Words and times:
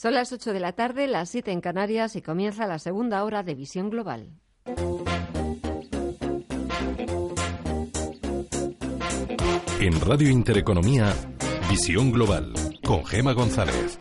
Son 0.00 0.14
las 0.14 0.32
8 0.32 0.52
de 0.52 0.60
la 0.60 0.74
tarde, 0.74 1.08
las 1.08 1.28
7 1.30 1.50
en 1.50 1.60
Canarias 1.60 2.14
y 2.14 2.22
comienza 2.22 2.68
la 2.68 2.78
segunda 2.78 3.24
hora 3.24 3.42
de 3.42 3.56
Visión 3.56 3.90
Global. 3.90 4.30
En 9.80 10.00
Radio 10.00 10.28
Intereconomía, 10.30 11.12
Visión 11.68 12.12
Global, 12.12 12.52
con 12.84 13.04
Gema 13.04 13.32
González. 13.32 13.98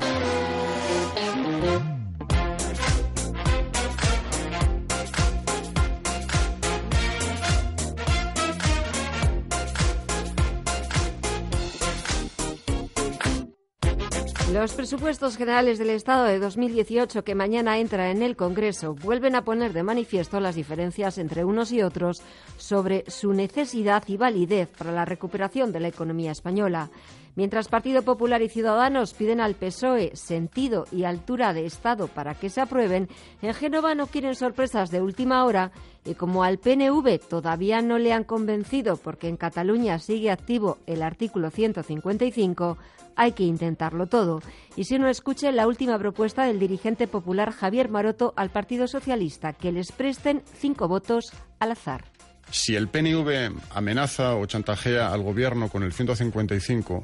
Los 14.58 14.74
presupuestos 14.74 15.38
generales 15.38 15.78
del 15.78 15.92
Estado 15.92 16.24
de 16.24 16.40
2018 16.40 17.24
que 17.24 17.36
mañana 17.36 17.78
entra 17.78 18.10
en 18.10 18.24
el 18.24 18.36
Congreso 18.36 18.96
vuelven 18.96 19.36
a 19.36 19.44
poner 19.44 19.72
de 19.72 19.84
manifiesto 19.84 20.40
las 20.40 20.56
diferencias 20.56 21.20
entre 21.20 21.46
unos 21.46 21.72
y 21.72 21.84
otros 21.84 22.24
sobre 22.58 23.04
su 23.08 23.34
necesidad 23.34 24.04
y 24.08 24.18
validez 24.18 24.68
para 24.76 24.92
la 24.92 25.06
recuperación 25.06 25.72
de 25.72 25.80
la 25.80 25.90
economía 25.90 26.32
española. 26.32 26.90
Mientras 27.36 27.68
Partido 27.68 28.02
Popular 28.02 28.42
y 28.42 28.50
Ciudadanos 28.50 29.14
piden 29.14 29.42
al 29.42 29.54
PSOE 29.54 30.16
sentido 30.16 30.86
y 30.92 31.04
altura 31.04 31.54
de 31.54 31.68
Estado 31.68 32.08
para 32.08 32.34
que 32.34 32.50
se 32.50 32.60
aprueben, 32.60 33.10
en 33.44 33.54
Génova 33.54 33.94
no 33.94 34.08
quieren 34.08 34.34
sorpresas 34.34 34.90
de 34.90 35.02
última 35.02 35.46
hora 35.46 35.72
y 36.04 36.16
como 36.16 36.44
al 36.44 36.58
PNV 36.58 37.20
todavía 37.30 37.84
no 37.84 38.00
le 38.00 38.12
han 38.12 38.24
convencido 38.24 38.98
porque 38.98 39.28
en 39.28 39.38
Cataluña 39.38 40.00
sigue 40.00 40.32
activo 40.32 40.80
el 40.88 41.04
artículo 41.04 41.52
155, 41.52 42.80
hay 43.18 43.34
que 43.34 43.44
intentarlo 43.44 44.08
todo. 44.08 44.42
Y 44.78 44.86
si 44.86 44.96
uno 44.96 45.10
escuche 45.10 45.52
la 45.52 45.68
última 45.68 46.00
propuesta 46.00 46.46
del 46.46 46.60
dirigente 46.60 47.08
popular 47.08 47.52
Javier 47.52 47.90
Maroto 47.90 48.34
al 48.38 48.52
Partido 48.52 48.88
Socialista, 48.88 49.52
que 49.54 49.74
les 49.74 49.92
presten 49.92 50.44
cinco 50.58 50.88
votos 50.88 51.34
al 51.60 51.72
azar. 51.72 52.06
Si 52.50 52.76
el 52.76 52.88
PNV 52.88 53.52
amenaza 53.72 54.36
o 54.36 54.46
chantajea 54.46 55.12
al 55.12 55.22
gobierno 55.22 55.68
con 55.68 55.84
el 55.84 55.92
155 55.92 57.04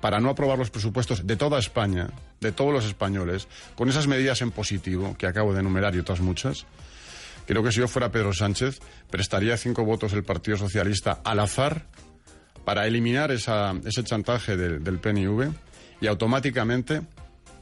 para 0.00 0.18
no 0.18 0.30
aprobar 0.30 0.58
los 0.58 0.70
presupuestos 0.70 1.24
de 1.26 1.36
toda 1.36 1.60
España, 1.60 2.08
de 2.40 2.50
todos 2.50 2.72
los 2.72 2.84
españoles, 2.84 3.46
con 3.76 3.88
esas 3.88 4.08
medidas 4.08 4.42
en 4.42 4.50
positivo 4.50 5.14
que 5.16 5.28
acabo 5.28 5.52
de 5.52 5.60
enumerar 5.60 5.94
y 5.94 6.00
otras 6.00 6.20
muchas, 6.20 6.66
creo 7.46 7.62
que 7.62 7.70
si 7.70 7.78
yo 7.78 7.86
fuera 7.86 8.10
Pedro 8.10 8.32
Sánchez, 8.32 8.80
prestaría 9.10 9.56
cinco 9.56 9.84
votos 9.84 10.12
el 10.14 10.24
Partido 10.24 10.56
Socialista 10.56 11.20
al 11.22 11.38
azar 11.38 11.86
para 12.66 12.84
eliminar 12.84 13.30
ese 13.30 14.02
chantaje 14.02 14.56
del 14.56 14.98
PNV 14.98 15.52
y 16.00 16.08
automáticamente 16.08 17.02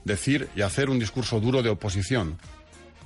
decir 0.03 0.49
y 0.57 0.63
hacer 0.63 0.89
un 0.89 0.99
discurso 0.99 1.39
duro 1.41 1.63
de 1.63 1.69
oposición. 1.69 2.39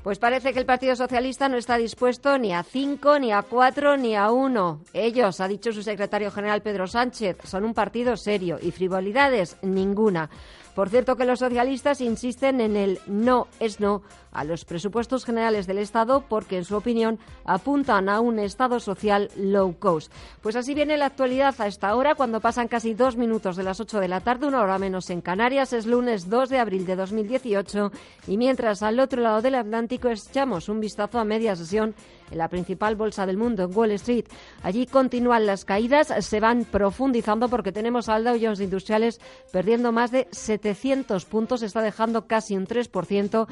Pues 0.04 0.20
parece 0.20 0.52
que 0.52 0.60
el 0.60 0.64
Partido 0.64 0.94
Socialista 0.94 1.48
no 1.48 1.56
está 1.56 1.76
dispuesto 1.76 2.38
ni 2.38 2.54
a 2.54 2.62
cinco, 2.62 3.18
ni 3.18 3.32
a 3.32 3.42
cuatro, 3.42 3.96
ni 3.96 4.14
a 4.14 4.30
uno. 4.30 4.80
Ellos, 4.92 5.40
ha 5.40 5.48
dicho 5.48 5.72
su 5.72 5.82
secretario 5.82 6.30
general 6.30 6.62
Pedro 6.62 6.86
Sánchez, 6.86 7.38
son 7.42 7.64
un 7.64 7.74
partido 7.74 8.16
serio 8.16 8.60
y 8.62 8.70
frivolidades 8.70 9.56
ninguna. 9.62 10.30
Por 10.76 10.90
cierto 10.90 11.16
que 11.16 11.24
los 11.24 11.40
socialistas 11.40 12.00
insisten 12.00 12.60
en 12.60 12.76
el 12.76 13.00
no 13.08 13.48
es 13.58 13.80
no 13.80 14.04
a 14.32 14.44
los 14.44 14.64
presupuestos 14.64 15.24
generales 15.24 15.66
del 15.66 15.78
Estado 15.78 16.24
porque, 16.28 16.58
en 16.58 16.64
su 16.64 16.76
opinión, 16.76 17.18
apuntan 17.44 18.08
a 18.08 18.20
un 18.20 18.38
Estado 18.38 18.80
social 18.80 19.30
low 19.36 19.78
cost. 19.78 20.12
Pues 20.42 20.56
así 20.56 20.74
viene 20.74 20.96
la 20.96 21.06
actualidad 21.06 21.54
a 21.58 21.66
esta 21.66 21.94
hora, 21.94 22.14
cuando 22.14 22.40
pasan 22.40 22.68
casi 22.68 22.94
dos 22.94 23.16
minutos 23.16 23.56
de 23.56 23.62
las 23.62 23.80
ocho 23.80 24.00
de 24.00 24.08
la 24.08 24.20
tarde, 24.20 24.46
una 24.46 24.62
hora 24.62 24.78
menos 24.78 25.10
en 25.10 25.20
Canarias. 25.20 25.72
Es 25.72 25.86
lunes 25.86 26.28
2 26.28 26.48
de 26.48 26.58
abril 26.58 26.86
de 26.86 26.96
2018 26.96 27.92
y 28.26 28.36
mientras 28.36 28.82
al 28.82 29.00
otro 29.00 29.22
lado 29.22 29.42
del 29.42 29.54
Atlántico 29.54 30.08
echamos 30.08 30.68
un 30.68 30.80
vistazo 30.80 31.18
a 31.18 31.24
media 31.24 31.56
sesión 31.56 31.94
en 32.30 32.38
la 32.38 32.48
principal 32.48 32.96
bolsa 32.96 33.26
del 33.26 33.36
mundo, 33.36 33.64
en 33.64 33.76
Wall 33.76 33.92
Street. 33.92 34.26
Allí 34.62 34.86
continúan 34.86 35.46
las 35.46 35.64
caídas, 35.64 36.12
se 36.20 36.40
van 36.40 36.64
profundizando 36.64 37.48
porque 37.48 37.72
tenemos 37.72 38.08
al 38.08 38.24
Dow 38.24 38.38
Jones 38.40 38.60
Industriales 38.60 39.20
perdiendo 39.52 39.92
más 39.92 40.10
de 40.10 40.28
700 40.30 41.24
puntos, 41.24 41.62
está 41.62 41.82
dejando 41.82 42.26
casi 42.26 42.56
un 42.56 42.66
3%, 42.66 43.46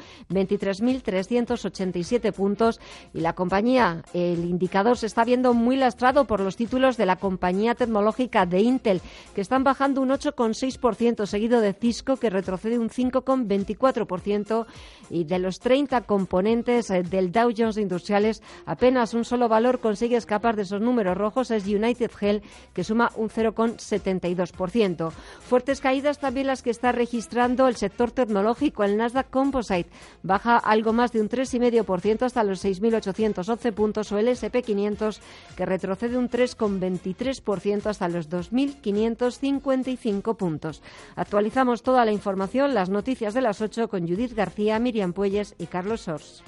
23.387 0.67 2.31
puntos 2.33 2.79
y 3.13 3.21
la 3.21 3.33
compañía, 3.33 4.03
el 4.13 4.45
indicador 4.45 4.97
se 4.97 5.05
está 5.05 5.23
viendo 5.23 5.53
muy 5.53 5.75
lastrado 5.75 6.25
por 6.25 6.39
los 6.39 6.55
títulos 6.55 6.97
de 6.97 7.05
la 7.05 7.15
compañía 7.15 7.75
tecnológica 7.75 8.45
de 8.45 8.61
Intel, 8.61 9.01
que 9.33 9.41
están 9.41 9.63
bajando 9.63 10.01
un 10.01 10.09
8,6%, 10.09 11.25
seguido 11.25 11.61
de 11.61 11.73
Cisco, 11.73 12.17
que 12.17 12.29
retrocede 12.29 12.79
un 12.79 12.89
5,24% 12.89 14.65
y 15.09 15.23
de 15.23 15.39
los 15.39 15.59
30 15.59 16.01
componentes 16.01 16.89
eh, 16.89 17.03
del 17.03 17.31
Dow 17.31 17.51
Jones 17.55 17.77
Industriales, 17.77 18.41
Apenas 18.65 19.13
un 19.13 19.25
solo 19.25 19.47
valor 19.47 19.79
consigue 19.79 20.17
escapar 20.17 20.55
de 20.55 20.63
esos 20.63 20.81
números 20.81 21.17
rojos, 21.17 21.51
es 21.51 21.65
United 21.65 22.11
Health, 22.19 22.43
que 22.73 22.83
suma 22.83 23.11
un 23.15 23.29
0,72%. 23.29 25.11
Fuertes 25.11 25.81
caídas 25.81 26.19
también 26.19 26.47
las 26.47 26.61
que 26.61 26.69
está 26.69 26.91
registrando 26.91 27.67
el 27.67 27.75
sector 27.75 28.11
tecnológico. 28.11 28.83
El 28.83 28.97
Nasdaq 28.97 29.29
Composite 29.29 29.89
baja 30.23 30.56
algo 30.57 30.93
más 30.93 31.11
de 31.11 31.21
un 31.21 31.29
3,5% 31.29 32.23
hasta 32.23 32.43
los 32.43 32.63
6.811 32.63 33.73
puntos 33.73 34.11
o 34.11 34.17
el 34.17 34.27
SP500 34.27 35.19
que 35.55 35.65
retrocede 35.65 36.17
un 36.17 36.29
3,23% 36.29 37.85
hasta 37.85 38.09
los 38.09 38.29
2.555 38.29 40.35
puntos. 40.35 40.81
Actualizamos 41.15 41.83
toda 41.83 42.05
la 42.05 42.11
información, 42.11 42.73
las 42.73 42.89
noticias 42.89 43.33
de 43.33 43.41
las 43.41 43.61
8 43.61 43.87
con 43.87 44.07
Judith 44.07 44.33
García, 44.33 44.79
Miriam 44.79 45.13
Puelles 45.13 45.55
y 45.57 45.67
Carlos 45.67 46.01
Sors. 46.01 46.43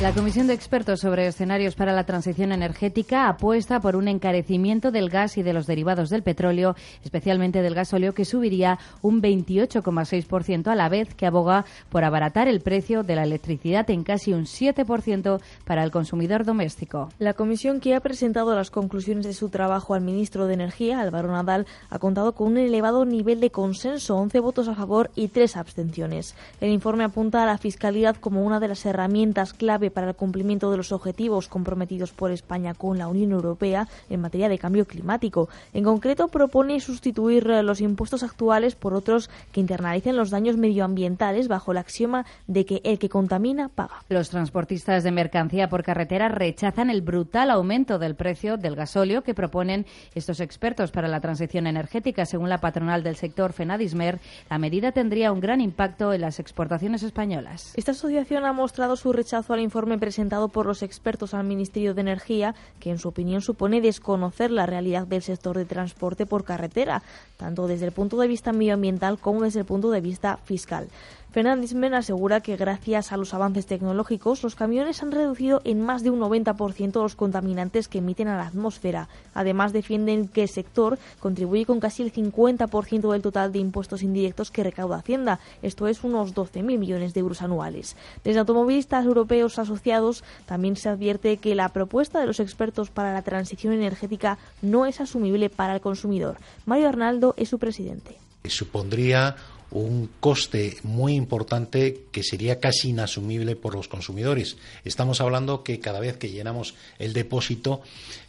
La 0.00 0.14
Comisión 0.14 0.46
de 0.46 0.54
Expertos 0.54 1.00
sobre 1.00 1.26
Escenarios 1.26 1.74
para 1.74 1.92
la 1.92 2.04
Transición 2.04 2.52
Energética 2.52 3.28
apuesta 3.28 3.80
por 3.80 3.96
un 3.96 4.08
encarecimiento 4.08 4.90
del 4.90 5.10
gas 5.10 5.36
y 5.36 5.42
de 5.42 5.52
los 5.52 5.66
derivados 5.66 6.08
del 6.08 6.22
petróleo, 6.22 6.74
especialmente 7.04 7.60
del 7.60 7.74
gasóleo, 7.74 8.14
que 8.14 8.24
subiría 8.24 8.78
un 9.02 9.20
28,6% 9.20 10.68
a 10.68 10.74
la 10.74 10.88
vez 10.88 11.14
que 11.14 11.26
aboga 11.26 11.66
por 11.90 12.04
abaratar 12.04 12.48
el 12.48 12.62
precio 12.62 13.02
de 13.02 13.14
la 13.14 13.24
electricidad 13.24 13.90
en 13.90 14.02
casi 14.02 14.32
un 14.32 14.44
7% 14.44 15.38
para 15.66 15.84
el 15.84 15.90
consumidor 15.90 16.46
doméstico. 16.46 17.10
La 17.18 17.34
comisión 17.34 17.78
que 17.78 17.94
ha 17.94 18.00
presentado 18.00 18.54
las 18.54 18.70
conclusiones 18.70 19.26
de 19.26 19.34
su 19.34 19.50
trabajo 19.50 19.92
al 19.92 20.00
ministro 20.00 20.46
de 20.46 20.54
Energía, 20.54 21.00
Álvaro 21.00 21.30
Nadal, 21.30 21.66
ha 21.90 21.98
contado 21.98 22.32
con 22.32 22.46
un 22.46 22.56
elevado 22.56 23.04
nivel 23.04 23.38
de 23.40 23.50
consenso, 23.50 24.16
11 24.16 24.40
votos 24.40 24.68
a 24.68 24.74
favor 24.74 25.10
y 25.14 25.28
3 25.28 25.58
abstenciones. 25.58 26.36
El 26.62 26.70
informe 26.70 27.04
apunta 27.04 27.42
a 27.42 27.46
la 27.46 27.58
fiscalidad 27.58 28.16
como 28.16 28.42
una 28.42 28.60
de 28.60 28.68
las 28.68 28.86
herramientas 28.86 29.52
clave 29.52 29.89
para 29.90 30.08
el 30.08 30.14
cumplimiento 30.14 30.70
de 30.70 30.76
los 30.76 30.92
objetivos 30.92 31.48
comprometidos 31.48 32.12
por 32.12 32.30
España 32.30 32.74
con 32.74 32.98
la 32.98 33.08
Unión 33.08 33.32
Europea 33.32 33.88
en 34.08 34.20
materia 34.20 34.48
de 34.48 34.58
cambio 34.58 34.86
climático. 34.86 35.48
En 35.72 35.84
concreto, 35.84 36.28
propone 36.28 36.80
sustituir 36.80 37.48
eh, 37.50 37.62
los 37.62 37.80
impuestos 37.80 38.22
actuales 38.22 38.74
por 38.74 38.94
otros 38.94 39.30
que 39.52 39.60
internalicen 39.60 40.16
los 40.16 40.30
daños 40.30 40.56
medioambientales 40.56 41.48
bajo 41.48 41.72
el 41.72 41.78
axioma 41.78 42.26
de 42.46 42.64
que 42.64 42.80
el 42.84 42.98
que 42.98 43.08
contamina 43.08 43.68
paga. 43.68 44.02
Los 44.08 44.30
transportistas 44.30 45.04
de 45.04 45.10
mercancía 45.10 45.68
por 45.68 45.82
carretera 45.82 46.28
rechazan 46.28 46.90
el 46.90 47.02
brutal 47.02 47.50
aumento 47.50 47.98
del 47.98 48.14
precio 48.14 48.56
del 48.56 48.76
gasóleo 48.76 49.22
que 49.22 49.34
proponen 49.34 49.86
estos 50.14 50.40
expertos 50.40 50.90
para 50.90 51.08
la 51.08 51.20
transición 51.20 51.66
energética. 51.66 52.26
Según 52.26 52.48
la 52.48 52.58
patronal 52.58 53.02
del 53.02 53.16
sector 53.16 53.52
Fenadismer, 53.52 54.20
la 54.48 54.58
medida 54.58 54.92
tendría 54.92 55.32
un 55.32 55.40
gran 55.40 55.60
impacto 55.60 56.12
en 56.12 56.20
las 56.20 56.38
exportaciones 56.38 57.02
españolas. 57.02 57.72
Esta 57.76 57.92
asociación 57.92 58.44
ha 58.44 58.52
mostrado 58.52 58.96
su 58.96 59.12
rechazo 59.12 59.52
al 59.52 59.60
informe 59.60 59.79
informe 59.80 59.96
presentado 59.96 60.48
por 60.48 60.66
los 60.66 60.82
expertos 60.82 61.32
al 61.32 61.44
Ministerio 61.44 61.94
de 61.94 62.02
Energía, 62.02 62.54
que 62.80 62.90
en 62.90 62.98
su 62.98 63.08
opinión 63.08 63.40
supone 63.40 63.80
desconocer 63.80 64.50
la 64.50 64.66
realidad 64.66 65.06
del 65.06 65.22
sector 65.22 65.56
de 65.56 65.64
transporte 65.64 66.26
por 66.26 66.44
carretera, 66.44 67.02
tanto 67.38 67.66
desde 67.66 67.86
el 67.86 67.92
punto 67.92 68.18
de 68.18 68.28
vista 68.28 68.52
medioambiental 68.52 69.18
como 69.18 69.40
desde 69.40 69.60
el 69.60 69.64
punto 69.64 69.90
de 69.90 70.02
vista 70.02 70.38
fiscal. 70.44 70.88
Fernández 71.32 71.74
Men 71.74 71.94
asegura 71.94 72.40
que 72.40 72.56
gracias 72.56 73.12
a 73.12 73.16
los 73.16 73.34
avances 73.34 73.64
tecnológicos, 73.66 74.42
los 74.42 74.56
camiones 74.56 75.00
han 75.00 75.12
reducido 75.12 75.60
en 75.64 75.80
más 75.80 76.02
de 76.02 76.10
un 76.10 76.18
90% 76.18 77.00
los 77.00 77.14
contaminantes 77.14 77.86
que 77.86 77.98
emiten 77.98 78.26
a 78.26 78.36
la 78.36 78.48
atmósfera. 78.48 79.08
Además, 79.32 79.72
defienden 79.72 80.26
que 80.26 80.42
el 80.42 80.48
sector 80.48 80.98
contribuye 81.20 81.66
con 81.66 81.78
casi 81.78 82.02
el 82.02 82.12
50% 82.12 83.12
del 83.12 83.22
total 83.22 83.52
de 83.52 83.60
impuestos 83.60 84.02
indirectos 84.02 84.50
que 84.50 84.64
recauda 84.64 84.96
Hacienda, 84.96 85.38
esto 85.62 85.86
es 85.86 86.02
unos 86.02 86.34
12.000 86.34 86.62
millones 86.62 87.14
de 87.14 87.20
euros 87.20 87.42
anuales. 87.42 87.96
Desde 88.24 88.40
automovilistas 88.40 89.04
europeos 89.04 89.60
asociados 89.60 90.24
también 90.46 90.74
se 90.74 90.88
advierte 90.88 91.36
que 91.36 91.54
la 91.54 91.68
propuesta 91.68 92.18
de 92.18 92.26
los 92.26 92.40
expertos 92.40 92.90
para 92.90 93.14
la 93.14 93.22
transición 93.22 93.72
energética 93.72 94.38
no 94.62 94.84
es 94.84 95.00
asumible 95.00 95.48
para 95.48 95.74
el 95.74 95.80
consumidor. 95.80 96.38
Mario 96.66 96.88
Arnaldo 96.88 97.34
es 97.36 97.48
su 97.48 97.60
presidente. 97.60 98.18
Supondría 98.48 99.36
un 99.70 100.10
coste 100.20 100.76
muy 100.82 101.14
importante 101.14 102.04
que 102.10 102.22
sería 102.22 102.60
casi 102.60 102.90
inasumible 102.90 103.56
por 103.56 103.74
los 103.74 103.88
consumidores. 103.88 104.56
Estamos 104.84 105.20
hablando 105.20 105.62
que 105.62 105.78
cada 105.80 106.00
vez 106.00 106.16
que 106.16 106.30
llenamos 106.30 106.74
el 106.98 107.12
depósito 107.12 107.82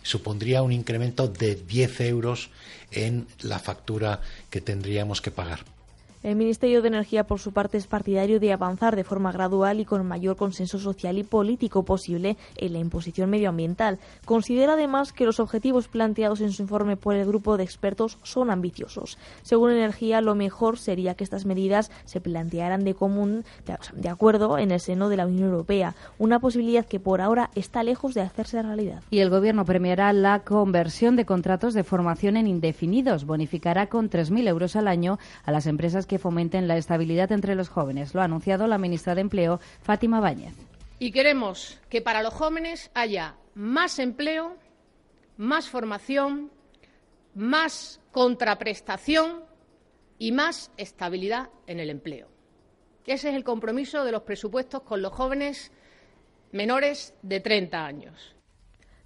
supondría 0.04 0.62
un 0.62 0.72
incremento 0.72 1.28
de 1.28 1.56
10 1.56 2.02
euros 2.02 2.50
en 2.92 3.28
la 3.42 3.60
factura 3.60 4.22
que 4.50 4.62
tendríamos 4.62 5.22
que 5.22 5.32
pagar. 5.32 5.81
El 6.23 6.35
Ministerio 6.35 6.83
de 6.83 6.88
Energía, 6.88 7.23
por 7.23 7.39
su 7.39 7.51
parte, 7.51 7.79
es 7.79 7.88
partidario 7.88 8.39
de 8.39 8.53
avanzar 8.53 8.95
de 8.95 9.03
forma 9.03 9.31
gradual 9.31 9.79
y 9.79 9.85
con 9.85 10.06
mayor 10.06 10.35
consenso 10.35 10.77
social 10.77 11.18
y 11.18 11.23
político 11.23 11.83
posible 11.83 12.38
en 12.57 12.73
la 12.73 12.79
imposición 12.79 13.31
medioambiental. 13.31 13.97
Considera 14.23 14.73
además 14.73 15.13
que 15.13 15.25
los 15.25 15.39
objetivos 15.39 15.88
planteados 15.88 16.41
en 16.41 16.51
su 16.51 16.62
informe 16.62 16.95
por 16.95 17.15
el 17.15 17.25
grupo 17.25 17.57
de 17.57 17.63
expertos 17.63 18.19
son 18.21 18.51
ambiciosos. 18.51 19.18
Según 19.41 19.71
Energía, 19.71 20.21
lo 20.21 20.35
mejor 20.35 20.77
sería 20.77 21.15
que 21.15 21.23
estas 21.23 21.47
medidas 21.47 21.89
se 22.06 22.21
plantearan 22.21 22.83
de 22.83 22.94
común, 22.94 23.44
de, 23.95 24.09
acuerdo, 24.09 24.59
en 24.59 24.69
el 24.69 24.79
seno 24.79 25.09
de 25.09 25.18
la 25.18 25.25
Unión 25.25 25.50
Europea, 25.50 25.95
una 26.19 26.38
posibilidad 26.38 26.85
que 26.85 27.00
por 27.00 27.21
ahora 27.21 27.50
está 27.56 27.81
lejos 27.81 28.13
de 28.13 28.21
hacerse 28.21 28.62
realidad. 28.62 29.01
Y 29.09 29.19
el 29.19 29.31
Gobierno 29.31 29.65
premiará 29.65 30.13
la 30.13 30.41
conversión 30.41 31.15
de 31.15 31.25
contratos 31.25 31.73
de 31.73 31.83
formación 31.83 32.38
en 32.38 32.45
indefinidos. 32.45 33.25
Bonificará 33.25 33.88
con 33.88 34.12
3.000 34.12 34.47
euros 34.47 34.75
al 34.75 34.88
año 34.88 35.18
a 35.45 35.51
las 35.51 35.65
empresas 35.65 36.06
que 36.11 36.11
fomenten 36.19 36.68
la 36.68 36.78
estabilidad 36.78 37.31
entre 37.31 37.56
los 37.56 37.69
jóvenes. 37.69 38.13
Lo 38.13 38.22
ha 38.22 38.25
anunciado 38.25 38.68
la 38.68 38.78
ministra 38.78 39.16
de 39.16 39.22
Empleo, 39.22 39.60
Fátima 39.81 40.19
Báñez. 40.19 40.56
Y 41.00 41.12
queremos 41.12 41.80
que 41.90 42.02
para 42.02 42.22
los 42.22 42.34
jóvenes 42.34 42.92
haya 42.94 43.36
más 43.56 44.00
empleo, 44.00 44.58
más 45.38 45.69
formación, 45.69 46.52
más 47.34 48.00
contraprestación 48.12 49.44
y 50.19 50.31
más 50.31 50.72
estabilidad 50.78 51.50
en 51.68 51.80
el 51.80 51.90
empleo. 51.90 52.28
Ese 53.06 53.30
es 53.30 53.36
el 53.36 53.44
compromiso 53.44 54.04
de 54.04 54.12
los 54.12 54.22
presupuestos 54.22 54.84
con 54.84 55.02
los 55.02 55.12
jóvenes 55.12 55.72
menores 56.52 57.16
de 57.24 57.40
30 57.40 57.86
años. 57.86 58.36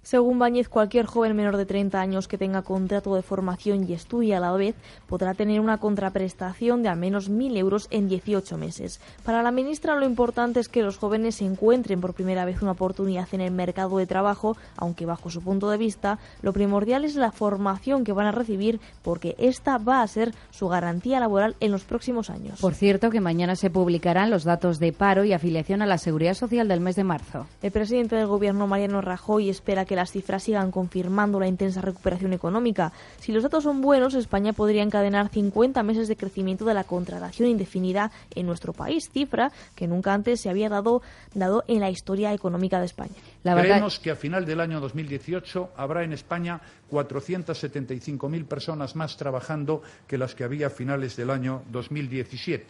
Según 0.06 0.38
Báñez, 0.38 0.68
cualquier 0.68 1.04
joven 1.04 1.34
menor 1.34 1.56
de 1.56 1.66
30 1.66 2.00
años 2.00 2.28
que 2.28 2.38
tenga 2.38 2.62
contrato 2.62 3.16
de 3.16 3.22
formación 3.22 3.90
y 3.90 3.92
estudie 3.92 4.36
a 4.36 4.38
la 4.38 4.52
vez 4.52 4.76
podrá 5.08 5.34
tener 5.34 5.58
una 5.58 5.78
contraprestación 5.78 6.84
de 6.84 6.88
al 6.88 6.96
menos 6.96 7.28
1.000 7.28 7.56
euros 7.56 7.88
en 7.90 8.06
18 8.06 8.56
meses. 8.56 9.00
Para 9.24 9.42
la 9.42 9.50
ministra, 9.50 9.96
lo 9.96 10.06
importante 10.06 10.60
es 10.60 10.68
que 10.68 10.84
los 10.84 10.96
jóvenes 10.96 11.42
encuentren 11.42 12.00
por 12.00 12.14
primera 12.14 12.44
vez 12.44 12.62
una 12.62 12.70
oportunidad 12.70 13.26
en 13.32 13.40
el 13.40 13.50
mercado 13.50 13.98
de 13.98 14.06
trabajo, 14.06 14.56
aunque 14.76 15.06
bajo 15.06 15.28
su 15.28 15.42
punto 15.42 15.70
de 15.70 15.76
vista, 15.76 16.20
lo 16.40 16.52
primordial 16.52 17.04
es 17.04 17.16
la 17.16 17.32
formación 17.32 18.04
que 18.04 18.12
van 18.12 18.28
a 18.28 18.30
recibir 18.32 18.78
porque 19.02 19.34
esta 19.38 19.76
va 19.76 20.02
a 20.02 20.06
ser 20.06 20.32
su 20.50 20.68
garantía 20.68 21.18
laboral 21.18 21.56
en 21.58 21.72
los 21.72 21.82
próximos 21.82 22.30
años. 22.30 22.60
Por 22.60 22.74
cierto, 22.74 23.10
que 23.10 23.20
mañana 23.20 23.56
se 23.56 23.70
publicarán 23.70 24.30
los 24.30 24.44
datos 24.44 24.78
de 24.78 24.92
paro 24.92 25.24
y 25.24 25.32
afiliación 25.32 25.82
a 25.82 25.86
la 25.86 25.98
Seguridad 25.98 26.34
Social 26.34 26.68
del 26.68 26.80
mes 26.80 26.94
de 26.94 27.02
marzo. 27.02 27.48
El 27.60 27.72
presidente 27.72 28.14
del 28.14 28.28
Gobierno, 28.28 28.68
Mariano 28.68 29.00
Rajoy, 29.00 29.50
espera 29.50 29.84
que 29.84 29.95
las 29.96 30.12
cifras 30.12 30.44
sigan 30.44 30.70
confirmando 30.70 31.40
la 31.40 31.48
intensa 31.48 31.80
recuperación 31.80 32.32
económica. 32.32 32.92
Si 33.18 33.32
los 33.32 33.42
datos 33.42 33.64
son 33.64 33.80
buenos, 33.80 34.14
España 34.14 34.52
podría 34.52 34.82
encadenar 34.82 35.28
50 35.28 35.82
meses 35.82 36.06
de 36.06 36.16
crecimiento 36.16 36.64
de 36.64 36.74
la 36.74 36.84
contratación 36.84 37.48
indefinida 37.48 38.12
en 38.34 38.46
nuestro 38.46 38.72
país, 38.72 39.10
cifra 39.10 39.50
que 39.74 39.88
nunca 39.88 40.14
antes 40.14 40.40
se 40.40 40.50
había 40.50 40.68
dado, 40.68 41.02
dado 41.34 41.64
en 41.66 41.80
la 41.80 41.90
historia 41.90 42.32
económica 42.32 42.78
de 42.78 42.86
España. 42.86 43.14
Creemos 43.42 43.98
que 43.98 44.10
a 44.10 44.16
final 44.16 44.44
del 44.46 44.60
año 44.60 44.80
2018 44.80 45.70
habrá 45.76 46.04
en 46.04 46.12
España 46.12 46.60
475.000 46.90 48.46
personas 48.46 48.94
más 48.94 49.16
trabajando 49.16 49.82
que 50.06 50.18
las 50.18 50.34
que 50.34 50.44
había 50.44 50.68
a 50.68 50.70
finales 50.70 51.16
del 51.16 51.30
año 51.30 51.62
2017. 51.70 52.66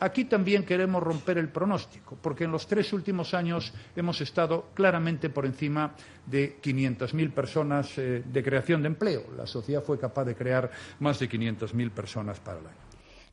Aquí 0.00 0.26
también 0.26 0.64
queremos 0.64 1.02
romper 1.02 1.38
el 1.38 1.48
pronóstico, 1.48 2.16
porque 2.20 2.44
en 2.44 2.52
los 2.52 2.66
tres 2.66 2.92
últimos 2.92 3.34
años 3.34 3.72
hemos 3.96 4.20
estado 4.20 4.70
claramente 4.74 5.28
por 5.28 5.44
encima 5.44 5.94
de 6.24 6.60
500.000 6.62 7.32
personas 7.32 7.98
eh, 7.98 8.22
de 8.24 8.42
creación 8.42 8.82
de 8.82 8.88
empleo. 8.88 9.24
La 9.36 9.46
sociedad 9.46 9.82
fue 9.82 9.98
capaz 9.98 10.24
de 10.24 10.36
crear 10.36 10.70
más 11.00 11.18
de 11.18 11.28
500.000 11.28 11.90
personas 11.90 12.38
para 12.38 12.60
el 12.60 12.66
año. 12.66 12.87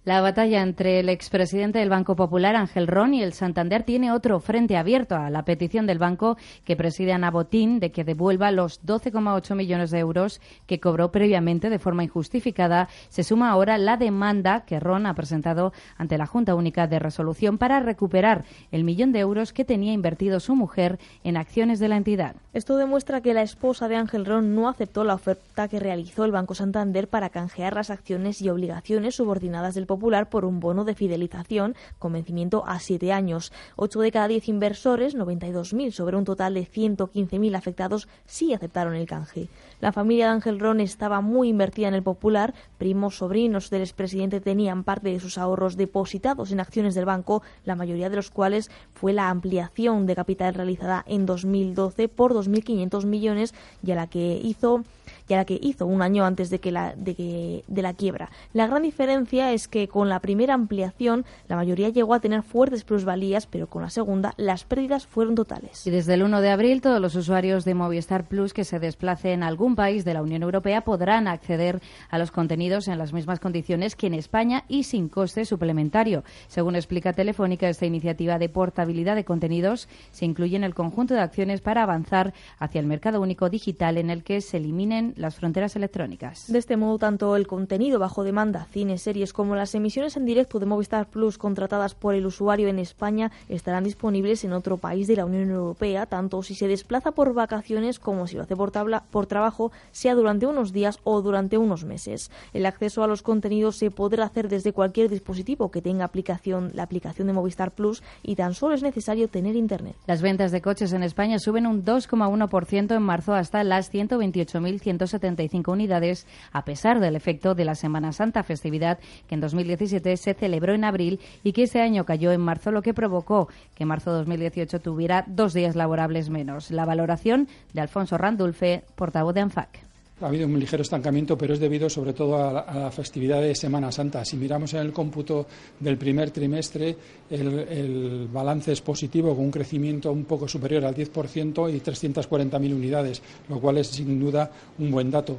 La 0.06 0.22
batalla 0.22 0.62
entre 0.62 1.00
el 1.00 1.10
expresidente 1.10 1.80
del 1.80 1.90
Banco 1.90 2.16
Popular, 2.16 2.56
Ángel 2.56 2.86
Ron, 2.86 3.16
y 3.16 3.24
el 3.24 3.34
Santander 3.34 3.82
tiene 3.82 4.12
otro 4.12 4.40
frente 4.40 4.78
abierto 4.78 5.16
a 5.16 5.32
la 5.32 5.46
petición 5.46 5.88
del 5.88 5.98
banco 5.98 6.38
que 6.64 6.76
preside 6.76 7.12
Ana 7.12 7.32
Botín 7.32 7.80
de 7.80 7.92
que 7.92 8.04
devuelva 8.04 8.52
los 8.52 8.86
12,8 8.86 9.56
millones 9.56 9.90
de 9.90 9.98
euros 9.98 10.42
que 10.68 10.80
cobró 10.80 11.12
previamente 11.12 11.72
de 11.72 11.80
forma 11.80 12.04
injustificada. 12.04 12.88
Se 13.10 13.24
suma 13.24 13.50
ahora 13.50 13.80
la 13.80 13.98
demanda 13.98 14.64
que 14.66 14.80
Ron 14.80 15.08
ha 15.08 15.16
presentado 15.16 15.74
ante 15.98 16.20
la 16.20 16.28
Junta 16.28 16.54
Única 16.54 16.86
de 16.86 17.00
Resolución 17.00 17.58
para 17.58 17.80
recuperar 17.80 18.46
el 18.72 18.84
millón 18.84 19.12
de 19.12 19.22
euros 19.22 19.54
que 19.54 19.66
tenía 19.66 19.94
invertido 19.94 20.40
su 20.40 20.56
mujer 20.56 21.00
en 21.24 21.36
acciones 21.36 21.80
de 21.80 21.88
la 21.88 21.98
entidad. 21.98 22.36
Esto 22.54 22.78
demuestra 22.78 23.22
que 23.22 23.34
la 23.34 23.42
esposa 23.42 23.88
de 23.88 23.96
Ángel 23.96 24.28
Ron 24.28 24.54
no 24.54 24.70
aceptó 24.70 25.04
la 25.04 25.16
oferta 25.16 25.68
que 25.68 25.80
realizó 25.80 26.26
el 26.26 26.32
Banco 26.32 26.54
Santander 26.54 27.08
para 27.08 27.32
canjear 27.32 27.74
las 27.74 27.90
acciones 27.90 28.40
y 28.44 28.50
obligaciones 28.50 29.16
subordinadas 29.16 29.74
del 29.74 29.88
Popular 29.96 30.30
por 30.30 30.44
un 30.44 30.60
bono 30.60 30.84
de 30.84 30.94
fidelización 30.94 31.74
con 32.00 32.12
vencimiento 32.12 32.66
a 32.68 32.80
siete 32.80 33.14
años. 33.14 33.54
Ocho 33.78 34.02
de 34.02 34.12
cada 34.12 34.28
diez 34.28 34.50
inversores, 34.50 35.16
92.000 35.16 35.92
sobre 35.92 36.18
un 36.18 36.26
total 36.26 36.54
de 36.54 36.68
115.000 36.68 37.56
afectados, 37.56 38.10
sí 38.26 38.54
aceptaron 38.54 38.96
el 38.96 39.08
canje. 39.08 39.48
La 39.80 39.94
familia 39.94 40.26
de 40.26 40.32
Ángel 40.32 40.60
Ron 40.60 40.82
estaba 40.82 41.22
muy 41.22 41.48
invertida 41.48 41.88
en 41.88 41.94
el 41.94 42.04
Popular. 42.04 42.54
Primos, 42.78 43.18
sobrinos 43.20 43.70
del 43.70 43.84
expresidente 43.84 44.42
tenían 44.42 44.84
parte 44.84 45.14
de 45.14 45.22
sus 45.22 45.38
ahorros 45.38 45.78
depositados 45.78 46.52
en 46.52 46.60
acciones 46.60 46.94
del 46.94 47.06
banco, 47.06 47.42
la 47.64 47.76
mayoría 47.76 48.10
de 48.10 48.18
los 48.18 48.32
cuales 48.32 48.70
fue 48.94 49.14
la 49.14 49.30
ampliación 49.30 50.06
de 50.08 50.16
capital 50.16 50.56
realizada 50.56 51.06
en 51.08 51.26
2012 51.26 52.10
por 52.10 52.34
2.500 52.34 53.06
millones 53.06 53.54
y 53.82 53.92
a 53.92 53.96
la 53.96 54.08
que 54.08 54.42
hizo 54.44 54.84
y 55.28 55.34
a 55.34 55.38
la 55.38 55.46
que 55.46 55.60
hizo 55.62 55.86
un 55.86 56.02
año 56.02 56.26
antes 56.26 56.50
de 56.50 56.60
que 56.60 56.72
la, 56.72 56.94
de, 56.96 57.16
que, 57.16 57.64
de 57.68 57.82
la 57.82 57.94
quiebra. 57.94 58.30
La 58.54 58.68
gran 58.68 58.84
diferencia 58.84 59.54
es 59.54 59.68
que 59.68 59.85
con 59.88 60.10
la 60.10 60.20
primera 60.20 60.54
ampliación 60.54 61.26
la 61.48 61.56
mayoría 61.56 61.90
llegó 61.90 62.14
a 62.14 62.20
tener 62.20 62.44
fuertes 62.44 62.84
plusvalías, 62.84 63.48
pero 63.48 63.68
con 63.68 63.82
la 63.82 63.90
segunda 63.90 64.34
las 64.38 64.64
pérdidas 64.64 65.08
fueron 65.08 65.36
totales. 65.36 65.86
Y 65.86 65.92
desde 65.92 66.14
el 66.14 66.24
1 66.24 66.42
de 66.42 66.50
abril 66.50 66.82
todos 66.82 67.02
los 67.02 67.16
usuarios 67.16 67.66
de 67.66 67.74
Movistar 67.74 68.28
Plus 68.28 68.54
que 68.54 68.64
se 68.64 68.80
desplacen 68.80 69.26
en 69.36 69.44
algún 69.44 69.76
país 69.76 70.06
de 70.06 70.14
la 70.14 70.22
Unión 70.22 70.44
Europea 70.44 70.82
podrán 70.82 71.28
acceder 71.28 71.82
a 72.10 72.18
los 72.18 72.32
contenidos 72.32 72.88
en 72.88 72.98
las 72.98 73.14
mismas 73.14 73.40
condiciones 73.40 73.96
que 73.96 74.08
en 74.08 74.14
España 74.14 74.64
y 74.68 74.84
sin 74.84 75.10
coste 75.10 75.46
suplementario. 75.46 76.24
Según 76.48 76.76
explica 76.76 77.14
Telefónica, 77.14 77.70
esta 77.70 77.86
iniciativa 77.86 78.40
de 78.40 78.50
portabilidad 78.50 79.16
de 79.16 79.26
contenidos 79.26 79.88
se 80.12 80.26
incluye 80.26 80.56
en 80.56 80.64
el 80.64 80.74
conjunto 80.74 81.14
de 81.14 81.22
acciones 81.22 81.62
para 81.62 81.84
avanzar 81.84 82.34
hacia 82.58 82.80
el 82.80 82.88
mercado 82.88 83.22
único 83.22 83.50
digital 83.50 83.98
en 83.98 84.10
el 84.10 84.24
que 84.24 84.42
se 84.42 84.58
eliminen 84.58 85.14
las 85.18 85.36
fronteras 85.36 85.76
electrónicas. 85.76 86.52
De 86.52 86.60
este 86.60 86.78
modo, 86.78 86.98
tanto 86.98 87.36
el 87.36 87.48
contenido 87.48 88.00
bajo 88.00 88.24
demanda, 88.24 88.66
cines, 88.72 89.02
series, 89.02 89.34
como 89.34 89.56
las 89.56 89.75
emisiones 89.76 90.18
en 90.18 90.26
directo 90.26 90.60
de 90.60 90.66
Movistar 90.66 91.08
Plus 91.08 91.38
contratadas 91.38 91.96
por 91.96 92.16
el 92.16 92.26
usuario 92.26 92.68
en 92.68 92.80
España 92.80 93.32
estarán 93.50 93.84
disponibles 93.84 94.44
en 94.44 94.54
otro 94.54 94.78
país 94.78 95.08
de 95.08 95.16
la 95.16 95.26
Unión 95.26 95.50
Europea, 95.50 96.06
tanto 96.06 96.42
si 96.44 96.56
se 96.56 96.68
desplaza 96.68 97.12
por 97.12 97.34
vacaciones 97.34 98.00
como 98.00 98.28
si 98.28 98.36
lo 98.36 98.44
hace 98.44 98.56
por, 98.56 98.72
tabla, 98.72 99.04
por 99.12 99.28
trabajo, 99.28 99.72
sea 99.92 100.16
durante 100.16 100.48
unos 100.48 100.74
días 100.74 101.00
o 101.04 101.22
durante 101.22 101.58
unos 101.58 101.84
meses. 101.84 102.32
El 102.54 102.66
acceso 102.66 103.04
a 103.04 103.08
los 103.08 103.22
contenidos 103.22 103.76
se 103.76 103.92
podrá 103.92 104.26
hacer 104.26 104.50
desde 104.50 104.74
cualquier 104.74 105.10
dispositivo 105.10 105.72
que 105.72 105.82
tenga 105.82 106.06
aplicación, 106.06 106.72
la 106.74 106.84
aplicación 106.84 107.28
de 107.28 107.34
Movistar 107.34 107.72
Plus 107.72 108.02
y 108.24 108.36
tan 108.36 108.54
solo 108.54 108.76
es 108.76 108.84
necesario 108.84 109.28
tener 109.28 109.56
Internet. 109.56 109.96
Las 110.08 110.22
ventas 110.22 110.52
de 110.52 110.62
coches 110.62 110.94
en 110.94 111.04
España 111.04 111.40
suben 111.40 111.68
un 111.68 111.84
2,1% 111.84 112.96
en 112.96 113.04
marzo 113.04 113.34
hasta 113.34 113.64
las 113.64 113.94
128.100 113.94 114.96
175 114.96 115.72
unidades, 115.72 116.28
a 116.52 116.64
pesar 116.64 117.00
del 117.00 117.16
efecto 117.16 117.56
de 117.56 117.66
la 117.66 117.76
Semana 117.76 118.12
Santa, 118.12 118.44
festividad 118.44 119.00
que 119.28 119.36
en 119.36 119.42
2017 119.56 120.18
se 120.18 120.34
celebró 120.34 120.74
en 120.74 120.84
abril 120.84 121.20
y 121.44 121.54
que 121.54 121.64
ese 121.64 121.82
año 121.82 122.06
cayó 122.06 122.32
en 122.32 122.42
marzo, 122.42 122.72
lo 122.72 122.82
que 122.82 122.94
provocó 122.94 123.48
que 123.74 123.86
marzo 123.86 124.12
2018 124.12 124.80
tuviera 124.82 125.24
dos 125.28 125.54
días 125.54 125.76
laborables 125.76 126.30
menos. 126.30 126.72
La 126.72 126.86
valoración 126.86 127.48
de 127.74 127.82
Alfonso 127.82 128.18
Randulfe, 128.18 128.84
portavoz 128.96 129.34
de 129.34 129.42
ANFAC. 129.42 129.86
Ha 130.22 130.28
habido 130.28 130.48
un 130.48 130.58
ligero 130.58 130.82
estancamiento, 130.82 131.38
pero 131.38 131.54
es 131.54 131.60
debido 131.60 131.90
sobre 131.90 132.14
todo 132.14 132.38
a 132.38 132.54
la, 132.54 132.92
festividad 132.92 133.42
de 133.42 133.54
Semana 133.54 133.92
Santa. 133.92 134.24
Si 134.24 134.38
miramos 134.38 134.74
en 134.74 134.80
el 134.80 134.94
cómputo 134.94 135.46
del 135.78 135.98
primer 135.98 136.32
trimestre, 136.32 136.96
el, 137.30 138.30
balance 138.32 138.72
es 138.72 138.80
positivo, 138.80 139.36
con 139.36 139.46
un 139.46 139.52
crecimiento 139.52 140.14
un 140.14 140.24
poco 140.24 140.48
superior 140.48 140.86
al 140.86 140.96
10% 140.96 141.70
y 141.74 141.80
340.000 141.82 142.74
unidades, 142.74 143.22
lo 143.50 143.60
cual 143.60 143.80
es 143.80 143.88
sin 143.88 144.18
duda 144.18 144.50
un 144.80 144.90
buen 144.90 145.12
dato. 145.12 145.38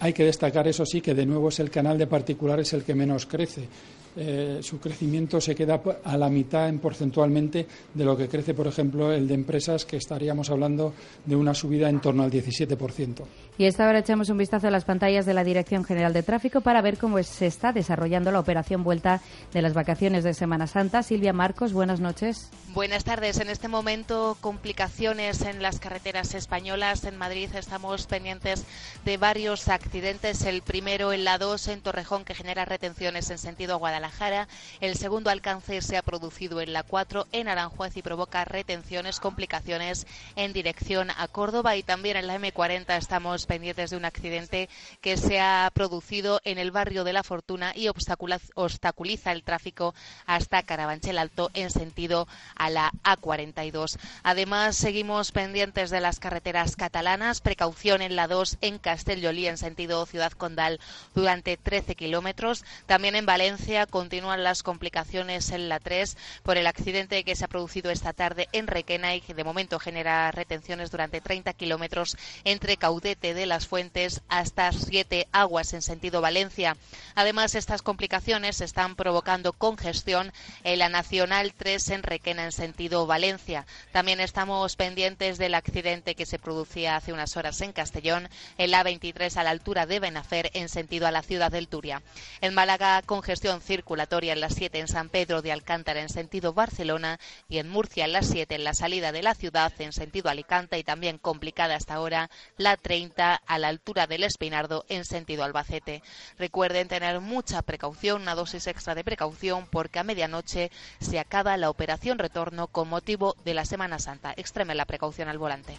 Hay 0.00 0.12
que 0.12 0.24
destacar, 0.24 0.68
eso 0.68 0.84
sí, 0.84 1.00
que 1.00 1.14
de 1.14 1.26
nuevo 1.26 1.48
es 1.48 1.58
el 1.60 1.70
canal 1.70 1.96
de 1.96 2.06
particulares 2.06 2.72
el 2.72 2.84
que 2.84 2.94
menos 2.94 3.26
crece 3.26 3.68
eh, 4.16 4.60
su 4.62 4.80
crecimiento 4.80 5.40
se 5.40 5.54
queda 5.54 5.80
a 6.04 6.16
la 6.16 6.30
mitad 6.30 6.68
en 6.68 6.78
porcentualmente 6.78 7.66
de 7.92 8.04
lo 8.04 8.16
que 8.16 8.28
crece, 8.28 8.54
por 8.54 8.66
ejemplo, 8.66 9.12
el 9.12 9.28
de 9.28 9.34
empresas, 9.34 9.84
que 9.84 9.98
estaríamos 9.98 10.48
hablando 10.48 10.94
de 11.24 11.36
una 11.36 11.52
subida 11.52 11.90
en 11.90 12.00
torno 12.00 12.22
al 12.22 12.30
17%. 12.30 13.22
Y 13.58 13.64
esta 13.64 13.88
hora 13.88 14.00
echamos 14.00 14.28
un 14.28 14.36
vistazo 14.36 14.68
a 14.68 14.70
las 14.70 14.84
pantallas 14.84 15.24
de 15.24 15.32
la 15.32 15.42
Dirección 15.42 15.82
General 15.82 16.12
de 16.12 16.22
Tráfico 16.22 16.60
para 16.60 16.82
ver 16.82 16.98
cómo 16.98 17.22
se 17.22 17.46
está 17.46 17.72
desarrollando 17.72 18.30
la 18.30 18.38
operación 18.38 18.84
vuelta 18.84 19.22
de 19.54 19.62
las 19.62 19.72
vacaciones 19.72 20.24
de 20.24 20.34
Semana 20.34 20.66
Santa. 20.66 21.02
Silvia 21.02 21.32
Marcos, 21.32 21.72
buenas 21.72 21.98
noches. 21.98 22.50
Buenas 22.74 23.04
tardes. 23.04 23.40
En 23.40 23.48
este 23.48 23.68
momento, 23.68 24.36
complicaciones 24.42 25.40
en 25.40 25.62
las 25.62 25.80
carreteras 25.80 26.34
españolas. 26.34 27.04
En 27.04 27.16
Madrid 27.16 27.48
estamos 27.54 28.06
pendientes 28.06 28.66
de 29.06 29.16
varios 29.16 29.68
accidentes. 29.68 30.44
El 30.44 30.60
primero 30.60 31.14
en 31.14 31.24
la 31.24 31.38
2 31.38 31.68
en 31.68 31.80
Torrejón, 31.80 32.26
que 32.26 32.34
genera 32.34 32.66
retenciones 32.66 33.30
en 33.30 33.38
sentido 33.38 33.78
Guadalajara. 33.78 34.48
El 34.82 34.96
segundo 34.96 35.30
alcance 35.30 35.80
se 35.80 35.96
ha 35.96 36.02
producido 36.02 36.60
en 36.60 36.74
la 36.74 36.82
4 36.82 37.26
en 37.32 37.48
Aranjuez 37.48 37.96
y 37.96 38.02
provoca 38.02 38.44
retenciones, 38.44 39.18
complicaciones 39.18 40.06
en 40.36 40.52
dirección 40.52 41.08
a 41.16 41.26
Córdoba. 41.28 41.76
Y 41.76 41.82
también 41.82 42.18
en 42.18 42.26
la 42.26 42.38
M40 42.38 42.98
estamos 42.98 43.45
pendientes 43.46 43.90
de 43.90 43.96
un 43.96 44.04
accidente 44.04 44.68
que 45.00 45.16
se 45.16 45.40
ha 45.40 45.70
producido 45.72 46.40
en 46.44 46.58
el 46.58 46.70
barrio 46.70 47.04
de 47.04 47.12
La 47.12 47.22
Fortuna 47.22 47.72
y 47.74 47.88
obstaculiza 47.88 49.32
el 49.32 49.42
tráfico 49.42 49.94
hasta 50.26 50.62
Carabanchel 50.62 51.18
Alto 51.18 51.50
en 51.54 51.70
sentido 51.70 52.28
a 52.54 52.70
la 52.70 52.92
A42. 53.04 53.98
Además, 54.22 54.76
seguimos 54.76 55.32
pendientes 55.32 55.90
de 55.90 56.00
las 56.00 56.18
carreteras 56.18 56.76
catalanas. 56.76 57.40
Precaución 57.40 58.02
en 58.02 58.16
la 58.16 58.28
2 58.28 58.58
en 58.60 58.78
Castellolí 58.78 59.46
en 59.46 59.56
sentido 59.56 60.04
Ciudad 60.06 60.32
Condal 60.32 60.80
durante 61.14 61.56
13 61.56 61.94
kilómetros. 61.94 62.64
También 62.86 63.16
en 63.16 63.26
Valencia 63.26 63.86
continúan 63.86 64.44
las 64.44 64.62
complicaciones 64.62 65.50
en 65.50 65.68
la 65.68 65.80
3 65.80 66.16
por 66.42 66.56
el 66.56 66.66
accidente 66.66 67.24
que 67.24 67.36
se 67.36 67.44
ha 67.44 67.48
producido 67.48 67.90
esta 67.90 68.12
tarde 68.12 68.48
en 68.52 68.66
Requena 68.66 69.14
y 69.14 69.20
que 69.20 69.34
de 69.34 69.44
momento 69.44 69.78
genera 69.78 70.30
retenciones 70.32 70.90
durante 70.90 71.20
30 71.20 71.52
kilómetros 71.54 72.16
entre 72.44 72.76
Caudete 72.76 73.34
de 73.36 73.46
las 73.46 73.68
Fuentes 73.68 74.22
hasta 74.28 74.72
Siete 74.72 75.28
Aguas 75.30 75.72
en 75.74 75.82
sentido 75.82 76.20
Valencia. 76.20 76.76
Además, 77.14 77.54
estas 77.54 77.82
complicaciones 77.82 78.60
están 78.60 78.96
provocando 78.96 79.52
congestión 79.52 80.32
en 80.64 80.80
la 80.80 80.88
Nacional 80.88 81.54
3 81.56 81.90
en 81.90 82.02
Requena 82.02 82.44
en 82.44 82.52
sentido 82.52 83.06
Valencia. 83.06 83.66
También 83.92 84.18
estamos 84.18 84.74
pendientes 84.74 85.38
del 85.38 85.54
accidente 85.54 86.14
que 86.14 86.26
se 86.26 86.38
producía 86.38 86.96
hace 86.96 87.12
unas 87.12 87.36
horas 87.36 87.60
en 87.60 87.72
Castellón, 87.72 88.28
en 88.58 88.70
la 88.70 88.82
23 88.82 89.36
a 89.36 89.44
la 89.44 89.50
altura 89.50 89.86
de 89.86 90.00
Benafer 90.00 90.50
en 90.54 90.68
sentido 90.68 91.06
a 91.06 91.12
la 91.12 91.22
ciudad 91.22 91.52
del 91.52 91.68
Turia. 91.68 92.02
En 92.40 92.54
Málaga, 92.54 93.02
congestión 93.02 93.60
circulatoria 93.60 94.32
en 94.32 94.40
la 94.40 94.50
7 94.50 94.78
en 94.78 94.88
San 94.88 95.10
Pedro 95.10 95.42
de 95.42 95.52
Alcántara 95.52 96.00
en 96.00 96.08
sentido 96.08 96.54
Barcelona 96.54 97.20
y 97.48 97.58
en 97.58 97.68
Murcia 97.68 98.06
en 98.06 98.12
la 98.12 98.22
7 98.22 98.54
en 98.54 98.64
la 98.64 98.74
salida 98.74 99.12
de 99.12 99.22
la 99.22 99.34
ciudad 99.34 99.72
en 99.78 99.92
sentido 99.92 100.30
Alicante 100.30 100.78
y 100.78 100.84
también 100.84 101.18
complicada 101.18 101.76
hasta 101.76 101.94
ahora 101.94 102.30
la 102.56 102.76
30 102.76 103.25
a 103.34 103.58
la 103.58 103.68
altura 103.68 104.06
del 104.06 104.24
Espinardo 104.24 104.84
en 104.88 105.04
sentido 105.04 105.44
Albacete. 105.44 106.02
Recuerden 106.38 106.88
tener 106.88 107.20
mucha 107.20 107.62
precaución, 107.62 108.22
una 108.22 108.34
dosis 108.34 108.66
extra 108.66 108.94
de 108.94 109.04
precaución, 109.04 109.66
porque 109.70 109.98
a 109.98 110.04
medianoche 110.04 110.70
se 111.00 111.18
acaba 111.18 111.56
la 111.56 111.70
operación 111.70 112.18
retorno 112.18 112.68
con 112.68 112.88
motivo 112.88 113.34
de 113.44 113.54
la 113.54 113.64
Semana 113.64 113.98
Santa. 113.98 114.32
Extreme 114.36 114.74
la 114.74 114.86
precaución 114.86 115.28
al 115.28 115.38
volante. 115.38 115.76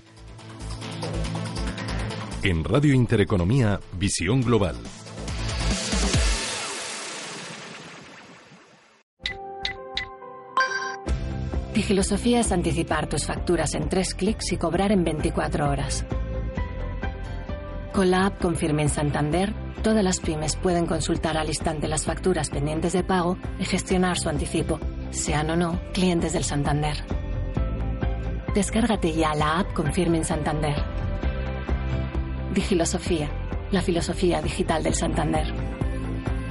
En 2.43 2.63
Radio 2.63 2.93
Intereconomía, 2.93 3.79
Visión 3.93 4.41
Global. 4.41 4.75
Digilosofía 11.77 12.39
es 12.39 12.51
anticipar 12.51 13.07
tus 13.07 13.25
facturas 13.25 13.75
en 13.75 13.87
tres 13.87 14.15
clics 14.15 14.51
y 14.51 14.57
cobrar 14.57 14.91
en 14.91 15.03
24 15.03 15.69
horas. 15.69 16.05
Con 17.97 18.11
la 18.11 18.27
app 18.27 18.39
Confirme 18.39 18.83
en 18.83 18.89
Santander, 18.89 19.55
todas 19.81 20.03
las 20.03 20.19
pymes 20.19 20.55
pueden 20.55 20.85
consultar 20.85 21.35
al 21.35 21.47
instante 21.47 21.87
las 21.87 22.05
facturas 22.05 22.51
pendientes 22.51 22.93
de 22.93 23.03
pago 23.03 23.39
y 23.59 23.65
gestionar 23.65 24.19
su 24.19 24.29
anticipo, 24.29 24.79
sean 25.09 25.49
o 25.49 25.55
no 25.55 25.81
clientes 25.95 26.31
del 26.31 26.43
Santander. 26.43 26.95
Descárgate 28.53 29.13
ya 29.13 29.33
la 29.33 29.61
app 29.61 29.73
Confirme 29.73 30.17
en 30.17 30.25
Santander. 30.25 30.75
Digilosofía, 32.53 33.31
la 33.71 33.81
filosofía 33.81 34.43
digital 34.43 34.83
del 34.83 34.93
Santander. 34.93 35.51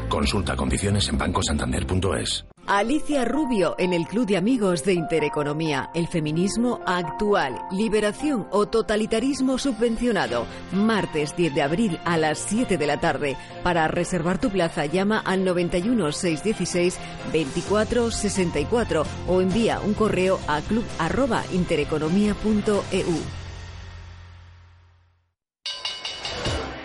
Consulta 0.08 0.56
condiciones 0.56 1.08
en 1.10 1.16
bancosantander.es. 1.16 2.44
Alicia 2.68 3.24
Rubio 3.24 3.76
en 3.78 3.92
el 3.92 4.08
Club 4.08 4.26
de 4.26 4.36
Amigos 4.36 4.82
de 4.82 4.92
Intereconomía. 4.92 5.88
El 5.94 6.08
feminismo 6.08 6.80
actual, 6.84 7.56
liberación 7.70 8.48
o 8.50 8.66
totalitarismo 8.66 9.56
subvencionado. 9.56 10.46
Martes 10.72 11.36
10 11.36 11.54
de 11.54 11.62
abril 11.62 12.00
a 12.04 12.18
las 12.18 12.40
7 12.40 12.76
de 12.76 12.86
la 12.88 12.98
tarde. 12.98 13.36
Para 13.62 13.86
reservar 13.86 14.40
tu 14.40 14.50
plaza 14.50 14.84
llama 14.84 15.20
al 15.20 15.44
91 15.44 16.10
616 16.10 16.98
24 17.32 18.10
64 18.10 19.04
o 19.28 19.40
envía 19.40 19.78
un 19.78 19.94
correo 19.94 20.40
a 20.48 20.60
club@intereconomía.eu. 20.60 23.45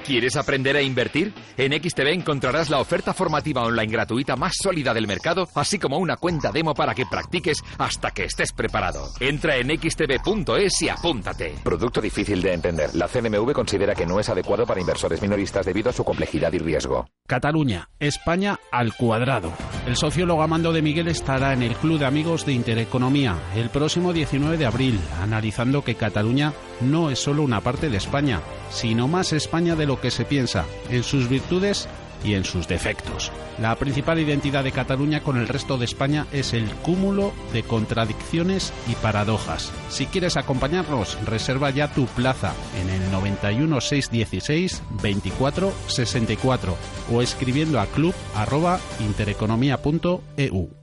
¿Quieres 0.06 0.36
aprender 0.36 0.76
a 0.76 0.82
invertir? 0.82 1.34
En 1.58 1.74
XTB 1.74 2.08
encontrarás 2.08 2.70
la 2.70 2.80
oferta 2.80 3.14
formativa 3.14 3.64
online 3.64 3.92
gratuita 3.92 4.36
más 4.36 4.54
sólida 4.62 4.94
del 4.94 5.08
mercado, 5.08 5.48
así 5.56 5.78
como 5.78 5.98
una 5.98 6.18
cuenta 6.18 6.52
demo 6.52 6.74
para 6.74 6.96
que 6.96 7.06
practiques 7.06 7.62
hasta 7.78 8.12
que 8.12 8.24
estés 8.24 8.52
preparado. 8.52 9.10
Entra 9.20 9.58
en 9.58 9.70
xtb.es 9.70 10.82
y 10.82 10.90
apúntate. 10.90 11.56
Producto 11.64 12.02
difícil 12.02 12.42
de 12.42 12.54
entender. 12.54 12.96
La 12.96 13.08
CNMV 13.08 13.54
considera 13.54 13.94
que 13.94 14.06
no 14.06 14.20
es 14.20 14.30
adecuado 14.30 14.66
para 14.66 14.82
inversores 14.82 15.22
minoristas 15.22 15.66
debido 15.66 15.92
a 15.92 15.94
su 15.94 16.04
complejidad 16.04 16.52
y 16.54 16.58
riesgo. 16.58 17.08
Cataluña, 17.28 17.90
España 18.00 18.60
al 18.72 18.96
cuadrado. 18.96 19.54
El 19.86 19.96
sociólogo 19.96 20.42
Amando 20.42 20.74
de 20.74 20.82
Miguel 20.82 21.08
estará 21.08 21.54
en 21.54 21.62
el 21.64 21.76
Club 21.76 22.00
de 22.00 22.06
Amigos 22.06 22.46
de 22.46 22.54
Intereconomía 22.54 23.38
el 23.56 23.70
próximo 23.70 24.14
19 24.14 24.58
de 24.58 24.66
abril, 24.66 25.00
analizando 25.22 25.84
que 25.84 25.96
Cataluña 25.96 26.54
no 26.82 27.10
es 27.10 27.20
solo 27.20 27.44
una 27.44 27.62
parte 27.62 27.90
de 27.90 27.98
España, 27.98 28.42
sino 28.70 29.08
más 29.08 29.34
España 29.34 29.76
de 29.76 29.86
lo 29.86 30.02
que 30.02 30.12
se 30.12 30.26
piensa, 30.26 30.66
en 30.90 31.04
sus 31.04 31.30
virtudes 31.30 31.88
y 32.24 32.36
en 32.36 32.44
sus 32.44 32.68
defectos. 32.68 33.32
La 33.60 33.76
principal 33.76 34.20
identidad 34.20 34.64
de 34.64 34.72
Cataluña 34.72 35.22
con 35.22 35.38
el 35.38 35.48
resto 35.48 35.78
de 35.78 35.86
España 35.86 36.26
es 36.32 36.54
el 36.54 36.70
cúmulo 36.76 37.34
de 37.54 37.64
contradicciones 37.64 38.72
y 38.88 38.94
paradojas. 38.96 39.72
Si 39.90 40.06
quieres 40.06 40.38
acompañarnos, 40.38 41.18
reserva 41.26 41.70
ya 41.70 41.94
tu 41.94 42.06
plaza 42.06 42.54
en 42.82 42.90
el 42.90 43.12
91 43.12 43.82
616 43.82 44.82
24 45.02 45.74
64 45.88 46.78
o 47.12 47.22
escribiendo 47.22 47.78
a 47.80 47.86
club@intereconomia.eu. 47.88 50.81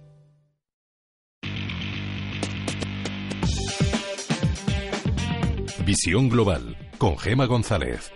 Visión 5.88 6.28
Global 6.28 6.76
con 6.98 7.16
Gema 7.16 7.46
González. 7.46 8.12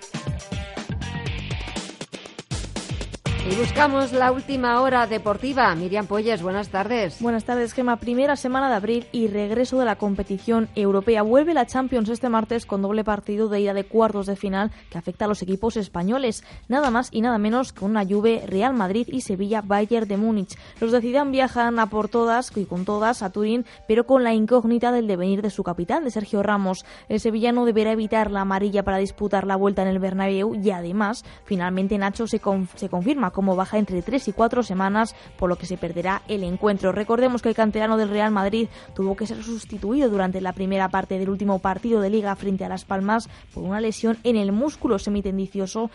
Y 3.45 3.57
buscamos 3.57 4.13
la 4.13 4.31
última 4.31 4.81
hora 4.81 5.09
deportiva. 5.09 5.75
Miriam 5.75 6.07
Polles, 6.07 6.43
buenas 6.43 6.69
tardes. 6.69 7.21
Buenas 7.21 7.43
tardes, 7.43 7.73
Gema. 7.73 7.97
Primera 7.97 8.37
semana 8.37 8.69
de 8.69 8.77
abril 8.77 9.07
y 9.11 9.27
regreso 9.27 9.81
de 9.81 9.85
la 9.85 9.97
competición 9.97 10.69
europea. 10.77 11.23
Vuelve 11.23 11.53
la 11.53 11.67
Champions 11.67 12.09
este 12.09 12.29
martes 12.29 12.67
con 12.67 12.83
doble 12.83 13.03
partido 13.03 13.49
de 13.49 13.61
ida 13.61 13.75
de 13.75 13.83
cuartos 13.83 14.27
de 14.27 14.37
final 14.37 14.71
que 14.91 14.99
afecta 14.99 15.25
a 15.25 15.29
los 15.29 15.43
equipos 15.43 15.77
españoles. 15.77 16.45
Nada 16.69 16.93
más 16.93 17.09
y 17.11 17.21
nada 17.21 17.37
menos 17.39 17.73
que 17.73 17.85
una 17.85 18.07
Juve, 18.07 18.45
Real 18.47 18.75
Madrid 18.75 19.09
y 19.11 19.23
Sevilla 19.23 19.61
Bayern 19.61 20.07
de 20.07 20.19
Múnich. 20.19 20.57
Los 20.79 20.93
de 20.93 21.01
Zidane 21.01 21.33
viajan 21.33 21.81
a 21.81 21.87
por 21.87 22.09
todas 22.09 22.57
y 22.57 22.65
con 22.65 22.85
todas 22.85 23.25
a 23.25 23.31
Turín, 23.31 23.67
pero 23.89 24.07
con 24.07 24.23
la 24.23 24.35
incógnita 24.35 24.93
del 24.93 25.09
devenir 25.09 25.43
de 25.43 25.51
su 25.51 25.65
capitán, 25.65 26.05
de 26.05 26.13
Sergio 26.13 26.45
Ramos. 26.45 26.85
El 27.09 27.19
sevillano 27.19 27.65
deberá 27.65 27.91
evitar 27.91 28.31
la 28.31 28.43
amarilla 28.43 28.85
para 28.85 28.99
disputar 28.99 29.49
la 29.49 29.57
vuelta 29.57 29.83
en 29.83 29.89
el 29.89 29.99
Bernabéu 29.99 30.55
y 30.55 30.71
además, 30.71 31.25
finalmente 31.45 31.99
Nacho 31.99 32.29
se, 32.29 32.41
se 32.77 32.89
confirma 32.89 33.32
como 33.33 33.57
baja 33.57 33.79
entre 33.79 34.03
3 34.03 34.29
y 34.29 34.33
4 34.33 34.63
semanas, 34.63 35.15
por 35.39 35.49
lo 35.49 35.57
que 35.57 35.67
se 35.67 35.77
perderá 35.77 36.23
el 36.29 36.45
encuentro. 36.45 36.93
Recordemos 36.93 37.43
que 37.43 37.49
el 37.49 37.55
canterano 37.55 37.97
del 37.97 38.11
Real 38.11 38.31
Madrid 38.31 38.69
tuvo 38.95 39.17
que 39.17 39.27
ser 39.27 39.43
sustituido 39.43 40.09
durante 40.09 40.41
la 40.41 40.53
primera 40.53 40.89
parte 40.89 41.19
del 41.19 41.31
último 41.31 41.59
partido 41.59 42.01
de 42.01 42.11
liga 42.11 42.37
frente 42.37 42.65
a 42.65 42.69
Las 42.69 42.85
Palmas 42.85 43.29
por 43.55 43.65
una 43.65 43.81
lesión 43.81 44.19
en 44.25 44.37
el 44.37 44.53
músculo 44.53 44.99
semitendicioso 44.99 45.91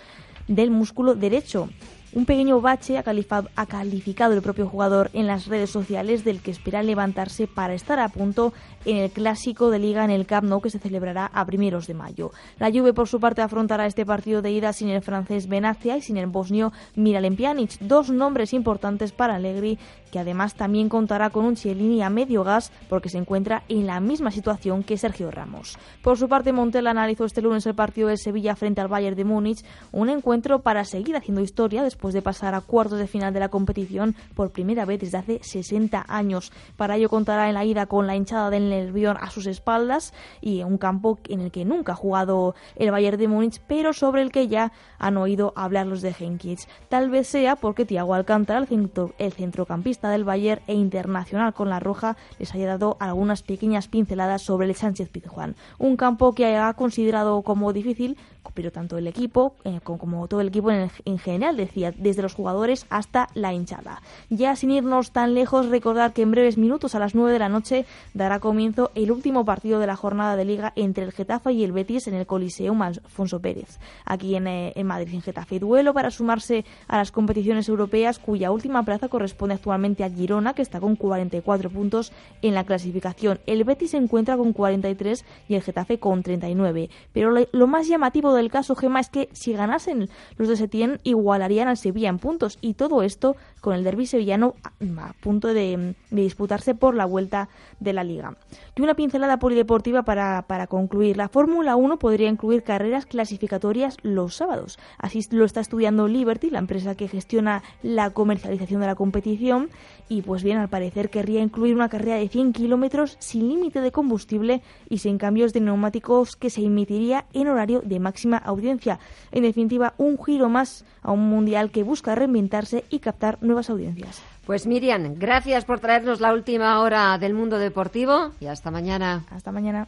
del 0.48 0.72
músculo 0.72 1.15
derecho. 1.15 1.70
Un 2.13 2.25
pequeño 2.25 2.61
bache 2.61 2.97
ha 2.97 3.65
calificado 3.65 4.33
el 4.33 4.41
propio 4.41 4.67
jugador 4.67 5.09
en 5.11 5.27
las 5.27 5.47
redes 5.47 5.69
sociales 5.69 6.23
del 6.23 6.41
que 6.41 6.51
espera 6.51 6.81
levantarse 6.81 7.47
para 7.47 7.73
estar 7.73 7.99
a 7.99 8.07
punto 8.07 8.53
en 8.85 8.97
el 8.97 9.11
clásico 9.11 9.69
de 9.69 9.79
liga 9.79 10.05
en 10.05 10.11
el 10.11 10.25
Camp 10.25 10.47
Nou 10.47 10.63
que 10.63 10.71
se 10.71 10.79
celebrará 10.79 11.27
a 11.27 11.43
primeros 11.43 11.85
de 11.85 11.99
mayo. 11.99 12.31
La 12.63 12.71
Juve 12.71 12.95
por 12.95 13.11
su 13.11 13.19
parte 13.19 13.43
afrontará 13.43 13.85
este 13.85 14.05
partido 14.05 14.41
de 14.41 14.51
ida 14.51 14.71
sin 14.71 14.87
el 14.87 15.03
francés 15.03 15.51
Benacia 15.51 15.97
y 15.97 16.01
sin 16.01 16.15
el 16.15 16.31
bosnio 16.31 16.71
Miralem 16.95 17.35
Pjanic, 17.35 17.77
dos 17.83 18.09
nombres 18.09 18.53
importantes 18.53 19.11
para 19.11 19.35
Allegri 19.35 19.77
que 20.11 20.19
además 20.19 20.55
también 20.55 20.89
contará 20.89 21.29
con 21.29 21.45
un 21.45 21.55
Chiellini 21.55 22.01
a 22.01 22.09
medio 22.09 22.43
gas 22.43 22.71
porque 22.89 23.09
se 23.09 23.17
encuentra 23.17 23.63
en 23.69 23.87
la 23.87 23.99
misma 23.99 24.31
situación 24.31 24.83
que 24.83 24.97
Sergio 24.97 25.31
Ramos. 25.31 25.77
Por 26.01 26.17
su 26.17 26.27
parte, 26.27 26.51
Montel 26.51 26.87
analizó 26.87 27.25
este 27.25 27.41
lunes 27.41 27.65
el 27.65 27.75
partido 27.75 28.07
de 28.07 28.17
Sevilla 28.17 28.55
frente 28.55 28.81
al 28.81 28.87
Bayern 28.87 29.15
de 29.15 29.25
Múnich, 29.25 29.63
un 29.91 30.09
encuentro 30.09 30.59
para 30.59 30.85
seguir 30.85 31.15
haciendo 31.15 31.41
historia 31.41 31.83
después 31.83 32.13
de 32.13 32.21
pasar 32.21 32.55
a 32.55 32.61
cuartos 32.61 32.99
de 32.99 33.07
final 33.07 33.33
de 33.33 33.39
la 33.39 33.49
competición 33.49 34.15
por 34.35 34.51
primera 34.51 34.85
vez 34.85 34.99
desde 34.99 35.17
hace 35.17 35.39
60 35.43 36.05
años. 36.07 36.51
Para 36.75 36.95
ello 36.95 37.09
contará 37.09 37.47
en 37.47 37.53
la 37.53 37.65
ida 37.65 37.85
con 37.85 38.07
la 38.07 38.15
hinchada 38.15 38.49
del 38.49 38.69
Nervión 38.69 39.17
a 39.19 39.29
sus 39.29 39.47
espaldas 39.47 40.13
y 40.41 40.63
un 40.63 40.77
campo 40.77 41.19
en 41.27 41.41
el 41.41 41.51
que 41.51 41.65
nunca 41.65 41.93
ha 41.93 41.95
jugado 41.95 42.55
el 42.75 42.91
Bayern 42.91 43.17
de 43.17 43.27
Múnich, 43.27 43.61
pero 43.67 43.93
sobre 43.93 44.21
el 44.21 44.31
que 44.31 44.47
ya 44.47 44.71
han 44.99 45.17
oído 45.17 45.53
hablar 45.55 45.87
los 45.87 46.01
de 46.01 46.15
Henkitz. 46.17 46.67
Tal 46.89 47.09
vez 47.09 47.27
sea 47.27 47.55
porque 47.55 47.85
Thiago 47.85 48.13
Alcántara, 48.13 48.59
el, 48.59 48.91
el 49.17 49.33
centrocampista 49.33 49.96
del 50.03 50.23
Bayern 50.23 50.61
e 50.67 50.73
internacional 50.73 51.53
con 51.53 51.69
la 51.69 51.79
Roja, 51.79 52.15
les 52.37 52.53
haya 52.53 52.67
dado 52.67 52.97
algunas 52.99 53.41
pequeñas 53.41 53.87
pinceladas 53.87 54.43
sobre 54.43 54.67
el 54.67 54.75
Sánchez 54.75 55.09
Pizjuán. 55.09 55.55
Un 55.79 55.97
campo 55.97 56.33
que 56.33 56.55
ha 56.55 56.71
considerado 56.73 57.41
como 57.41 57.73
difícil 57.73 58.17
pero 58.53 58.71
tanto 58.71 58.97
el 58.97 59.07
equipo 59.07 59.55
eh, 59.63 59.79
como 59.83 60.27
todo 60.27 60.41
el 60.41 60.49
equipo 60.49 60.71
en, 60.71 60.89
en, 61.05 61.19
general, 61.19 61.57
decía, 61.57 61.91
desde 61.91 62.21
los 62.21 62.33
jugadores 62.33 62.85
hasta 62.89 63.29
la 63.33 63.53
hinchada. 63.53 64.01
Ya 64.29 64.55
sin 64.55 64.71
irnos 64.71 65.11
tan 65.11 65.33
lejos, 65.33 65.67
recordar 65.67 66.13
que 66.13 66.21
en 66.21 66.31
breves 66.31 66.57
minutos 66.57 66.95
a 66.95 66.99
las 66.99 67.15
9 67.15 67.31
de 67.31 67.39
la 67.39 67.49
noche 67.49 67.85
dará 68.13 68.39
comienzo 68.39 68.91
el 68.95 69.11
último 69.11 69.45
partido 69.45 69.79
de 69.79 69.87
la 69.87 69.95
jornada 69.95 70.35
de 70.35 70.45
liga 70.45 70.73
entre 70.75 71.03
el 71.03 71.11
Getafe 71.11 71.51
y 71.51 71.63
el 71.63 71.71
Betis 71.71 72.07
en 72.07 72.13
el 72.13 72.25
Coliseum 72.25 72.81
Alfonso 72.81 73.39
Pérez, 73.39 73.79
aquí 74.05 74.35
en, 74.35 74.47
eh, 74.47 74.73
Madrid, 74.83 75.13
en 75.13 75.21
Getafe. 75.21 75.59
Duelo 75.59 75.93
para 75.93 76.11
sumarse 76.11 76.65
a 76.87 76.97
las 76.97 77.11
competiciones 77.11 77.69
europeas, 77.69 78.19
cuya 78.19 78.51
última 78.51 78.83
plaza 78.83 79.09
corresponde 79.09 79.55
actualmente 79.55 80.03
a 80.03 80.09
Girona, 80.09 80.53
que 80.53 80.61
está 80.61 80.79
con 80.79 80.95
44 80.95 81.69
puntos 81.69 82.11
en 82.41 82.53
la 82.53 82.65
clasificación. 82.65 83.39
El 83.45 83.63
Betis 83.63 83.91
se 83.91 83.97
encuentra 83.97 84.37
con 84.37 84.53
43 84.53 85.25
y 85.49 85.55
el 85.55 85.61
Getafe 85.61 85.99
con 85.99 86.23
39. 86.23 86.89
Pero 87.13 87.33
lo 87.51 87.67
más 87.67 87.87
llamativo 87.87 88.33
del 88.38 88.50
caso, 88.50 88.75
Gema, 88.75 89.00
es 89.00 89.10
que 89.10 89.29
si 89.34 89.53
ganasen 89.53 90.10
los 90.38 90.48
de 90.48 90.56
Setién, 90.56 91.00
igualarían 91.03 91.67
al 91.67 91.77
Sevilla 91.77 92.10
en 92.10 92.20
puntos. 92.20 92.58
Y 92.62 92.75
todo 92.75 93.03
esto 93.03 93.36
con 93.62 93.75
el 93.75 93.84
derby 93.84 94.06
sevillano 94.06 94.56
a 95.00 95.13
punto 95.13 95.53
de, 95.53 95.96
disputarse 96.10 96.74
por 96.75 96.96
la 96.96 97.06
vuelta 97.06 97.50
de 97.79 97.94
la 97.94 98.03
liga. 98.03 98.38
Y 98.75 98.82
una 98.82 98.96
pincelada 98.96 99.39
polideportiva 99.39 100.03
para, 100.03 100.44
para 100.48 100.67
concluir. 100.67 101.17
La 101.17 101.29
Fórmula 101.29 101.75
1 101.75 102.00
podría 102.00 102.29
incluir 102.29 102.63
carreras 102.63 103.06
clasificatorias 103.06 103.98
los 104.03 104.36
sábados. 104.36 104.79
Así 104.98 105.25
lo 105.32 105.46
está 105.46 105.60
estudiando 105.60 106.08
Liberty, 106.08 106.50
la 106.50 106.60
empresa 106.60 106.96
que 106.96 107.08
gestiona 107.08 107.63
la 107.84 108.12
comercialización 108.12 108.82
de 108.82 108.88
la 108.88 108.96
competición. 108.96 109.70
Y 110.10 110.22
pues 110.22 110.44
bien, 110.44 110.58
al 110.58 110.70
parecer 110.70 111.10
querría 111.10 111.41
incluir 111.41 111.75
una 111.75 111.89
carrera 111.89 112.15
de 112.15 112.29
100 112.29 112.53
kilómetros 112.53 113.17
sin 113.20 113.50
límite 113.50 113.82
de 113.82 113.91
combustible 113.91 114.62
y 114.89 115.00
sin 115.00 115.17
cambios 115.17 115.53
de 115.53 115.62
neumáticos 115.62 116.36
que 116.36 116.50
se 116.50 116.63
emitiría 116.63 117.25
en 117.34 117.48
horario 117.48 117.82
de 117.84 118.00
máxima 118.27 118.38
audiencia. 118.38 119.00
En 119.31 119.43
definitiva, 119.43 119.93
un 119.98 120.17
giro 120.24 120.50
más 120.50 120.86
a 121.01 121.12
un 121.12 121.29
mundial 121.29 121.72
que 121.72 121.84
busca 121.84 122.15
reinventarse 122.15 122.84
y 122.89 123.00
captar 123.00 123.38
nuevas 123.41 123.69
audiencias. 123.69 124.22
Pues 124.46 124.65
Miriam, 124.67 125.15
gracias 125.17 125.65
por 125.65 125.79
traernos 125.79 126.22
la 126.22 126.34
última 126.34 126.79
hora 126.81 127.17
del 127.17 127.34
mundo 127.34 127.57
deportivo 127.57 128.31
y 128.39 128.48
hasta 128.48 128.72
mañana. 128.72 129.25
Hasta 129.31 129.51
mañana. 129.51 129.88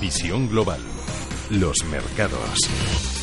Visión 0.00 0.48
global. 0.48 0.80
Los 1.50 1.84
mercados. 1.84 3.21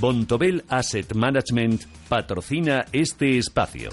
Bontobel 0.00 0.64
Asset 0.68 1.12
Management 1.14 1.84
patrocina 2.08 2.84
este 2.92 3.38
espacio. 3.38 3.90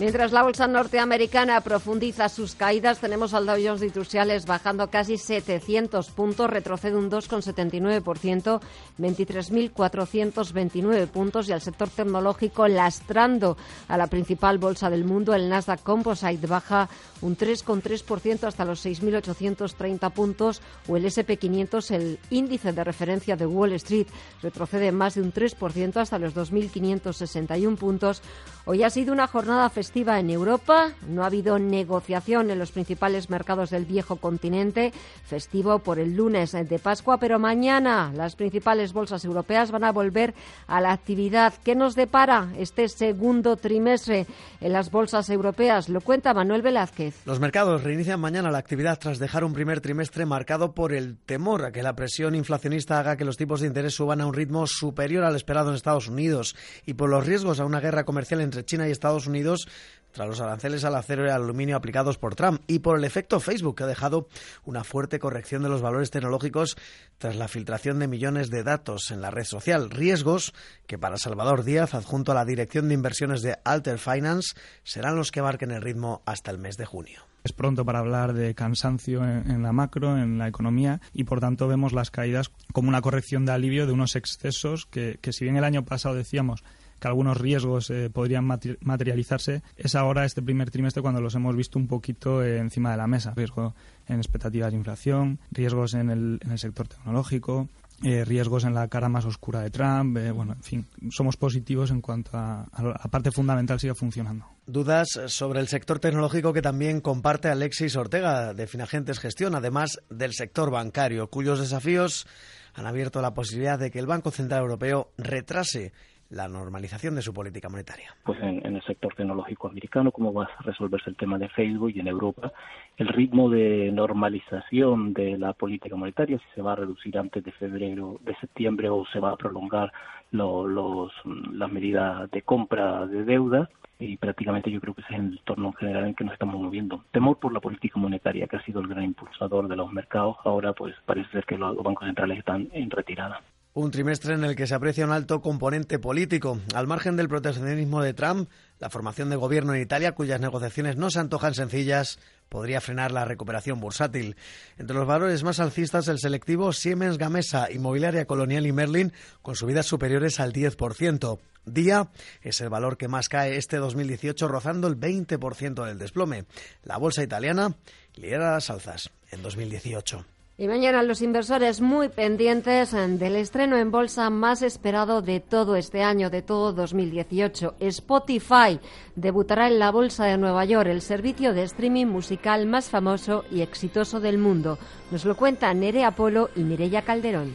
Mientras 0.00 0.32
la 0.32 0.42
bolsa 0.42 0.66
norteamericana 0.66 1.60
profundiza 1.60 2.30
sus 2.30 2.54
caídas, 2.54 3.00
tenemos 3.00 3.34
al 3.34 3.44
Dow 3.44 3.58
Jones 3.62 3.82
Industriales 3.82 4.46
bajando 4.46 4.88
casi 4.88 5.18
700 5.18 6.08
puntos, 6.12 6.48
retrocede 6.48 6.96
un 6.96 7.10
2,79%, 7.10 8.62
23.429 8.98 11.06
puntos 11.08 11.50
y 11.50 11.52
al 11.52 11.60
sector 11.60 11.90
tecnológico 11.90 12.66
lastrando 12.66 13.58
a 13.88 13.98
la 13.98 14.06
principal 14.06 14.56
bolsa 14.56 14.88
del 14.88 15.04
mundo, 15.04 15.34
el 15.34 15.50
Nasdaq 15.50 15.82
Composite 15.82 16.46
baja 16.46 16.88
un 17.20 17.36
3,3% 17.36 18.44
hasta 18.44 18.64
los 18.64 18.86
6.830 18.86 20.10
puntos 20.12 20.62
o 20.88 20.96
el 20.96 21.04
SP500, 21.04 21.94
el 21.94 22.18
índice 22.30 22.72
de 22.72 22.84
referencia 22.84 23.36
de 23.36 23.44
Wall 23.44 23.74
Street, 23.74 24.06
retrocede 24.40 24.92
más 24.92 25.16
de 25.16 25.20
un 25.20 25.34
3% 25.34 25.98
hasta 25.98 26.18
los 26.18 26.34
2.561 26.34 27.76
puntos. 27.76 28.22
Hoy 28.64 28.82
ha 28.82 28.88
sido 28.88 29.12
una 29.12 29.26
jornada 29.26 29.68
festiva 29.68 29.89
en 29.94 30.30
Europa. 30.30 30.92
No 31.08 31.24
ha 31.24 31.26
habido 31.26 31.58
negociación 31.58 32.50
en 32.50 32.58
los 32.58 32.70
principales 32.70 33.28
mercados 33.28 33.70
del 33.70 33.84
viejo 33.84 34.16
continente. 34.16 34.92
Festivo 35.24 35.80
por 35.80 35.98
el 35.98 36.14
lunes 36.14 36.52
de 36.52 36.78
Pascua, 36.78 37.18
pero 37.18 37.38
mañana 37.38 38.12
las 38.14 38.36
principales 38.36 38.92
bolsas 38.92 39.24
europeas 39.24 39.70
van 39.70 39.84
a 39.84 39.92
volver 39.92 40.34
a 40.68 40.80
la 40.80 40.92
actividad. 40.92 41.54
¿Qué 41.64 41.74
nos 41.74 41.96
depara 41.96 42.48
este 42.56 42.88
segundo 42.88 43.56
trimestre 43.56 44.26
en 44.60 44.72
las 44.72 44.90
bolsas 44.90 45.28
europeas? 45.28 45.88
Lo 45.88 46.00
cuenta 46.00 46.34
Manuel 46.34 46.62
Velázquez. 46.62 47.26
Los 47.26 47.40
mercados 47.40 47.82
reinician 47.82 48.20
mañana 48.20 48.50
la 48.50 48.58
actividad 48.58 48.98
tras 48.98 49.18
dejar 49.18 49.44
un 49.44 49.52
primer 49.52 49.80
trimestre 49.80 50.24
marcado 50.24 50.72
por 50.72 50.92
el 50.92 51.16
temor 51.16 51.64
a 51.64 51.72
que 51.72 51.82
la 51.82 51.96
presión 51.96 52.34
inflacionista 52.34 53.00
haga 53.00 53.16
que 53.16 53.24
los 53.24 53.36
tipos 53.36 53.60
de 53.60 53.66
interés 53.66 53.94
suban 53.94 54.20
a 54.20 54.26
un 54.26 54.34
ritmo 54.34 54.66
superior 54.66 55.24
al 55.24 55.36
esperado 55.36 55.70
en 55.70 55.76
Estados 55.76 56.08
Unidos 56.08 56.54
y 56.86 56.94
por 56.94 57.10
los 57.10 57.26
riesgos 57.26 57.58
a 57.58 57.64
una 57.64 57.80
guerra 57.80 58.04
comercial 58.04 58.40
entre 58.40 58.64
China 58.64 58.86
y 58.86 58.92
Estados 58.92 59.26
Unidos 59.26 59.66
tras 60.12 60.28
los 60.28 60.40
aranceles 60.40 60.84
al 60.84 60.94
acero 60.94 61.26
y 61.26 61.30
al 61.30 61.42
aluminio 61.42 61.76
aplicados 61.76 62.18
por 62.18 62.34
Trump 62.34 62.62
y 62.66 62.80
por 62.80 62.98
el 62.98 63.04
efecto 63.04 63.40
Facebook 63.40 63.76
que 63.76 63.84
ha 63.84 63.88
dejado 63.88 64.28
una 64.64 64.84
fuerte 64.84 65.18
corrección 65.18 65.62
de 65.62 65.68
los 65.68 65.82
valores 65.82 66.10
tecnológicos 66.10 66.76
tras 67.18 67.36
la 67.36 67.48
filtración 67.48 67.98
de 67.98 68.08
millones 68.08 68.50
de 68.50 68.62
datos 68.62 69.10
en 69.10 69.20
la 69.20 69.30
red 69.30 69.44
social. 69.44 69.90
Riesgos 69.90 70.52
que 70.86 70.98
para 70.98 71.18
Salvador 71.18 71.64
Díaz, 71.64 71.94
adjunto 71.94 72.32
a 72.32 72.34
la 72.34 72.44
dirección 72.44 72.88
de 72.88 72.94
inversiones 72.94 73.42
de 73.42 73.58
Alter 73.64 73.98
Finance, 73.98 74.54
serán 74.82 75.16
los 75.16 75.30
que 75.30 75.42
marquen 75.42 75.70
el 75.70 75.82
ritmo 75.82 76.22
hasta 76.26 76.50
el 76.50 76.58
mes 76.58 76.76
de 76.76 76.86
junio. 76.86 77.30
Es 77.42 77.52
pronto 77.52 77.84
para 77.86 78.00
hablar 78.00 78.34
de 78.34 78.54
cansancio 78.54 79.24
en, 79.24 79.62
la 79.62 79.72
macro, 79.72 80.18
en 80.18 80.36
la 80.36 80.48
economía, 80.48 81.00
y 81.14 81.24
por 81.24 81.40
tanto 81.40 81.68
vemos 81.68 81.92
las 81.94 82.10
caídas 82.10 82.50
como 82.72 82.88
una 82.88 83.00
corrección 83.00 83.46
de 83.46 83.52
alivio 83.52 83.86
de 83.86 83.92
unos 83.92 84.14
excesos 84.14 84.84
que, 84.86 85.18
que 85.22 85.32
si 85.32 85.44
bien 85.44 85.56
el 85.56 85.64
año 85.64 85.84
pasado 85.84 86.14
decíamos 86.14 86.62
que 87.00 87.08
algunos 87.08 87.38
riesgos 87.38 87.90
eh, 87.90 88.10
podrían 88.10 88.44
materializarse, 88.44 89.62
es 89.76 89.94
ahora 89.94 90.24
este 90.24 90.42
primer 90.42 90.70
trimestre 90.70 91.02
cuando 91.02 91.20
los 91.20 91.34
hemos 91.34 91.56
visto 91.56 91.78
un 91.78 91.88
poquito 91.88 92.42
eh, 92.42 92.58
encima 92.58 92.90
de 92.90 92.98
la 92.98 93.06
mesa. 93.06 93.32
Riesgo 93.34 93.74
en 94.06 94.18
expectativas 94.18 94.70
de 94.70 94.76
inflación, 94.76 95.38
riesgos 95.50 95.94
en 95.94 96.10
el, 96.10 96.40
en 96.44 96.52
el 96.52 96.58
sector 96.58 96.88
tecnológico, 96.88 97.68
eh, 98.02 98.24
riesgos 98.24 98.64
en 98.64 98.74
la 98.74 98.88
cara 98.88 99.08
más 99.08 99.24
oscura 99.24 99.60
de 99.60 99.70
Trump. 99.70 100.18
bueno, 100.34 100.52
en 100.52 100.62
fin, 100.62 100.86
somos 101.10 101.36
positivos 101.36 101.90
en 101.90 102.00
cuanto 102.00 102.36
a, 102.36 102.64
a, 102.64 102.82
la 102.82 103.10
parte 103.10 103.30
fundamental 103.30 103.80
sigue 103.80 103.94
funcionando. 103.94 104.46
Dudas 104.66 105.08
sobre 105.26 105.60
el 105.60 105.68
sector 105.68 105.98
tecnológico 105.98 106.52
que 106.52 106.62
también 106.62 107.00
comparte 107.00 107.48
Alexis 107.48 107.96
Ortega 107.96 108.52
de 108.54 108.66
Finagentes 108.66 109.18
Gestión, 109.18 109.54
además 109.54 110.00
del 110.10 110.32
sector 110.32 110.70
bancario, 110.70 111.28
cuyos 111.28 111.60
desafíos 111.60 112.26
han 112.74 112.86
abierto 112.86 113.20
la 113.20 113.34
posibilidad 113.34 113.78
de 113.78 113.90
que 113.90 113.98
el 113.98 114.06
Banco 114.06 114.30
Central 114.30 114.62
Europeo 114.62 115.12
retrase 115.18 115.92
la 116.30 116.48
normalización 116.48 117.16
de 117.16 117.22
su 117.22 117.34
política 117.34 117.68
monetaria. 117.68 118.14
Pues 118.24 118.40
en, 118.40 118.64
el 118.64 118.82
sector 118.82 119.14
tecnológico 119.14 119.68
americano, 119.68 120.12
cómo 120.12 120.32
va 120.32 120.44
a 120.44 120.62
resolverse 120.62 121.10
el 121.10 121.16
tema 121.16 121.38
de 121.38 121.48
Facebook 121.48 121.92
y 121.94 122.00
en 122.00 122.08
Europa, 122.08 122.52
el 122.96 123.08
ritmo 123.08 123.50
de 123.50 123.90
normalización 123.92 125.12
de 125.12 125.36
la 125.36 125.52
política 125.52 125.96
monetaria, 125.96 126.38
si 126.38 126.54
se 126.54 126.62
va 126.62 126.72
a 126.72 126.76
reducir 126.76 127.18
antes 127.18 127.44
de 127.44 127.52
febrero, 127.52 128.20
de 128.24 128.34
septiembre 128.36 128.88
o 128.88 129.04
se 129.06 129.18
va 129.18 129.32
a 129.32 129.36
prolongar 129.36 129.92
los, 130.30 131.12
las 131.52 131.72
medidas 131.72 132.30
de 132.30 132.42
compra 132.42 133.06
de 133.06 133.24
deuda 133.24 133.68
y 133.98 134.16
prácticamente 134.16 134.70
yo 134.70 134.80
creo 134.80 134.94
que 134.94 135.02
ese 135.02 135.14
es 135.14 135.18
el 135.18 135.38
entorno 135.38 135.72
general 135.72 136.06
en 136.06 136.14
que 136.14 136.24
nos 136.24 136.32
estamos 136.32 136.58
moviendo. 136.60 137.04
Temor 137.10 137.38
por 137.38 137.52
la 137.52 137.60
política 137.60 137.98
monetaria, 137.98 138.46
que 138.46 138.56
ha 138.56 138.64
sido 138.64 138.80
el 138.80 138.88
gran 138.88 139.04
impulsador 139.04 139.68
de 139.68 139.76
los 139.76 139.92
mercados, 139.92 140.36
ahora 140.44 140.72
pues 140.72 140.94
parece 141.04 141.30
ser 141.30 141.44
que 141.44 141.58
los 141.58 141.76
bancos 141.82 142.06
centrales 142.06 142.38
están 142.38 142.68
en 142.72 142.90
retirada. 142.90 143.42
Un 143.80 143.90
trimestre 143.90 144.34
en 144.34 144.44
el 144.44 144.56
que 144.56 144.66
se 144.66 144.74
aprecia 144.74 145.06
un 145.06 145.10
alto 145.10 145.40
componente 145.40 145.98
político. 145.98 146.60
Al 146.74 146.86
margen 146.86 147.16
del 147.16 147.30
proteccionismo 147.30 148.02
de 148.02 148.12
Trump, 148.12 148.50
la 148.78 148.90
formación 148.90 149.30
de 149.30 149.36
gobierno 149.36 149.74
en 149.74 149.80
Italia, 149.80 150.12
cuyas 150.12 150.38
negociaciones 150.38 150.96
no 150.96 151.08
se 151.08 151.18
antojan 151.18 151.54
sencillas, 151.54 152.18
podría 152.50 152.82
frenar 152.82 153.10
la 153.10 153.24
recuperación 153.24 153.80
bursátil. 153.80 154.36
Entre 154.76 154.94
los 154.94 155.06
valores 155.06 155.44
más 155.44 155.60
alcistas, 155.60 156.08
el 156.08 156.18
selectivo 156.18 156.74
Siemens 156.74 157.16
Gamesa, 157.16 157.72
Inmobiliaria 157.72 158.26
Colonial 158.26 158.66
y 158.66 158.72
Merlin, 158.72 159.14
con 159.40 159.56
subidas 159.56 159.86
superiores 159.86 160.40
al 160.40 160.52
10%. 160.52 161.38
Día 161.64 162.10
es 162.42 162.60
el 162.60 162.68
valor 162.68 162.98
que 162.98 163.08
más 163.08 163.30
cae 163.30 163.56
este 163.56 163.78
2018, 163.78 164.46
rozando 164.46 164.88
el 164.88 165.00
20% 165.00 165.86
del 165.86 165.98
desplome. 165.98 166.44
La 166.82 166.98
bolsa 166.98 167.22
italiana 167.22 167.76
lidera 168.14 168.52
las 168.52 168.68
alzas 168.68 169.10
en 169.30 169.42
2018. 169.42 170.26
Y 170.60 170.68
mañana 170.68 171.02
los 171.02 171.22
inversores 171.22 171.80
muy 171.80 172.10
pendientes 172.10 172.92
del 172.92 173.36
estreno 173.36 173.78
en 173.78 173.90
bolsa 173.90 174.28
más 174.28 174.60
esperado 174.60 175.22
de 175.22 175.40
todo 175.40 175.74
este 175.74 176.02
año, 176.02 176.28
de 176.28 176.42
todo 176.42 176.74
2018. 176.74 177.76
Spotify 177.80 178.78
debutará 179.16 179.68
en 179.68 179.78
la 179.78 179.90
bolsa 179.90 180.26
de 180.26 180.36
Nueva 180.36 180.66
York, 180.66 180.90
el 180.90 181.00
servicio 181.00 181.54
de 181.54 181.62
streaming 181.62 182.04
musical 182.04 182.66
más 182.66 182.90
famoso 182.90 183.46
y 183.50 183.62
exitoso 183.62 184.20
del 184.20 184.36
mundo. 184.36 184.76
Nos 185.10 185.24
lo 185.24 185.34
cuentan 185.34 185.80
Nerea 185.80 186.10
Polo 186.10 186.50
y 186.54 186.60
Mireya 186.60 187.06
Calderón. 187.06 187.54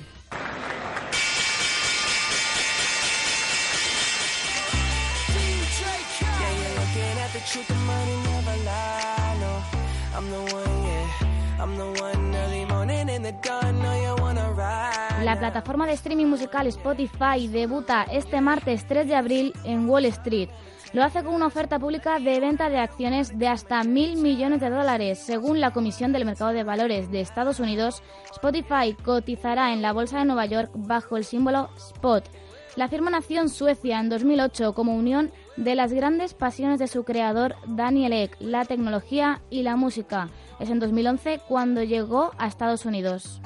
La 15.35 15.51
plataforma 15.51 15.85
de 15.85 15.91
streaming 15.91 16.27
musical 16.27 16.65
Spotify 16.67 17.49
debuta 17.49 18.03
este 18.03 18.39
martes 18.39 18.87
3 18.87 19.05
de 19.05 19.15
abril 19.15 19.53
en 19.65 19.89
Wall 19.89 20.05
Street. 20.05 20.47
Lo 20.93 21.03
hace 21.03 21.25
con 21.25 21.33
una 21.33 21.47
oferta 21.47 21.77
pública 21.77 22.19
de 22.19 22.39
venta 22.39 22.69
de 22.69 22.77
acciones 22.77 23.37
de 23.37 23.49
hasta 23.49 23.83
mil 23.83 24.15
millones 24.15 24.61
de 24.61 24.69
dólares. 24.69 25.19
Según 25.19 25.59
la 25.59 25.71
Comisión 25.71 26.13
del 26.13 26.23
Mercado 26.23 26.53
de 26.53 26.63
Valores 26.63 27.11
de 27.11 27.19
Estados 27.19 27.59
Unidos, 27.59 28.01
Spotify 28.31 28.95
cotizará 29.03 29.73
en 29.73 29.81
la 29.81 29.91
Bolsa 29.91 30.19
de 30.19 30.25
Nueva 30.25 30.45
York 30.45 30.71
bajo 30.73 31.17
el 31.17 31.25
símbolo 31.25 31.69
SPOT. 31.77 32.29
La 32.77 32.87
firma 32.87 33.09
nació 33.09 33.41
en 33.41 33.49
Suecia 33.49 33.99
en 33.99 34.07
2008 34.07 34.73
como 34.73 34.95
unión 34.95 35.31
de 35.57 35.75
las 35.75 35.91
grandes 35.91 36.33
pasiones 36.33 36.79
de 36.79 36.87
su 36.87 37.03
creador 37.03 37.55
Daniel 37.67 38.13
Ek, 38.13 38.37
la 38.39 38.63
tecnología 38.63 39.41
y 39.49 39.63
la 39.63 39.75
música. 39.75 40.29
Es 40.61 40.69
en 40.69 40.79
2011 40.79 41.41
cuando 41.45 41.83
llegó 41.83 42.31
a 42.37 42.47
Estados 42.47 42.85
Unidos. 42.85 43.41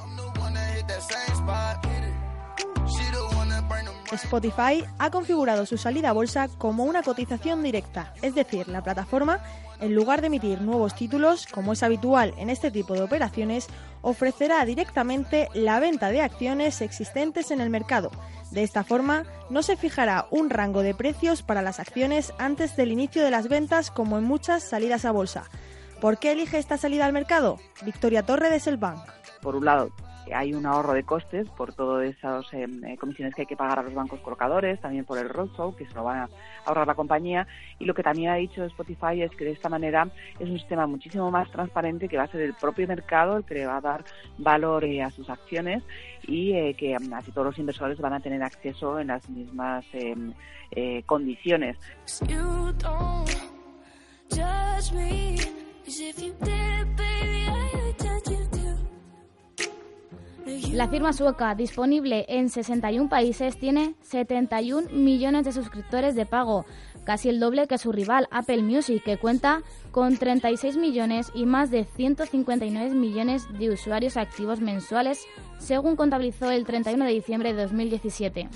Spotify 4.30 4.84
ha 4.98 5.10
configurado 5.10 5.66
su 5.66 5.76
salida 5.76 6.10
a 6.10 6.12
bolsa 6.12 6.48
como 6.58 6.84
una 6.84 7.02
cotización 7.02 7.62
directa, 7.62 8.12
es 8.22 8.34
decir, 8.34 8.68
la 8.68 8.82
plataforma, 8.82 9.40
en 9.80 9.94
lugar 9.94 10.20
de 10.20 10.28
emitir 10.28 10.60
nuevos 10.60 10.94
títulos, 10.94 11.46
como 11.46 11.72
es 11.72 11.82
habitual 11.82 12.34
en 12.36 12.50
este 12.50 12.70
tipo 12.70 12.94
de 12.94 13.02
operaciones, 13.02 13.66
ofrecerá 14.02 14.64
directamente 14.64 15.48
la 15.54 15.80
venta 15.80 16.10
de 16.10 16.20
acciones 16.20 16.80
existentes 16.80 17.50
en 17.50 17.60
el 17.60 17.70
mercado. 17.70 18.10
De 18.50 18.62
esta 18.62 18.84
forma, 18.84 19.24
no 19.48 19.62
se 19.62 19.76
fijará 19.76 20.26
un 20.30 20.50
rango 20.50 20.82
de 20.82 20.94
precios 20.94 21.42
para 21.42 21.62
las 21.62 21.80
acciones 21.80 22.32
antes 22.38 22.76
del 22.76 22.92
inicio 22.92 23.24
de 23.24 23.30
las 23.30 23.48
ventas 23.48 23.90
como 23.90 24.18
en 24.18 24.24
muchas 24.24 24.62
salidas 24.62 25.04
a 25.04 25.12
bolsa. 25.12 25.44
¿Por 26.00 26.18
qué 26.18 26.32
elige 26.32 26.58
esta 26.58 26.78
salida 26.78 27.06
al 27.06 27.12
mercado? 27.12 27.58
Victoria 27.82 28.24
Torre 28.24 28.50
de 28.50 28.60
Selbank. 28.60 29.00
Por 29.40 29.56
un 29.56 29.64
lado, 29.64 29.90
hay 30.34 30.54
un 30.54 30.66
ahorro 30.66 30.92
de 30.92 31.02
costes 31.02 31.48
por 31.50 31.74
todas 31.74 32.08
esas 32.08 32.52
em, 32.52 32.84
eh, 32.84 32.96
comisiones 32.96 33.34
que 33.34 33.42
hay 33.42 33.46
que 33.46 33.56
pagar 33.56 33.78
a 33.78 33.82
los 33.82 33.94
bancos 33.94 34.20
colocadores, 34.20 34.80
también 34.80 35.04
por 35.04 35.18
el 35.18 35.28
roadshow, 35.28 35.74
que 35.74 35.86
se 35.86 35.94
lo 35.94 36.04
va 36.04 36.22
a 36.22 36.28
ahorrar 36.64 36.86
la 36.86 36.94
compañía. 36.94 37.46
Y 37.78 37.84
lo 37.84 37.94
que 37.94 38.02
también 38.02 38.30
ha 38.30 38.34
dicho 38.34 38.64
Spotify 38.64 39.22
es 39.22 39.30
que 39.32 39.44
de 39.44 39.52
esta 39.52 39.68
manera 39.68 40.08
es 40.38 40.48
un 40.48 40.58
sistema 40.58 40.86
muchísimo 40.86 41.30
más 41.30 41.50
transparente 41.50 42.08
que 42.08 42.16
va 42.16 42.24
a 42.24 42.28
ser 42.28 42.42
el 42.42 42.54
propio 42.54 42.86
mercado 42.86 43.36
el 43.36 43.44
que 43.44 43.54
le 43.54 43.66
va 43.66 43.76
a 43.76 43.80
dar 43.80 44.04
valor 44.38 44.84
eh, 44.84 45.02
a 45.02 45.10
sus 45.10 45.28
acciones 45.30 45.82
y 46.22 46.52
eh, 46.52 46.74
que 46.74 46.94
em, 46.94 47.12
así 47.14 47.32
todos 47.32 47.46
los 47.46 47.58
inversores 47.58 47.98
van 47.98 48.14
a 48.14 48.20
tener 48.20 48.42
acceso 48.42 48.98
en 48.98 49.08
las 49.08 49.28
mismas 49.28 49.84
em, 49.92 50.32
condiciones. 51.06 51.76
La 60.72 60.88
firma 60.88 61.12
sueca, 61.12 61.54
disponible 61.54 62.24
en 62.28 62.48
61 62.48 63.08
países, 63.08 63.58
tiene 63.58 63.94
71 64.02 64.88
millones 64.92 65.44
de 65.44 65.52
suscriptores 65.52 66.14
de 66.14 66.26
pago, 66.26 66.64
casi 67.04 67.28
el 67.28 67.40
doble 67.40 67.66
que 67.66 67.76
su 67.76 67.92
rival 67.92 68.28
Apple 68.30 68.62
Music, 68.62 69.02
que 69.02 69.16
cuenta 69.16 69.62
con 69.90 70.16
36 70.16 70.76
millones 70.76 71.30
y 71.34 71.44
más 71.44 71.70
de 71.70 71.84
159 71.84 72.94
millones 72.94 73.46
de 73.58 73.70
usuarios 73.70 74.16
activos 74.16 74.60
mensuales, 74.60 75.26
según 75.58 75.96
contabilizó 75.96 76.50
el 76.50 76.64
31 76.64 77.04
de 77.04 77.12
diciembre 77.12 77.52
de 77.52 77.62
2017. 77.62 78.48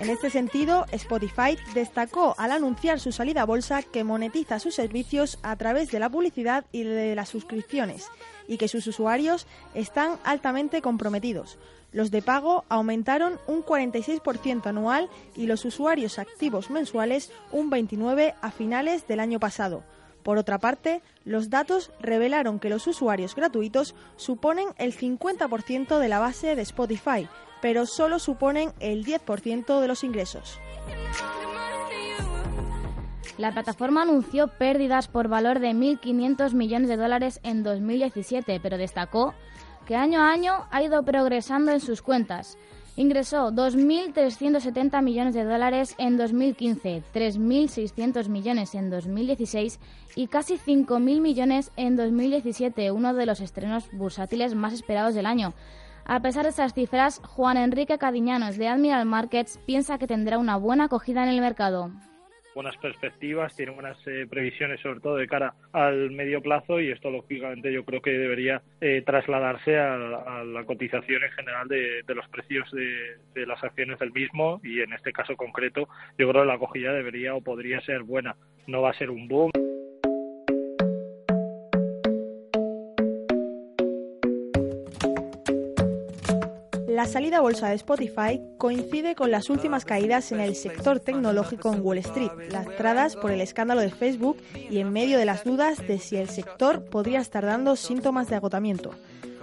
En 0.00 0.10
este 0.10 0.30
sentido, 0.30 0.86
Spotify 0.90 1.56
destacó 1.74 2.34
al 2.36 2.50
anunciar 2.50 2.98
su 2.98 3.12
salida 3.12 3.42
a 3.42 3.46
bolsa 3.46 3.82
que 3.82 4.02
monetiza 4.02 4.58
sus 4.58 4.74
servicios 4.74 5.38
a 5.44 5.54
través 5.54 5.92
de 5.92 6.00
la 6.00 6.10
publicidad 6.10 6.64
y 6.72 6.82
de 6.82 7.14
las 7.14 7.28
suscripciones 7.28 8.08
y 8.52 8.58
que 8.58 8.68
sus 8.68 8.86
usuarios 8.86 9.46
están 9.72 10.18
altamente 10.24 10.82
comprometidos. 10.82 11.58
Los 11.90 12.10
de 12.10 12.20
pago 12.20 12.64
aumentaron 12.68 13.38
un 13.46 13.64
46% 13.64 14.66
anual 14.66 15.08
y 15.34 15.46
los 15.46 15.64
usuarios 15.64 16.18
activos 16.18 16.68
mensuales 16.68 17.32
un 17.50 17.70
29% 17.70 18.34
a 18.42 18.50
finales 18.50 19.08
del 19.08 19.20
año 19.20 19.40
pasado. 19.40 19.84
Por 20.22 20.36
otra 20.36 20.58
parte, 20.58 21.00
los 21.24 21.48
datos 21.48 21.90
revelaron 21.98 22.58
que 22.60 22.68
los 22.68 22.86
usuarios 22.86 23.34
gratuitos 23.34 23.94
suponen 24.16 24.68
el 24.76 24.94
50% 24.94 25.98
de 25.98 26.08
la 26.08 26.18
base 26.18 26.54
de 26.54 26.62
Spotify, 26.62 27.28
pero 27.62 27.86
solo 27.86 28.18
suponen 28.18 28.72
el 28.80 29.02
10% 29.06 29.80
de 29.80 29.88
los 29.88 30.04
ingresos. 30.04 30.60
La 33.42 33.50
plataforma 33.50 34.02
anunció 34.02 34.46
pérdidas 34.46 35.08
por 35.08 35.26
valor 35.26 35.58
de 35.58 35.72
1.500 35.72 36.52
millones 36.54 36.88
de 36.88 36.96
dólares 36.96 37.40
en 37.42 37.64
2017, 37.64 38.60
pero 38.62 38.78
destacó 38.78 39.34
que 39.84 39.96
año 39.96 40.20
a 40.20 40.30
año 40.30 40.68
ha 40.70 40.80
ido 40.80 41.02
progresando 41.02 41.72
en 41.72 41.80
sus 41.80 42.02
cuentas. 42.02 42.56
Ingresó 42.94 43.50
2.370 43.50 45.02
millones 45.02 45.34
de 45.34 45.42
dólares 45.42 45.96
en 45.98 46.16
2015, 46.16 47.02
3.600 47.12 48.28
millones 48.28 48.76
en 48.76 48.90
2016 48.90 49.80
y 50.14 50.28
casi 50.28 50.56
5.000 50.56 51.20
millones 51.20 51.72
en 51.74 51.96
2017, 51.96 52.92
uno 52.92 53.12
de 53.12 53.26
los 53.26 53.40
estrenos 53.40 53.90
bursátiles 53.90 54.54
más 54.54 54.72
esperados 54.72 55.16
del 55.16 55.26
año. 55.26 55.52
A 56.04 56.20
pesar 56.20 56.44
de 56.44 56.50
estas 56.50 56.74
cifras, 56.74 57.20
Juan 57.26 57.56
Enrique 57.56 57.98
Cadiñanos 57.98 58.56
de 58.56 58.68
Admiral 58.68 59.04
Markets 59.04 59.58
piensa 59.66 59.98
que 59.98 60.06
tendrá 60.06 60.38
una 60.38 60.56
buena 60.58 60.84
acogida 60.84 61.24
en 61.24 61.30
el 61.30 61.40
mercado 61.40 61.90
buenas 62.54 62.76
perspectivas, 62.76 63.54
tiene 63.56 63.72
buenas 63.72 63.96
eh, 64.06 64.26
previsiones 64.28 64.80
sobre 64.80 65.00
todo 65.00 65.16
de 65.16 65.26
cara 65.26 65.54
al 65.72 66.10
medio 66.10 66.40
plazo 66.40 66.80
y 66.80 66.90
esto 66.90 67.10
lógicamente 67.10 67.72
yo 67.72 67.84
creo 67.84 68.00
que 68.02 68.10
debería 68.10 68.62
eh, 68.80 69.02
trasladarse 69.04 69.78
a, 69.78 69.96
la 70.44 70.64
cotización 70.64 71.22
en 71.22 71.30
general 71.32 71.68
de, 71.68 72.02
los 72.14 72.28
precios 72.28 72.70
de, 72.72 73.16
de, 73.34 73.46
las 73.46 73.62
acciones 73.62 73.98
del 73.98 74.12
mismo 74.12 74.60
y 74.62 74.80
en 74.80 74.92
este 74.92 75.12
caso 75.12 75.36
concreto 75.36 75.88
yo 76.18 76.28
creo 76.28 76.42
que 76.42 76.48
la 76.48 76.54
acogida 76.54 76.92
debería 76.92 77.34
o 77.34 77.40
podría 77.40 77.80
ser 77.80 78.02
buena, 78.02 78.36
no 78.66 78.82
va 78.82 78.90
a 78.90 78.94
ser 78.94 79.10
un 79.10 79.28
boom. 79.28 79.71
La 86.92 87.06
salida 87.06 87.38
a 87.38 87.40
bolsa 87.40 87.70
de 87.70 87.76
Spotify 87.76 88.38
coincide 88.58 89.14
con 89.14 89.30
las 89.30 89.48
últimas 89.48 89.86
caídas 89.86 90.30
en 90.30 90.40
el 90.40 90.54
sector 90.54 91.00
tecnológico 91.00 91.72
en 91.72 91.80
Wall 91.80 91.96
Street, 91.96 92.30
lastradas 92.50 93.16
por 93.16 93.30
el 93.30 93.40
escándalo 93.40 93.80
de 93.80 93.90
Facebook 93.90 94.36
y 94.54 94.76
en 94.78 94.92
medio 94.92 95.16
de 95.16 95.24
las 95.24 95.42
dudas 95.42 95.78
de 95.86 95.98
si 95.98 96.18
el 96.18 96.28
sector 96.28 96.84
podría 96.84 97.20
estar 97.20 97.46
dando 97.46 97.76
síntomas 97.76 98.28
de 98.28 98.36
agotamiento. 98.36 98.90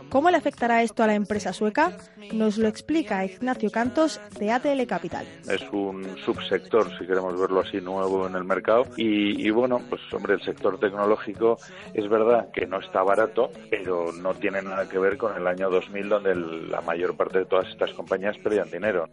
¿Cómo 0.10 0.32
le 0.32 0.38
afectará 0.38 0.82
esto 0.82 1.04
a 1.04 1.08
la 1.08 1.14
empresa 1.14 1.54
sueca? 1.54 1.92
Nos 2.34 2.58
lo 2.58 2.68
explica 2.68 3.24
Ignacio 3.26 3.70
Cantos 3.70 4.20
de 4.40 4.52
ATL 4.52 4.86
Capital. 4.88 5.26
Es 5.48 5.62
un 5.72 6.18
subsector, 6.26 6.90
si 6.98 7.06
queremos 7.06 7.40
verlo 7.40 7.62
así, 7.62 7.80
nuevo 7.80 8.28
en 8.28 8.36
el 8.36 8.44
mercado. 8.44 8.86
Y, 8.98 9.46
y, 9.46 9.50
bueno, 9.52 9.80
pues 9.90 10.02
hombre, 10.12 10.34
el 10.34 10.42
sector 10.42 10.80
tecnológico 10.80 11.58
es 11.94 12.10
verdad 12.10 12.50
que 12.52 12.66
no 12.66 12.80
está 12.80 13.04
barato, 13.04 13.52
pero 13.70 14.12
no 14.12 14.34
tiene 14.34 14.62
nada 14.62 14.90
que 14.90 14.98
ver 14.98 15.18
con 15.18 15.36
el 15.36 15.46
año 15.46 15.70
2000, 15.70 16.10
donde 16.10 16.36
la 16.36 16.82
mayor 16.82 17.16
parte 17.16 17.40
de 17.40 17.46
todas 17.46 17.68
estas 17.70 17.94
compañías 17.94 18.38
perdían 18.40 18.70
dinero. 18.72 19.10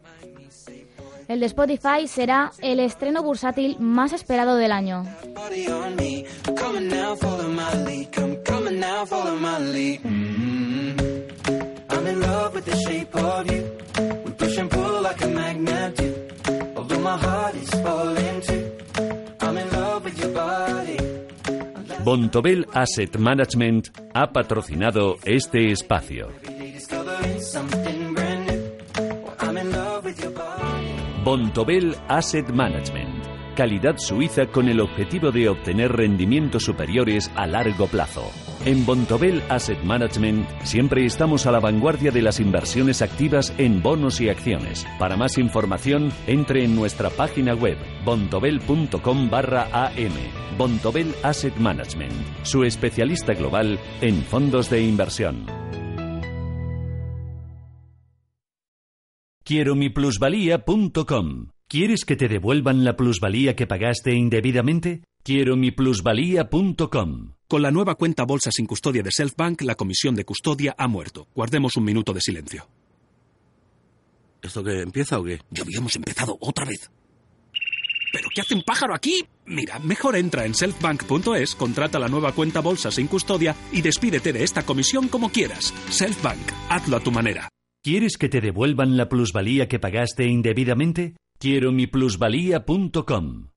El 1.29 1.41
de 1.41 1.47
Spotify 1.47 2.07
será 2.07 2.53
el 2.61 2.79
estreno 2.79 3.23
bursátil 3.23 3.77
más 3.81 4.13
esperado 4.13 4.57
del 4.57 4.71
año. 4.71 5.05
With 12.57 12.65
the 12.65 12.77
shape 12.87 13.15
of 13.15 13.51
you. 13.53 13.63
We 14.25 14.31
push 14.33 14.57
and 14.59 14.71
pull 14.71 15.03
like 15.03 15.23
a 15.23 15.29
magnet 15.29 15.97
do. 15.97 16.09
Although 16.77 17.01
my 17.01 17.17
heart 17.19 17.55
is 17.55 17.71
falling 17.85 18.41
too. 18.49 18.63
I'm 19.41 19.59
in 19.59 19.69
love 19.71 20.05
with 20.05 20.19
your 20.19 20.33
body. 20.33 20.97
Bontobel 22.05 22.67
Asset 22.73 23.17
Management 23.19 23.91
ha 24.15 24.33
patrocinado 24.33 25.17
este 25.25 25.71
espacio. 25.73 26.29
I'm 29.41 29.57
in 29.59 29.73
love. 29.73 30.05
Bontobel 31.25 31.97
Asset 32.09 32.49
Management. 32.51 33.25
Calidad 33.57 33.97
suiza 33.99 34.47
con 34.47 34.69
el 34.69 34.81
objetivo 34.81 35.33
de 35.33 35.49
obtener 35.49 35.91
rendimientos 35.93 36.65
superiores 36.65 37.31
a 37.35 37.47
largo 37.47 37.87
plazo. 37.87 38.31
En 38.67 38.85
Bontobel 38.85 39.45
Asset 39.49 39.81
Management 39.85 40.45
siempre 40.65 41.07
estamos 41.07 41.47
a 41.47 41.53
la 41.53 41.61
vanguardia 41.61 42.11
de 42.11 42.21
las 42.21 42.41
inversiones 42.41 43.01
activas 43.01 43.55
en 43.59 43.81
bonos 43.81 44.21
y 44.21 44.29
acciones. 44.29 44.85
Para 44.99 45.17
más 45.17 45.39
información, 45.39 46.11
entre 46.27 46.65
en 46.65 46.75
nuestra 46.75 47.11
página 47.11 47.55
web 47.55 47.79
bontobel.com 48.05 49.31
barra 49.31 49.69
am. 49.73 50.13
Bontobel 50.59 51.15
Asset 51.23 51.55
Management, 51.59 52.13
su 52.43 52.65
especialista 52.65 53.35
global 53.35 53.79
en 54.01 54.25
fondos 54.25 54.69
de 54.69 54.83
inversión. 54.83 55.47
Quiero 59.45 59.77
mi 59.77 59.91
plusvalía.com. 59.91 61.51
¿Quieres 61.69 62.05
que 62.05 62.17
te 62.17 62.27
devuelvan 62.27 62.83
la 62.83 62.97
plusvalía 62.97 63.55
que 63.55 63.69
pagaste 63.69 64.15
indebidamente? 64.15 65.05
Quiero 65.27 65.57
mi 65.57 65.73
plusvalía.com. 65.73 67.33
Con 67.49 67.61
la 67.61 67.73
nueva 67.73 67.97
cuenta 67.97 68.23
bolsa 68.23 68.53
sin 68.53 68.65
custodia 68.65 69.03
de 69.03 69.11
Selfbank, 69.11 69.63
la 69.63 69.75
comisión 69.75 70.15
de 70.15 70.25
custodia 70.25 70.77
ha 70.79 70.87
muerto. 70.87 71.27
Guardemos 71.35 71.77
un 71.77 71.83
minuto 71.83 72.13
de 72.13 72.21
silencio. 72.21 72.69
¿Esto 74.41 74.63
que 74.63 74.83
empieza 74.83 75.19
o 75.19 75.25
qué? 75.25 75.41
Ya 75.51 75.65
habíamos 75.65 75.97
empezado 75.97 76.39
otra 76.41 76.65
vez. 76.65 76.93
¿Pero 78.13 78.29
qué 78.33 78.41
hace 78.41 78.55
un 78.55 78.63
pájaro 78.63 78.95
aquí? 78.95 79.27
Mira, 79.47 79.81
mejor 79.81 80.15
entra 80.15 80.47
en 80.47 80.55
selfbank.es, 80.55 81.57
contrata 81.57 81.99
la 81.99 82.07
nueva 82.07 82.31
cuenta 82.31 82.61
bolsa 82.61 82.93
sin 82.93 83.09
custodia 83.09 83.57
y 83.73 83.83
despídete 83.83 84.33
de 84.33 84.45
esta 84.45 84.65
comisión 84.65 85.09
como 85.09 85.31
quieras. 85.31 85.75
Selfbank, 85.91 86.53
hazlo 86.69 86.99
a 86.99 87.01
tu 87.01 87.11
manera. 87.11 87.49
¿Quieres 87.83 88.17
que 88.17 88.29
te 88.29 88.41
devuelvan 88.41 88.97
la 88.97 89.09
plusvalía 89.09 89.67
que 89.67 89.81
pagaste 89.81 90.29
indebidamente? 90.29 91.17
Quiero 91.41 91.73
mi 91.73 91.89
plusvalía.com. 91.89 93.49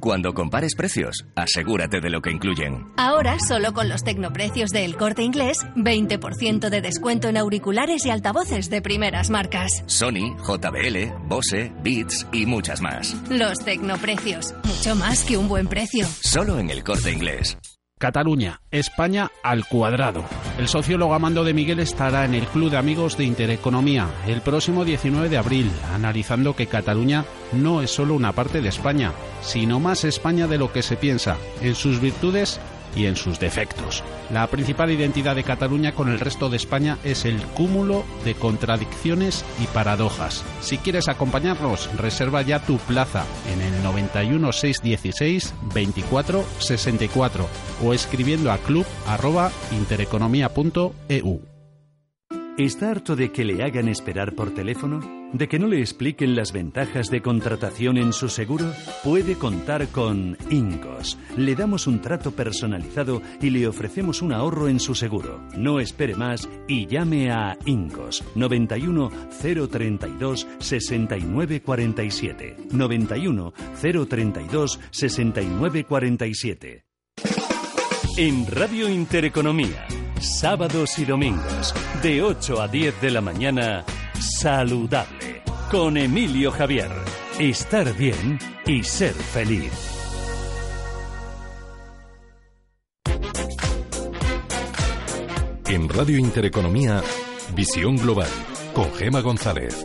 Cuando 0.00 0.34
compares 0.34 0.74
precios, 0.74 1.26
asegúrate 1.34 2.00
de 2.00 2.10
lo 2.10 2.20
que 2.20 2.30
incluyen. 2.30 2.86
Ahora, 2.96 3.38
solo 3.38 3.72
con 3.72 3.88
los 3.88 4.04
tecnoprecios 4.04 4.70
del 4.70 4.96
corte 4.96 5.22
inglés, 5.22 5.66
20% 5.76 6.68
de 6.68 6.80
descuento 6.80 7.28
en 7.28 7.36
auriculares 7.36 8.04
y 8.06 8.10
altavoces 8.10 8.70
de 8.70 8.82
primeras 8.82 9.30
marcas. 9.30 9.82
Sony, 9.86 10.36
JBL, 10.46 11.28
Bose, 11.28 11.72
Beats 11.82 12.26
y 12.32 12.46
muchas 12.46 12.80
más. 12.80 13.16
Los 13.30 13.58
tecnoprecios, 13.64 14.54
mucho 14.64 14.94
más 14.94 15.24
que 15.24 15.36
un 15.36 15.48
buen 15.48 15.68
precio. 15.68 16.06
Solo 16.20 16.58
en 16.58 16.70
el 16.70 16.84
corte 16.84 17.12
inglés. 17.12 17.56
Cataluña, 17.98 18.60
España 18.70 19.30
al 19.42 19.66
cuadrado. 19.66 20.24
El 20.58 20.68
sociólogo 20.68 21.14
Amando 21.14 21.44
de 21.44 21.52
Miguel 21.52 21.80
estará 21.80 22.24
en 22.24 22.34
el 22.34 22.46
Club 22.46 22.70
de 22.70 22.76
Amigos 22.76 23.16
de 23.16 23.24
Intereconomía 23.24 24.08
el 24.26 24.40
próximo 24.40 24.84
19 24.84 25.28
de 25.28 25.36
abril, 25.36 25.70
analizando 25.92 26.54
que 26.54 26.68
Cataluña 26.68 27.24
no 27.52 27.82
es 27.82 27.90
solo 27.90 28.14
una 28.14 28.32
parte 28.32 28.62
de 28.62 28.68
España, 28.68 29.12
sino 29.42 29.80
más 29.80 30.04
España 30.04 30.46
de 30.46 30.58
lo 30.58 30.72
que 30.72 30.82
se 30.82 30.96
piensa, 30.96 31.36
en 31.60 31.74
sus 31.74 32.00
virtudes 32.00 32.60
y 32.94 33.06
en 33.06 33.16
sus 33.16 33.38
defectos. 33.38 34.04
La 34.30 34.46
principal 34.46 34.90
identidad 34.90 35.36
de 35.36 35.44
Cataluña 35.44 35.92
con 35.92 36.08
el 36.08 36.20
resto 36.20 36.50
de 36.50 36.56
España 36.56 36.98
es 37.04 37.24
el 37.24 37.40
cúmulo 37.42 38.04
de 38.24 38.34
contradicciones 38.34 39.44
y 39.62 39.66
paradojas. 39.66 40.44
Si 40.60 40.78
quieres 40.78 41.08
acompañarnos, 41.08 41.88
reserva 41.96 42.42
ya 42.42 42.60
tu 42.60 42.78
plaza 42.78 43.24
en 43.52 43.60
el 43.60 43.82
91 43.82 44.52
616 44.52 45.54
24 45.74 46.44
64 46.58 47.48
o 47.82 47.94
escribiendo 47.94 48.52
a 48.52 48.58
club@intereconomia.eu. 48.58 51.40
¿Está 52.58 52.90
harto 52.90 53.14
de 53.14 53.30
que 53.30 53.44
le 53.44 53.62
hagan 53.62 53.88
esperar 53.88 54.34
por 54.34 54.52
teléfono? 54.52 55.17
¿De 55.32 55.46
que 55.46 55.58
no 55.58 55.66
le 55.66 55.80
expliquen 55.80 56.34
las 56.34 56.52
ventajas 56.52 57.10
de 57.10 57.20
contratación 57.20 57.98
en 57.98 58.14
su 58.14 58.30
seguro? 58.30 58.72
Puede 59.04 59.34
contar 59.34 59.88
con 59.88 60.38
Incos. 60.48 61.18
Le 61.36 61.54
damos 61.54 61.86
un 61.86 62.00
trato 62.00 62.30
personalizado 62.30 63.20
y 63.40 63.50
le 63.50 63.68
ofrecemos 63.68 64.22
un 64.22 64.32
ahorro 64.32 64.68
en 64.68 64.80
su 64.80 64.94
seguro. 64.94 65.42
No 65.54 65.80
espere 65.80 66.14
más 66.14 66.48
y 66.66 66.86
llame 66.86 67.30
a 67.30 67.58
Incos 67.66 68.24
91 68.36 69.10
032 69.38 70.46
69 70.58 71.60
47. 71.60 72.56
91 72.70 73.52
032 74.08 74.80
69 74.90 75.84
47. 75.84 76.84
En 78.16 78.46
Radio 78.46 78.88
Intereconomía, 78.88 79.86
sábados 80.20 80.98
y 80.98 81.04
domingos, 81.04 81.74
de 82.02 82.22
8 82.22 82.62
a 82.62 82.66
10 82.66 83.00
de 83.00 83.10
la 83.10 83.20
mañana, 83.20 83.84
Saludable, 84.20 85.17
con 85.70 85.96
Emilio 85.98 86.50
Javier. 86.50 86.90
Estar 87.38 87.94
bien 87.94 88.38
y 88.66 88.82
ser 88.82 89.12
feliz. 89.12 89.72
En 95.66 95.88
Radio 95.90 96.16
Intereconomía, 96.18 97.02
Visión 97.54 97.96
Global, 97.96 98.28
con 98.74 98.90
Gema 98.94 99.20
González. 99.20 99.84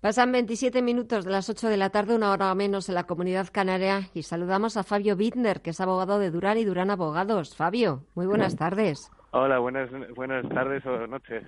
Pasan 0.00 0.32
27 0.32 0.82
minutos 0.82 1.24
de 1.24 1.30
las 1.30 1.48
8 1.48 1.68
de 1.68 1.76
la 1.76 1.90
tarde, 1.90 2.16
una 2.16 2.32
hora 2.32 2.52
menos 2.56 2.88
en 2.88 2.96
la 2.96 3.04
comunidad 3.04 3.48
canaria, 3.52 4.10
y 4.14 4.24
saludamos 4.24 4.76
a 4.76 4.82
Fabio 4.82 5.14
Bittner, 5.14 5.62
que 5.62 5.70
es 5.70 5.80
abogado 5.80 6.18
de 6.18 6.32
Durán 6.32 6.58
y 6.58 6.64
Durán 6.64 6.90
Abogados. 6.90 7.54
Fabio, 7.54 8.04
muy 8.16 8.26
buenas 8.26 8.56
tardes. 8.56 9.12
Hola, 9.34 9.60
buenas, 9.60 9.88
buenas 10.14 10.46
tardes 10.50 10.84
o 10.84 11.06
noches. 11.06 11.42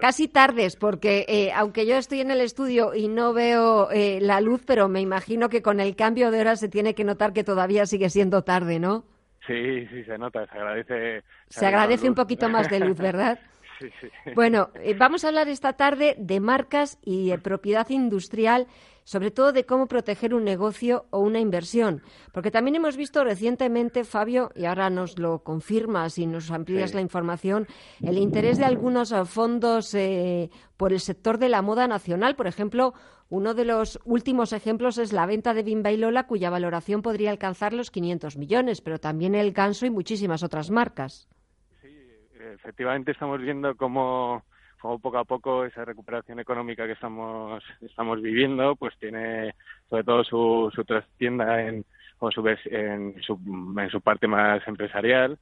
Casi 0.00 0.26
tardes, 0.26 0.74
porque 0.74 1.24
eh, 1.28 1.52
aunque 1.54 1.86
yo 1.86 1.96
estoy 1.96 2.20
en 2.20 2.32
el 2.32 2.40
estudio 2.40 2.92
y 2.92 3.06
no 3.06 3.32
veo 3.32 3.88
eh, 3.92 4.18
la 4.20 4.40
luz, 4.40 4.64
pero 4.66 4.88
me 4.88 5.00
imagino 5.00 5.48
que 5.48 5.62
con 5.62 5.78
el 5.78 5.94
cambio 5.94 6.32
de 6.32 6.40
hora 6.40 6.56
se 6.56 6.68
tiene 6.68 6.96
que 6.96 7.04
notar 7.04 7.32
que 7.32 7.44
todavía 7.44 7.86
sigue 7.86 8.10
siendo 8.10 8.42
tarde, 8.42 8.80
¿no? 8.80 9.04
Sí, 9.46 9.86
sí, 9.86 10.02
se 10.02 10.18
nota, 10.18 10.44
se 10.46 10.58
agradece. 10.58 11.22
Se, 11.48 11.66
agradece 11.66 12.08
un 12.08 12.16
poquito 12.16 12.48
más 12.48 12.68
de 12.68 12.80
luz, 12.80 12.98
¿verdad? 12.98 13.38
sí, 13.78 13.86
sí. 14.00 14.08
Bueno, 14.34 14.70
eh, 14.82 14.94
vamos 14.98 15.24
a 15.24 15.28
hablar 15.28 15.46
esta 15.46 15.74
tarde 15.74 16.16
de 16.18 16.40
marcas 16.40 16.98
y 17.04 17.30
de 17.30 17.38
propiedad 17.38 17.88
industrial, 17.90 18.66
sobre 19.10 19.32
todo 19.32 19.50
de 19.52 19.66
cómo 19.66 19.88
proteger 19.88 20.34
un 20.34 20.44
negocio 20.44 21.06
o 21.10 21.18
una 21.18 21.40
inversión. 21.40 22.00
Porque 22.32 22.52
también 22.52 22.76
hemos 22.76 22.96
visto 22.96 23.24
recientemente, 23.24 24.04
Fabio, 24.04 24.52
y 24.54 24.66
ahora 24.66 24.88
nos 24.88 25.18
lo 25.18 25.42
confirmas 25.42 26.16
y 26.16 26.28
nos 26.28 26.52
amplías 26.52 26.90
Sí. 26.90 26.94
la 26.94 27.02
información, 27.02 27.66
el 28.04 28.18
interés 28.18 28.56
de 28.58 28.66
algunos 28.66 29.12
fondos 29.28 29.92
eh, 29.96 30.48
por 30.76 30.92
el 30.92 31.00
sector 31.00 31.38
de 31.38 31.48
la 31.48 31.60
moda 31.60 31.88
nacional. 31.88 32.36
Por 32.36 32.46
ejemplo, 32.46 32.94
uno 33.30 33.54
de 33.54 33.64
los 33.64 33.98
últimos 34.04 34.52
ejemplos 34.52 34.96
es 34.96 35.12
la 35.12 35.26
venta 35.26 35.54
de 35.54 35.64
Bimba 35.64 35.90
y 35.90 35.96
Lola, 35.96 36.28
cuya 36.28 36.48
valoración 36.48 37.02
podría 37.02 37.32
alcanzar 37.32 37.72
los 37.72 37.90
500 37.90 38.36
millones, 38.36 38.80
pero 38.80 39.00
también 39.00 39.34
el 39.34 39.50
Ganso 39.50 39.86
y 39.86 39.90
muchísimas 39.90 40.44
otras 40.44 40.70
marcas. 40.70 41.28
Efectivamente, 42.54 43.10
estamos 43.10 43.40
viendo 43.40 43.74
cómo, 43.76 44.44
poco 44.80 45.18
a 45.18 45.24
poco 45.24 45.64
esa 45.64 45.84
recuperación 45.84 46.40
económica 46.40 46.86
que 46.86 46.92
estamos, 46.92 47.62
estamos 47.80 48.20
viviendo, 48.22 48.76
pues 48.76 48.96
tiene 48.98 49.54
sobre 49.88 50.04
todo 50.04 50.24
su, 50.24 50.72
su 50.74 50.84
trastienda 50.84 51.62
en, 51.62 51.84
o 52.18 52.30
su, 52.30 52.46
en, 52.48 53.20
su, 53.22 53.38
en 53.78 53.90
su 53.90 54.00
parte 54.00 54.26
más 54.26 54.66
empresarial. 54.66 55.38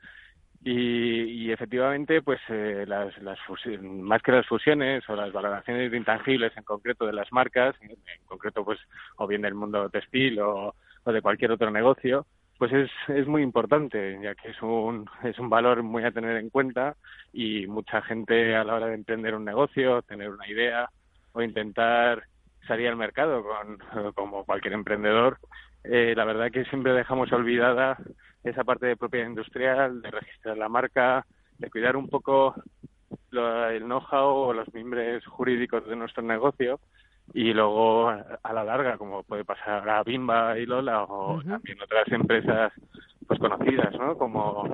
Y, 0.64 1.44
y 1.44 1.52
efectivamente, 1.52 2.20
pues 2.20 2.40
eh, 2.48 2.84
las, 2.86 3.16
las 3.22 3.38
más 3.80 4.20
que 4.22 4.32
las 4.32 4.46
fusiones 4.46 5.08
o 5.08 5.14
las 5.14 5.32
valoraciones 5.32 5.90
de 5.90 5.96
intangibles 5.96 6.56
en 6.56 6.64
concreto 6.64 7.06
de 7.06 7.12
las 7.12 7.32
marcas, 7.32 7.76
en, 7.80 7.92
en 7.92 8.26
concreto 8.26 8.64
pues 8.64 8.80
o 9.16 9.26
bien 9.28 9.42
del 9.42 9.54
mundo 9.54 9.88
textil 9.88 10.40
o, 10.40 10.74
o 11.04 11.12
de 11.12 11.22
cualquier 11.22 11.52
otro 11.52 11.70
negocio, 11.70 12.26
pues 12.58 12.72
es, 12.72 12.90
es 13.08 13.26
muy 13.26 13.42
importante, 13.42 14.18
ya 14.22 14.34
que 14.34 14.50
es 14.50 14.60
un, 14.62 15.06
es 15.24 15.38
un 15.38 15.48
valor 15.48 15.82
muy 15.82 16.04
a 16.04 16.10
tener 16.12 16.36
en 16.36 16.50
cuenta 16.50 16.96
y 17.32 17.66
mucha 17.68 18.02
gente 18.02 18.56
a 18.56 18.64
la 18.64 18.74
hora 18.74 18.86
de 18.88 18.94
emprender 18.94 19.34
un 19.34 19.44
negocio, 19.44 20.02
tener 20.02 20.30
una 20.30 20.48
idea 20.48 20.88
o 21.32 21.42
intentar 21.42 22.24
salir 22.66 22.88
al 22.88 22.96
mercado 22.96 23.44
con, 23.44 24.12
como 24.14 24.44
cualquier 24.44 24.74
emprendedor, 24.74 25.38
eh, 25.84 26.14
la 26.16 26.24
verdad 26.24 26.50
que 26.50 26.64
siempre 26.66 26.92
dejamos 26.92 27.32
olvidada 27.32 27.96
esa 28.44 28.64
parte 28.64 28.86
de 28.86 28.96
propiedad 28.96 29.26
industrial, 29.28 30.02
de 30.02 30.10
registrar 30.10 30.58
la 30.58 30.68
marca, 30.68 31.24
de 31.58 31.70
cuidar 31.70 31.96
un 31.96 32.08
poco 32.08 32.54
lo- 33.30 33.68
el 33.70 33.84
know-how 33.84 34.34
o 34.48 34.52
los 34.52 34.72
mimbres 34.74 35.24
jurídicos 35.26 35.86
de 35.86 35.96
nuestro 35.96 36.22
negocio 36.22 36.80
y 37.34 37.52
luego 37.52 38.08
a 38.08 38.52
la 38.52 38.64
larga, 38.64 38.96
como 38.96 39.22
puede 39.22 39.44
pasar 39.44 39.88
a 39.88 40.02
Bimba 40.02 40.58
y 40.58 40.66
Lola 40.66 41.04
o 41.04 41.42
también 41.42 41.80
otras 41.82 42.08
empresas 42.08 42.72
pues 43.26 43.38
conocidas, 43.38 43.92
¿no? 43.98 44.16
Como 44.16 44.64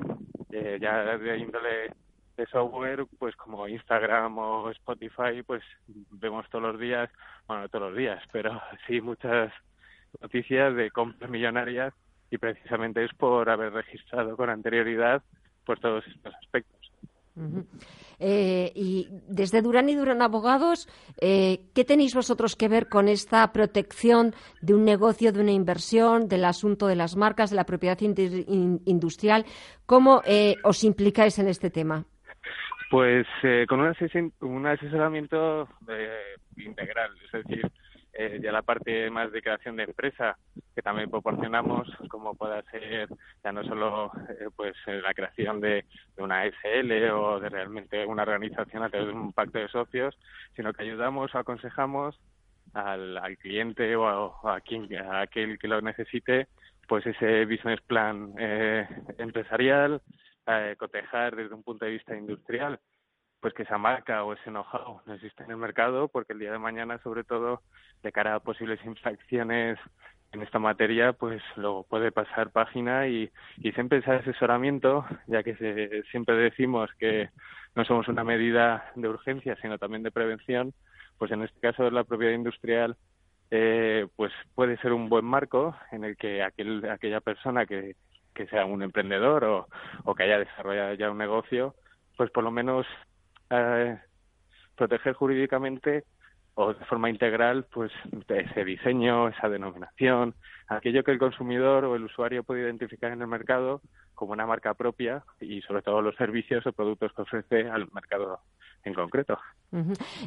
eh, 0.51 0.77
ya 0.81 1.17
de 1.17 1.37
índole 1.37 1.91
de 2.37 2.45
software, 2.47 3.05
pues 3.19 3.35
como 3.35 3.67
Instagram 3.67 4.37
o 4.37 4.69
Spotify, 4.71 5.43
pues 5.45 5.63
vemos 6.11 6.49
todos 6.49 6.71
los 6.71 6.79
días, 6.79 7.09
bueno, 7.47 7.63
no 7.63 7.69
todos 7.69 7.89
los 7.89 7.97
días, 7.97 8.21
pero 8.31 8.61
sí 8.87 9.01
muchas 9.01 9.51
noticias 10.21 10.75
de 10.75 10.91
compras 10.91 11.29
millonarias 11.29 11.93
y 12.31 12.37
precisamente 12.37 13.03
es 13.03 13.13
por 13.13 13.49
haber 13.49 13.73
registrado 13.73 14.35
con 14.35 14.49
anterioridad 14.49 15.23
pues 15.65 15.79
todos 15.79 16.05
estos 16.07 16.33
aspectos. 16.35 16.74
Eh, 18.19 18.71
y 18.75 19.07
desde 19.27 19.61
Durán 19.61 19.89
y 19.89 19.95
Durán 19.95 20.21
Abogados, 20.21 20.87
eh, 21.19 21.59
¿qué 21.73 21.83
tenéis 21.83 22.15
vosotros 22.15 22.55
que 22.55 22.69
ver 22.69 22.87
con 22.87 23.07
esta 23.07 23.51
protección 23.51 24.33
de 24.61 24.73
un 24.73 24.85
negocio, 24.85 25.33
de 25.33 25.41
una 25.41 25.51
inversión, 25.51 26.27
del 26.27 26.45
asunto 26.45 26.87
de 26.87 26.95
las 26.95 27.15
marcas, 27.15 27.49
de 27.49 27.57
la 27.57 27.65
propiedad 27.65 27.99
industrial? 27.99 29.45
¿Cómo 29.85 30.21
eh, 30.25 30.55
os 30.63 30.83
implicáis 30.83 31.37
en 31.39 31.47
este 31.47 31.69
tema? 31.69 32.05
Pues 32.89 33.27
con 33.67 33.81
un, 33.81 34.67
asesoramiento 34.67 35.67
integral, 36.55 37.11
es 37.25 37.43
decir, 37.43 37.71
eh, 38.17 38.39
ya 38.41 38.53
la 38.53 38.61
parte 38.61 39.09
más 39.09 39.29
de 39.33 39.41
creación 39.41 39.75
de 39.75 39.83
empresa 39.83 40.37
que 40.73 40.81
también 40.81 41.09
proporcionamos, 41.11 41.85
como 42.07 42.33
pueda 42.33 42.61
ser 42.71 43.09
ya 43.43 43.51
no 43.51 43.61
solo 43.65 44.09
eh, 44.29 44.47
pues 44.55 44.73
eh, 44.87 45.01
la 45.03 45.13
creación 45.13 45.59
de, 45.59 45.83
una 46.17 46.45
SL 46.45 47.09
o 47.11 47.41
de 47.41 47.49
realmente 47.49 48.05
una 48.05 48.23
organización 48.23 48.83
a 48.83 48.89
través 48.89 49.09
de 49.09 49.13
un 49.13 49.33
pacto 49.33 49.59
de 49.59 49.67
socios, 49.67 50.17
sino 50.55 50.71
que 50.71 50.83
ayudamos 50.83 51.35
o 51.35 51.37
aconsejamos 51.37 52.17
al, 52.73 53.19
cliente 53.37 53.97
o 53.97 54.07
a, 54.47 54.61
quien 54.61 54.87
a 54.95 55.21
aquel 55.21 55.59
que 55.59 55.67
lo 55.67 55.81
necesite 55.81 56.47
pues 56.87 57.05
ese 57.05 57.45
business 57.45 57.81
plan 57.81 58.33
empresarial, 59.17 60.01
cotejar 60.77 61.35
desde 61.35 61.55
un 61.55 61.63
punto 61.63 61.83
de 61.83 61.91
vista 61.91 62.15
industrial 62.15 62.79
pues 63.39 63.53
que 63.53 63.63
esa 63.63 63.77
marca 63.77 64.23
o 64.23 64.33
ese 64.33 64.49
know-how 64.49 65.01
no 65.05 65.13
existe 65.13 65.43
en 65.43 65.51
el 65.51 65.57
mercado 65.57 66.07
porque 66.07 66.33
el 66.33 66.39
día 66.39 66.51
de 66.51 66.59
mañana 66.59 66.99
sobre 66.99 67.23
todo 67.23 67.61
de 68.03 68.11
cara 68.11 68.35
a 68.35 68.39
posibles 68.39 68.83
infracciones 68.85 69.77
en 70.31 70.41
esta 70.41 70.59
materia 70.59 71.13
pues 71.13 71.41
luego 71.55 71.83
puede 71.83 72.11
pasar 72.11 72.51
página 72.51 73.07
y, 73.07 73.31
y 73.57 73.71
siempre 73.73 73.99
ese 73.99 74.11
asesoramiento 74.11 75.05
ya 75.27 75.43
que 75.43 76.03
siempre 76.11 76.35
decimos 76.35 76.89
que 76.99 77.29
no 77.75 77.85
somos 77.85 78.07
una 78.07 78.23
medida 78.23 78.91
de 78.95 79.07
urgencia 79.07 79.55
sino 79.61 79.77
también 79.77 80.03
de 80.03 80.11
prevención 80.11 80.73
pues 81.17 81.31
en 81.31 81.43
este 81.43 81.59
caso 81.59 81.89
la 81.89 82.03
propiedad 82.03 82.33
industrial 82.33 82.97
eh, 83.51 84.07
pues 84.15 84.33
puede 84.55 84.77
ser 84.77 84.91
un 84.91 85.07
buen 85.07 85.23
marco 85.23 85.75
en 85.91 86.03
el 86.03 86.17
que 86.17 86.41
aquel, 86.41 86.83
aquella 86.89 87.21
persona 87.21 87.65
que, 87.65 87.95
que 88.33 88.47
sea 88.47 88.65
un 88.65 88.81
emprendedor 88.81 89.43
o, 89.45 89.67
o 90.03 90.15
que 90.15 90.23
haya 90.23 90.39
desarrollado 90.39 90.93
ya 90.95 91.11
un 91.11 91.17
negocio 91.17 91.75
pues 92.17 92.31
por 92.31 92.43
lo 92.43 92.51
menos 92.51 92.85
eh, 93.49 93.97
proteger 94.75 95.13
jurídicamente 95.13 96.03
o 96.55 96.73
de 96.73 96.85
forma 96.85 97.09
integral 97.09 97.65
pues 97.71 97.91
ese 98.27 98.63
diseño, 98.63 99.27
esa 99.27 99.49
denominación, 99.49 100.35
aquello 100.67 101.03
que 101.03 101.11
el 101.11 101.19
consumidor 101.19 101.85
o 101.85 101.95
el 101.95 102.05
usuario 102.05 102.43
puede 102.43 102.61
identificar 102.61 103.11
en 103.11 103.21
el 103.21 103.27
mercado 103.27 103.81
como 104.15 104.33
una 104.33 104.45
marca 104.45 104.73
propia 104.73 105.23
y 105.39 105.61
sobre 105.61 105.81
todo 105.81 106.01
los 106.01 106.15
servicios 106.15 106.65
o 106.65 106.73
productos 106.73 107.13
que 107.13 107.21
ofrece 107.21 107.69
al 107.69 107.87
mercado 107.91 108.39
en 108.85 108.93
concreto. 108.93 109.37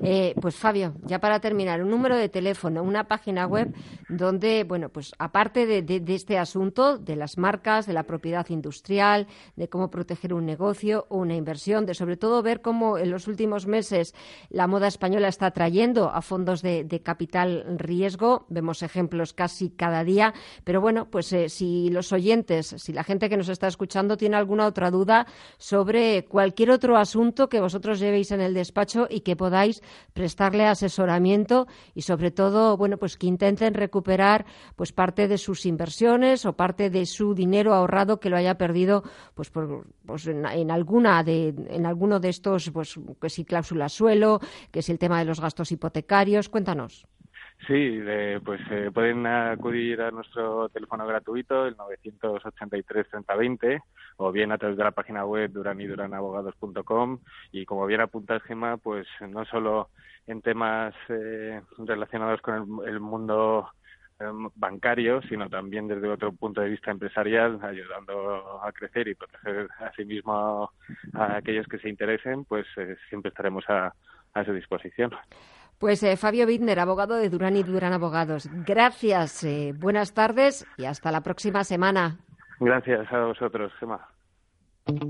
Eh, 0.03 0.35
pues 0.43 0.57
Fabio, 0.57 0.95
ya 1.05 1.21
para 1.21 1.41
terminar, 1.41 1.83
un 1.83 1.89
número 1.89 2.17
de 2.17 2.29
teléfono, 2.29 2.83
una 2.83 3.05
página 3.05 3.47
web 3.47 3.75
donde, 4.11 4.65
bueno, 4.65 4.91
pues 4.91 5.13
aparte 5.19 5.65
de, 5.65 6.03
este 6.15 6.37
asunto 6.37 6.99
de 6.99 7.17
las 7.17 7.39
marcas, 7.39 7.87
de 7.87 7.95
la 7.95 8.03
propiedad 8.03 8.47
industrial, 8.51 9.27
de 9.57 9.69
cómo 9.69 9.91
proteger 9.91 10.35
un 10.35 10.45
negocio 10.45 11.07
o 11.09 11.19
una 11.19 11.35
inversión, 11.35 11.87
de 11.87 11.95
sobre 11.95 12.19
todo 12.19 12.43
ver 12.43 12.61
cómo 12.61 12.99
en 12.99 13.11
los 13.11 13.27
últimos 13.27 13.67
meses 13.67 14.15
la 14.51 14.67
moda 14.67 14.87
española 14.87 15.29
está 15.29 15.51
trayendo 15.53 16.11
a 16.11 16.21
fondos 16.21 16.61
de, 16.61 17.01
capital 17.03 17.79
riesgo, 17.79 18.45
vemos 18.51 18.83
ejemplos 18.83 19.33
casi 19.33 19.71
cada 19.71 20.05
día, 20.05 20.35
pero 20.65 20.81
bueno, 20.81 21.09
pues 21.11 21.33
eh, 21.33 21.49
si 21.49 21.89
los 21.91 22.13
oyentes, 22.13 22.75
si 22.77 22.93
la 22.93 23.05
gente 23.05 23.31
que 23.31 23.37
nos 23.37 23.49
está 23.49 23.69
escuchando 23.69 23.78
tiene 24.17 24.37
alguna 24.37 24.67
otra 24.67 24.91
duda 24.91 25.27
sobre 25.57 26.25
cualquier 26.25 26.71
otro 26.71 26.97
asunto 26.97 27.49
que 27.49 27.61
vosotros 27.61 28.01
llevéis 28.01 28.31
en 28.31 28.41
el 28.41 28.55
despacho 28.55 29.07
y 29.09 29.21
que 29.21 29.37
podáis 29.37 29.83
prestarle 30.13 30.67
asesoramiento 30.67 31.67
y 31.95 32.03
sobre 32.03 32.31
todo, 32.31 32.77
bueno, 32.77 32.99
pues 32.99 33.17
que 33.17 33.27
intenten 33.27 33.75
recuperar 33.75 34.47
pues 34.77 34.93
parte 34.93 35.29
de 35.29 35.39
sus 35.39 35.67
inversiones 35.67 36.45
o 36.45 36.55
parte 36.55 36.91
de 36.91 37.07
su 37.07 37.35
dinero 37.35 37.75
ahorrado 37.75 38.21
que 38.21 38.31
lo 38.31 38.37
haya 38.37 38.57
perdido 38.57 39.03
pues, 39.35 39.51
pues 39.51 40.27
en, 40.27 40.71
alguna 40.71 41.23
de 41.23 41.49
en 41.49 41.87
alguno 41.87 42.21
de 42.21 42.29
estos 42.29 42.71
pues 42.71 42.99
que 43.21 43.31
si 43.31 43.45
cláusula 43.45 43.89
suelo, 43.89 44.41
que 44.71 44.83
si 44.83 44.93
el 44.93 44.99
tema 44.99 45.19
de 45.19 45.25
los 45.25 45.41
gastos 45.41 45.73
hipotecarios, 45.73 46.49
cuéntanos. 46.49 47.07
Sí, 47.67 48.01
pues 48.45 48.61
eh, 48.71 48.91
pueden 48.95 49.27
acudir 49.27 50.01
a 50.01 50.11
nuestro 50.11 50.69
teléfono 50.69 51.07
gratuito, 51.07 51.67
el 51.67 51.77
983-3020, 51.77 53.83
o 54.17 54.33
bien 54.33 54.53
a 54.53 54.59
través 54.59 54.79
de 54.79 54.85
la 54.85 54.93
página 54.93 55.25
web 55.25 55.51
duraniduranabogados.com. 55.53 57.19
Y 57.53 57.67
como 57.67 57.87
bien 57.87 58.01
apunta 58.01 58.41
Gema, 58.41 58.77
pues 58.77 59.07
no 59.29 59.45
solo 59.45 59.91
en 60.27 60.41
temas 60.41 60.95
eh, 61.09 61.61
relacionados 61.79 62.41
con 62.43 62.81
el, 62.87 63.01
mundo 63.01 63.69
em, 64.21 64.49
bancario, 64.55 65.21
sino 65.23 65.49
también 65.49 65.89
desde 65.89 66.09
otro 66.09 66.33
punto 66.33 66.61
de 66.61 66.71
vista 66.71 66.91
empresarial, 66.91 67.59
ayudando 67.63 68.63
a 68.63 68.73
crecer 68.73 69.09
y 69.09 69.15
proteger 69.15 69.69
a 69.79 69.93
sí 69.93 70.05
mismo 70.05 70.71
a 71.15 71.37
aquellos 71.37 71.67
que 71.67 71.79
se 71.79 71.89
interesen, 71.89 72.45
pues 72.45 72.67
eh, 72.77 72.97
siempre 73.09 73.31
estaremos 73.31 73.65
a, 73.69 73.95
a 74.35 74.45
su 74.45 74.53
disposición. 74.53 75.11
Pues 75.79 76.03
eh, 76.03 76.17
Fabio 76.17 76.47
Wittner, 76.47 76.81
abogado 76.81 77.15
de 77.15 77.31
Durán 77.31 77.57
y 77.57 77.63
Durán 77.63 77.93
Abogados. 77.93 78.49
Gracias, 78.67 79.45
eh, 79.45 79.73
buenas 79.77 80.13
tardes 80.13 80.67
y 80.77 80.87
hasta 80.87 81.13
la 81.13 81.21
próxima 81.21 81.63
semana. 81.63 82.19
Gracias 82.59 83.13
a 83.13 83.25
vosotros, 83.25 83.73
Gemma. 83.79 84.09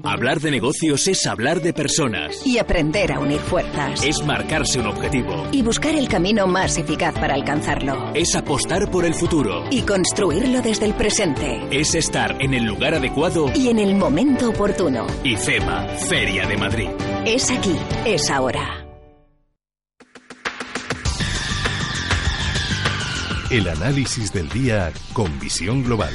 Hablar 0.02 0.40
de 0.40 0.50
negocios 0.50 1.06
es 1.06 1.24
hablar 1.26 1.60
de 1.60 1.72
personas. 1.72 2.44
Y 2.44 2.58
aprender 2.58 3.12
a 3.12 3.20
unir 3.20 3.38
fuerzas. 3.38 4.04
Es 4.04 4.24
marcarse 4.26 4.80
un 4.80 4.88
objetivo. 4.88 5.46
Y 5.52 5.62
buscar 5.62 5.94
el 5.94 6.08
camino 6.08 6.48
más 6.48 6.76
eficaz 6.78 7.14
para 7.14 7.34
alcanzarlo. 7.34 8.10
Es 8.12 8.34
apostar 8.34 8.90
por 8.90 9.04
el 9.04 9.14
futuro. 9.14 9.64
Y 9.70 9.82
construirlo 9.82 10.62
desde 10.62 10.86
el 10.86 10.94
presente. 10.94 11.60
Es 11.70 11.94
estar 11.94 12.42
en 12.42 12.54
el 12.54 12.64
lugar 12.64 12.94
adecuado. 12.94 13.52
Y 13.54 13.68
en 13.68 13.78
el 13.78 13.94
momento 13.94 14.50
oportuno. 14.50 15.06
IFEMA, 15.22 15.86
Feria 16.08 16.46
de 16.48 16.56
Madrid. 16.56 16.88
Es 17.24 17.48
aquí, 17.48 17.76
es 18.04 18.28
ahora. 18.30 18.87
El 23.50 23.66
análisis 23.66 24.30
del 24.30 24.46
día 24.50 24.92
con 25.14 25.40
visión 25.40 25.82
global. 25.82 26.12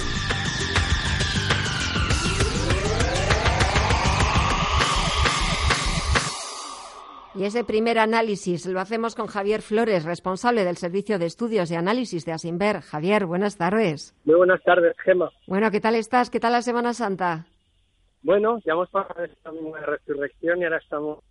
Y 7.33 7.45
ese 7.45 7.63
primer 7.63 7.97
análisis 7.97 8.67
lo 8.67 8.79
hacemos 8.79 9.15
con 9.15 9.25
Javier 9.25 9.63
Flores, 9.63 10.05
responsable 10.05 10.63
del 10.63 10.77
Servicio 10.77 11.17
de 11.17 11.25
Estudios 11.25 11.71
y 11.71 11.75
Análisis 11.75 12.23
de 12.23 12.33
Asimber. 12.33 12.81
Javier, 12.81 13.25
buenas 13.25 13.57
tardes. 13.57 14.15
Muy 14.25 14.35
buenas 14.35 14.61
tardes, 14.61 14.95
Gema. 15.03 15.31
Bueno, 15.47 15.71
¿qué 15.71 15.81
tal 15.81 15.95
estás? 15.95 16.29
¿Qué 16.29 16.39
tal 16.39 16.51
la 16.51 16.61
Semana 16.61 16.93
Santa? 16.93 17.47
Bueno, 18.21 18.59
ya 18.63 18.73
hemos 18.73 18.91
pasado 18.91 19.23
esta 19.23 19.51
misma 19.51 19.79
resurrección 19.79 20.59
y 20.59 20.65
ahora 20.65 20.77
estamos 20.77 21.23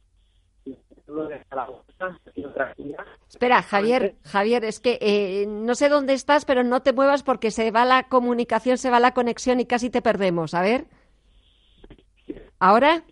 Espera, 3.28 3.62
Javier, 3.62 4.16
Javier, 4.24 4.64
es 4.64 4.80
que 4.80 4.98
eh, 5.00 5.46
no 5.46 5.74
sé 5.74 5.88
dónde 5.88 6.12
estás, 6.14 6.44
pero 6.44 6.64
no 6.64 6.82
te 6.82 6.92
muevas 6.92 7.22
porque 7.22 7.50
se 7.50 7.70
va 7.70 7.84
la 7.84 8.04
comunicación, 8.04 8.78
se 8.78 8.90
va 8.90 9.00
la 9.00 9.14
conexión 9.14 9.60
y 9.60 9.66
casi 9.66 9.90
te 9.90 10.02
perdemos. 10.02 10.54
A 10.54 10.62
ver. 10.62 10.86
¿Ahora? 12.58 13.04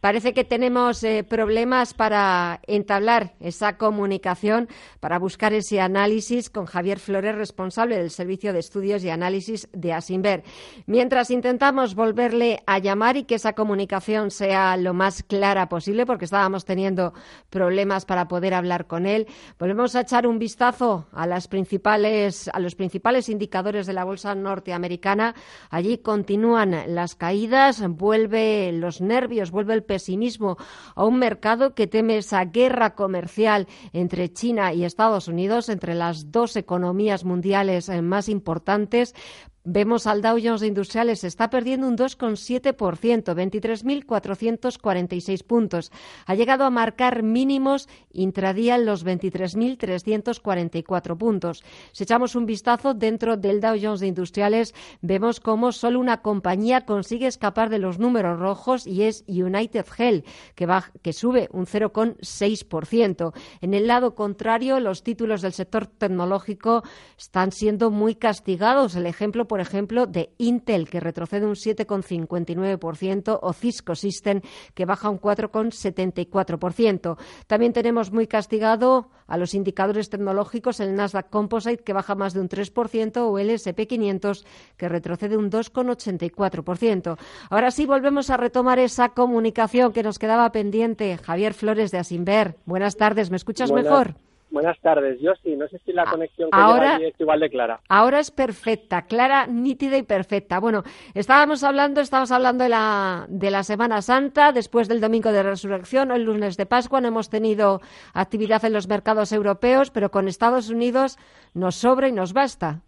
Parece 0.00 0.32
que 0.32 0.44
tenemos 0.44 1.04
eh, 1.04 1.24
problemas 1.24 1.92
para 1.92 2.60
entablar 2.66 3.34
esa 3.38 3.76
comunicación, 3.76 4.68
para 4.98 5.18
buscar 5.18 5.52
ese 5.52 5.80
análisis 5.80 6.48
con 6.48 6.64
Javier 6.64 6.98
Flores, 6.98 7.34
responsable 7.34 7.98
del 7.98 8.10
Servicio 8.10 8.54
de 8.54 8.60
Estudios 8.60 9.04
y 9.04 9.10
Análisis 9.10 9.68
de 9.72 9.92
Asimber. 9.92 10.42
Mientras 10.86 11.30
intentamos 11.30 11.94
volverle 11.94 12.62
a 12.66 12.78
llamar 12.78 13.18
y 13.18 13.24
que 13.24 13.34
esa 13.34 13.52
comunicación 13.52 14.30
sea 14.30 14.78
lo 14.78 14.94
más 14.94 15.22
clara 15.22 15.68
posible, 15.68 16.06
porque 16.06 16.24
estábamos 16.24 16.64
teniendo 16.64 17.12
problemas 17.50 18.06
para 18.06 18.26
poder 18.26 18.54
hablar 18.54 18.86
con 18.86 19.04
él, 19.04 19.26
volvemos 19.58 19.94
a 19.96 20.00
echar 20.00 20.26
un 20.26 20.38
vistazo 20.38 21.08
a, 21.12 21.26
las 21.26 21.46
principales, 21.46 22.48
a 22.54 22.58
los 22.58 22.74
principales 22.74 23.28
indicadores 23.28 23.86
de 23.86 23.92
la 23.92 24.04
bolsa 24.04 24.34
norteamericana. 24.34 25.34
Allí 25.68 25.98
continúan 25.98 26.94
las 26.94 27.16
caídas, 27.16 27.86
vuelve 27.86 28.72
los 28.72 29.02
nervios, 29.02 29.50
vuelve 29.50 29.74
el 29.74 29.89
pesimismo 29.90 30.56
a 30.94 31.04
un 31.04 31.18
mercado 31.18 31.74
que 31.74 31.88
teme 31.88 32.16
esa 32.18 32.44
guerra 32.44 32.94
comercial 32.94 33.66
entre 33.92 34.32
China 34.32 34.72
y 34.72 34.84
Estados 34.84 35.26
Unidos, 35.26 35.68
entre 35.68 35.96
las 35.96 36.30
dos 36.30 36.54
economías 36.54 37.24
mundiales 37.24 37.88
eh, 37.88 38.00
más 38.00 38.28
importantes, 38.28 39.16
Vemos 39.64 40.06
al 40.06 40.22
Dow 40.22 40.38
Jones 40.42 40.62
Industriales 40.62 41.22
está 41.22 41.50
perdiendo 41.50 41.86
un 41.86 41.94
2,7%, 41.94 42.74
23.446 42.74 45.44
puntos. 45.44 45.92
Ha 46.24 46.34
llegado 46.34 46.64
a 46.64 46.70
marcar 46.70 47.22
mínimos 47.22 47.86
intradía 48.10 48.76
en 48.76 48.86
los 48.86 49.04
23.344 49.04 51.18
puntos. 51.18 51.62
Si 51.92 52.04
echamos 52.04 52.36
un 52.36 52.46
vistazo 52.46 52.94
dentro 52.94 53.36
del 53.36 53.60
Dow 53.60 53.76
Jones 53.80 54.00
Industriales, 54.00 54.74
vemos 55.02 55.40
cómo 55.40 55.72
solo 55.72 56.00
una 56.00 56.22
compañía 56.22 56.86
consigue 56.86 57.26
escapar 57.26 57.68
de 57.68 57.80
los 57.80 57.98
números 57.98 58.38
rojos 58.38 58.86
y 58.86 59.02
es 59.02 59.24
United 59.28 59.84
Health, 59.98 60.24
que, 60.54 60.66
que 61.02 61.12
sube 61.12 61.50
un 61.52 61.66
0,6%. 61.66 63.34
En 63.60 63.74
el 63.74 63.86
lado 63.86 64.14
contrario, 64.14 64.80
los 64.80 65.02
títulos 65.02 65.42
del 65.42 65.52
sector 65.52 65.86
tecnológico 65.86 66.82
están 67.18 67.52
siendo 67.52 67.90
muy 67.90 68.14
castigados. 68.14 68.96
El 68.96 69.04
ejemplo 69.04 69.49
por 69.50 69.58
ejemplo, 69.58 70.06
de 70.06 70.32
Intel, 70.38 70.88
que 70.88 71.00
retrocede 71.00 71.44
un 71.44 71.56
7,59%, 71.56 73.40
o 73.42 73.52
Cisco 73.52 73.96
System, 73.96 74.42
que 74.74 74.84
baja 74.84 75.10
un 75.10 75.20
4,74%. 75.20 77.16
También 77.48 77.72
tenemos 77.72 78.12
muy 78.12 78.28
castigado 78.28 79.08
a 79.26 79.36
los 79.36 79.54
indicadores 79.54 80.08
tecnológicos 80.08 80.78
el 80.78 80.94
Nasdaq 80.94 81.30
Composite, 81.30 81.82
que 81.82 81.92
baja 81.92 82.14
más 82.14 82.32
de 82.32 82.42
un 82.42 82.48
3%, 82.48 83.28
o 83.28 83.40
el 83.40 83.50
SP500, 83.50 84.44
que 84.76 84.88
retrocede 84.88 85.36
un 85.36 85.50
2,84%. 85.50 87.18
Ahora 87.50 87.72
sí, 87.72 87.86
volvemos 87.86 88.30
a 88.30 88.36
retomar 88.36 88.78
esa 88.78 89.08
comunicación 89.08 89.92
que 89.92 90.04
nos 90.04 90.20
quedaba 90.20 90.52
pendiente. 90.52 91.18
Javier 91.18 91.54
Flores 91.54 91.90
de 91.90 91.98
Asimber. 91.98 92.54
Buenas 92.66 92.96
tardes, 92.96 93.30
¿me 93.30 93.36
escuchas 93.36 93.72
mejor? 93.72 94.14
Buenas 94.50 94.78
tardes. 94.80 95.20
Yo 95.20 95.32
sí, 95.44 95.54
no 95.54 95.68
sé 95.68 95.78
si 95.84 95.92
la 95.92 96.02
Ah, 96.02 96.10
conexión 96.10 96.50
que 96.50 96.56
ahora- 96.58 96.98
lleva 96.98 97.08
es 97.10 97.20
igual 97.20 97.40
de 97.40 97.50
clara. 97.50 97.80
Ahora 97.88 98.18
es 98.18 98.30
perfecta, 98.32 99.02
clara, 99.02 99.46
nítida 99.46 99.96
y 99.96 100.02
perfecta. 100.02 100.58
Bueno, 100.58 100.82
estábamos 101.14 101.62
hablando, 101.62 102.00
estábamos 102.00 102.32
hablando 102.32 102.64
de 102.64 102.70
la, 102.70 103.26
de 103.28 103.50
la 103.50 103.62
Semana 103.62 104.02
Santa, 104.02 104.50
después 104.52 104.88
del 104.88 105.00
Domingo 105.00 105.30
de 105.30 105.44
Resurrección, 105.44 106.10
el 106.10 106.24
lunes 106.24 106.56
de 106.56 106.66
Pascua, 106.66 107.00
no 107.00 107.08
hemos 107.08 107.30
tenido 107.30 107.80
actividad 108.12 108.64
en 108.64 108.72
los 108.72 108.88
mercados 108.88 109.30
europeos, 109.32 109.90
pero 109.92 110.10
con 110.10 110.26
Estados 110.26 110.68
Unidos 110.68 111.16
nos 111.54 111.76
sobra 111.76 112.08
y 112.08 112.12
nos 112.12 112.32
basta. 112.32 112.80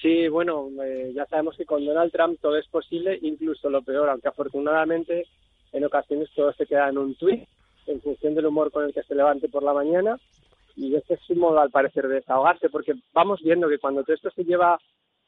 Sí, 0.00 0.28
bueno, 0.28 0.68
eh, 0.82 1.12
ya 1.14 1.26
sabemos 1.26 1.56
que 1.56 1.66
con 1.66 1.84
Donald 1.84 2.12
Trump 2.12 2.38
todo 2.40 2.56
es 2.56 2.66
posible, 2.68 3.18
incluso 3.20 3.68
lo 3.68 3.82
peor, 3.82 4.08
aunque 4.08 4.28
afortunadamente 4.28 5.26
en 5.72 5.84
ocasiones 5.84 6.30
todo 6.34 6.52
se 6.54 6.64
queda 6.66 6.88
en 6.88 6.96
un 6.96 7.14
tuit, 7.16 7.46
en 7.88 8.00
función 8.00 8.34
del 8.34 8.46
humor 8.46 8.70
con 8.70 8.84
el 8.84 8.94
que 8.94 9.02
se 9.02 9.14
levante 9.14 9.48
por 9.48 9.62
la 9.62 9.74
mañana. 9.74 10.16
Y 10.78 10.94
este 10.94 11.14
es 11.14 11.20
su 11.22 11.34
modo, 11.34 11.58
al 11.58 11.70
parecer, 11.70 12.06
de 12.06 12.16
desahogarse, 12.16 12.70
porque 12.70 12.94
vamos 13.12 13.42
viendo 13.42 13.68
que 13.68 13.80
cuando 13.80 14.04
todo 14.04 14.14
esto 14.14 14.30
se 14.30 14.44
lleva 14.44 14.78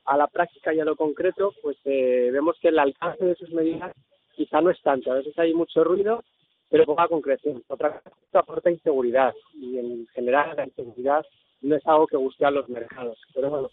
a 0.04 0.16
la 0.16 0.28
práctica 0.28 0.72
y 0.72 0.78
a 0.78 0.84
lo 0.84 0.94
concreto, 0.94 1.52
pues 1.60 1.76
eh, 1.84 2.30
vemos 2.32 2.56
que 2.60 2.68
el 2.68 2.78
alcance 2.78 3.24
de 3.24 3.34
sus 3.34 3.50
medidas 3.50 3.92
quizá 4.36 4.60
no 4.60 4.70
es 4.70 4.80
tanto. 4.80 5.10
A 5.10 5.16
veces 5.16 5.36
hay 5.40 5.52
mucho 5.52 5.82
ruido, 5.82 6.22
pero 6.68 6.86
poca 6.86 7.08
concreción. 7.08 7.64
Otra 7.66 8.00
cosa, 8.00 8.38
aporta 8.38 8.70
inseguridad 8.70 9.34
y 9.54 9.76
en 9.76 10.06
general 10.14 10.54
la 10.56 10.66
inseguridad 10.66 11.26
no 11.62 11.74
es 11.74 11.84
algo 11.84 12.06
que 12.06 12.16
guste 12.16 12.44
a 12.44 12.52
los 12.52 12.68
mercados. 12.68 13.18
Pero 13.34 13.50
bueno, 13.50 13.70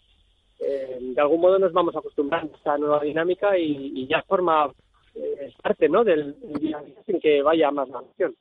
eh, 0.58 0.98
de 1.00 1.20
algún 1.20 1.40
modo 1.40 1.60
nos 1.60 1.72
vamos 1.72 1.94
acostumbrando 1.94 2.54
a 2.54 2.56
esta 2.56 2.76
nueva 2.76 3.00
dinámica 3.00 3.56
y, 3.56 4.04
ya 4.08 4.22
forma 4.22 4.72
eh, 5.14 5.52
parte 5.62 5.88
¿no? 5.88 6.02
del 6.02 6.34
día 6.58 6.82
sin 7.06 7.20
que 7.20 7.40
vaya 7.40 7.70
más 7.70 7.88
la 7.88 8.00
acción. 8.00 8.34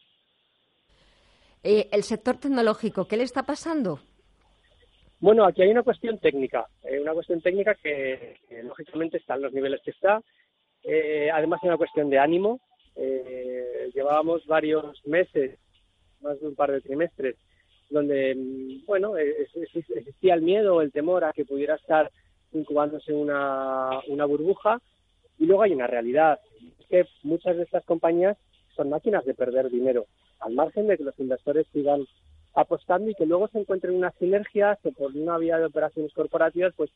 Eh, 1.69 1.89
el 1.91 2.03
sector 2.03 2.37
tecnológico, 2.37 3.09
¿qué 3.09 3.17
le 3.17 3.23
está 3.23 3.43
pasando? 3.43 3.99
Bueno, 5.19 5.43
aquí 5.43 5.61
hay 5.63 5.69
una 5.69 5.83
cuestión 5.83 6.17
técnica, 6.17 6.65
eh, 6.81 6.97
una 7.01 7.11
cuestión 7.13 7.41
técnica 7.41 7.75
que, 7.75 8.37
lógicamente 8.63 9.17
está 9.17 9.35
en 9.35 9.41
los 9.41 9.51
niveles 9.51 9.81
que 9.83 9.91
está. 9.91 10.21
Eh, 10.81 11.29
además, 11.29 11.59
hay 11.61 11.67
una 11.67 11.77
cuestión 11.77 12.09
de 12.09 12.19
ánimo. 12.19 12.61
Eh, 12.95 13.91
llevábamos 13.93 14.45
varios 14.45 15.05
meses, 15.05 15.59
más 16.21 16.39
de 16.39 16.47
un 16.47 16.55
par 16.55 16.71
de 16.71 16.79
trimestres, 16.79 17.35
donde, 17.89 18.33
mm, 18.33 18.85
bueno, 18.85 19.17
es- 19.17 19.53
es- 19.53 19.89
existía 19.89 20.35
el 20.35 20.43
miedo 20.43 20.75
o 20.77 20.81
el 20.81 20.93
temor 20.93 21.25
a 21.25 21.33
que 21.33 21.43
pudiera 21.43 21.75
estar 21.75 22.09
incubándose 22.53 23.11
una, 23.11 23.99
una 24.07 24.23
burbuja. 24.23 24.79
Y 25.37 25.45
luego 25.47 25.63
hay 25.63 25.73
una 25.73 25.87
realidad, 25.87 26.39
es 26.79 26.85
que 26.87 27.05
muchas 27.23 27.57
de 27.57 27.63
estas 27.63 27.83
compañías 27.83 28.37
son 28.73 28.89
máquinas 28.89 29.25
de 29.25 29.33
perder 29.33 29.69
dinero, 29.69 30.05
al 30.39 30.53
margen 30.53 30.87
de 30.87 30.97
que 30.97 31.03
los 31.03 31.19
inversores 31.19 31.67
sigan 31.73 32.05
apostando 32.53 33.09
y 33.09 33.15
que 33.15 33.25
luego 33.25 33.47
se 33.49 33.59
encuentren 33.59 33.95
unas 33.95 34.15
sinergias 34.15 34.79
que 34.81 34.91
por 34.91 35.15
una 35.15 35.37
vía 35.37 35.57
de 35.57 35.65
operaciones 35.65 36.13
corporativas 36.13 36.73
pues 36.75 36.89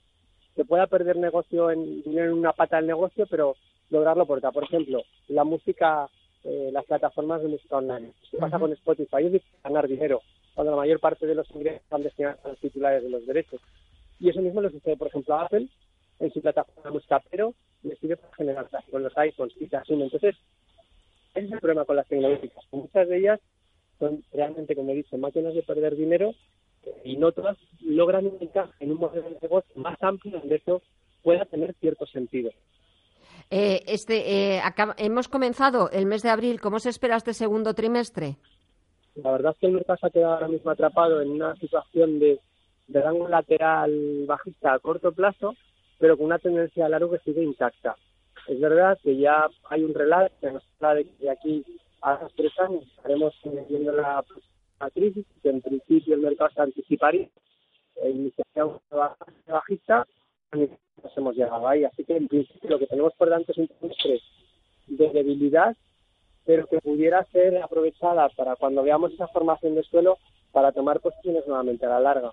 se 0.56 0.66
pueda 0.66 0.88
perder 0.88 1.18
negocio 1.18 1.72
en 1.72 2.02
en 2.06 2.34
una 2.34 2.54
pata 2.54 2.78
del 2.78 2.88
negocio 2.88 3.26
pero 3.30 3.56
lograrlo 3.90 4.26
por 4.26 4.40
otra. 4.40 4.52
Por 4.52 4.64
ejemplo 4.64 5.04
la 5.28 5.44
música 5.44 6.10
eh, 6.44 6.70
las 6.74 6.86
plataformas 6.86 7.42
de 7.44 7.50
música 7.50 7.78
online. 7.78 8.14
Qué 8.32 8.38
pasa 8.38 8.58
Ujú. 8.58 8.66
con 8.66 8.74
Spotify 8.74 9.28
es 9.36 9.44
ganar 9.64 9.88
dinero 9.88 10.22
cuando 10.56 10.72
la 10.72 10.78
mayor 10.78 11.00
parte 11.00 11.28
de 11.28 11.36
los 11.36 11.50
ingresos 11.52 11.82
van 11.90 12.04
destinados 12.04 12.44
a 12.44 12.50
los 12.50 12.60
titulares 12.60 13.04
de 13.04 13.10
los 13.10 13.26
derechos. 13.26 13.62
Y 14.20 14.30
eso 14.30 14.42
mismo 14.42 14.62
le 14.62 14.72
sucede 14.72 14.98
por 14.98 15.08
ejemplo 15.08 15.36
a 15.36 15.46
Apple 15.46 15.68
en 16.20 16.34
su 16.34 16.42
plataforma 16.42 16.84
de 16.84 16.92
música 16.92 17.22
pero 17.30 17.54
le 17.84 17.96
sirve 17.98 18.18
para 18.18 18.36
generar 18.36 18.68
tráfico 18.70 18.98
en 18.98 19.04
los 19.04 19.18
iPhones 19.18 19.56
y 19.60 19.68
se 19.68 19.78
asume 19.78 20.06
entonces 20.06 20.36
ese 21.34 21.48
es 21.48 21.52
el 21.54 21.60
problema 21.60 21.86
con 21.86 21.96
las 21.96 22.08
tecnológicas. 22.08 22.64
Muchas 22.72 23.08
de 23.08 23.18
ellas 23.18 23.40
son 24.00 24.24
realmente, 24.34 24.76
como 24.76 24.92
he 24.92 24.96
dicho, 24.96 25.18
máquinas 25.18 25.54
de 25.54 25.64
perder 25.64 25.96
dinero 25.96 26.34
y 27.04 27.16
no 27.18 27.32
todas 27.32 27.58
logran 27.82 28.26
un 28.26 28.38
encaje 28.42 28.74
en 28.80 28.92
un 28.92 28.98
modelo 28.98 29.30
de 29.30 29.38
negocio 29.42 29.72
más 29.76 30.02
amplio 30.02 30.40
donde 30.40 30.56
eso 30.56 30.82
pueda 31.24 31.46
tener 31.46 31.74
cierto 31.80 32.06
sentido. 32.08 32.52
Eh, 33.50 33.82
este, 33.88 34.56
eh, 34.56 34.62
acaba- 34.64 34.96
hemos 34.98 35.28
comenzado 35.28 35.90
el 35.92 36.06
mes 36.06 36.22
de 36.24 36.30
abril. 36.30 36.60
¿Cómo 36.62 36.80
se 36.80 36.90
espera 36.90 37.18
este 37.18 37.34
segundo 37.34 37.74
trimestre? 37.74 38.38
La 39.16 39.32
verdad 39.32 39.52
es 39.54 39.60
que 39.60 39.68
el 39.68 39.74
mercado 39.74 39.98
se 40.00 40.08
ha 40.08 40.10
quedado 40.10 40.34
ahora 40.36 40.48
mismo 40.48 40.72
atrapado 40.72 41.22
en 41.22 41.30
una 41.32 41.54
situación 41.58 42.18
de, 42.20 42.40
de 42.88 43.02
rango 43.02 43.28
lateral 43.28 44.24
bajista 44.26 44.74
a 44.74 44.80
corto 44.80 45.12
plazo, 45.12 45.54
pero 46.00 46.16
con 46.18 46.28
una 46.28 46.40
tendencia 46.40 46.86
a 46.86 46.90
largo 46.90 47.12
que 47.12 47.20
sigue 47.20 47.44
intacta. 47.44 47.96
Es 48.48 48.60
verdad 48.60 48.98
que 49.04 49.18
ya 49.18 49.50
hay 49.70 49.84
un 49.84 49.94
relato 49.94 50.34
que 50.42 50.52
nos 50.52 50.64
habla 50.80 50.96
de 50.96 51.06
que 51.06 51.30
aquí 51.30 51.66
a 52.02 52.28
tres 52.36 52.52
años 52.60 52.84
estaremos 52.98 53.34
eh, 53.44 53.66
viendo 53.70 53.92
la, 53.92 54.24
la 54.80 54.90
crisis, 54.90 55.26
que 55.42 55.50
en 55.50 55.62
principio 55.62 56.16
el 56.16 56.22
mercado 56.22 56.50
se 56.56 56.62
anticiparía 56.62 57.30
e 58.04 58.10
iniciaría 58.10 58.66
una 58.66 59.16
bajista, 59.48 60.08
nos 60.52 61.18
hemos 61.18 61.36
llegado 61.36 61.68
ahí. 61.68 61.84
Así 61.84 62.04
que 62.04 62.18
en 62.18 62.28
principio 62.28 62.70
lo 62.70 62.80
que 62.80 62.88
tenemos 62.88 63.14
por 63.14 63.30
delante 63.30 63.52
es 63.52 63.58
un 63.58 63.68
trimestre 63.68 64.22
de 64.88 65.10
debilidad 65.10 65.76
pero 66.46 66.68
que 66.68 66.80
pudiera 66.80 67.24
ser 67.32 67.58
aprovechada 67.62 68.28
para 68.30 68.56
cuando 68.56 68.84
veamos 68.84 69.14
esa 69.14 69.28
formación 69.28 69.76
de 69.76 69.84
suelo 69.84 70.18
para 70.52 70.72
tomar 70.72 71.00
posiciones 71.00 71.46
nuevamente 71.48 71.86
a 71.86 71.90
la 71.90 72.00
larga. 72.00 72.32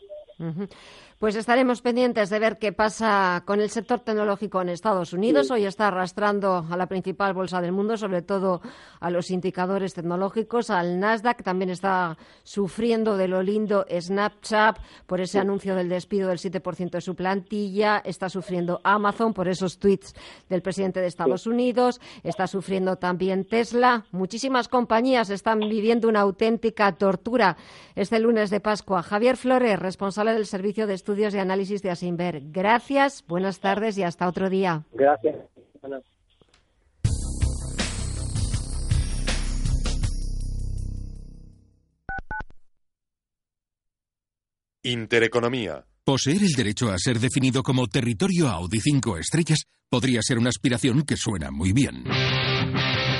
Pues 1.18 1.34
estaremos 1.34 1.82
pendientes 1.82 2.30
de 2.30 2.38
ver 2.38 2.58
qué 2.58 2.72
pasa 2.72 3.42
con 3.44 3.60
el 3.60 3.70
sector 3.70 3.98
tecnológico 3.98 4.62
en 4.62 4.68
Estados 4.68 5.12
Unidos. 5.12 5.50
Hoy 5.50 5.64
está 5.64 5.88
arrastrando 5.88 6.64
a 6.70 6.76
la 6.76 6.86
principal 6.86 7.34
bolsa 7.34 7.60
del 7.60 7.72
mundo, 7.72 7.96
sobre 7.96 8.22
todo 8.22 8.60
a 9.00 9.10
los 9.10 9.32
indicadores 9.32 9.94
tecnológicos, 9.94 10.70
al 10.70 11.00
Nasdaq. 11.00 11.42
También 11.42 11.70
está 11.70 12.16
sufriendo 12.44 13.16
de 13.16 13.26
lo 13.26 13.42
lindo 13.42 13.84
Snapchat 13.90 14.78
por 15.06 15.20
ese 15.20 15.40
anuncio 15.40 15.74
del 15.74 15.88
despido 15.88 16.28
del 16.28 16.38
7% 16.38 16.90
de 16.90 17.00
su 17.00 17.16
plantilla. 17.16 17.98
Está 17.98 18.28
sufriendo 18.28 18.80
Amazon 18.84 19.34
por 19.34 19.48
esos 19.48 19.80
tweets 19.80 20.14
del 20.48 20.62
presidente 20.62 21.00
de 21.00 21.08
Estados 21.08 21.48
Unidos. 21.48 22.00
Está 22.22 22.46
sufriendo 22.46 22.94
también 22.94 23.44
Tesla. 23.44 24.06
Muchísimas 24.12 24.68
compañías 24.68 25.30
están 25.30 25.58
viviendo 25.58 26.08
una 26.08 26.20
auténtica 26.20 26.92
tortura 26.92 27.56
este 27.96 28.20
lunes 28.20 28.50
de 28.50 28.60
Pascua. 28.60 29.02
Javier 29.02 29.36
Flores, 29.36 29.80
responsable 29.80 30.32
del 30.32 30.46
Servicio 30.46 30.86
de 30.86 31.07
Estudios 31.08 31.32
y 31.32 31.38
Análisis 31.38 31.80
de 31.80 31.90
Asimber. 31.90 32.42
Gracias, 32.52 33.24
buenas 33.26 33.60
tardes 33.60 33.96
y 33.96 34.02
hasta 34.02 34.28
otro 34.28 34.50
día. 34.50 34.84
Gracias. 34.92 35.36
Intereconomía. 44.82 45.86
Poseer 46.04 46.42
el 46.42 46.52
derecho 46.54 46.90
a 46.90 46.98
ser 46.98 47.18
definido 47.18 47.62
como 47.62 47.86
territorio 47.86 48.48
Audi 48.48 48.80
5 48.80 49.16
estrellas 49.16 49.60
podría 49.88 50.20
ser 50.20 50.36
una 50.36 50.50
aspiración 50.50 51.04
que 51.04 51.16
suena 51.16 51.50
muy 51.50 51.72
bien. 51.72 52.04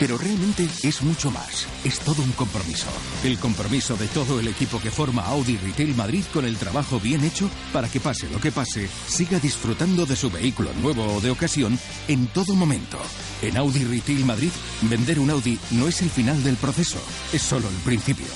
Pero 0.00 0.16
realmente 0.16 0.68
es 0.82 1.02
mucho 1.02 1.30
más. 1.30 1.66
Es 1.84 1.98
todo 2.00 2.22
un 2.22 2.30
compromiso. 2.32 2.86
El 3.24 3.38
compromiso 3.38 3.96
de 3.96 4.06
todo 4.06 4.38
el 4.38 4.46
equipo 4.46 4.80
que 4.80 4.90
forma 4.90 5.22
Audi 5.26 5.56
Retail 5.56 5.94
Madrid 5.94 6.24
con 6.32 6.44
el 6.44 6.56
trabajo 6.56 7.00
bien 7.00 7.24
hecho 7.24 7.50
para 7.72 7.88
que 7.88 7.98
pase 7.98 8.28
lo 8.30 8.40
que 8.40 8.52
pase, 8.52 8.88
siga 9.06 9.40
disfrutando 9.40 10.06
de 10.06 10.14
su 10.14 10.30
vehículo 10.30 10.72
nuevo 10.74 11.16
o 11.16 11.20
de 11.20 11.30
ocasión 11.30 11.78
en 12.06 12.28
todo 12.28 12.54
momento. 12.54 12.98
En 13.42 13.56
Audi 13.56 13.84
Retail 13.84 14.24
Madrid, 14.24 14.50
vender 14.82 15.18
un 15.18 15.30
Audi 15.30 15.58
no 15.72 15.88
es 15.88 16.00
el 16.02 16.10
final 16.10 16.42
del 16.44 16.56
proceso, 16.56 17.00
es 17.32 17.42
solo 17.42 17.68
el 17.68 17.76
principio. 17.84 18.26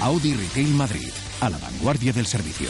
Audi 0.00 0.34
Retail 0.34 0.68
Madrid, 0.74 1.10
a 1.40 1.50
la 1.50 1.58
vanguardia 1.58 2.12
del 2.12 2.26
servicio. 2.26 2.68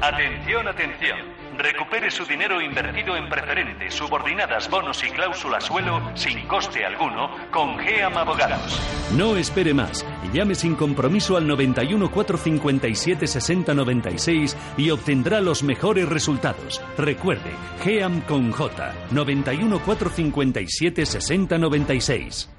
Atención, 0.00 0.68
atención. 0.68 1.18
Recupere 1.58 2.08
su 2.08 2.24
dinero 2.24 2.60
invertido 2.60 3.16
en 3.16 3.28
preferentes, 3.28 3.92
subordinadas, 3.92 4.70
bonos 4.70 5.02
y 5.02 5.10
cláusula 5.10 5.60
suelo 5.60 6.00
sin 6.14 6.46
coste 6.46 6.84
alguno 6.84 7.30
con 7.50 7.76
GEAM 7.80 8.16
Abogados. 8.16 8.80
No 9.16 9.36
espere 9.36 9.74
más. 9.74 10.06
Llame 10.32 10.54
sin 10.54 10.76
compromiso 10.76 11.36
al 11.36 11.48
91 11.48 12.12
457 12.12 13.26
60 13.26 13.74
96 13.74 14.56
y 14.76 14.90
obtendrá 14.90 15.40
los 15.40 15.64
mejores 15.64 16.08
resultados. 16.08 16.80
Recuerde, 16.96 17.50
GEAM 17.82 18.20
con 18.20 18.52
J. 18.52 18.94
91 19.10 19.80
457 19.80 21.06
60 21.06 21.58
96. 21.58 22.57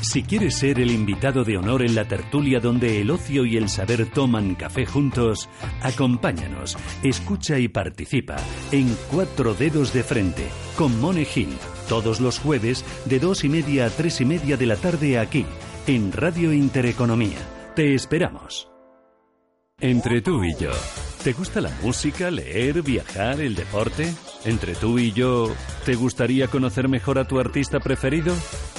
Si 0.00 0.22
quieres 0.22 0.54
ser 0.54 0.78
el 0.78 0.90
invitado 0.90 1.42
de 1.42 1.56
honor 1.56 1.82
en 1.82 1.94
la 1.94 2.06
tertulia 2.06 2.60
donde 2.60 3.00
el 3.00 3.10
ocio 3.10 3.44
y 3.44 3.56
el 3.56 3.68
saber 3.68 4.08
toman 4.10 4.54
café 4.54 4.86
juntos, 4.86 5.48
acompáñanos, 5.82 6.78
escucha 7.02 7.58
y 7.58 7.68
participa 7.68 8.36
en 8.70 8.96
Cuatro 9.10 9.54
Dedos 9.54 9.92
de 9.92 10.04
Frente 10.04 10.48
con 10.76 10.98
Mone 11.00 11.24
Gil, 11.24 11.50
todos 11.88 12.20
los 12.20 12.38
jueves 12.38 12.84
de 13.06 13.18
dos 13.18 13.42
y 13.42 13.48
media 13.48 13.86
a 13.86 13.90
tres 13.90 14.20
y 14.20 14.24
media 14.24 14.56
de 14.56 14.66
la 14.66 14.76
tarde 14.76 15.18
aquí, 15.18 15.44
en 15.86 16.12
Radio 16.12 16.52
Intereconomía. 16.52 17.38
Te 17.74 17.94
esperamos. 17.94 18.67
Entre 19.80 20.20
tú 20.22 20.42
y 20.42 20.56
yo, 20.56 20.72
¿te 21.22 21.32
gusta 21.32 21.60
la 21.60 21.70
música, 21.84 22.32
leer, 22.32 22.82
viajar, 22.82 23.40
el 23.40 23.54
deporte? 23.54 24.12
Entre 24.44 24.74
tú 24.74 24.98
y 24.98 25.12
yo, 25.12 25.54
¿te 25.84 25.94
gustaría 25.94 26.48
conocer 26.48 26.88
mejor 26.88 27.16
a 27.16 27.28
tu 27.28 27.38
artista 27.38 27.78
preferido? 27.78 28.34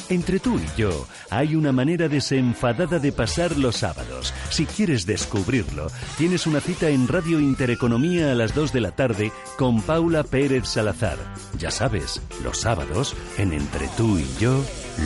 Entre 0.09 0.39
tú 0.39 0.59
y 0.59 0.77
yo, 0.77 1.07
hay 1.29 1.55
una 1.55 1.71
manera 1.71 2.09
desenfadada 2.09 2.99
de 2.99 3.13
pasar 3.13 3.57
los 3.57 3.77
sábados. 3.77 4.33
Si 4.49 4.65
quieres 4.65 5.05
descubrirlo, 5.05 5.87
tienes 6.17 6.45
una 6.45 6.59
cita 6.59 6.89
en 6.89 7.07
Radio 7.07 7.39
Intereconomía 7.39 8.33
a 8.33 8.35
las 8.35 8.53
2 8.53 8.73
de 8.73 8.81
la 8.81 8.91
tarde 8.91 9.31
con 9.57 9.81
Paula 9.81 10.23
Pérez 10.23 10.67
Salazar. 10.67 11.17
Ya 11.57 11.71
sabes, 11.71 12.21
los 12.43 12.59
sábados, 12.59 13.15
en 13.37 13.53
Entre 13.53 13.87
tú 13.95 14.19
y 14.19 14.27
yo, 14.37 14.61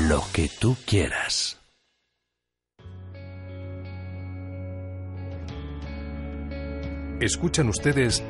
lo 0.08 0.24
que 0.34 0.50
tú 0.60 0.76
quieras. 0.88 1.63
Escuchan 7.24 7.70
ustedes 7.70 8.22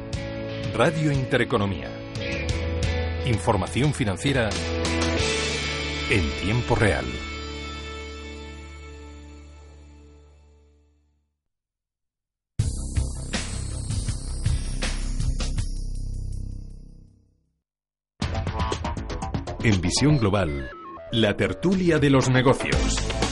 Radio 0.75 1.11
Intereconomía. 1.11 1.89
Información 3.25 3.91
financiera 3.91 4.51
en 6.11 6.29
tiempo 6.43 6.75
real. 6.75 7.03
En 19.63 19.81
visión 19.81 20.19
global, 20.19 20.69
la 21.11 21.35
tertulia 21.35 21.97
de 21.97 22.11
los 22.11 22.29
negocios. 22.29 23.22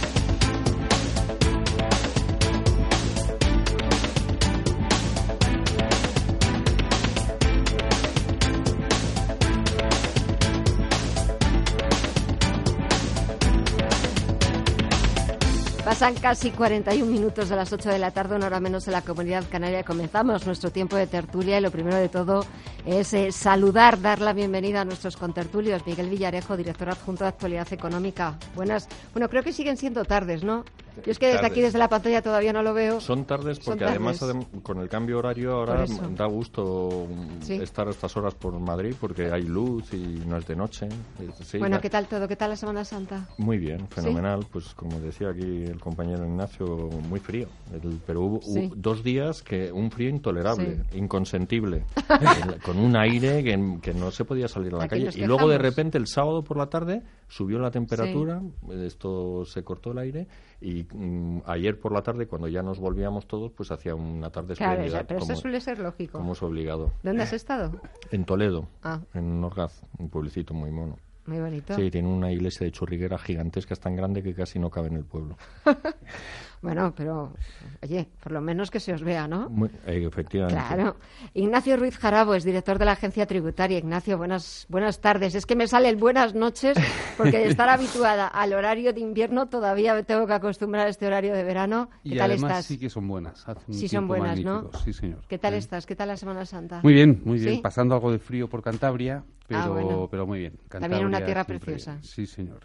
Pasan 16.01 16.15
casi 16.15 16.49
41 16.49 17.05
minutos 17.05 17.49
de 17.49 17.55
las 17.55 17.71
8 17.71 17.89
de 17.89 17.99
la 17.99 18.09
tarde, 18.09 18.35
una 18.35 18.47
hora 18.47 18.59
menos 18.59 18.87
en 18.87 18.93
la 18.93 19.03
comunidad 19.03 19.43
canaria. 19.51 19.83
Comenzamos 19.83 20.47
nuestro 20.47 20.71
tiempo 20.71 20.95
de 20.95 21.05
tertulia 21.05 21.59
y 21.59 21.61
lo 21.61 21.69
primero 21.69 21.95
de 21.95 22.09
todo 22.09 22.43
es 22.87 23.13
eh, 23.13 23.31
saludar, 23.31 24.01
dar 24.01 24.19
la 24.19 24.33
bienvenida 24.33 24.81
a 24.81 24.85
nuestros 24.85 25.15
contertulios. 25.15 25.85
Miguel 25.85 26.09
Villarejo, 26.09 26.57
director 26.57 26.89
adjunto 26.89 27.23
de 27.23 27.27
Actualidad 27.27 27.71
Económica. 27.71 28.35
Buenas. 28.55 28.87
Bueno, 29.13 29.29
creo 29.29 29.43
que 29.43 29.53
siguen 29.53 29.77
siendo 29.77 30.03
tardes, 30.03 30.43
¿no? 30.43 30.65
Yo 31.05 31.11
es 31.11 31.19
que 31.19 31.27
desde 31.27 31.37
Tardes. 31.39 31.51
aquí, 31.51 31.61
desde 31.61 31.79
la 31.79 31.87
pantalla, 31.89 32.21
todavía 32.21 32.53
no 32.53 32.61
lo 32.63 32.73
veo. 32.73 32.99
Son 32.99 33.25
tardes 33.25 33.59
porque 33.59 33.85
además 33.85 34.19
tardes. 34.19 34.45
con 34.63 34.79
el 34.79 34.89
cambio 34.89 35.19
horario 35.19 35.53
ahora 35.53 35.85
da 36.15 36.25
gusto 36.25 37.07
Sí. 37.41 37.53
estar 37.55 37.87
a 37.87 37.91
estas 37.91 38.15
horas 38.17 38.35
por 38.35 38.59
Madrid 38.59 38.93
porque 38.99 39.31
hay 39.31 39.43
luz 39.43 39.93
y 39.93 40.21
no 40.27 40.37
es 40.37 40.45
de 40.47 40.55
noche. 40.55 40.87
Sí, 41.43 41.57
bueno, 41.59 41.79
¿qué 41.79 41.89
tal 41.89 42.07
todo? 42.07 42.27
¿Qué 42.27 42.35
tal 42.35 42.49
la 42.51 42.55
Semana 42.55 42.83
Santa? 42.85 43.27
Muy 43.37 43.57
bien, 43.57 43.87
fenomenal. 43.89 44.45
Pues 44.51 44.73
como 44.73 44.99
decía 44.99 45.29
aquí 45.29 45.63
el 45.63 45.79
compañero 45.79 46.25
Ignacio, 46.25 46.65
muy 47.07 47.19
frío. 47.19 47.47
El- 47.73 47.99
pero 48.05 48.21
hubo 48.21 48.39
dos 48.75 49.03
días 49.03 49.41
que 49.41 49.71
un 49.71 49.89
frío 49.91 50.09
intolerable, 50.09 50.83
inconsentible, 50.93 51.83
con 52.65 52.77
un 52.79 52.95
aire 52.97 53.43
que, 53.43 53.77
que 53.81 53.93
no 53.93 54.11
se 54.11 54.25
podía 54.25 54.47
salir 54.47 54.73
a 54.73 54.77
la 54.79 54.83
Aquí 54.85 55.03
calle. 55.05 55.19
Y 55.21 55.25
luego 55.25 55.47
de 55.47 55.57
repente 55.57 55.97
el 55.97 56.07
sábado 56.07 56.43
por 56.43 56.57
la 56.57 56.67
tarde 56.67 57.01
subió 57.27 57.59
la 57.59 57.71
temperatura, 57.71 58.41
esto 58.85 59.45
se 59.45 59.63
cortó 59.63 59.91
el 59.91 59.99
aire 59.99 60.27
y 60.61 60.83
mm, 60.93 61.41
ayer 61.47 61.79
por 61.79 61.91
la 61.91 62.03
tarde 62.03 62.27
cuando 62.27 62.47
ya 62.47 62.61
nos 62.61 62.79
volvíamos 62.79 63.27
todos 63.27 63.51
pues 63.51 63.71
hacía 63.71 63.95
una 63.95 64.29
tarde 64.29 64.55
Claro, 64.55 64.73
espléndida. 64.73 65.03
pero 65.07 65.19
como, 65.19 65.31
eso 65.33 65.41
suele 65.41 65.59
ser 65.59 65.79
lógico. 65.79 66.19
como 66.19 66.33
es 66.33 66.43
obligado. 66.43 66.91
¿Dónde 67.03 67.23
has 67.23 67.33
estado? 67.33 67.81
En 68.11 68.25
Toledo, 68.25 68.67
Ah. 68.83 69.01
en 69.13 69.43
Orgaz, 69.43 69.81
un 69.97 70.09
pueblecito 70.09 70.53
muy 70.53 70.71
mono. 70.71 70.97
Muy 71.25 71.39
bonito. 71.39 71.75
Sí, 71.75 71.91
tiene 71.91 72.07
una 72.07 72.31
iglesia 72.31 72.65
de 72.65 72.71
churriguera 72.71 73.17
gigantesca, 73.17 73.73
es 73.73 73.79
tan 73.79 73.95
grande 73.95 74.23
que 74.23 74.33
casi 74.33 74.57
no 74.59 74.69
cabe 74.69 74.87
en 74.87 74.95
el 74.97 75.05
pueblo. 75.05 75.37
Bueno, 76.61 76.93
pero, 76.95 77.33
oye, 77.81 78.07
por 78.21 78.31
lo 78.33 78.39
menos 78.39 78.69
que 78.69 78.79
se 78.79 78.93
os 78.93 79.01
vea, 79.01 79.27
¿no? 79.27 79.49
Muy- 79.49 79.69
eh, 79.87 80.05
efectivamente. 80.05 80.61
Claro. 80.67 80.95
Ignacio 81.33 81.75
Ruiz 81.75 81.97
Jarabo 81.97 82.35
es 82.35 82.43
director 82.43 82.77
de 82.77 82.85
la 82.85 82.91
agencia 82.91 83.25
tributaria. 83.25 83.79
Ignacio, 83.79 84.15
buenas, 84.17 84.67
buenas 84.69 85.01
tardes. 85.01 85.33
Es 85.33 85.47
que 85.47 85.55
me 85.55 85.67
sale 85.67 85.89
el 85.89 85.95
buenas 85.95 86.35
noches 86.35 86.77
porque 87.17 87.39
de 87.39 87.47
estar 87.65 87.67
habituada 87.67 88.27
al 88.27 88.53
horario 88.53 88.93
de 88.93 88.99
invierno 88.99 89.47
todavía 89.49 89.95
me 89.95 90.03
tengo 90.03 90.27
que 90.27 90.33
acostumbrar 90.33 90.85
a 90.85 90.89
este 90.91 91.07
horario 91.07 91.33
de 91.33 91.43
verano. 91.43 91.89
¿Qué 92.03 92.09
Y 92.13 92.17
tal 92.17 92.29
además 92.31 92.51
estás? 92.51 92.65
sí 92.65 92.77
que 92.77 92.89
son 92.91 93.07
buenas. 93.07 93.47
hace 93.49 93.61
un 93.67 93.73
Sí 93.73 93.87
son 93.87 94.07
buenas, 94.07 94.39
¿no? 94.41 94.69
Sí, 94.83 94.93
señor. 94.93 95.19
¿Qué 95.27 95.39
tal 95.39 95.55
estás? 95.55 95.87
¿Qué 95.87 95.95
tal 95.95 96.09
la 96.09 96.17
Semana 96.17 96.45
Santa? 96.45 96.81
Muy 96.83 96.93
bien, 96.93 97.21
muy 97.25 97.39
bien. 97.39 97.55
¿Sí? 97.55 97.61
Pasando 97.63 97.95
algo 97.95 98.11
de 98.11 98.19
frío 98.19 98.47
por 98.47 98.61
Cantabria, 98.61 99.23
pero, 99.47 99.61
Ah, 99.61 99.67
bueno. 99.69 100.07
pero 100.11 100.27
muy 100.27 100.37
bien. 100.37 100.53
También 100.69 101.05
una 101.07 101.25
tierra 101.25 101.43
siempre- 101.43 101.73
preciosa. 101.73 101.97
Sí, 102.03 102.27
señor. 102.27 102.59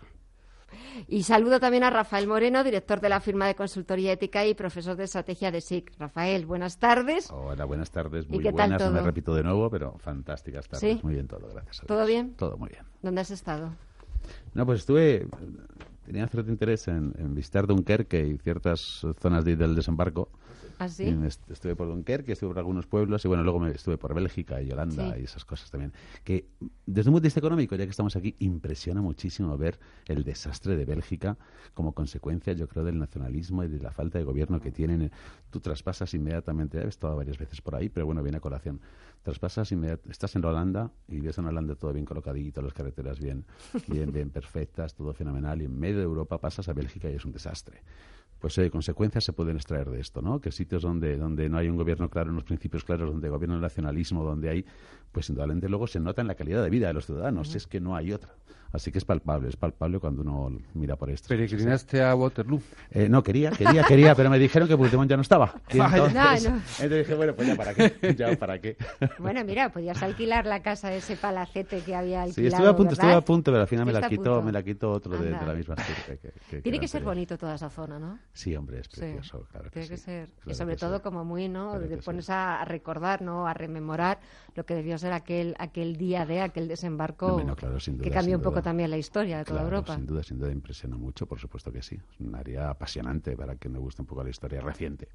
Y 1.09 1.23
saludo 1.23 1.61
también 1.61 1.85
a 1.85 1.91
Rafael 1.91 2.27
Moreno, 2.27 2.65
director 2.65 3.01
de 3.01 3.09
la 3.09 3.21
firma 3.21 3.47
de 3.47 3.55
consultoría 3.55 4.13
ética 4.13 4.45
y 4.47 4.55
profesor 4.55 4.97
de 4.97 5.05
estrategia 5.05 5.51
de 5.51 5.61
SIC. 5.61 5.93
Rafael, 5.99 6.47
buenas 6.47 6.79
tardes. 6.79 7.31
Hola, 7.31 7.65
buenas 7.65 7.91
tardes, 7.91 8.27
¿Y 8.29 8.35
muy 8.35 8.39
qué 8.39 8.53
tal 8.53 8.71
buenas, 8.71 8.83
no 8.83 8.91
me 8.91 8.99
todo? 8.99 9.07
repito 9.07 9.35
de 9.35 9.43
nuevo, 9.43 9.71
pero 9.71 9.97
fantásticas 9.99 10.69
tardes. 10.69 10.81
¿Sí? 10.97 11.01
Muy 11.03 11.15
bien 11.15 11.29
todo, 11.29 11.47
gracias. 11.53 11.83
a 11.83 11.87
¿Todo 11.87 11.99
Dios. 11.99 12.09
bien? 12.09 12.35
Todo 12.35 12.57
muy 12.57 12.69
bien. 12.71 12.83
¿Dónde 13.03 13.21
has 13.21 13.31
estado? 13.31 13.71
No, 14.55 14.67
pues 14.67 14.81
estuve, 14.81 15.27
tenía 16.05 16.27
cierto 16.27 16.51
interés 16.51 16.89
en, 16.89 17.15
en 17.19 17.35
visitar 17.35 17.67
Dunkerque 17.67 18.27
y 18.27 18.39
ciertas 18.39 19.07
zonas 19.21 19.45
de- 19.45 19.57
del 19.57 19.75
desembarco. 19.75 20.31
¿Ah, 20.79 20.89
sí? 20.89 21.05
Estuve 21.49 21.75
por 21.75 21.89
Dunkerque, 21.89 22.33
estuve 22.33 22.51
por 22.51 22.59
algunos 22.59 22.87
pueblos 22.87 23.25
y 23.25 23.29
bueno, 23.29 23.43
luego 23.43 23.59
me 23.61 23.71
estuve 23.71 23.97
por 23.97 24.15
Bélgica 24.15 24.61
y 24.61 24.71
Holanda 24.71 25.15
Sí. 25.15 25.21
y 25.23 25.25
esas 25.25 25.45
cosas 25.45 25.71
también. 25.71 25.93
Que 26.23 26.47
desde 26.85 27.09
un 27.11 27.15
punto 27.15 27.23
de 27.23 27.27
vista 27.29 27.41
económico, 27.41 27.75
ya 27.77 27.85
que 27.85 27.91
estamos 27.91 28.15
aquí, 28.17 28.35
impresiona 28.41 29.01
muchísimo 29.01 29.57
ver 29.57 29.79
el 30.07 30.23
desastre 30.25 30.77
de 30.77 30.85
Bélgica 30.85 31.37
como 31.75 31.93
consecuencia, 31.93 32.53
yo 32.53 32.69
creo, 32.69 32.85
del 32.85 32.99
nacionalismo 32.99 33.65
y 33.65 33.69
de 33.69 33.79
la 33.81 33.91
falta 33.91 34.19
de 34.19 34.25
gobierno 34.25 34.61
que 34.61 34.71
tienen. 34.71 35.11
Tú 35.51 35.61
traspasas 35.61 36.13
inmediatamente, 36.15 36.79
he 36.79 36.87
estado 36.87 37.17
varias 37.17 37.39
veces 37.39 37.61
por 37.63 37.75
ahí, 37.75 37.89
pero 37.89 38.05
bueno, 38.07 38.23
viene 38.23 38.39
a 38.39 38.41
colación. 38.41 38.81
Traspasas 39.23 39.73
inmediatamente, 39.73 40.13
estás 40.13 40.37
en 40.37 40.45
Holanda 40.45 40.91
y 41.09 41.21
ves 41.21 41.39
en 41.39 41.47
Holanda 41.47 41.75
todo 41.75 41.93
bien 41.93 42.05
colocadito, 42.05 42.61
las 42.63 42.75
carreteras 42.75 43.19
bien, 43.19 43.45
bien, 43.89 44.13
bien 44.13 44.31
perfectas, 44.31 44.95
todo 44.95 45.13
fenomenal, 45.15 45.63
y 45.63 45.65
en 45.65 45.79
medio 45.79 45.99
de 45.99 46.05
Europa 46.05 46.39
pasas 46.39 46.69
a 46.69 46.73
Bélgica 46.73 47.11
y 47.11 47.15
es 47.15 47.25
un 47.25 47.33
desastre 47.33 47.83
pues 48.39 48.57
eh, 48.59 48.71
consecuencias 48.71 49.25
se 49.25 49.33
pueden 49.33 49.57
extraer 49.57 49.91
de 49.91 50.01
esto, 50.01 50.23
¿no? 50.23 50.41
Que 50.41 50.53
sitios 50.53 50.83
donde, 50.83 51.17
donde 51.17 51.49
no 51.49 51.59
hay 51.59 51.69
un 51.69 51.77
gobierno 51.77 52.11
claro, 52.11 52.31
unos 52.31 52.45
principios 52.45 52.85
claros, 52.85 53.11
donde 53.11 53.29
gobierna 53.29 53.57
el 53.57 53.61
nacionalismo, 53.61 54.25
donde 54.25 54.51
hay, 54.51 54.65
pues 55.13 55.29
indudablemente 55.29 55.69
luego 55.69 55.87
se 55.87 56.01
nota 56.01 56.21
en 56.21 56.29
la 56.29 56.35
calidad 56.35 56.63
de 56.63 56.71
vida 56.71 56.89
de 56.89 56.95
los 56.95 57.07
ciudadanos, 57.07 57.55
es 57.55 57.67
que 57.67 57.81
no 57.81 57.97
hay 57.97 58.13
otra. 58.13 58.31
Así 58.73 58.93
que 58.93 58.99
es 58.99 59.05
palpable, 59.07 59.49
es 59.49 59.57
palpable 59.57 59.99
cuando 60.01 60.21
uno 60.23 60.59
mira 60.75 60.97
por 60.97 61.09
esto. 61.09 61.29
¿Peregrinaste 61.29 62.03
a 62.03 62.15
Waterloo? 62.15 62.61
Eh, 62.91 63.09
no, 63.09 63.23
quería, 63.23 63.51
quería, 63.53 63.85
quería, 63.85 64.15
pero 64.15 64.29
me 64.29 64.39
dijeron 64.39 64.69
que 64.69 64.77
Puigdemont 64.77 65.09
ya 65.09 65.17
no 65.17 65.23
estaba. 65.23 65.55
Entonces, 65.71 66.15
No, 66.45 66.51
no. 66.51 66.57
entonces 66.57 66.91
dije, 66.99 67.15
bueno, 67.15 67.35
pues 67.35 67.49
ya 67.49 67.57
para 67.57 67.73
qué, 67.75 68.15
ya 68.19 68.37
para 68.37 68.61
qué. 68.61 68.77
Bueno, 69.19 69.43
mira, 69.45 69.71
podías 69.71 70.03
alquilar 70.03 70.45
la 70.47 70.61
casa 70.63 70.91
de 70.91 70.99
ese 70.99 71.17
palacete 71.17 71.81
que 71.81 71.95
había 71.95 72.23
alquilado, 72.25 72.35
Sí, 72.35 72.47
estuve 72.47 72.69
a 72.69 72.77
punto, 72.77 72.91
¿verdad? 72.91 73.05
estuve 73.05 73.13
a 73.15 73.21
punto, 73.25 73.51
pero 73.53 73.63
al 73.63 73.69
final 73.69 73.87
me 73.87 73.93
la 73.93 74.09
quitó, 74.09 74.43
me 74.43 74.53
la 74.53 74.63
quitó 74.63 74.91
otro 74.91 75.17
de, 75.17 75.31
la 75.31 75.55
misma 75.55 75.75
que, 75.77 76.19
que- 76.19 76.33
que 76.51 76.61
Tiene 76.61 76.79
que 76.79 76.89
ser 76.89 77.03
bonito 77.03 77.39
toda 77.39 77.55
esa 77.55 77.71
zona, 77.71 77.99
¿no? 77.99 78.19
Sí, 78.35 78.55
hombre, 78.57 78.81
es 78.81 78.89
Sí, 78.91 79.01
precioso, 79.01 79.47
claro 79.51 79.71
que 79.71 79.71
Tiene 79.71 79.89
que 79.89 79.97
sí, 79.97 80.03
ser. 80.03 80.29
y 80.45 80.55
sobre 80.55 80.77
todo 80.77 81.01
como 81.01 81.25
muy, 81.25 81.49
¿no? 81.49 81.71
Claro 81.71 81.89
Te 81.89 81.97
pones 81.99 82.29
a, 82.29 82.61
a 82.61 82.65
recordar, 82.67 83.23
¿no? 83.23 83.47
A 83.47 83.55
rememorar 83.55 84.19
lo 84.55 84.67
que 84.67 84.75
debió 84.75 84.99
ser 84.99 85.06
aquel 85.13 85.55
aquel 85.59 85.97
día 85.97 86.25
de 86.27 86.41
aquel 86.41 86.69
desembarco 86.69 87.43
no, 87.45 87.57
claro, 87.57 87.79
que 87.79 87.91
duda, 87.93 88.05
cambió 88.11 88.23
sin 88.23 88.35
un 88.37 88.43
poco 88.43 88.63
también 88.63 88.91
la 88.91 88.99
historia 88.99 89.39
de 89.39 89.45
toda 89.45 89.61
Claro, 89.61 89.77
Europa. 89.77 89.95
Sin 89.97 90.07
duda, 90.07 90.23
sin 90.23 90.39
duda 90.39 90.53
impresiona 90.53 90.97
mucho, 90.97 91.27
por 91.27 91.39
supuesto 91.39 91.73
que 91.73 91.83
sí. 91.83 91.97
Es 92.13 92.21
un 92.21 92.35
área 92.35 92.71
apasionante 92.71 93.37
para 93.37 93.57
quien 93.57 93.73
le 93.75 93.79
guste 93.79 94.03
un 94.03 94.07
poco 94.07 94.23
la 94.25 94.31
historia 94.31 94.61
reciente. 94.61 95.09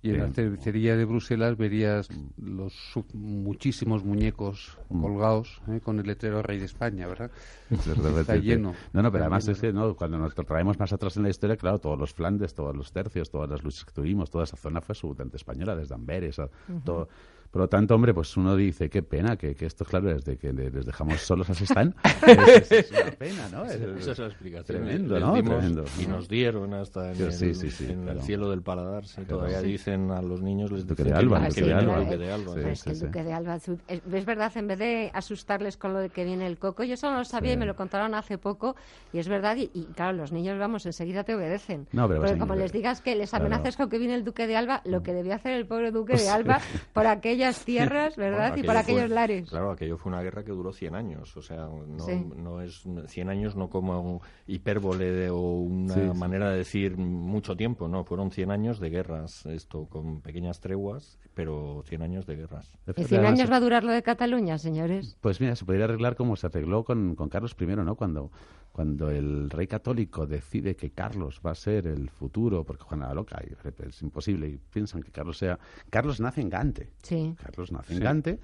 Y 0.00 0.10
en 0.10 0.18
la 0.20 0.28
cervecería 0.28 0.96
de 0.96 1.04
Bruselas 1.04 1.56
verías 1.56 2.08
los 2.36 2.72
su- 2.72 3.04
muchísimos 3.14 4.04
muñecos 4.04 4.78
Mm. 4.90 5.02
colgados 5.02 5.60
¿eh? 5.68 5.80
con 5.82 5.98
el 5.98 6.06
letrero 6.06 6.40
Rey 6.42 6.58
de 6.58 6.66
España, 6.66 7.06
¿verdad? 7.08 7.30
Está 8.20 8.36
lleno. 8.36 8.74
No, 8.92 9.02
no, 9.02 9.10
pero 9.10 9.24
además 9.24 9.48
es 9.48 9.60
que 9.60 9.72
¿no? 9.72 9.94
cuando 9.96 10.16
nos 10.18 10.34
traemos 10.34 10.78
más 10.78 10.92
atrás 10.92 11.16
en 11.16 11.24
la 11.24 11.30
historia, 11.30 11.56
claro, 11.56 11.78
todos 11.80 11.98
los 11.98 12.14
Flandes, 12.14 12.54
todos 12.54 12.74
los 12.76 12.92
tercios, 12.92 13.30
todas 13.30 13.50
las 13.50 13.62
luchas 13.64 13.84
que 13.84 13.92
tuvimos, 13.92 14.30
toda 14.30 14.44
esa 14.44 14.56
zona 14.56 14.80
fue 14.80 14.92
absolutamente 14.92 15.36
española, 15.36 15.74
desde 15.74 15.94
Amberes 15.94 16.38
a 16.38 16.48
todo. 16.84 17.08
Por 17.50 17.62
lo 17.62 17.68
tanto, 17.68 17.94
hombre, 17.94 18.12
pues 18.12 18.36
uno 18.36 18.54
dice, 18.56 18.90
qué 18.90 19.02
pena 19.02 19.36
que, 19.36 19.54
que 19.54 19.64
esto, 19.66 19.84
claro, 19.84 20.08
desde 20.08 20.36
que 20.36 20.52
le- 20.52 20.70
les 20.70 20.84
dejamos 20.84 21.20
solos 21.22 21.48
así 21.48 21.64
están. 21.64 21.94
es, 22.26 22.70
es 22.70 22.90
una 22.92 23.10
pena, 23.12 23.48
¿no? 23.50 23.64
Esa, 23.64 23.84
esa 23.98 24.12
es 24.12 24.18
la 24.18 24.26
explicación. 24.26 24.64
Tremendo, 24.82 25.18
¿no? 25.18 25.32
Tremendo. 25.32 25.84
Y 25.98 26.06
nos 26.06 26.28
dieron 26.28 26.74
hasta 26.74 27.08
en, 27.10 27.16
Sí, 27.16 27.22
el, 27.24 27.32
sí, 27.32 27.54
sí, 27.54 27.70
sí, 27.70 27.84
en 27.90 28.02
claro. 28.02 28.18
el 28.18 28.24
cielo 28.24 28.50
del 28.50 28.62
paladar. 28.62 29.06
sí, 29.06 29.14
Claro. 29.22 29.28
todavía 29.38 29.60
Sí. 29.60 29.66
dicen 29.66 30.10
a 30.10 30.20
los 30.20 30.42
niños, 30.42 30.70
les 30.70 30.86
dicen 30.86 31.06
de 31.06 31.12
Alba, 31.14 31.40
que, 31.40 31.46
el 31.46 31.54
que 31.54 31.60
Duque 31.62 31.70
de 31.70 31.76
viene 31.76 31.82
el 31.82 31.88
Alba. 31.90 32.04
Duque 32.04 32.18
de 32.18 32.32
Alba. 32.32 32.52
Pero 32.54 32.68
es 32.68 32.84
que 32.84 32.90
el 32.90 32.98
Duque 33.00 33.24
de 33.24 33.32
Alba, 33.32 33.54
es, 33.56 33.68
es 33.88 34.24
verdad, 34.26 34.52
en 34.56 34.66
vez 34.68 34.78
de 34.78 35.10
asustarles 35.14 35.76
con 35.78 35.92
lo 35.94 36.00
de 36.00 36.10
que 36.10 36.24
viene 36.24 36.46
el 36.46 36.58
coco, 36.58 36.84
yo 36.84 36.94
eso 36.94 37.10
no 37.10 37.18
lo 37.18 37.24
sabía 37.24 37.54
y 37.54 37.56
me 37.56 37.66
lo 37.66 37.76
contaron 37.76 38.14
hace 38.14 38.36
poco, 38.38 38.76
y 39.12 39.18
es 39.18 39.28
verdad, 39.28 39.56
y, 39.56 39.70
y, 39.72 39.84
claro, 39.94 40.16
los 40.16 40.32
niños, 40.32 40.58
vamos, 40.58 40.84
enseguida 40.86 41.24
te 41.24 41.34
obedecen. 41.34 41.86
No, 41.92 42.06
pero 42.08 42.20
Porque 42.20 42.34
a 42.34 42.38
como 42.38 42.54
les 42.54 42.72
digas 42.72 43.00
que 43.00 43.14
les 43.16 43.30
Claro. 43.30 43.46
amenaces 43.46 43.76
con 43.76 43.88
que 43.88 43.98
viene 43.98 44.14
el 44.14 44.24
Duque 44.24 44.46
de 44.46 44.56
Alba, 44.56 44.82
lo 44.84 45.02
que 45.02 45.14
debía 45.14 45.36
hacer 45.36 45.52
el 45.52 45.66
pobre 45.66 45.90
Duque 45.92 46.12
Pues 46.12 46.24
de 46.24 46.30
Alba 46.30 46.60
por 46.92 47.06
aquellas 47.38 47.64
tierras, 47.64 48.16
¿verdad? 48.16 48.48
Bueno, 48.50 48.62
y 48.62 48.66
por 48.66 48.76
aquello 48.76 48.84
fue- 48.98 49.02
aquellos 49.04 49.14
lares. 49.14 49.48
Claro, 49.50 49.70
aquello 49.70 49.96
fue 49.96 50.10
una 50.12 50.22
guerra 50.22 50.44
que 50.44 50.50
duró 50.52 50.72
100 50.72 50.94
años. 50.94 51.36
O 51.36 51.42
sea, 51.42 51.66
no, 51.68 52.04
Sí. 52.04 52.24
no 52.36 52.60
es 52.60 52.84
100 53.06 53.28
años 53.30 53.56
no 53.56 53.70
como 53.70 54.00
un 54.00 54.20
hipérbole 54.46 55.10
de- 55.12 55.30
o 55.30 55.38
una 55.40 55.94
Sí, 55.94 56.00
sí. 56.12 56.18
manera 56.18 56.50
de 56.50 56.58
decir 56.58 56.96
mucho 56.96 57.56
tiempo. 57.56 57.88
No, 57.88 58.04
fueron 58.04 58.30
100 58.30 58.50
años 58.50 58.80
de 58.80 58.90
guerras, 58.90 59.46
esto 59.46 59.86
con 59.86 60.20
pequeñas 60.20 60.60
treguas, 60.60 61.18
pero 61.34 61.82
100 61.86 62.02
años 62.02 62.26
de 62.26 62.36
guerras. 62.36 62.72
¿Y 62.96 63.04
100 63.04 63.24
años 63.24 63.50
va 63.50 63.56
a 63.56 63.60
durar 63.60 63.84
lo 63.84 63.92
de 63.92 64.02
Cataluña, 64.02 64.58
señores? 64.58 65.16
Pues 65.20 65.40
mira, 65.40 65.54
se 65.56 65.64
podría 65.64 65.84
arreglar 65.84 66.16
como 66.16 66.36
se 66.36 66.46
arregló 66.46 66.84
con, 66.84 67.14
con 67.14 67.28
Carlos 67.28 67.54
I, 67.60 67.66
¿no? 67.66 67.94
Cuando, 67.96 68.30
cuando 68.78 69.10
el 69.10 69.50
rey 69.50 69.66
católico 69.66 70.24
decide 70.24 70.76
que 70.76 70.90
Carlos 70.90 71.40
va 71.44 71.50
a 71.50 71.56
ser 71.56 71.88
el 71.88 72.10
futuro, 72.10 72.62
porque 72.62 72.84
Juana 72.84 73.08
la 73.08 73.14
loca, 73.14 73.42
y 73.44 73.52
es 73.88 74.02
imposible, 74.02 74.46
y 74.46 74.56
piensan 74.56 75.02
que 75.02 75.10
Carlos 75.10 75.36
sea... 75.36 75.58
Carlos 75.90 76.20
nace 76.20 76.42
en 76.42 76.48
Gante. 76.48 76.92
Sí. 77.02 77.34
Carlos 77.42 77.72
nace 77.72 77.94
en 77.94 77.98
Sí. 77.98 78.04
Gante 78.04 78.40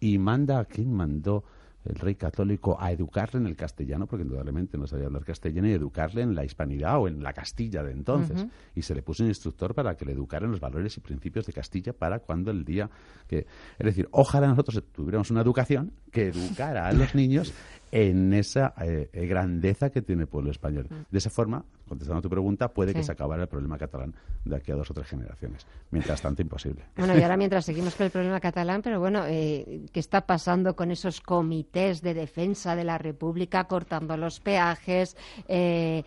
y 0.00 0.18
manda 0.18 0.58
a 0.58 0.64
quien 0.64 0.92
mandó 0.92 1.44
el 1.84 1.94
rey 1.94 2.16
católico 2.16 2.76
a 2.78 2.90
educarle 2.90 3.40
en 3.40 3.46
el 3.46 3.56
castellano, 3.56 4.06
porque 4.06 4.24
indudablemente 4.24 4.76
no 4.76 4.86
sabía 4.86 5.06
hablar 5.06 5.24
castellano, 5.24 5.68
y 5.68 5.72
educarle 5.72 6.22
en 6.22 6.34
la 6.34 6.44
hispanidad 6.44 6.98
o 6.98 7.08
en 7.08 7.22
la 7.22 7.32
Castilla 7.32 7.82
de 7.82 7.92
entonces. 7.92 8.46
Y 8.74 8.82
se 8.82 8.94
le 8.94 9.02
puso 9.02 9.22
un 9.22 9.28
instructor 9.28 9.74
para 9.74 9.96
que 9.96 10.04
le 10.04 10.12
educara 10.12 10.44
en 10.46 10.50
los 10.50 10.60
valores 10.60 10.96
y 10.96 11.00
principios 11.00 11.46
de 11.46 11.52
Castilla 11.52 11.92
para 11.92 12.18
cuando 12.18 12.50
el 12.50 12.64
día 12.64 12.90
que... 13.26 13.46
Es 13.78 13.86
decir, 13.86 14.08
ojalá 14.10 14.48
nosotros 14.48 14.82
tuviéramos 14.92 15.30
una 15.30 15.40
educación 15.40 15.92
que 16.10 16.28
educara 16.28 16.88
a 16.88 16.92
los 16.92 17.14
niños 17.14 17.54
en 17.92 18.32
esa 18.32 18.74
eh, 18.80 19.08
eh, 19.12 19.26
grandeza 19.26 19.90
que 19.90 20.02
tiene 20.02 20.22
el 20.22 20.28
pueblo 20.28 20.50
español. 20.50 20.88
De 21.10 21.18
esa 21.18 21.30
forma, 21.30 21.64
contestando 21.88 22.18
a 22.18 22.22
tu 22.22 22.28
pregunta, 22.30 22.68
puede 22.68 22.92
que 22.94 23.02
se 23.02 23.12
acabara 23.12 23.42
el 23.42 23.48
problema 23.48 23.78
catalán 23.78 24.14
de 24.44 24.56
aquí 24.56 24.70
a 24.72 24.74
dos 24.76 24.90
o 24.90 24.94
tres 24.94 25.06
generaciones. 25.08 25.66
Mientras 25.90 26.20
tanto, 26.22 26.42
imposible. 26.42 26.84
Bueno, 26.96 27.16
y 27.18 27.22
ahora 27.22 27.36
mientras 27.38 27.64
seguimos 27.64 27.94
con 27.94 28.06
el 28.06 28.12
problema 28.12 28.40
catalán, 28.40 28.82
pero 28.82 29.00
bueno, 29.00 29.24
eh, 29.26 29.86
¿qué 29.92 30.00
está 30.00 30.22
pasando 30.26 30.76
con 30.76 30.90
esos 30.90 31.20
comités 31.20 32.02
de 32.02 32.14
defensa 32.14 32.76
de 32.76 32.84
la 32.84 32.98
República, 32.98 33.64
cortando 33.64 34.16
los 34.16 34.40
peajes, 34.40 35.16
eh, 35.48 36.04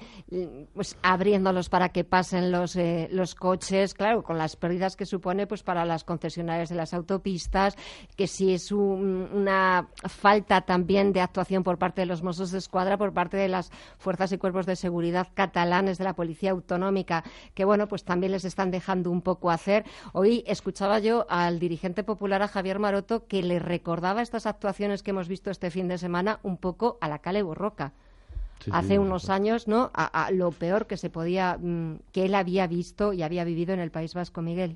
pues 0.73 0.97
abriéndolos 1.01 1.69
para 1.69 1.89
que 1.89 2.03
pasen 2.03 2.51
los, 2.51 2.75
eh, 2.75 3.07
los 3.11 3.35
coches? 3.35 3.93
Claro, 3.93 4.23
con 4.23 4.37
las 4.37 4.55
pérdidas 4.55 4.95
que 4.95 5.05
supone 5.05 5.47
pues 5.47 5.63
para 5.63 5.85
las 5.85 6.03
concesionarias 6.03 6.69
de 6.69 6.75
las 6.75 6.93
autopistas, 6.93 7.75
que 8.15 8.27
si 8.27 8.53
es 8.53 8.71
un- 8.71 9.29
una 9.33 9.87
falta 10.07 10.61
también 10.61 11.13
de 11.13 11.21
actuación 11.21 11.63
por 11.63 11.77
parte 11.77 12.01
de 12.01 12.05
los 12.05 12.21
Mossos 12.23 12.51
de 12.51 12.57
Escuadra, 12.57 12.97
por 12.97 13.13
parte 13.13 13.37
de 13.37 13.47
las 13.47 13.71
fuerzas 13.97 14.31
y 14.31 14.37
cuerpos 14.37 14.65
de 14.65 14.75
seguridad 14.75 15.27
catalanes 15.33 15.70
de 15.71 16.03
la 16.03 16.13
Policía 16.15 16.51
Autonómica, 16.51 17.23
que 17.53 17.63
bueno, 17.63 17.87
pues 17.87 18.03
también 18.03 18.33
les 18.33 18.43
están 18.43 18.71
dejando 18.71 19.09
un 19.09 19.21
poco 19.21 19.49
hacer. 19.51 19.85
Hoy 20.11 20.43
escuchaba 20.45 20.99
yo 20.99 21.25
al 21.29 21.59
dirigente 21.59 22.03
popular, 22.03 22.41
a 22.41 22.49
Javier 22.49 22.77
Maroto, 22.77 23.25
que 23.25 23.41
le 23.41 23.57
recordaba 23.57 24.21
estas 24.21 24.45
actuaciones 24.47 25.01
que 25.01 25.11
hemos 25.11 25.29
visto 25.29 25.49
este 25.49 25.71
fin 25.71 25.87
de 25.87 25.97
semana 25.97 26.39
un 26.43 26.57
poco 26.57 26.97
a 26.99 27.07
la 27.07 27.19
Cale 27.19 27.41
Borroca. 27.41 27.93
Sí, 28.59 28.69
Hace 28.73 28.99
unos 28.99 29.29
años, 29.29 29.69
¿no? 29.69 29.91
A, 29.93 30.25
a 30.25 30.31
lo 30.31 30.51
peor 30.51 30.87
que 30.87 30.97
se 30.97 31.09
podía, 31.09 31.57
mm, 31.57 31.99
que 32.11 32.25
él 32.25 32.35
había 32.35 32.67
visto 32.67 33.13
y 33.13 33.23
había 33.23 33.45
vivido 33.45 33.73
en 33.73 33.79
el 33.79 33.91
País 33.91 34.13
Vasco, 34.13 34.41
Miguel. 34.41 34.75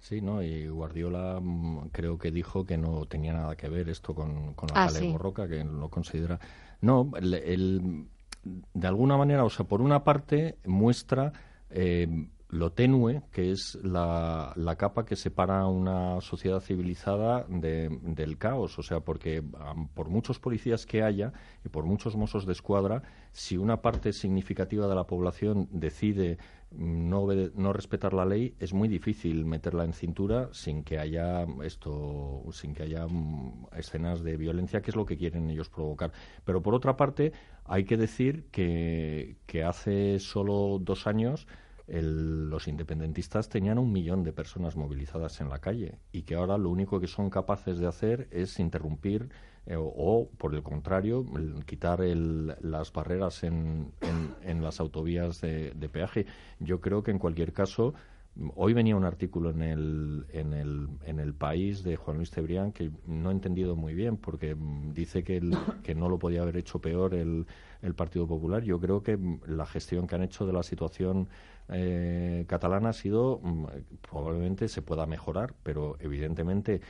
Sí, 0.00 0.20
¿no? 0.20 0.40
Y 0.40 0.68
Guardiola 0.68 1.40
mm, 1.42 1.88
creo 1.90 2.16
que 2.16 2.30
dijo 2.30 2.64
que 2.64 2.78
no 2.78 3.06
tenía 3.06 3.32
nada 3.32 3.56
que 3.56 3.68
ver 3.68 3.88
esto 3.88 4.14
con, 4.14 4.54
con 4.54 4.68
la 4.68 4.84
Ah, 4.84 4.86
Cale. 4.86 5.10
Borroca, 5.10 5.48
que 5.48 5.64
lo 5.64 5.88
considera... 5.88 6.38
No, 6.80 7.10
el- 7.16 8.06
de 8.44 8.86
alguna 8.86 9.16
manera, 9.16 9.44
o 9.44 9.50
sea, 9.50 9.66
por 9.66 9.80
una 9.80 10.04
parte 10.04 10.58
muestra 10.64 11.32
eh, 11.70 12.28
lo 12.50 12.72
tenue 12.72 13.22
que 13.30 13.50
es 13.50 13.74
la, 13.82 14.52
la 14.56 14.76
capa 14.76 15.04
que 15.04 15.16
separa 15.16 15.66
una 15.66 16.20
sociedad 16.22 16.60
civilizada 16.60 17.44
de- 17.48 17.90
del 18.02 18.38
caos. 18.38 18.78
O 18.78 18.82
sea, 18.82 19.00
porque 19.00 19.42
por 19.94 20.08
muchos 20.08 20.38
policías 20.38 20.86
que 20.86 21.02
haya 21.02 21.32
y 21.64 21.68
por 21.68 21.84
muchos 21.84 22.16
mozos 22.16 22.46
de 22.46 22.52
escuadra, 22.52 23.02
si 23.32 23.58
una 23.58 23.82
parte 23.82 24.12
significativa 24.14 24.86
de 24.88 24.94
la 24.94 25.04
población 25.04 25.68
decide 25.70 26.38
mm, 26.70 27.08
no, 27.10 27.26
no 27.54 27.72
respetar 27.74 28.14
la 28.14 28.24
ley, 28.24 28.54
es 28.60 28.72
muy 28.72 28.88
difícil 28.88 29.44
meterla 29.44 29.84
en 29.84 29.92
cintura 29.92 30.48
sin 30.52 30.84
que 30.84 30.98
haya 30.98 31.44
esto, 31.64 32.44
sin 32.52 32.72
que 32.72 32.84
haya 32.84 33.06
mm, 33.06 33.66
escenas 33.76 34.22
de 34.22 34.38
violencia, 34.38 34.80
que 34.80 34.90
es 34.90 34.96
lo 34.96 35.04
que 35.04 35.18
quieren 35.18 35.50
ellos 35.50 35.68
provocar. 35.68 36.12
Pero 36.46 36.62
por 36.62 36.74
otra 36.74 36.96
parte, 36.96 37.32
hay 37.66 37.84
que 37.84 37.98
decir 37.98 38.46
que 38.50 39.36
hace 39.66 40.18
solo 40.18 40.78
dos 40.80 41.06
años 41.06 41.46
el- 41.88 42.48
los 42.50 42.68
independentistas 42.68 43.48
tenían 43.48 43.78
un 43.78 43.92
millón 43.92 44.22
de 44.22 44.32
personas 44.32 44.76
movilizadas 44.76 45.40
en 45.40 45.48
la 45.48 45.58
calle 45.60 45.98
y 46.12 46.22
que 46.22 46.34
ahora 46.34 46.58
lo 46.58 46.70
único 46.70 47.00
que 47.00 47.06
son 47.06 47.30
capaces 47.30 47.78
de 47.78 47.86
hacer 47.86 48.28
es 48.30 48.58
interrumpir 48.60 49.30
eh, 49.66 49.76
o, 49.78 50.28
por 50.38 50.54
el 50.54 50.62
contrario, 50.62 51.26
quitar 51.66 52.00
el- 52.00 52.54
las 52.62 52.90
barreras 52.92 53.42
en, 53.44 53.92
en- 54.42 54.62
las 54.62 54.80
autovías 54.80 55.40
de, 55.42 55.88
peaje. 55.92 56.24
Yo 56.58 56.80
creo 56.80 57.02
que 57.02 57.10
en 57.10 57.18
cualquier 57.18 57.52
caso, 57.52 57.92
hoy 58.54 58.72
venía 58.72 58.96
un 58.96 59.04
artículo 59.04 59.50
en 59.50 59.62
el, 59.62 60.26
en 60.32 60.52
el, 60.54 60.88
en 61.04 61.18
el 61.20 61.34
país 61.34 61.82
de 61.84 61.96
Juan 61.96 62.16
Luis 62.18 62.30
Cebrián 62.30 62.72
que 62.72 62.90
no 63.06 63.30
he 63.30 63.32
entendido 63.32 63.76
muy 63.76 63.94
bien 63.94 64.16
porque 64.16 64.56
dice 64.94 65.22
que, 65.22 65.42
que 65.82 65.94
no 65.94 66.08
lo 66.08 66.18
podía 66.18 66.42
haber 66.42 66.56
hecho 66.56 66.80
peor 66.80 67.14
el, 67.14 67.46
el 67.82 67.94
Partido 67.94 68.26
Popular. 68.26 68.62
Yo 68.62 68.80
creo 68.80 69.02
que 69.02 69.18
la 69.46 69.66
gestión 69.66 70.06
que 70.06 70.14
han 70.14 70.22
hecho 70.22 70.46
de 70.46 70.52
la 70.52 70.62
situación 70.62 71.28
eh, 71.70 72.44
catalana 72.48 72.90
ha 72.90 72.92
sido, 72.92 73.40
mm, 73.42 73.66
probablemente 74.00 74.68
se 74.68 74.82
pueda 74.82 75.06
mejorar, 75.06 75.54
pero 75.62 75.96
evidentemente 76.00 76.80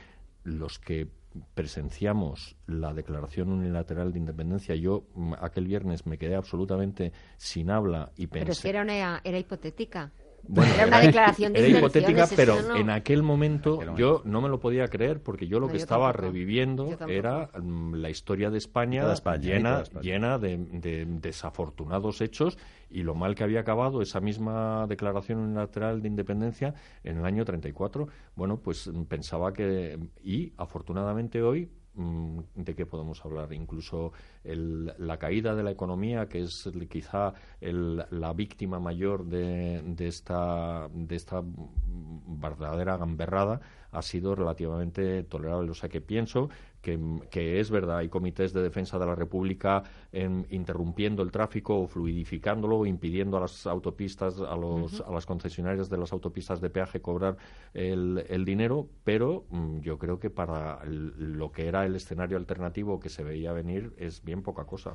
los 0.43 0.79
que 0.79 1.07
presenciamos 1.53 2.55
la 2.65 2.93
declaración 2.93 3.49
unilateral 3.49 4.11
de 4.11 4.19
independencia, 4.19 4.75
yo 4.75 5.05
mm, 5.15 5.33
aquel 5.39 5.67
viernes 5.67 6.05
me 6.05 6.17
quedé 6.17 6.35
absolutamente 6.35 7.11
sin 7.37 7.69
habla 7.69 8.11
y 8.15 8.27
pensé... 8.27 8.45
Pero 8.45 8.61
que 8.61 8.69
era, 8.69 8.81
una, 8.81 9.21
era 9.23 9.37
hipotética. 9.37 10.11
Bueno, 10.47 10.73
era 10.73 10.87
una 10.87 10.99
declaración 10.99 11.53
de 11.53 11.59
era 11.59 11.77
hipotética, 11.77 12.27
pero 12.35 12.61
no. 12.61 12.75
en 12.75 12.89
aquel 12.89 13.21
momento 13.23 13.95
yo 13.95 14.21
no 14.25 14.41
me 14.41 14.49
lo 14.49 14.59
podía 14.59 14.87
creer 14.87 15.21
porque 15.21 15.47
yo 15.47 15.59
lo 15.59 15.67
No, 15.67 15.71
que 15.73 15.77
yo 15.77 15.83
estaba 15.83 16.07
tampoco. 16.07 16.25
reviviendo 16.27 16.97
era 17.07 17.49
mm, 17.61 17.93
la 17.95 18.09
historia 18.09 18.49
de 18.49 18.57
España, 18.57 19.03
llena, 19.39 19.83
llena 20.01 20.37
de, 20.39 20.57
de 20.57 21.05
desafortunados 21.05 22.21
hechos 22.21 22.57
y 22.89 23.03
lo 23.03 23.13
mal 23.15 23.35
que 23.35 23.43
había 23.43 23.59
acabado 23.59 24.01
esa 24.01 24.19
misma 24.19 24.87
declaración 24.87 25.39
unilateral 25.39 26.01
de 26.01 26.07
independencia 26.07 26.73
en 27.03 27.17
el 27.19 27.25
año 27.25 27.45
34. 27.45 28.07
Bueno, 28.35 28.57
pues 28.59 28.87
mm, 28.87 29.03
pensaba 29.03 29.53
que 29.53 29.99
y 30.23 30.53
afortunadamente 30.57 31.41
hoy 31.43 31.69
¿De 32.55 32.75
qué 32.75 32.85
podemos 32.85 33.25
hablar? 33.25 33.51
Incluso 33.51 34.13
la 34.43 35.17
caída 35.17 35.53
de 35.53 35.63
la 35.63 35.71
economía, 35.71 36.29
que 36.29 36.43
es 36.43 36.69
quizá 36.89 37.33
la 37.59 38.33
víctima 38.33 38.79
mayor 38.79 39.25
de, 39.25 39.81
de 39.83 40.07
esta, 40.07 40.87
de 40.93 41.15
esta 41.15 41.41
mm, 41.41 42.39
verdadera 42.39 42.95
gamberrada, 42.95 43.59
ha 43.91 44.01
sido 44.01 44.33
relativamente 44.33 45.23
tolerable. 45.23 45.71
O 45.71 45.73
sea 45.73 45.89
que 45.89 45.99
pienso 45.99 46.49
que, 46.81 47.59
es 47.59 47.69
verdad, 47.69 47.97
hay 47.97 48.09
comités 48.09 48.53
de 48.53 48.61
defensa 48.61 48.97
de 48.97 49.05
la 49.05 49.15
República 49.15 49.83
interrumpiendo 50.49 51.23
el 51.23 51.31
tráfico 51.31 51.79
o 51.81 51.87
fluidificándolo 51.87 52.77
o 52.79 52.85
impidiendo 52.85 53.37
a 53.37 53.41
las 53.41 53.67
autopistas, 53.67 54.39
a, 54.39 54.55
los, 54.55 55.01
a 55.01 55.11
las 55.11 55.25
concesionarias 55.25 55.89
de 55.89 55.97
las 55.97 56.13
autopistas 56.13 56.61
de 56.61 56.69
peaje 56.69 57.01
cobrar 57.01 57.37
el, 57.73 58.25
el 58.29 58.45
dinero, 58.45 58.87
pero 59.03 59.45
mm, 59.49 59.79
yo 59.79 59.97
creo 59.97 60.19
que 60.19 60.29
para 60.29 60.83
lo 60.85 61.51
que 61.51 61.67
era 61.67 61.85
el 61.85 61.95
escenario 61.95 62.37
alternativo 62.37 62.99
que 62.99 63.09
se 63.09 63.23
veía 63.23 63.51
venir 63.51 63.93
es 63.97 64.23
bien 64.23 64.41
poca 64.41 64.63
cosa. 64.65 64.93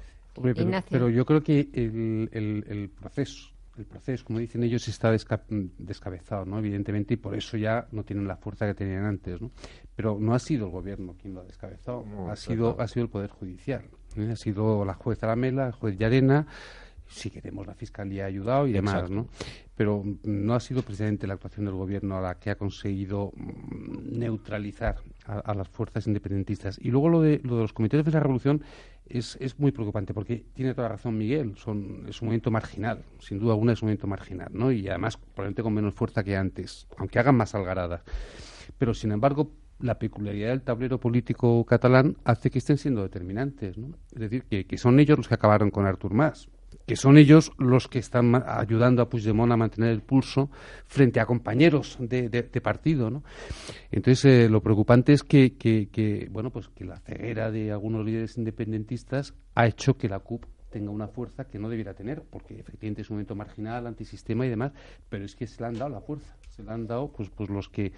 pero, 0.91 1.09
yo 1.09 1.25
creo 1.25 1.43
que 1.43 1.69
el, 1.75 2.29
el, 2.33 2.65
el 2.69 2.89
proceso 2.91 3.55
el 3.77 3.87
proceso, 3.87 4.25
como 4.25 4.39
dicen 4.39 4.63
ellos, 4.63 4.87
está 4.87 5.11
descabezado, 5.11 6.45
¿no? 6.45 6.59
Evidentemente, 6.59 7.15
y 7.15 7.17
por 7.17 7.35
eso 7.35 7.57
ya 7.57 7.89
no 7.91 8.05
tienen 8.05 8.29
la 8.29 8.37
fuerza 8.37 8.67
que 8.67 8.75
tenían 8.75 9.05
antes, 9.05 9.41
¿no? 9.41 9.51
Pero 9.97 10.19
no 10.21 10.35
ha 10.35 10.39
sido 10.39 10.67
el 10.67 10.73
gobierno 10.73 11.15
quien 11.21 11.35
lo 11.35 11.41
ha 11.41 11.45
descabezado, 11.45 12.05
ha, 12.29 12.37
sido, 12.37 12.81
ha 12.81 12.89
sido 12.89 13.05
el 13.05 13.11
Poder 13.11 13.31
Judicial, 13.31 13.85
¿eh? 14.17 14.31
ha 14.33 14.37
sido 14.37 14.85
la 14.85 14.95
jueza 14.95 15.27
Lamela, 15.27 15.67
el 15.67 15.73
juez 15.73 15.97
Llarena, 15.97 16.47
si 17.07 17.31
queremos 17.31 17.67
la 17.67 17.75
Fiscalía 17.75 18.25
ha 18.25 18.27
ayudado 18.27 18.67
y 18.67 18.73
demás, 18.73 19.11
¿no? 19.11 19.29
Pero 19.77 20.03
no 20.23 20.55
ha 20.55 20.61
sido 20.61 20.83
precisamente 20.83 21.27
la 21.27 21.35
actuación 21.35 21.67
del 21.67 21.75
gobierno 21.75 22.21
la 22.21 22.39
que 22.39 22.51
ha 22.51 22.57
conseguido 22.57 23.33
mm, 23.37 24.19
neutralizar 24.19 24.97
a, 25.27 25.55
las 25.55 25.69
fuerzas 25.69 26.07
independentistas. 26.07 26.79
Y 26.81 26.91
luego 26.91 27.09
lo 27.09 27.21
de, 27.21 27.41
lo 27.45 27.57
de 27.57 27.63
los 27.63 27.73
comités 27.73 28.05
de 28.05 28.11
la 28.11 28.21
revolución 28.21 28.63
es, 29.07 29.37
es, 29.41 29.59
muy 29.59 29.73
preocupante 29.73 30.15
porque 30.15 30.45
tiene 30.55 30.75
toda 30.75 30.89
razón 30.89 31.19
Miguel, 31.19 31.57
son, 31.57 32.07
es 32.09 32.21
un 32.23 32.27
movimiento 32.27 32.51
marginal, 32.51 33.05
sin 33.21 33.39
duda 33.39 33.53
alguna 33.53 33.73
es 33.73 33.83
un 33.83 33.87
movimiento 33.87 34.07
marginal, 34.07 34.49
¿no? 34.53 34.73
Y 34.73 34.89
además 34.89 35.17
probablemente 35.17 35.63
con 35.63 35.75
menos 35.75 35.95
fuerza 35.95 36.25
que 36.25 36.37
antes, 36.37 36.87
aunque 36.97 37.19
hagan 37.19 37.37
más 37.37 37.55
algaradas. 37.55 38.03
Pero 38.79 38.95
sin 38.95 39.13
embargo, 39.13 39.51
la 39.81 39.99
peculiaridad 39.99 40.51
del 40.51 40.63
tablero 40.63 40.99
político 40.99 41.65
catalán 41.65 42.17
hace 42.25 42.51
que 42.51 42.59
estén 42.59 42.79
siendo 42.79 43.03
determinantes, 43.03 43.77
¿no? 43.77 43.97
Es 44.13 44.21
decir, 44.21 44.45
que, 44.45 44.79
son 44.79 44.99
ellos 45.01 45.19
los 45.19 45.29
que 45.29 45.35
acabaron 45.35 45.71
con 45.71 45.87
Artur 45.87 46.15
Mas 46.15 46.49
que 46.87 46.97
son 46.97 47.17
ellos 47.17 47.53
los 47.57 47.89
que 47.89 47.99
están 47.99 48.35
ayudando 48.47 49.01
a 49.01 49.09
Puigdemont 49.09 49.51
a 49.51 49.57
mantener 49.57 49.91
el 49.91 50.03
pulso 50.03 50.51
frente 50.87 51.19
a 51.19 51.25
compañeros 51.25 51.97
de, 51.99 52.43
partido, 52.63 53.11
¿no? 53.11 53.23
Entonces, 53.91 54.25
eh, 54.25 54.49
lo 54.51 54.61
preocupante 54.61 55.13
es 55.13 55.23
que, 55.23 55.57
que, 55.57 56.29
bueno, 56.31 56.51
pues 56.51 56.69
que 56.69 56.85
la 56.85 56.99
ceguera 56.99 57.51
de 57.51 57.73
algunos 57.73 58.05
líderes 58.05 58.37
independentistas 58.37 59.35
ha 59.55 59.67
hecho 59.67 59.97
que 59.97 60.09
la 60.09 60.19
CUP 60.19 60.45
tenga 60.71 60.91
una 60.91 61.07
fuerza 61.07 61.45
que 61.45 61.59
no 61.59 61.69
debiera 61.69 61.95
tener, 61.95 62.23
porque 62.23 62.59
efectivamente 62.59 63.03
es 63.03 63.11
un 63.11 63.17
momento 63.17 63.37
marginal, 63.37 63.87
antisistema 63.87 64.45
y 64.45 64.51
demás, 64.51 64.73
pero 65.09 65.25
es 65.25 65.37
que 65.37 65.47
se 65.47 65.61
le 65.63 65.69
han 65.69 65.79
dado 65.79 65.89
la 65.91 66.01
fuerza, 66.01 66.37
se 66.55 66.63
le 66.63 66.71
han 66.71 66.87
dado 66.87 67.09
pues, 67.09 67.31
pues 67.31 67.51
los 67.51 67.69
que 67.69 67.93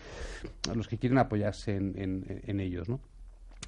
los 0.74 0.88
que 0.88 0.98
quieren 0.98 1.18
apoyarse 1.18 1.76
en, 1.76 1.94
en, 1.96 2.42
en 2.46 2.60
ellos, 2.60 2.88
¿no? 2.88 3.00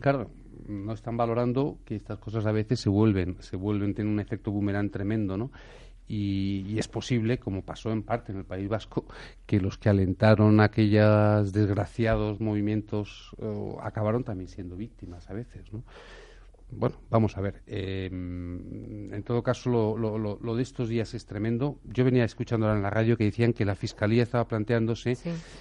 Claro, 0.01 0.31
no 0.67 0.93
están 0.93 1.17
valorando 1.17 1.79
que 1.85 1.97
estas 1.97 2.19
cosas 2.19 2.47
a 2.47 2.53
veces 2.53 2.81
se 2.81 2.89
vuelven, 2.89 3.37
se 3.41 3.57
vuelven, 3.57 3.95
tienen 3.95 4.13
un 4.13 4.21
efecto 4.21 4.51
boomerang 4.51 4.91
tremendo, 4.91 5.37
¿no? 5.37 5.51
Y, 6.07 6.79
es 6.79 6.89
posible, 6.89 7.39
como 7.39 7.63
pasó 7.63 7.91
en 7.91 8.03
parte 8.03 8.33
en 8.33 8.39
el 8.39 8.45
País 8.45 8.67
Vasco, 8.69 9.05
que 9.45 9.61
los 9.61 9.77
que 9.77 9.91
alentaron 9.91 10.61
aquellos 10.61 11.53
desgraciados 11.53 12.41
movimientos 12.41 13.37
eh, 13.39 13.75
acabaron 13.83 14.25
también 14.25 14.49
siendo 14.49 14.75
víctimas 14.75 15.29
a 15.29 15.35
veces, 15.35 15.71
¿no? 15.73 15.85
Bueno, 16.71 16.97
vamos 17.09 17.37
a 17.37 17.41
ver. 17.41 17.63
Em, 17.67 19.13
en 19.13 19.23
todo 19.23 19.43
caso, 19.43 19.71
lo, 19.71 20.19
lo, 20.19 20.57
de 20.57 20.63
estos 20.63 20.89
días 20.89 21.15
es 21.15 21.25
tremendo. 21.25 21.79
Yo 21.85 22.05
venía 22.05 22.25
escuchando 22.25 22.71
en 22.73 22.83
la 22.83 22.91
radio 22.91 23.17
que 23.17 23.25
decían 23.25 23.53
que 23.55 23.65
la 23.65 23.75
Fiscalía 23.75 24.23
estaba 24.23 24.47
planteándose 24.47 25.17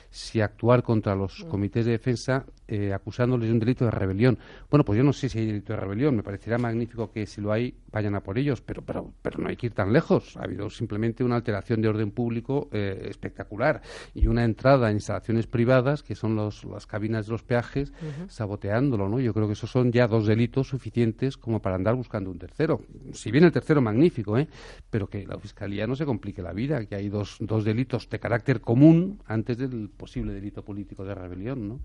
si 0.09 0.41
actuar 0.41 0.83
contra 0.83 1.15
los 1.15 1.45
mm. 1.45 1.47
comités 1.47 1.85
de 1.85 1.93
defensa 1.93 2.45
eh, 2.67 2.93
acusándoles 2.93 3.47
de 3.47 3.53
un 3.53 3.59
delito 3.59 3.85
de 3.85 3.91
rebelión. 3.91 4.37
Bueno, 4.69 4.83
pues 4.83 4.97
yo 4.97 5.03
no 5.03 5.13
sé 5.13 5.29
si 5.29 5.39
hay 5.39 5.45
delito 5.45 5.73
de 5.73 5.79
rebelión. 5.79 6.15
Me 6.17 6.23
parecería 6.23 6.57
magnífico 6.57 7.09
que 7.09 7.25
si 7.25 7.39
lo 7.39 7.53
hay, 7.53 7.73
vayan 7.89 8.15
a 8.15 8.21
por 8.21 8.37
ellos, 8.37 8.59
pero, 8.59 8.81
pero, 8.81 9.13
pero 9.21 9.39
no 9.39 9.47
hay 9.47 9.55
que 9.55 9.67
ir 9.67 9.73
tan 9.73 9.93
lejos. 9.93 10.35
Ha 10.35 10.43
habido 10.43 10.69
simplemente 10.69 11.23
una 11.23 11.37
alteración 11.37 11.81
de 11.81 11.87
orden 11.87 12.11
público 12.11 12.67
eh, 12.73 13.07
espectacular 13.09 13.81
y 14.13 14.27
una 14.27 14.43
entrada 14.43 14.89
en 14.89 14.97
instalaciones 14.97 15.47
privadas, 15.47 16.03
que 16.03 16.15
son 16.15 16.35
los, 16.35 16.65
las 16.65 16.85
cabinas 16.85 17.27
de 17.27 17.31
los 17.31 17.43
peajes, 17.43 17.93
saboteándolo. 18.27 19.07
¿no? 19.07 19.21
Yo 19.21 19.33
creo 19.33 19.47
que 19.47 19.53
esos 19.53 19.71
son 19.71 19.91
ya 19.93 20.07
dos 20.07 20.27
delitos 20.27 20.67
suficientes 20.67 20.96
como 21.39 21.61
para 21.61 21.75
andar 21.75 21.95
buscando 21.95 22.31
un 22.31 22.39
tercero. 22.39 22.81
Si 23.13 23.31
bien 23.31 23.43
el 23.43 23.51
tercero 23.51 23.81
magnífico, 23.81 24.37
¿eh? 24.37 24.47
pero 24.89 25.07
que 25.07 25.25
la 25.25 25.37
Fiscalía 25.37 25.87
no 25.87 25.95
se 25.95 26.05
complique 26.05 26.41
la 26.41 26.53
vida, 26.53 26.85
que 26.85 26.95
hay 26.95 27.09
dos, 27.09 27.37
dos 27.39 27.63
delitos 27.63 28.09
de 28.09 28.19
carácter 28.19 28.61
común 28.61 29.21
antes 29.25 29.57
del 29.57 29.89
posible 29.89 30.33
delito 30.33 30.63
político 30.63 31.03
de 31.05 31.15
rebelión. 31.15 31.67
¿no? 31.67 31.79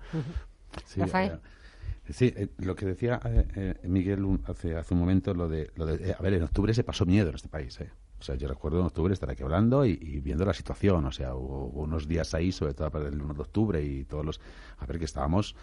sí, 0.85 1.01
eh, 1.01 1.39
sí 2.09 2.33
eh, 2.37 2.49
lo 2.59 2.75
que 2.75 2.87
decía 2.87 3.21
Miguel 3.85 4.25
hace, 4.47 4.77
hace 4.77 4.95
un 4.95 5.01
momento, 5.01 5.35
lo 5.35 5.49
de, 5.49 5.71
lo 5.77 5.87
de 5.87 6.15
a 6.15 6.23
ver, 6.23 6.35
en 6.35 6.43
octubre 6.43 6.73
se 6.75 6.85
pasó 6.85 7.05
miedo 7.05 7.29
en 7.29 7.35
este 7.35 7.49
país. 7.49 7.79
O 8.23 8.25
sea, 8.25 8.37
yo 8.37 8.47
recuerdo 8.47 8.79
en 8.79 8.87
octubre 8.87 9.13
estar 9.13 9.29
aquí 9.29 9.43
hablando 9.43 9.85
y, 9.85 9.97
viendo 10.21 10.45
la 10.45 10.55
situación. 10.55 11.05
O 11.07 11.11
sea, 11.11 11.35
hubo, 11.35 11.67
unos 11.83 12.07
días 12.07 12.35
ahí, 12.35 12.53
sobre 12.53 12.73
todo 12.73 12.89
para 12.89 13.09
el 13.09 13.21
1 13.21 13.35
de 13.35 13.41
octubre 13.41 13.83
y 13.83 14.05
todos 14.05 14.25
los... 14.25 14.41
A 14.79 14.87
ver, 14.87 15.01
que 15.01 15.07
estábamos 15.07 15.57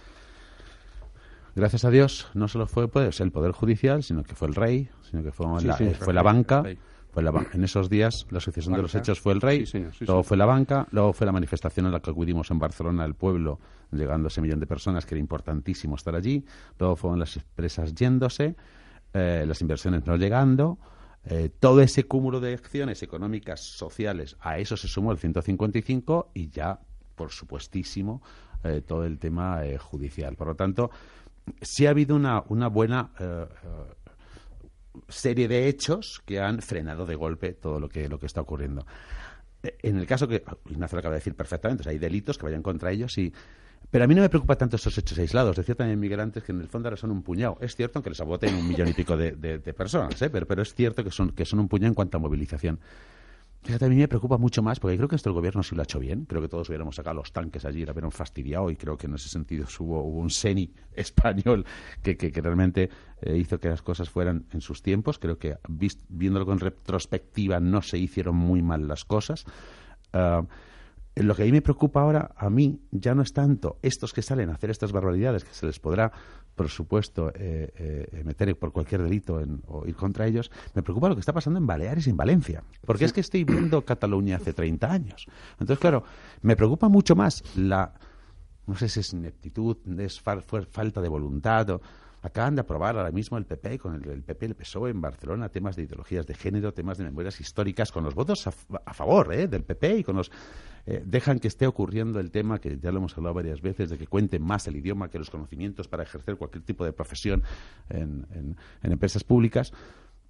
gracias 1.59 1.85
a 1.85 1.91
Dios, 1.91 2.27
no 2.33 2.47
solo 2.47 2.67
fue 2.67 2.87
pues, 2.87 3.19
el 3.19 3.31
Poder 3.31 3.51
Judicial, 3.51 4.03
sino 4.03 4.23
que 4.23 4.35
fue 4.35 4.47
el 4.47 4.55
rey, 4.55 4.89
sino 5.09 5.23
que 5.23 5.31
fue, 5.31 5.45
la, 5.61 5.75
fue 5.75 6.13
la 6.13 6.23
banca. 6.23 6.63
Fue 7.11 7.23
la, 7.23 7.33
en 7.53 7.63
esos 7.63 7.89
días 7.89 8.27
la 8.29 8.39
sucesión 8.39 8.75
de 8.75 8.83
los 8.83 8.93
hechos 8.93 9.19
fue 9.19 9.33
el 9.33 9.41
rey, 9.41 9.65
luego 10.01 10.21
fue 10.21 10.37
la 10.37 10.45
banca, 10.45 10.87
luego 10.91 11.11
fue 11.11 11.25
la 11.25 11.31
manifestación 11.31 11.87
en 11.87 11.91
la 11.91 12.01
que 12.01 12.11
acudimos 12.11 12.51
en 12.51 12.59
Barcelona, 12.59 13.03
el 13.03 13.15
pueblo, 13.15 13.59
llegando 13.91 14.27
a 14.27 14.29
ese 14.29 14.41
millón 14.41 14.59
de 14.59 14.67
personas, 14.67 15.07
que 15.07 15.15
era 15.15 15.19
importantísimo 15.19 15.95
estar 15.95 16.13
allí, 16.13 16.45
luego 16.77 16.95
fueron 16.95 17.19
las 17.19 17.35
empresas 17.35 17.95
yéndose, 17.95 18.55
eh, 19.13 19.43
las 19.47 19.59
inversiones 19.61 20.05
no 20.05 20.17
llegando, 20.17 20.77
eh, 21.25 21.49
todo 21.59 21.81
ese 21.81 22.03
cúmulo 22.03 22.39
de 22.39 22.53
acciones 22.53 23.01
económicas, 23.01 23.59
sociales, 23.59 24.37
a 24.39 24.59
eso 24.59 24.77
se 24.77 24.87
sumó 24.87 25.11
el 25.11 25.17
155 25.17 26.29
y 26.35 26.49
ya, 26.49 26.79
por 27.15 27.31
supuestísimo, 27.31 28.21
eh, 28.63 28.83
todo 28.85 29.03
el 29.05 29.17
tema 29.17 29.61
judicial. 29.79 30.35
Por 30.35 30.49
lo 30.49 30.55
tanto, 30.55 30.91
sí 31.61 31.85
ha 31.85 31.91
habido 31.91 32.15
una, 32.15 32.43
una 32.49 32.67
buena 32.67 33.11
eh, 33.19 33.45
eh, 33.49 34.99
serie 35.07 35.47
de 35.47 35.67
hechos 35.67 36.21
que 36.25 36.39
han 36.39 36.61
frenado 36.61 37.05
de 37.05 37.15
golpe 37.15 37.53
todo 37.53 37.79
lo 37.79 37.89
que, 37.89 38.09
lo 38.09 38.19
que 38.19 38.25
está 38.25 38.41
ocurriendo. 38.41 38.85
Eh, 39.63 39.77
en 39.83 39.97
el 39.97 40.05
caso 40.05 40.27
que 40.27 40.43
Ignacio 40.69 40.95
lo 40.95 40.99
acaba 40.99 41.15
de 41.15 41.19
decir 41.19 41.35
perfectamente, 41.35 41.89
hay 41.89 41.99
delitos 41.99 42.37
que 42.37 42.45
vayan 42.45 42.61
contra 42.61 42.91
ellos 42.91 43.17
y 43.17 43.33
pero 43.91 44.03
a 44.03 44.07
mí 44.07 44.13
no 44.13 44.21
me 44.21 44.29
preocupa 44.29 44.55
tanto 44.55 44.75
estos 44.75 44.95
hechos 44.99 45.17
aislados. 45.17 45.55
Decía 45.55 45.73
también 45.73 45.99
Miguel 45.99 46.19
antes 46.19 46.43
que 46.43 46.51
en 46.51 46.61
el 46.61 46.67
fondo 46.67 46.87
ahora 46.87 46.97
son 46.97 47.09
un 47.09 47.23
puñado. 47.23 47.57
Es 47.59 47.75
cierto 47.75 48.03
que 48.03 48.09
les 48.11 48.21
aboten 48.21 48.53
un 48.53 48.67
millón 48.67 48.87
y 48.87 48.93
pico 48.93 49.17
de, 49.17 49.33
personas, 49.75 50.15
pero, 50.31 50.45
pero 50.45 50.61
es 50.61 50.75
cierto 50.75 51.03
que 51.03 51.09
son, 51.09 51.31
que 51.31 51.43
son 51.43 51.59
un 51.59 51.67
puñado 51.67 51.87
en 51.87 51.93
cuanto 51.95 52.17
a 52.17 52.19
movilización. 52.19 52.79
Fíjate, 53.61 53.85
a 53.85 53.89
mí 53.89 53.95
me 53.97 54.07
preocupa 54.07 54.37
mucho 54.37 54.63
más, 54.63 54.79
porque 54.79 54.95
creo 54.95 55.09
que 55.09 55.17
esto 55.17 55.33
gobierno 55.33 55.63
sí 55.63 55.75
lo 55.75 55.81
ha 55.81 55.83
hecho 55.83 55.99
bien. 55.99 56.25
Creo 56.25 56.41
que 56.41 56.47
todos 56.47 56.69
hubiéramos 56.69 56.95
sacado 56.95 57.17
los 57.17 57.33
tanques 57.33 57.65
allí, 57.65 57.85
la 57.85 57.91
hubieran 57.91 58.11
fastidiado, 58.11 58.71
y 58.71 58.77
creo 58.77 58.97
que 58.97 59.07
en 59.07 59.15
ese 59.15 59.27
sentido 59.27 59.65
hubo, 59.79 60.01
un 60.03 60.29
seni 60.29 60.73
español 60.93 61.65
que, 62.01 62.15
realmente 62.41 62.89
eh, 63.21 63.37
hizo 63.37 63.59
que 63.59 63.69
las 63.69 63.81
cosas 63.81 64.09
fueran 64.09 64.45
en 64.53 64.61
sus 64.61 64.81
tiempos. 64.81 65.19
Creo 65.19 65.37
que 65.37 65.57
viéndolo 66.07 66.45
con 66.45 66.59
retrospectiva 66.59 67.59
no 67.59 67.81
se 67.81 67.97
hicieron 67.97 68.35
muy 68.35 68.61
mal 68.61 68.87
las 68.87 69.03
cosas. 69.03 69.45
Ah, 70.13 70.43
lo 71.15 71.35
que 71.35 71.43
a 71.43 71.45
mí 71.45 71.51
me 71.51 71.61
preocupa 71.61 72.01
ahora, 72.01 72.31
a 72.37 72.49
mí, 72.49 72.79
ya 72.91 73.13
no 73.13 73.21
es 73.21 73.33
tanto 73.33 73.77
estos 73.81 74.13
que 74.13 74.21
salen 74.21 74.49
a 74.49 74.53
hacer 74.53 74.69
estas 74.69 74.91
barbaridades, 74.91 75.43
que 75.43 75.53
se 75.53 75.65
les 75.65 75.79
podrá 75.79 76.11
por 76.59 76.67
supuesto, 76.67 77.31
eh, 77.35 77.71
eh, 77.73 78.21
meter 78.25 78.53
por 78.59 78.73
cualquier 78.73 79.01
delito 79.01 79.39
en, 79.39 79.61
o 79.67 79.87
ir 79.87 79.95
contra 79.95 80.27
ellos, 80.27 80.51
me 80.73 80.83
preocupa 80.83 81.07
lo 81.07 81.15
que 81.15 81.21
está 81.21 81.31
pasando 81.31 81.57
en 81.57 81.65
Baleares 81.65 82.05
y 82.05 82.09
en 82.09 82.17
Valencia. 82.17 82.65
Porque 82.85 83.05
es 83.05 83.13
que 83.13 83.21
estoy 83.21 83.45
viendo 83.45 83.85
Cataluña 83.85 84.35
hace 84.35 84.51
30 84.51 84.91
años. 84.91 85.25
Entonces, 85.53 85.79
claro, 85.79 86.03
me 86.41 86.57
preocupa 86.57 86.89
mucho 86.89 87.15
más 87.15 87.45
la, 87.55 87.93
no 88.67 88.75
sé 88.75 88.89
si 88.89 88.99
es 88.99 89.13
ineptitud, 89.13 89.77
es 90.01 90.19
falta 90.19 90.99
de 90.99 91.07
voluntad. 91.07 91.69
O, 91.69 91.81
acaban 92.21 92.55
de 92.55 92.61
aprobar 92.61 92.97
ahora 92.97 93.11
mismo 93.11 93.37
el 93.37 93.45
PP 93.45 93.79
con 93.79 93.95
el, 93.95 94.23
PP 94.23 94.45
el 94.47 94.55
PSOE 94.55 94.91
en 94.91 95.01
Barcelona 95.01 95.49
temas 95.49 95.75
de 95.75 95.83
ideologías 95.83 96.25
de 96.25 96.33
género, 96.33 96.73
temas 96.73 96.97
de 96.97 97.05
memorias 97.05 97.39
históricas, 97.39 97.91
con 97.91 98.03
los 98.03 98.15
votos 98.15 98.45
a, 98.47 98.93
favor 98.93 99.33
¿eh? 99.33 99.47
del 99.47 99.63
PP 99.63 99.97
y 99.97 100.03
con 100.03 100.17
los 100.17 100.31
eh, 100.85 101.03
dejan 101.05 101.39
que 101.39 101.47
esté 101.47 101.67
ocurriendo 101.67 102.19
el 102.19 102.31
tema 102.31 102.59
que 102.59 102.77
ya 102.79 102.91
lo 102.91 102.97
hemos 102.97 103.17
hablado 103.17 103.35
varias 103.35 103.61
veces 103.61 103.89
de 103.89 103.97
que 103.97 104.07
cuenten 104.07 104.43
más 104.43 104.67
el 104.67 104.75
idioma 104.75 105.09
que 105.09 105.19
los 105.19 105.29
conocimientos 105.29 105.87
para 105.87 106.03
ejercer 106.03 106.35
cualquier 106.35 106.63
tipo 106.63 106.85
de 106.85 106.93
profesión 106.93 107.43
en, 107.89 108.55
empresas 108.83 109.23
públicas. 109.23 109.71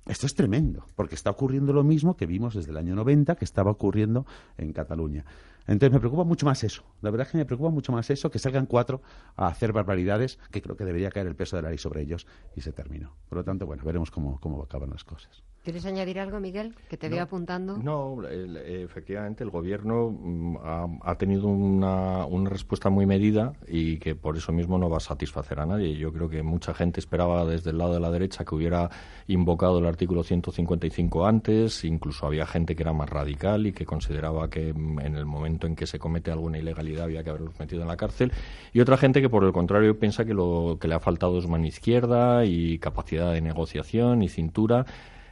Esto 0.10 0.26
es 0.26 0.34
tremendo, 0.34 0.88
porque 0.96 1.14
está 1.14 1.30
ocurriendo 1.30 1.72
lo 1.72 1.84
mismo 1.84 2.18
que 2.18 2.26
vimos 2.26 2.56
desde 2.56 2.72
el 2.72 2.78
año 2.78 2.96
90 2.96 3.36
que 3.36 3.46
estaba 3.46 3.70
ocurriendo 3.70 4.26
en 4.58 4.74
Cataluña. 4.74 5.24
Entonces 5.68 5.94
me 5.94 6.00
preocupa 6.00 6.24
mucho 6.24 6.48
más 6.48 6.64
eso. 6.64 6.84
La 7.02 7.12
verdad 7.12 7.28
es 7.28 7.32
que 7.32 7.38
me 7.38 7.46
preocupa 7.46 7.70
mucho 7.70 7.92
más 7.92 8.10
eso, 8.10 8.32
que 8.32 8.40
salgan 8.40 8.66
cuatro 8.66 9.04
a 9.36 9.46
hacer 9.46 9.72
barbaridades, 9.72 10.40
que 10.50 10.64
creo 10.64 10.76
que 10.76 10.84
debería 10.84 11.12
caer 11.12 11.28
el 11.28 11.36
peso 11.36 11.58
de 11.58 11.62
la 11.62 11.70
ley 11.70 11.78
sobre 11.78 12.02
ellos 12.02 12.26
y 12.56 12.62
se 12.62 12.72
terminó. 12.72 13.18
Por 13.30 13.38
lo 13.38 13.44
tanto, 13.44 13.68
bueno, 13.68 13.84
veremos 13.86 14.10
cómo, 14.10 14.40
cómo 14.40 14.64
acaban 14.64 14.90
las 14.90 15.04
cosas. 15.04 15.44
¿Quieres 15.64 15.86
añadir 15.86 16.20
algo, 16.20 16.40
Miguel? 16.40 16.74
Que 16.90 16.96
te 16.98 17.10
veo 17.10 17.22
apuntando. 17.22 17.78
No, 17.78 18.26
el- 18.28 18.56
efectivamente, 18.58 19.44
el 19.44 19.50
gobierno 19.50 20.10
mm, 20.10 20.58
ha, 20.64 20.88
ha 21.04 21.16
tenido 21.16 21.48
una, 21.48 22.26
una 22.26 22.50
respuesta 22.50 22.90
muy 22.90 23.06
medida 23.06 23.54
y 23.68 23.98
que 23.98 24.16
por 24.16 24.38
eso 24.38 24.54
mismo 24.54 24.78
no 24.78 24.90
va 24.90 24.98
a 24.98 25.02
satisfacer 25.02 25.60
a 25.60 25.66
nadie. 25.66 25.96
Yo 25.98 26.14
creo 26.14 26.30
que 26.30 26.44
mucha 26.44 26.74
gente 26.74 27.02
esperaba 27.02 27.46
desde 27.46 27.72
el 27.72 27.78
lado 27.78 27.94
de 27.94 28.00
la 28.00 28.10
derecha 28.10 28.46
que 28.46 28.56
hubiera 28.56 28.90
invocado 29.28 29.80
el 29.80 29.86
artículo 29.86 30.24
155 30.24 31.28
antes, 31.28 31.84
incluso 31.84 32.26
había 32.26 32.46
gente 32.46 32.74
que 32.76 32.84
era 32.84 32.94
más 32.94 33.10
radical 33.10 33.68
y 33.68 33.74
que 33.74 33.86
consideraba 33.86 34.50
que 34.50 34.74
mm, 34.74 35.00
en 35.02 35.16
el 35.18 35.26
momento 35.26 35.68
en 35.68 35.76
que 35.76 35.86
se 35.88 36.00
comete 36.00 36.32
alguna 36.32 36.58
ilegalidad 36.58 37.04
había 37.04 37.24
que 37.24 37.32
haberlos 37.32 37.60
metido 37.60 37.82
en 37.82 37.90
la 37.90 37.98
cárcel, 37.98 38.32
y 38.74 38.80
otra 38.80 38.96
gente 38.98 39.22
que 39.22 39.30
por 39.30 39.44
el 39.44 39.52
contrario 39.52 40.00
piensa 40.00 40.24
que 40.24 40.34
lo 40.34 40.78
que 40.80 40.88
le 40.88 40.96
ha 40.96 41.00
faltado 41.02 41.38
es 41.38 41.48
mano 41.48 41.66
izquierda 41.68 42.46
y 42.46 42.80
capacidad 42.80 43.34
de 43.34 43.42
negociación 43.42 44.22
y 44.24 44.30
cintura. 44.30 44.86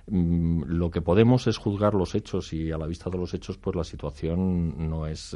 Mm, 0.09 0.63
lo 0.67 0.89
que 0.89 1.01
podemos 1.01 1.47
es 1.47 1.57
juzgar 1.57 1.93
los 1.93 2.15
hechos 2.15 2.53
y 2.53 2.71
a 2.71 2.77
la 2.77 2.87
vista 2.87 3.09
de 3.09 3.17
los 3.17 3.33
hechos 3.33 3.57
pues 3.57 3.75
la 3.75 3.83
situación 3.83 4.89
no 4.89 5.05
es 5.05 5.35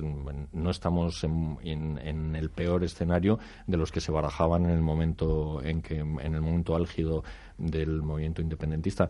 no 0.54 0.70
estamos 0.70 1.26
en, 1.26 1.58
en- 1.62 1.98
en 1.98 2.36
el 2.38 2.50
peor 2.52 2.84
escenario 2.86 3.38
de 3.68 3.76
los 3.76 3.92
que 3.92 4.00
se 4.00 4.14
barajaban 4.14 4.64
en 4.64 4.70
el 4.72 4.82
momento 4.82 5.62
en 5.62 5.82
que 5.82 5.98
en 6.00 6.36
el 6.36 6.42
momento 6.42 6.74
álgido 6.76 7.24
del 7.58 8.02
movimiento 8.02 8.42
independentista. 8.42 9.10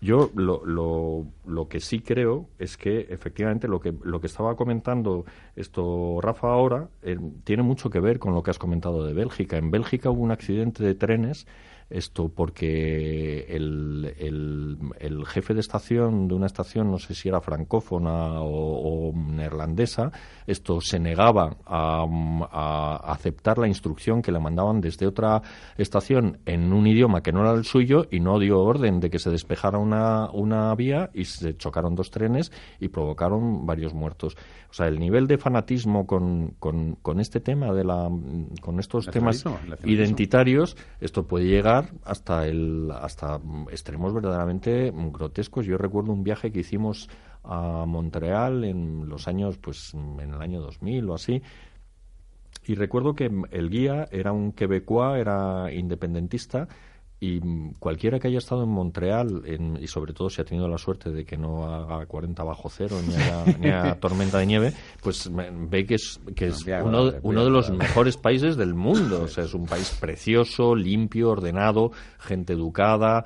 Yo 0.00 0.30
lo, 0.34 0.64
lo, 0.66 1.24
lo 1.46 1.68
que 1.68 1.80
sí 1.80 2.00
creo 2.00 2.48
es 2.58 2.76
que 2.76 3.06
efectivamente 3.08 3.66
lo 3.68 3.80
que 3.80 3.94
lo 4.02 4.20
que 4.20 4.26
estaba 4.26 4.54
comentando 4.56 5.24
esto 5.54 6.18
Rafa 6.20 6.48
ahora 6.52 6.88
eh, 7.02 7.16
tiene 7.44 7.62
mucho 7.62 7.88
que 7.90 8.00
ver 8.00 8.18
con 8.18 8.34
lo 8.34 8.42
que 8.42 8.50
has 8.50 8.58
comentado 8.58 9.06
de 9.06 9.14
Bélgica. 9.14 9.56
En 9.56 9.70
Bélgica 9.70 10.10
hubo 10.10 10.22
un 10.22 10.32
accidente 10.32 10.82
de 10.84 10.94
trenes 10.96 11.46
esto 11.88 12.28
porque 12.28 13.46
el, 13.48 14.14
el, 14.18 14.78
el 14.98 15.26
jefe 15.26 15.54
de 15.54 15.60
estación 15.60 16.26
de 16.28 16.34
una 16.34 16.46
estación, 16.46 16.90
no 16.90 16.98
sé 16.98 17.14
si 17.14 17.28
era 17.28 17.40
francófona 17.40 18.40
o, 18.40 19.12
neerlandesa, 19.14 20.10
esto 20.46 20.80
se 20.80 20.98
negaba 20.98 21.56
a, 21.64 22.04
a 22.50 23.12
aceptar 23.12 23.58
la 23.58 23.68
instrucción 23.68 24.22
que 24.22 24.32
le 24.32 24.40
mandaban 24.40 24.80
desde 24.80 25.06
otra 25.06 25.42
estación 25.76 26.38
en 26.44 26.72
un 26.72 26.86
idioma 26.86 27.22
que 27.22 27.32
no 27.32 27.40
era 27.40 27.52
el 27.52 27.64
suyo 27.64 28.06
y 28.10 28.20
no 28.20 28.38
dio 28.38 28.60
orden 28.60 29.00
de 29.00 29.10
que 29.10 29.18
se 29.18 29.30
despejara 29.30 29.78
una 29.78 30.74
vía 30.74 31.10
y 31.14 31.24
se 31.24 31.56
chocaron 31.56 31.94
dos 31.94 32.10
trenes 32.10 32.50
y 32.80 32.88
provocaron 32.88 33.66
varios 33.66 33.94
muertos. 33.94 34.36
O 34.76 34.80
sea, 34.84 34.88
el 34.88 34.98
nivel 34.98 35.26
de 35.26 35.38
fanatismo 35.38 36.06
con, 36.06 36.48
con, 36.58 36.96
con 36.96 37.18
este 37.18 37.40
tema 37.40 37.72
de 37.72 37.82
la 37.82 38.10
con 38.60 38.78
estos 38.78 39.06
temas 39.08 39.42
identitarios, 39.84 40.76
esto 41.00 41.26
puede 41.26 41.46
llegar 41.46 41.94
hasta 42.04 42.46
el 42.46 42.90
hasta 42.92 43.40
extremos 43.70 44.12
verdaderamente 44.12 44.92
grotescos. 44.94 45.64
Yo 45.64 45.78
recuerdo 45.78 46.12
un 46.12 46.22
viaje 46.22 46.52
que 46.52 46.60
hicimos 46.60 47.08
a 47.42 47.86
Montreal 47.86 48.64
en 48.64 49.08
los 49.08 49.28
años, 49.28 49.56
pues 49.56 49.94
en 49.94 50.20
el 50.20 50.42
año 50.42 50.60
2000 50.60 51.08
o 51.08 51.14
así, 51.14 51.40
y 52.66 52.74
recuerdo 52.74 53.14
que 53.14 53.30
el 53.52 53.70
guía 53.70 54.06
era 54.10 54.32
un 54.32 54.52
quebecois, 54.52 55.18
era 55.18 55.72
independentista, 55.72 56.68
y 57.18 57.40
cualquiera 57.78 58.18
que 58.18 58.28
haya 58.28 58.38
estado 58.38 58.64
en 58.64 58.68
Montreal, 58.68 59.42
en- 59.46 59.78
y 59.82 59.86
sobre 59.86 60.12
todo 60.12 60.28
si 60.28 60.42
ha 60.42 60.44
tenido 60.44 60.68
la 60.68 60.76
suerte 60.76 61.10
de 61.10 61.24
que 61.24 61.38
no 61.38 61.64
haga 61.64 62.04
40 62.04 62.44
bajo 62.44 62.68
cero 62.68 62.96
ni 63.06 63.14
haya, 63.14 63.44
ni 63.58 63.66
haya 63.68 63.98
tormenta 63.98 64.38
de 64.38 64.46
nieve, 64.46 64.72
pues 65.02 65.30
ve 65.32 65.86
que 65.86 65.94
es, 65.94 66.20
que 66.34 66.48
es 66.48 66.62
uno, 66.88 67.04
uno 67.22 67.44
de 67.44 67.50
los 67.50 67.70
mejores 67.78 68.16
países 68.18 68.56
del 68.58 68.74
mundo. 68.74 69.22
O 69.22 69.28
sea, 69.28 69.44
es 69.44 69.54
un 69.54 69.64
país 69.66 69.96
precioso, 69.98 70.74
limpio, 70.74 71.30
ordenado, 71.30 71.90
gente 72.18 72.52
educada. 72.52 73.24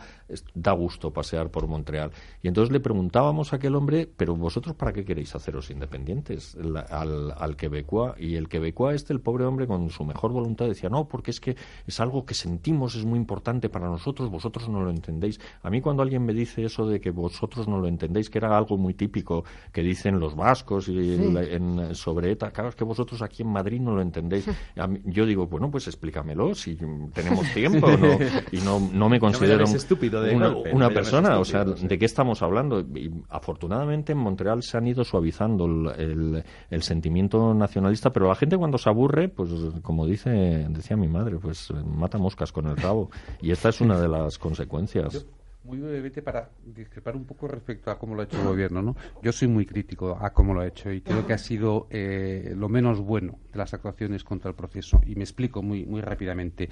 Da 0.55 0.73
gusto 0.73 1.13
pasear 1.13 1.51
por 1.51 1.67
Montreal. 1.67 2.11
Y 2.43 2.49
entonces 2.49 2.73
le 2.73 2.81
preguntábamos 2.81 3.53
a 3.53 3.57
aquel 3.57 3.75
hombre, 3.75 4.09
pero 4.17 4.37
vosotros 4.37 4.75
para 4.77 4.93
qué 4.93 5.05
queréis 5.05 5.35
haceros 5.35 5.71
independientes 5.71 6.55
La- 6.57 6.81
al, 6.81 7.33
al 7.37 7.57
quebecois? 7.57 8.15
Y 8.19 8.37
el 8.37 8.49
quebecois 8.49 8.97
este, 8.97 9.13
el 9.13 9.21
pobre 9.21 9.45
hombre, 9.45 9.67
con 9.67 9.91
su 9.91 10.05
mejor 10.05 10.33
voluntad 10.33 10.67
decía, 10.67 10.89
no, 10.89 11.09
porque 11.09 11.31
es 11.31 11.41
que 11.41 11.57
es 11.87 12.01
algo 12.01 12.25
que 12.25 12.35
sentimos, 12.35 12.95
es 12.95 13.05
muy 13.05 13.19
importante 13.19 13.69
para 13.69 13.89
nosotros, 13.89 14.31
vosotros 14.31 14.69
no 14.69 14.83
lo 14.83 14.91
entendéis. 14.91 15.41
A 15.63 15.71
mí 15.71 15.81
cuando 15.81 16.03
alguien 16.03 16.25
me 16.25 16.33
dice 16.35 16.65
eso 16.65 16.87
de 16.87 17.01
que 17.01 17.11
vosotros 17.11 17.69
no 17.69 17.79
lo 17.79 17.89
entendéis, 17.89 18.31
que 18.31 18.39
era 18.39 18.57
algo 18.57 18.77
muy 18.77 18.95
típico 18.95 19.45
que 19.73 19.83
dicen 19.83 20.21
los 20.21 20.35
vascos 20.37 20.89
y 20.89 21.17
Sí. 21.17 21.35
en 21.51 21.95
sobre 21.95 22.31
ETA, 22.33 22.51
claro, 22.51 22.69
es 22.71 22.75
que 22.77 22.85
vosotros 22.85 23.23
aquí 23.23 23.43
en 23.43 23.49
Madrid 23.49 23.81
no 23.81 23.95
lo 23.95 24.03
entendéis. 24.03 24.47
Mí- 24.89 25.01
yo 25.05 25.27
digo, 25.27 25.47
bueno, 25.47 25.71
pues 25.71 25.87
explícamelo, 25.87 26.55
si 26.55 26.77
tenemos 27.13 27.47
tiempo, 27.55 27.91
¿no? 27.97 28.19
y 28.53 28.59
no, 28.61 28.81
no 28.93 29.09
me 29.09 29.19
considero 29.21 29.65
estúpido 29.65 30.20
de 30.21 30.35
una, 30.35 30.49
golpe, 30.49 30.91
persona, 30.95 31.39
o 31.39 31.45
sea, 31.45 31.65
sí. 31.77 31.87
¿de 31.87 31.99
qué 31.99 32.05
estamos 32.05 32.43
hablando? 32.43 32.81
Y 32.81 33.11
afortunadamente 33.29 34.13
en 34.13 34.19
Montreal 34.19 34.63
se 34.63 34.77
han 34.77 34.87
ido 34.87 35.05
suavizando 35.05 35.67
el, 35.67 36.01
el- 36.01 36.45
el 36.71 36.83
sentimiento 36.83 37.55
nacionalista, 37.55 38.13
pero 38.13 38.29
la 38.29 38.35
gente 38.35 38.57
cuando 38.57 38.79
se 38.79 38.89
aburre, 38.89 39.29
pues 39.29 39.51
como 39.83 40.07
dice 40.07 40.31
decía 40.71 40.97
mi 40.97 41.09
madre, 41.09 41.37
pues 41.37 41.73
mata 41.85 42.19
moscas 42.19 42.53
con 42.53 42.67
el 42.67 42.77
rabo. 42.77 43.11
Y 43.41 43.51
esta 43.51 43.69
es 43.71 43.81
una 43.81 44.01
de 44.01 44.09
las 44.09 44.39
consecuencias. 44.39 45.27
Muy 45.63 45.77
brevemente 45.79 46.23
para 46.23 46.49
discrepar 46.65 47.15
un 47.17 47.27
poco 47.27 47.47
respecto 47.47 47.91
a 47.91 47.99
cómo 47.99 48.15
lo 48.15 48.23
ha 48.23 48.25
hecho 48.25 48.39
el 48.41 48.47
gobierno, 48.47 48.81
¿no? 48.81 48.97
Yo 49.23 49.31
soy 49.31 49.47
muy 49.47 49.67
crítico 49.67 50.17
a 50.19 50.31
cómo 50.31 50.55
lo 50.55 50.63
ha 50.63 50.67
hecho 50.67 50.91
y 50.91 51.03
creo 51.03 51.27
que 51.27 51.35
ha 51.35 51.39
sido 51.39 51.87
eh, 51.91 52.55
lo 52.57 52.71
menos 52.71 52.99
bueno 53.01 53.39
de 53.53 53.59
las 53.59 53.75
actuaciones 53.75 54.25
contra 54.25 54.49
el 54.49 54.57
proceso. 54.57 55.01
Y 55.07 55.17
me 55.17 55.23
explico 55.23 55.63
muy, 55.63 55.85
muy 55.85 56.01
rápidamente. 56.01 56.71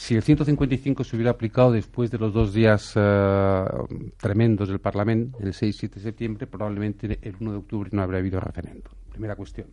Si 0.00 0.14
el 0.14 0.22
155 0.22 1.04
se 1.04 1.14
hubiera 1.14 1.32
aplicado 1.32 1.72
después 1.72 2.10
de 2.10 2.16
los 2.16 2.32
dos 2.32 2.54
días 2.54 2.94
eh, 2.96 3.64
tremendos 4.16 4.70
del 4.70 4.80
Parlamento, 4.80 5.36
el 5.40 5.52
6 5.52 5.76
y 5.76 5.78
7 5.78 5.94
de 5.96 6.00
septiembre, 6.00 6.46
probablemente 6.46 7.18
el 7.20 7.36
1 7.38 7.52
de 7.52 7.58
octubre 7.58 7.90
no 7.92 8.00
habría 8.00 8.20
habido 8.20 8.40
referéndum. 8.40 8.94
Primera 9.10 9.36
cuestión. 9.36 9.66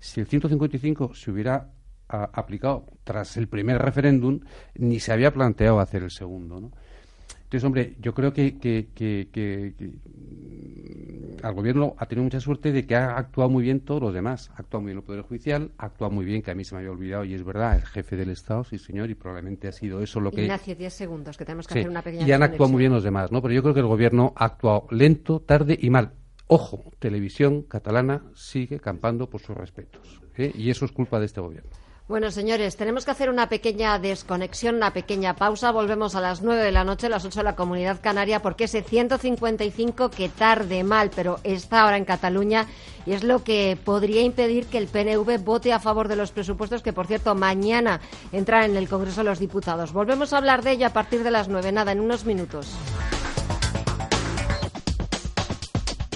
Si 0.00 0.20
el 0.20 0.26
155 0.26 1.14
se 1.14 1.30
hubiera 1.30 1.70
ah, 2.08 2.30
aplicado 2.32 2.86
tras 3.04 3.36
el 3.36 3.46
primer 3.46 3.76
referéndum, 3.78 4.40
ni 4.74 5.00
se 5.00 5.12
había 5.12 5.34
planteado 5.34 5.78
hacer 5.78 6.02
el 6.02 6.10
segundo, 6.10 6.60
¿no? 6.62 6.72
Entonces, 7.54 7.66
hombre, 7.66 7.94
yo 8.00 8.12
creo 8.14 8.32
que, 8.32 8.58
que, 8.58 8.88
que- 8.96 9.28
que- 9.30 9.74
que, 9.78 9.86
mm, 9.86 11.36
al 11.46 11.54
gobierno 11.54 11.94
ha 11.98 12.06
tenido 12.06 12.24
mucha 12.24 12.40
suerte 12.40 12.72
de 12.72 12.84
que 12.84 12.96
ha 12.96 13.16
actuado 13.16 13.48
muy 13.48 13.62
bien 13.62 13.78
todos 13.78 14.02
los 14.02 14.12
demás. 14.12 14.50
Ha 14.56 14.62
actuado 14.62 14.82
muy 14.82 14.88
bien 14.90 14.98
el 14.98 15.04
Poder 15.04 15.22
Judicial, 15.22 15.70
ha 15.78 15.86
actuado 15.86 16.10
muy 16.10 16.24
bien, 16.24 16.42
que 16.42 16.50
a 16.50 16.56
mí 16.56 16.64
se 16.64 16.74
me 16.74 16.80
había 16.80 16.90
olvidado, 16.90 17.24
y 17.24 17.32
es 17.32 17.44
verdad, 17.44 17.76
el 17.76 17.84
jefe 17.84 18.16
del 18.16 18.30
Estado, 18.30 18.64
sí 18.64 18.76
señor, 18.78 19.08
y 19.08 19.14
probablemente 19.14 19.68
ha 19.68 19.72
sido 19.72 20.00
eso 20.02 20.18
lo 20.18 20.32
que... 20.32 20.42
Ignacio, 20.42 20.74
10 20.74 20.92
segundos, 20.94 21.36
que 21.36 21.44
tenemos 21.44 21.68
que 21.68 21.74
Sí, 21.74 21.78
hacer 21.80 21.90
una 21.90 22.02
pequeña 22.02 22.26
y 22.26 22.32
han 22.32 22.42
actuado 22.42 22.72
muy 22.72 22.80
bien 22.80 22.90
los 22.92 23.04
demás, 23.04 23.30
¿no? 23.30 23.40
Pero 23.40 23.54
yo 23.54 23.62
creo 23.62 23.74
que 23.74 23.80
el 23.80 23.86
gobierno 23.86 24.32
ha 24.34 24.46
actuado 24.46 24.88
lento, 24.90 25.38
tarde 25.38 25.78
y 25.80 25.90
mal. 25.90 26.14
Ojo, 26.48 26.82
televisión 26.98 27.62
catalana 27.62 28.24
sigue 28.34 28.80
campando 28.80 29.30
por 29.30 29.40
sus 29.40 29.56
respetos. 29.56 30.20
¿eh? 30.36 30.50
Y 30.56 30.70
eso 30.70 30.84
es 30.86 30.90
culpa 30.90 31.20
de 31.20 31.26
este 31.26 31.40
gobierno. 31.40 31.70
Bueno, 32.06 32.30
señores, 32.30 32.76
tenemos 32.76 33.06
que 33.06 33.12
hacer 33.12 33.30
una 33.30 33.48
pequeña 33.48 33.98
desconexión, 33.98 34.74
una 34.74 34.92
pequeña 34.92 35.36
pausa. 35.36 35.70
Volvemos 35.70 36.14
a 36.14 36.20
las 36.20 36.42
9 36.42 36.62
de 36.62 36.70
la 36.70 36.84
noche, 36.84 37.06
a 37.06 37.10
las 37.10 37.24
8 37.24 37.40
de 37.40 37.44
la 37.44 37.56
Comunidad 37.56 37.98
Canaria, 38.02 38.42
porque 38.42 38.64
ese 38.64 38.82
155 38.82 40.10
que 40.10 40.28
tarde 40.28 40.84
mal, 40.84 41.10
pero 41.16 41.40
está 41.44 41.80
ahora 41.80 41.96
en 41.96 42.04
Cataluña 42.04 42.66
y 43.06 43.12
es 43.12 43.24
lo 43.24 43.42
que 43.42 43.78
podría 43.82 44.20
impedir 44.20 44.66
que 44.66 44.76
el 44.76 44.88
PNV 44.88 45.42
vote 45.42 45.72
a 45.72 45.80
favor 45.80 46.08
de 46.08 46.16
los 46.16 46.30
presupuestos 46.30 46.82
que, 46.82 46.92
por 46.92 47.06
cierto, 47.06 47.34
mañana 47.34 48.02
entran 48.32 48.70
en 48.72 48.76
el 48.76 48.86
Congreso 48.86 49.22
de 49.22 49.30
los 49.30 49.38
Diputados. 49.38 49.94
Volvemos 49.94 50.34
a 50.34 50.36
hablar 50.36 50.62
de 50.62 50.72
ello 50.72 50.86
a 50.86 50.90
partir 50.90 51.24
de 51.24 51.30
las 51.30 51.48
9, 51.48 51.72
nada, 51.72 51.92
en 51.92 52.00
unos 52.00 52.26
minutos. 52.26 52.70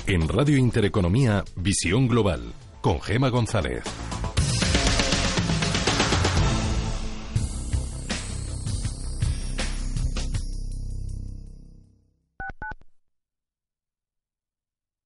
En 0.06 0.28
Radio 0.28 0.58
Intereconomía, 0.58 1.44
Visión 1.56 2.08
Global, 2.08 2.52
con 2.82 3.00
Gema 3.00 3.30
González. 3.30 3.84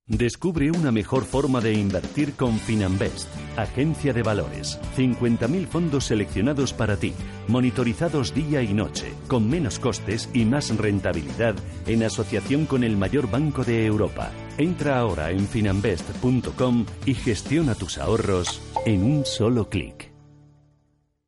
Descubre 0.09 0.69
una 0.69 0.91
mejor 0.91 1.23
forma 1.23 1.61
de 1.61 1.75
invertir 1.75 2.33
con 2.33 2.59
Finanbest, 2.59 3.29
agencia 3.55 4.11
de 4.11 4.21
valores. 4.21 4.77
50.000 4.97 5.65
fondos 5.65 6.03
seleccionados 6.03 6.73
para 6.73 6.97
ti, 6.97 7.13
monitorizados 7.47 8.33
día 8.33 8.61
y 8.61 8.73
noche, 8.73 9.13
con 9.29 9.49
menos 9.49 9.79
costes 9.79 10.29
y 10.33 10.43
más 10.43 10.75
rentabilidad 10.75 11.55
en 11.87 12.03
asociación 12.03 12.65
con 12.65 12.83
el 12.83 12.97
mayor 12.97 13.31
banco 13.31 13.63
de 13.63 13.85
Europa. 13.85 14.29
Entra 14.57 14.99
ahora 14.99 15.31
en 15.31 15.47
finanbest.com 15.47 16.85
y 17.05 17.13
gestiona 17.13 17.73
tus 17.73 17.97
ahorros 17.97 18.61
en 18.85 19.05
un 19.05 19.25
solo 19.25 19.69
clic. 19.69 20.12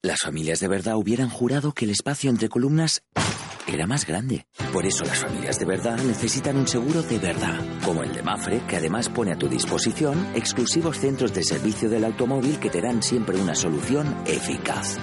Las 0.00 0.20
familias 0.20 0.60
de 0.60 0.68
verdad 0.68 0.94
hubieran 0.96 1.28
jurado 1.28 1.72
que 1.72 1.84
el 1.84 1.90
espacio 1.90 2.30
entre 2.30 2.48
columnas 2.48 3.02
era 3.66 3.84
más 3.88 4.06
grande. 4.06 4.46
Por 4.72 4.86
eso 4.86 5.04
las 5.04 5.18
familias 5.18 5.58
de 5.58 5.64
verdad 5.64 5.98
necesitan 5.98 6.56
un 6.56 6.68
seguro 6.68 7.02
de 7.02 7.18
verdad, 7.18 7.58
como 7.84 8.04
el 8.04 8.12
de 8.14 8.22
Mafre, 8.22 8.62
que 8.68 8.76
además 8.76 9.08
pone 9.08 9.32
a 9.32 9.36
tu 9.36 9.48
disposición 9.48 10.24
exclusivos 10.36 10.98
centros 11.00 11.34
de 11.34 11.42
servicio 11.42 11.90
del 11.90 12.04
automóvil 12.04 12.60
que 12.60 12.70
te 12.70 12.80
dan 12.80 13.02
siempre 13.02 13.40
una 13.40 13.56
solución 13.56 14.22
eficaz. 14.24 14.98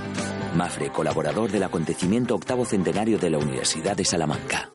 Mafre, 0.55 0.89
colaborador 0.91 1.51
del 1.51 1.63
acontecimiento 1.63 2.33
octavo 2.33 2.63
centenario 2.63 3.17
de 3.17 3.31
la 3.31 3.37
Universidad 3.37 3.97
de 3.97 4.05
Salamanca. 4.05 4.74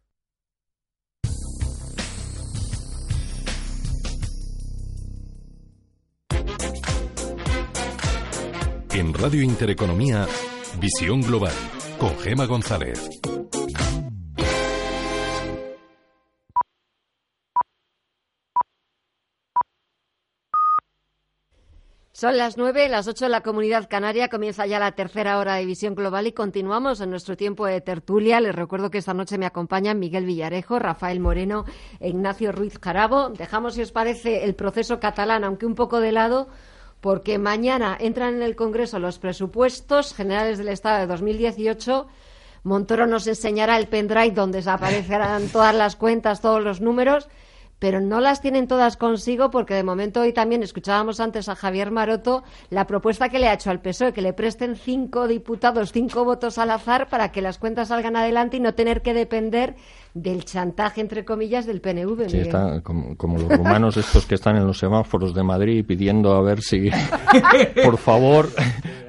En 8.93 9.13
Radio 9.13 9.41
Intereconomía, 9.41 10.27
Visión 10.77 11.21
Global, 11.21 11.53
con 11.97 12.17
Gema 12.19 12.45
González. 12.45 13.21
Son 22.11 22.37
las 22.37 22.57
nueve, 22.57 22.89
las 22.89 23.07
ocho 23.07 23.25
de 23.25 23.29
la 23.29 23.41
Comunidad 23.41 23.87
Canaria. 23.89 24.27
Comienza 24.27 24.67
ya 24.67 24.77
la 24.77 24.91
tercera 24.91 25.39
hora 25.39 25.55
de 25.55 25.65
Visión 25.65 25.95
Global 25.95 26.27
y 26.27 26.33
continuamos 26.33 26.99
en 26.99 27.09
nuestro 27.11 27.37
tiempo 27.37 27.65
de 27.65 27.79
tertulia. 27.79 28.41
Les 28.41 28.53
recuerdo 28.53 28.91
que 28.91 28.97
esta 28.97 29.13
noche 29.13 29.37
me 29.37 29.45
acompañan 29.45 29.99
Miguel 29.99 30.25
Villarejo, 30.25 30.79
Rafael 30.79 31.21
Moreno 31.21 31.63
e 32.01 32.09
Ignacio 32.09 32.51
Ruiz 32.51 32.77
Jarabo. 32.77 33.29
Dejamos, 33.29 33.75
si 33.75 33.81
os 33.83 33.93
parece, 33.93 34.43
el 34.43 34.53
proceso 34.53 34.99
catalán, 34.99 35.45
aunque 35.45 35.65
un 35.65 35.75
poco 35.75 36.01
de 36.01 36.11
lado, 36.11 36.49
porque 37.01 37.37
mañana 37.37 37.97
entran 37.99 38.35
en 38.35 38.43
el 38.43 38.55
Congreso 38.55 38.99
los 38.99 39.19
presupuestos 39.19 40.13
generales 40.13 40.57
del 40.57 40.69
Estado 40.69 40.99
de 40.99 41.07
2018. 41.07 42.07
Montoro 42.63 43.07
nos 43.07 43.25
enseñará 43.27 43.77
el 43.77 43.87
pendrive 43.87 44.31
donde 44.31 44.63
aparecerán 44.65 45.47
todas 45.51 45.75
las 45.75 45.95
cuentas, 45.95 46.41
todos 46.41 46.63
los 46.63 46.79
números 46.79 47.27
pero 47.81 47.99
no 47.99 48.19
las 48.19 48.41
tienen 48.41 48.67
todas 48.67 48.95
consigo 48.95 49.49
porque 49.49 49.73
de 49.73 49.81
momento 49.81 50.21
hoy 50.21 50.33
también 50.33 50.61
escuchábamos 50.61 51.19
antes 51.19 51.49
a 51.49 51.55
Javier 51.55 51.89
Maroto 51.89 52.43
la 52.69 52.85
propuesta 52.85 53.29
que 53.29 53.39
le 53.39 53.47
ha 53.47 53.55
hecho 53.55 53.71
al 53.71 53.81
PSOE, 53.81 54.13
que 54.13 54.21
le 54.21 54.33
presten 54.33 54.75
cinco 54.75 55.27
diputados, 55.27 55.91
cinco 55.91 56.23
votos 56.23 56.59
al 56.59 56.69
azar 56.69 57.09
para 57.09 57.31
que 57.31 57.41
las 57.41 57.57
cuentas 57.57 57.87
salgan 57.87 58.15
adelante 58.15 58.57
y 58.57 58.59
no 58.59 58.75
tener 58.75 59.01
que 59.01 59.15
depender 59.15 59.73
del 60.13 60.43
chantaje, 60.45 61.01
entre 61.01 61.23
comillas, 61.25 61.65
del 61.65 61.81
PNV. 61.81 62.29
Sí, 62.29 62.37
está 62.39 62.81
como, 62.81 63.15
como, 63.15 63.37
los 63.39 63.49
rumanos 63.57 63.95
estos 63.97 64.25
que 64.25 64.35
están 64.35 64.57
en 64.57 64.67
los 64.67 64.77
semáforos 64.77 65.33
de 65.33 65.43
Madrid 65.43 65.85
pidiendo 65.85 66.33
a 66.33 66.41
ver 66.41 66.61
si, 66.61 66.89
por 67.83 67.97
favor, 67.97 68.49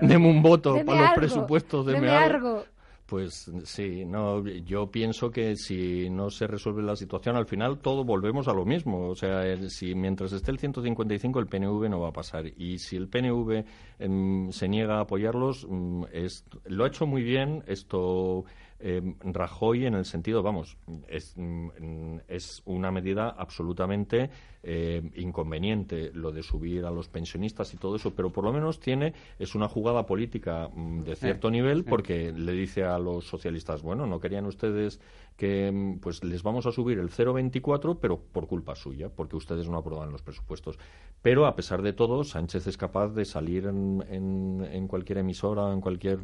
deme 0.00 0.28
un 0.28 0.42
voto 0.42 0.74
Deme 0.74 0.84
para 0.84 1.00
los 1.07 1.14
presupuestos 1.14 1.86
de 1.86 1.92
deme 1.94 2.09
algo. 2.11 2.64
Pues 3.05 3.50
sí, 3.64 4.07
no, 4.07 4.42
yo 4.46 4.90
pienso 4.90 5.30
que 5.30 5.55
si 5.57 6.09
no 6.09 6.30
se 6.30 6.46
resuelve 6.46 6.82
la 6.82 6.96
situación, 6.96 7.36
al 7.36 7.44
final 7.44 7.78
todo 7.80 8.05
volvemos 8.05 8.48
a 8.48 8.55
lo 8.55 8.64
mismo. 8.64 9.09
O 9.11 9.14
sea, 9.14 9.44
el- 9.44 9.68
si 9.70 9.94
mientras 9.94 10.32
esté 10.32 10.50
el 10.50 10.59
155 10.59 11.38
el 11.38 11.46
PNV 11.46 11.90
no 11.90 12.00
va 12.00 12.09
a 12.09 12.12
pasar 12.12 12.46
y 12.46 12.78
si 12.78 12.96
el 12.96 13.09
PNV 13.09 13.64
em, 13.98 14.50
se 14.50 14.66
niega 14.66 14.96
a 14.96 15.00
apoyarlos, 15.00 15.66
mm, 15.68 16.05
es- 16.11 16.44
lo 16.64 16.84
ha 16.84 16.88
hecho 16.88 17.05
muy 17.07 17.22
bien 17.22 17.62
esto 17.66 18.44
em, 18.83 19.16
Rajoy 19.20 19.87
en 19.87 19.95
el 19.95 20.05
sentido, 20.05 20.43
vamos, 20.43 20.76
es, 21.09 21.35
mm, 21.37 22.18
es 22.28 22.62
una 22.64 22.91
medida 22.91 23.30
absolutamente 23.30 24.30
eh, 24.63 25.03
inconveniente 25.17 26.11
lo 26.15 26.31
de 26.33 26.43
subir 26.43 26.85
a 26.85 26.91
los 26.91 27.09
pensionistas 27.09 27.75
y 27.75 27.77
todo 27.77 27.97
eso, 27.97 28.13
pero 28.15 28.31
por 28.31 28.45
lo 28.45 28.53
menos 28.53 28.79
tiene 28.81 29.13
es 29.39 29.55
una 29.55 29.69
jugada 29.69 30.07
política 30.07 30.69
mm, 30.75 31.01
de 31.03 31.17
cierto 31.17 31.51
nivel 31.51 31.85
porque 31.85 32.33
le 32.33 32.53
dice 32.53 32.85
a 32.85 32.99
los 32.99 33.25
socialistas, 33.27 33.83
bueno, 33.83 34.07
no 34.07 34.21
querían 34.21 34.47
ustedes 34.47 35.01
que 35.37 35.73
mm, 35.73 35.99
pues 35.99 36.23
les 36.23 36.43
vamos 36.43 36.67
a 36.67 36.73
subir 36.73 36.99
el 36.99 37.11
0,24, 37.11 37.99
pero 38.01 38.19
por 38.21 38.47
culpa 38.47 38.75
suya, 38.75 39.09
porque 39.09 39.35
ustedes 39.37 39.69
no 39.69 39.79
aprueban 39.79 40.13
los 40.13 40.23
presupuestos. 40.23 40.79
Pero 41.23 41.47
a 41.47 41.57
pesar 41.57 41.83
de 41.83 41.93
todo, 41.93 42.23
Sánchez 42.25 42.67
es 42.67 42.77
capaz 42.77 43.09
de 43.09 43.25
salir 43.25 43.67
en, 43.67 44.05
en- 44.09 44.67
en 44.71 44.87
cualquier 44.89 45.19
emisora, 45.19 45.73
en 45.73 45.81
cualquier 45.81 46.19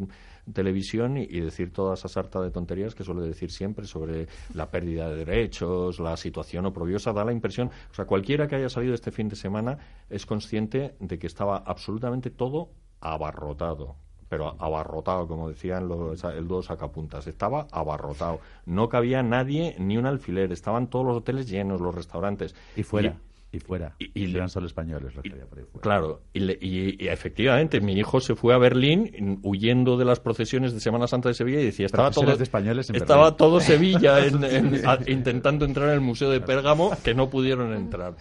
televisión 0.52 1.16
y, 1.16 1.22
y 1.22 1.40
decir 1.40 1.72
toda 1.72 1.94
esa 1.94 2.08
sarta 2.08 2.40
de 2.40 2.50
tonterías 2.50 2.94
que 2.94 3.04
suele 3.04 3.22
decir 3.22 3.50
siempre 3.50 3.86
sobre 3.86 4.26
la 4.54 4.70
pérdida 4.70 5.08
de 5.10 5.24
derechos, 5.24 5.98
la 6.00 6.16
situación 6.16 6.66
oprobiosa. 6.66 7.12
Da 7.12 7.24
la 7.24 7.32
impresión, 7.32 7.68
o 7.90 7.94
sea, 7.94 8.06
cualquiera 8.28 8.46
que 8.46 8.56
haya 8.56 8.68
salido 8.68 8.92
este 8.92 9.10
fin 9.10 9.30
de 9.30 9.36
semana 9.36 9.78
es 10.10 10.26
consciente 10.26 10.94
de 11.00 11.18
que 11.18 11.26
estaba 11.26 11.56
absolutamente 11.56 12.28
todo 12.28 12.68
abarrotado 13.00 13.96
pero 14.28 14.54
abarrotado, 14.58 15.26
como 15.26 15.48
decían 15.48 15.88
los, 15.88 16.22
el 16.24 16.46
dúo 16.46 16.62
sacapuntas, 16.62 17.26
estaba 17.26 17.66
abarrotado. 17.72 18.40
No 18.66 18.90
cabía 18.90 19.22
nadie 19.22 19.74
ni 19.78 19.96
un 19.96 20.04
alfiler, 20.04 20.52
estaban 20.52 20.88
todos 20.88 21.06
los 21.06 21.16
hoteles 21.16 21.48
llenos, 21.48 21.80
los 21.80 21.94
restaurantes. 21.94 22.54
Y 22.76 22.82
fuera, 22.82 23.16
y 23.50 23.58
fuera. 23.60 23.94
Y, 23.98 24.10
Y 24.26 24.34
eran 24.34 24.48
solo 24.50 24.66
españoles 24.66 25.14
los 25.14 25.22
que 25.22 25.32
había 25.32 25.46
por 25.46 25.58
ahí 25.58 25.64
fuera. 25.64 25.80
Claro, 25.82 26.22
y, 26.34 26.40
le- 26.40 26.58
y- 26.60 27.02
y 27.02 27.08
efectivamente, 27.08 27.80
mi 27.80 27.94
hijo 27.94 28.20
se 28.20 28.34
fue 28.34 28.52
a 28.54 28.58
Berlín 28.58 29.40
huyendo 29.42 29.96
de 29.96 30.04
las 30.04 30.20
procesiones 30.20 30.72
de 30.74 30.80
Semana 30.80 31.06
Santa 31.06 31.28
de 31.30 31.34
Sevilla 31.34 31.60
y 31.60 31.64
decía, 31.64 31.86
estaba 31.86 32.10
todo, 32.10 32.36
de 32.36 32.42
españoles 32.42 32.90
en 32.90 32.96
estaba 32.96 33.36
todo 33.36 33.60
Sevilla 33.60 34.24
en- 34.26 34.44
en- 34.44 34.86
a- 34.86 34.98
intentando 35.06 35.64
entrar 35.64 35.88
en 35.88 35.94
el 35.94 36.00
Museo 36.00 36.28
de 36.30 36.40
Pérgamo, 36.40 36.92
que 37.02 37.14
no 37.14 37.30
pudieron 37.30 37.72
entrar. 37.72 38.16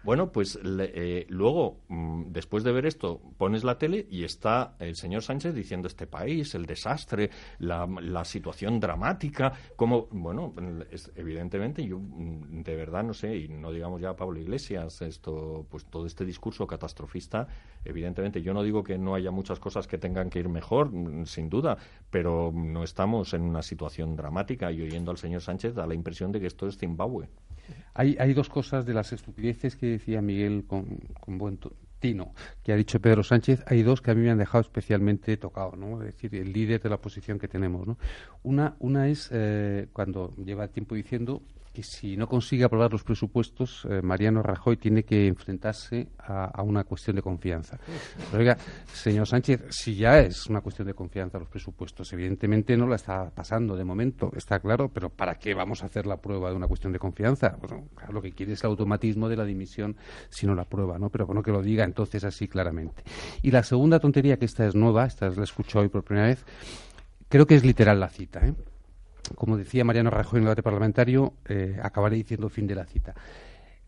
Bueno, 0.00 0.30
pues 0.30 0.62
le- 0.62 0.92
eh, 0.94 1.26
luego, 1.28 1.80
mm, 1.88 2.26
después 2.30 2.62
de 2.62 2.72
ver 2.72 2.86
esto, 2.86 3.20
pones 3.36 3.64
la 3.64 3.78
tele 3.78 4.06
y 4.08 4.22
está 4.24 4.76
el 4.78 4.94
señor 4.94 5.22
Sánchez 5.22 5.54
diciendo 5.54 5.88
este 5.88 6.06
país, 6.06 6.54
el 6.54 6.66
desastre, 6.66 7.30
la, 7.58 7.86
la 8.00 8.24
situación 8.24 8.78
dramática, 8.78 9.52
como, 9.76 10.06
bueno, 10.12 10.54
evidentemente 11.16 11.84
yo 11.84 11.98
mm, 11.98 12.62
de 12.62 12.76
verdad 12.76 13.02
no 13.02 13.12
sé, 13.12 13.36
y 13.36 13.48
no 13.48 13.72
digamos 13.72 14.00
ya 14.00 14.14
Pablo 14.14 14.38
Iglesias, 14.38 15.02
esto, 15.02 15.66
pues 15.68 15.84
todo 15.86 16.06
este 16.06 16.24
discurso 16.24 16.66
catastrofista, 16.66 17.48
evidentemente 17.88 18.42
yo 18.42 18.54
no 18.54 18.62
digo 18.62 18.84
que 18.84 18.98
no 18.98 19.14
haya 19.14 19.30
muchas 19.30 19.58
cosas 19.58 19.86
que 19.86 19.98
tengan 19.98 20.30
que 20.30 20.38
ir 20.38 20.48
mejor, 20.48 20.92
mm, 20.92 21.26
sin 21.26 21.48
duda, 21.48 21.78
pero 22.10 22.52
no 22.54 22.84
estamos 22.84 23.34
en 23.34 23.42
una 23.42 23.62
situación 23.62 24.14
dramática 24.14 24.70
y 24.70 24.82
oyendo 24.82 25.10
al 25.10 25.18
señor 25.18 25.40
Sánchez 25.40 25.74
da 25.74 25.86
la 25.86 25.94
impresión 25.94 26.32
de 26.32 26.40
que 26.40 26.46
esto 26.46 26.66
es 26.68 26.76
Zimbabue. 26.78 27.28
Hay, 27.94 28.16
hay 28.18 28.34
dos 28.34 28.48
cosas 28.48 28.86
de 28.86 28.94
las 28.94 29.12
estupideces 29.12 29.76
que 29.76 29.86
decía 29.86 30.22
Miguel 30.22 30.64
con, 30.66 30.98
con 31.20 31.38
buen 31.38 31.58
tino, 31.98 32.32
que 32.62 32.72
ha 32.72 32.76
dicho 32.76 33.00
Pedro 33.00 33.22
Sánchez. 33.22 33.64
Hay 33.66 33.82
dos 33.82 34.00
que 34.00 34.10
a 34.10 34.14
mí 34.14 34.22
me 34.22 34.30
han 34.30 34.38
dejado 34.38 34.62
especialmente 34.62 35.36
tocado, 35.36 35.76
¿no? 35.76 36.02
Es 36.02 36.14
decir, 36.14 36.34
el 36.34 36.52
líder 36.52 36.80
de 36.80 36.88
la 36.88 36.98
posición 36.98 37.38
que 37.38 37.48
tenemos, 37.48 37.86
¿no? 37.86 37.98
Una, 38.42 38.76
una 38.78 39.08
es 39.08 39.28
eh, 39.32 39.88
cuando 39.92 40.34
lleva 40.36 40.68
tiempo 40.68 40.94
diciendo 40.94 41.42
si 41.82 42.16
no 42.16 42.26
consigue 42.26 42.64
aprobar 42.64 42.92
los 42.92 43.04
presupuestos, 43.04 43.86
eh, 43.88 44.02
Mariano 44.02 44.42
Rajoy 44.42 44.76
tiene 44.76 45.04
que 45.04 45.26
enfrentarse 45.26 46.08
a, 46.18 46.46
a 46.46 46.62
una 46.62 46.84
cuestión 46.84 47.16
de 47.16 47.22
confianza. 47.22 47.78
Pero, 48.30 48.40
oiga, 48.40 48.56
señor 48.92 49.26
Sánchez, 49.26 49.66
si 49.70 49.94
ya 49.94 50.20
es 50.20 50.46
una 50.46 50.60
cuestión 50.60 50.86
de 50.86 50.94
confianza 50.94 51.38
los 51.38 51.48
presupuestos, 51.48 52.12
evidentemente 52.12 52.76
no 52.76 52.86
la 52.86 52.96
está 52.96 53.30
pasando 53.30 53.76
de 53.76 53.84
momento, 53.84 54.30
está 54.36 54.60
claro, 54.60 54.88
pero 54.88 55.10
¿para 55.10 55.36
qué 55.36 55.54
vamos 55.54 55.82
a 55.82 55.86
hacer 55.86 56.06
la 56.06 56.16
prueba 56.16 56.50
de 56.50 56.56
una 56.56 56.66
cuestión 56.66 56.92
de 56.92 56.98
confianza? 56.98 57.56
Bueno, 57.60 57.88
claro, 57.94 58.12
lo 58.12 58.22
que 58.22 58.32
quiere 58.32 58.52
es 58.52 58.64
el 58.64 58.70
automatismo 58.70 59.28
de 59.28 59.36
la 59.36 59.44
dimisión 59.44 59.96
si 60.28 60.46
no 60.46 60.54
la 60.54 60.64
prueba, 60.64 60.98
¿no? 60.98 61.10
Pero 61.10 61.26
bueno, 61.26 61.42
que 61.42 61.50
lo 61.50 61.62
diga 61.62 61.84
entonces 61.84 62.24
así 62.24 62.48
claramente. 62.48 63.02
Y 63.42 63.50
la 63.50 63.62
segunda 63.62 63.98
tontería, 63.98 64.38
que 64.38 64.44
esta 64.44 64.66
es 64.66 64.74
nueva, 64.74 65.06
esta 65.06 65.28
la 65.28 65.44
escucho 65.44 65.80
hoy 65.80 65.88
por 65.88 66.04
primera 66.04 66.28
vez, 66.28 66.44
creo 67.28 67.46
que 67.46 67.54
es 67.54 67.64
literal 67.64 68.00
la 68.00 68.08
cita, 68.08 68.46
¿eh? 68.46 68.54
Como 69.34 69.56
decía 69.56 69.84
Mariano 69.84 70.10
Rajoy 70.10 70.38
en 70.38 70.42
el 70.42 70.46
debate 70.46 70.62
parlamentario, 70.62 71.34
eh, 71.48 71.78
acabaré 71.82 72.16
diciendo 72.16 72.48
fin 72.48 72.66
de 72.66 72.74
la 72.74 72.84
cita. 72.86 73.14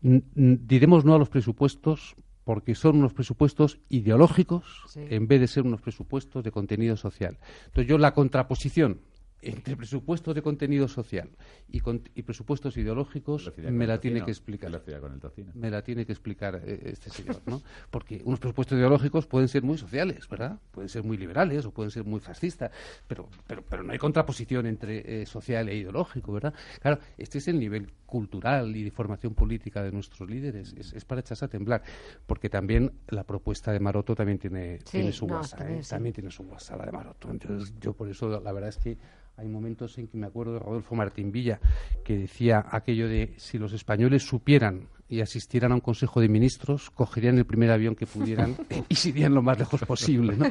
N- 0.03 0.23
diremos 0.35 1.05
no 1.05 1.15
a 1.15 1.19
los 1.19 1.29
presupuestos 1.29 2.15
porque 2.43 2.73
son 2.75 2.97
unos 2.97 3.13
presupuestos 3.13 3.79
ideológicos 3.89 4.65
en 4.95 5.27
vez 5.27 5.39
de 5.41 5.47
ser 5.47 5.63
unos 5.63 5.81
presupuestos 5.81 6.43
de 6.43 6.51
contenido 6.51 6.97
social. 6.97 7.37
Entonces 7.67 7.87
yo 7.87 7.97
la 7.97 8.13
contraposición 8.13 8.99
entre 9.41 9.75
presupuestos 9.75 10.35
de 10.35 10.41
contenido 10.41 10.87
social 10.87 11.29
y, 11.67 11.79
con- 11.79 12.01
y 12.15 12.21
presupuestos 12.23 12.77
ideológicos 12.77 13.51
me 13.57 13.87
la 13.87 13.99
tiene 13.99 14.19
tocino. 14.19 14.25
que 14.25 14.31
explicar. 14.31 14.81
Con 15.01 15.13
el. 15.13 15.45
Me 15.55 15.69
la 15.71 15.81
tiene 15.83 16.05
que 16.05 16.11
explicar 16.11 16.61
eh, 16.63 16.79
este 16.85 17.09
señor, 17.09 17.41
¿no? 17.45 17.61
Porque 17.89 18.21
unos 18.23 18.39
presupuestos 18.39 18.77
ideológicos 18.77 19.25
pueden 19.27 19.47
ser 19.47 19.63
muy 19.63 19.77
sociales, 19.77 20.27
¿verdad? 20.29 20.59
Pueden 20.71 20.89
ser 20.89 21.03
muy 21.03 21.17
liberales 21.17 21.65
o 21.65 21.71
pueden 21.71 21.89
ser 21.91 22.03
muy 22.03 22.19
fascistas, 22.19 22.71
pero, 23.07 23.29
pero, 23.47 23.63
pero 23.67 23.83
no 23.83 23.91
hay 23.93 23.97
contraposición 23.97 24.65
entre 24.67 25.21
eh, 25.21 25.25
social 25.25 25.69
e 25.69 25.75
ideológico, 25.75 26.33
¿verdad? 26.33 26.53
Claro, 26.79 26.99
este 27.17 27.39
es 27.39 27.47
el 27.47 27.59
nivel 27.59 27.91
cultural 28.05 28.75
y 28.75 28.83
de 28.83 28.91
formación 28.91 29.33
política 29.33 29.81
de 29.81 29.91
nuestros 29.91 30.29
líderes. 30.29 30.73
Es, 30.77 30.93
es 30.93 31.05
para 31.05 31.21
echarse 31.21 31.45
a 31.45 31.47
temblar, 31.47 31.81
porque 32.27 32.49
también 32.49 32.91
la 33.07 33.23
propuesta 33.23 33.71
de 33.71 33.79
Maroto 33.79 34.13
también 34.15 34.37
tiene, 34.37 34.79
Sí, 34.79 34.97
tiene 34.97 35.11
su 35.11 35.25
no, 35.27 35.35
guasa, 35.35 35.57
también 35.57 35.79
¿eh? 35.79 35.83
sí. 35.83 35.89
También 35.89 36.13
tiene 36.13 36.29
su 36.31 36.43
guasa 36.43 36.75
la 36.77 36.85
de 36.85 36.91
Maroto. 36.91 37.29
Entonces, 37.31 37.73
yo 37.79 37.93
por 37.93 38.09
eso, 38.09 38.39
la 38.39 38.51
verdad 38.51 38.69
es 38.69 38.77
que 38.77 38.97
hay 39.41 39.47
momentos 39.47 39.97
en 39.97 40.07
que 40.07 40.17
me 40.17 40.27
acuerdo 40.27 40.53
de 40.53 40.59
Rodolfo 40.59 40.93
Martín 40.95 41.31
Villa, 41.31 41.59
que 42.03 42.17
decía 42.17 42.63
aquello 42.69 43.07
de 43.09 43.33
si 43.37 43.57
los 43.57 43.73
españoles 43.73 44.23
supieran 44.23 44.87
y 45.09 45.21
asistieran 45.21 45.71
a 45.71 45.75
un 45.75 45.81
consejo 45.81 46.21
de 46.21 46.29
ministros, 46.29 46.89
cogerían 46.91 47.37
el 47.37 47.45
primer 47.45 47.71
avión 47.71 47.95
que 47.95 48.05
pudieran 48.07 48.55
y 48.89 48.95
se 48.95 49.09
irían 49.09 49.33
lo 49.33 49.41
más 49.41 49.57
lejos 49.59 49.81
posible. 49.81 50.35
¿no? 50.37 50.45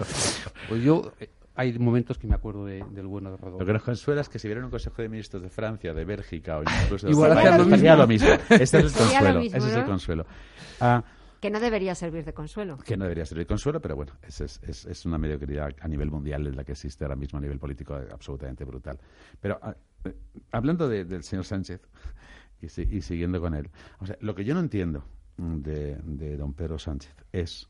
Pues 0.69 0.83
yo, 0.83 1.13
eh, 1.21 1.31
hay 1.55 1.79
momentos 1.79 2.19
que 2.19 2.27
me 2.27 2.35
acuerdo 2.35 2.67
de- 2.67 2.85
del 2.91 3.07
bueno 3.07 3.31
de 3.31 3.37
Rodolfo. 3.37 3.61
Lo 3.61 3.67
que 3.67 3.73
nos 3.75 3.83
consuela 3.83 4.21
es 4.23 4.29
que 4.29 4.39
si 4.39 4.49
hubiera 4.49 4.65
un 4.65 4.71
Consejo 4.71 5.01
de 5.03 5.09
Ministros 5.09 5.43
de 5.43 5.49
Francia, 5.51 5.95
de 5.95 6.05
Bélgica 6.05 6.59
o 6.59 6.63
incluso 6.63 7.07
de 7.07 7.13
Igual 7.13 7.31
España, 7.31 7.51
hacían 7.55 7.69
lo 7.69 7.75
estaría 7.75 8.07
mismo. 8.07 8.29
lo 8.29 8.35
mismo. 8.39 8.55
Ese 8.57 8.63
es 8.65 8.75
el 8.75 8.83
lo 8.85 8.91
consuelo. 8.93 9.41
mismo, 9.41 9.57
ese 9.59 9.69
es 9.69 9.75
el 9.75 9.81
¿no? 9.81 9.87
consuelo. 9.87 10.27
Ah, 10.81 11.05
Que 11.41 11.51
no 11.51 11.59
debería 11.61 11.95
servir 11.95 12.25
de 12.25 12.35
consuelo. 12.35 12.77
que 12.79 12.97
no 12.97 13.05
debería 13.05 13.25
servir 13.25 13.45
de 13.45 13.49
consuelo, 13.49 13.81
pero 13.81 13.97
bueno, 13.97 14.13
es, 14.23 14.41
es, 14.41 14.85
es, 14.85 15.07
una 15.07 15.17
mediocridad 15.19 15.71
a 15.81 15.89
nivel 15.89 16.11
mundial 16.11 16.47
en 16.47 16.55
la 16.57 16.65
que 16.65 16.73
existe 16.73 17.05
ahora 17.05 17.17
mismo 17.17 17.39
a 17.39 17.43
nivel 17.43 17.59
político 17.59 17.99
eh, 17.99 18.07
absolutamente 18.13 18.65
brutal. 18.65 18.99
Pero 19.41 19.59
ah, 19.63 19.75
eh, 20.05 20.15
hablando 20.53 20.89
de- 20.89 21.05
del 21.07 21.23
señor 21.23 21.45
Sánchez 21.45 21.81
y 22.61 22.69
siguiendo 23.01 23.41
con 23.41 23.55
él, 23.55 23.71
o 24.01 24.07
sea, 24.07 24.17
lo 24.21 24.35
que 24.35 24.45
yo 24.45 24.53
no 24.53 24.61
entiendo 24.61 25.03
mm, 25.39 25.57
de, 25.61 25.97
de 26.03 26.37
don 26.37 26.53
Pedro 26.53 26.79
Sánchez 26.79 27.15
es 27.33 27.69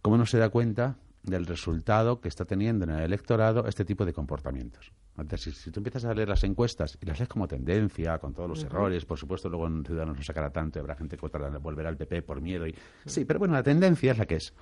cómo 0.00 0.16
no 0.16 0.24
se 0.24 0.38
da 0.38 0.48
cuenta 0.50 0.96
del 1.24 1.46
resultado 1.46 2.20
que 2.20 2.28
está 2.28 2.44
teniendo 2.44 2.84
en 2.84 2.90
el 2.90 3.00
electorado 3.00 3.66
este 3.66 3.84
tipo 3.84 4.04
de 4.04 4.12
comportamientos. 4.12 4.92
Si, 5.36 5.52
si 5.52 5.70
tú 5.70 5.78
empiezas 5.80 6.04
a 6.06 6.12
leer 6.14 6.28
las 6.28 6.42
encuestas 6.42 6.98
y 7.00 7.06
las 7.06 7.18
lees 7.20 7.28
como 7.28 7.46
tendencia, 7.46 8.18
con 8.18 8.34
todos 8.34 8.48
los 8.48 8.58
Ujú. 8.58 8.66
errores, 8.66 9.04
por 9.04 9.16
supuesto, 9.18 9.48
luego 9.48 9.66
en 9.68 9.84
Ciudadanos 9.84 10.16
no 10.16 10.22
sacará 10.24 10.50
tanto 10.50 10.80
habrá 10.80 10.96
gente 10.96 11.16
que 11.16 11.22
votará- 11.22 11.56
volverá 11.58 11.88
al 11.88 11.96
PP 11.96 12.22
por 12.22 12.40
miedo. 12.40 12.66
Y... 12.66 12.74
Sí, 13.06 13.24
pero 13.24 13.38
bueno, 13.38 13.54
la 13.54 13.62
tendencia 13.62 14.10
es 14.12 14.18
la 14.18 14.26
que 14.26 14.36
es. 14.36 14.52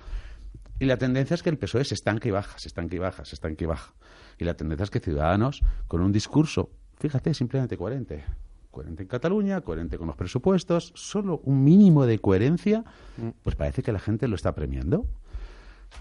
Y 0.79 0.85
la 0.85 0.97
tendencia 0.97 1.33
es 1.33 1.41
que 1.43 1.49
el 1.49 1.57
PSOE 1.57 1.85
se 1.85 1.95
estanque 1.95 2.27
y 2.27 2.31
baja, 2.31 2.57
se 2.59 2.67
estanque 2.67 2.97
y 2.97 2.99
baja, 2.99 3.25
se 3.25 3.33
estanque 3.35 3.63
y 3.63 3.67
baja. 3.67 3.93
Y 4.37 4.43
la 4.43 4.53
tendencia 4.55 4.83
es 4.83 4.89
que 4.91 4.99
Ciudadanos, 4.99 5.61
con 5.87 6.01
un 6.01 6.11
discurso, 6.11 6.69
fíjate, 6.99 7.33
simplemente 7.33 7.75
coherente, 7.77 8.23
coherente 8.69 9.03
en 9.03 9.07
Cataluña, 9.09 9.61
coherente 9.61 9.97
con 9.97 10.05
los 10.07 10.15
presupuestos, 10.15 10.91
solo 10.95 11.41
un 11.45 11.63
mínimo 11.63 12.05
de 12.05 12.19
coherencia, 12.19 12.83
pues 13.43 13.55
parece 13.55 13.81
que 13.81 13.91
la 13.91 13.99
gente 13.99 14.27
lo 14.27 14.35
está 14.35 14.53
premiando. 14.53 15.07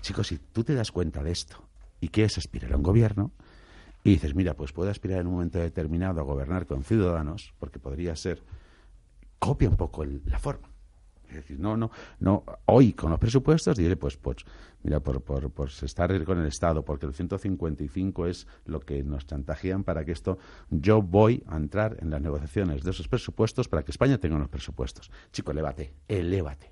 Chicos, 0.02 0.26
si 0.28 0.38
tú 0.38 0.64
te 0.64 0.74
das 0.74 0.90
cuenta 0.90 1.22
de 1.22 1.30
esto 1.32 1.56
y 2.00 2.08
quieres 2.08 2.36
aspirar 2.38 2.72
a 2.72 2.76
un 2.76 2.82
gobierno, 2.82 3.30
y 4.04 4.10
dices, 4.10 4.34
mira, 4.34 4.54
pues 4.54 4.72
puedo 4.72 4.90
aspirar 4.90 5.20
en 5.20 5.26
un 5.28 5.34
momento 5.34 5.58
determinado 5.58 6.20
a 6.20 6.24
gobernar 6.24 6.66
con 6.66 6.82
ciudadanos, 6.84 7.54
porque 7.58 7.78
podría 7.78 8.16
ser, 8.16 8.42
copia 9.38 9.68
un 9.68 9.76
poco 9.76 10.02
el- 10.02 10.22
la 10.26 10.38
forma. 10.38 10.68
Es 11.28 11.36
decir, 11.36 11.58
no, 11.58 11.78
no, 11.78 11.90
no, 12.20 12.44
hoy 12.66 12.92
con 12.92 13.08
los 13.10 13.18
presupuestos 13.18 13.78
diré, 13.78 13.96
pues, 13.96 14.18
pues, 14.18 14.38
mira, 14.82 15.00
por, 15.00 15.22
por, 15.22 15.50
por 15.50 15.68
estar 15.70 16.24
con 16.24 16.38
el 16.38 16.46
Estado, 16.46 16.84
porque 16.84 17.06
el 17.06 17.14
155 17.14 18.26
es 18.26 18.46
lo 18.66 18.80
que 18.80 19.02
nos 19.02 19.26
chantajean 19.26 19.82
para 19.82 20.04
que 20.04 20.12
esto, 20.12 20.36
yo 20.68 21.00
voy 21.00 21.42
a 21.46 21.56
entrar 21.56 21.96
en 22.00 22.10
las 22.10 22.20
negociaciones 22.20 22.82
de 22.82 22.90
esos 22.90 23.08
presupuestos 23.08 23.66
para 23.68 23.82
que 23.82 23.92
España 23.92 24.18
tenga 24.18 24.36
unos 24.36 24.50
presupuestos. 24.50 25.10
Chico, 25.32 25.52
elévate, 25.52 25.94
elévate. 26.06 26.71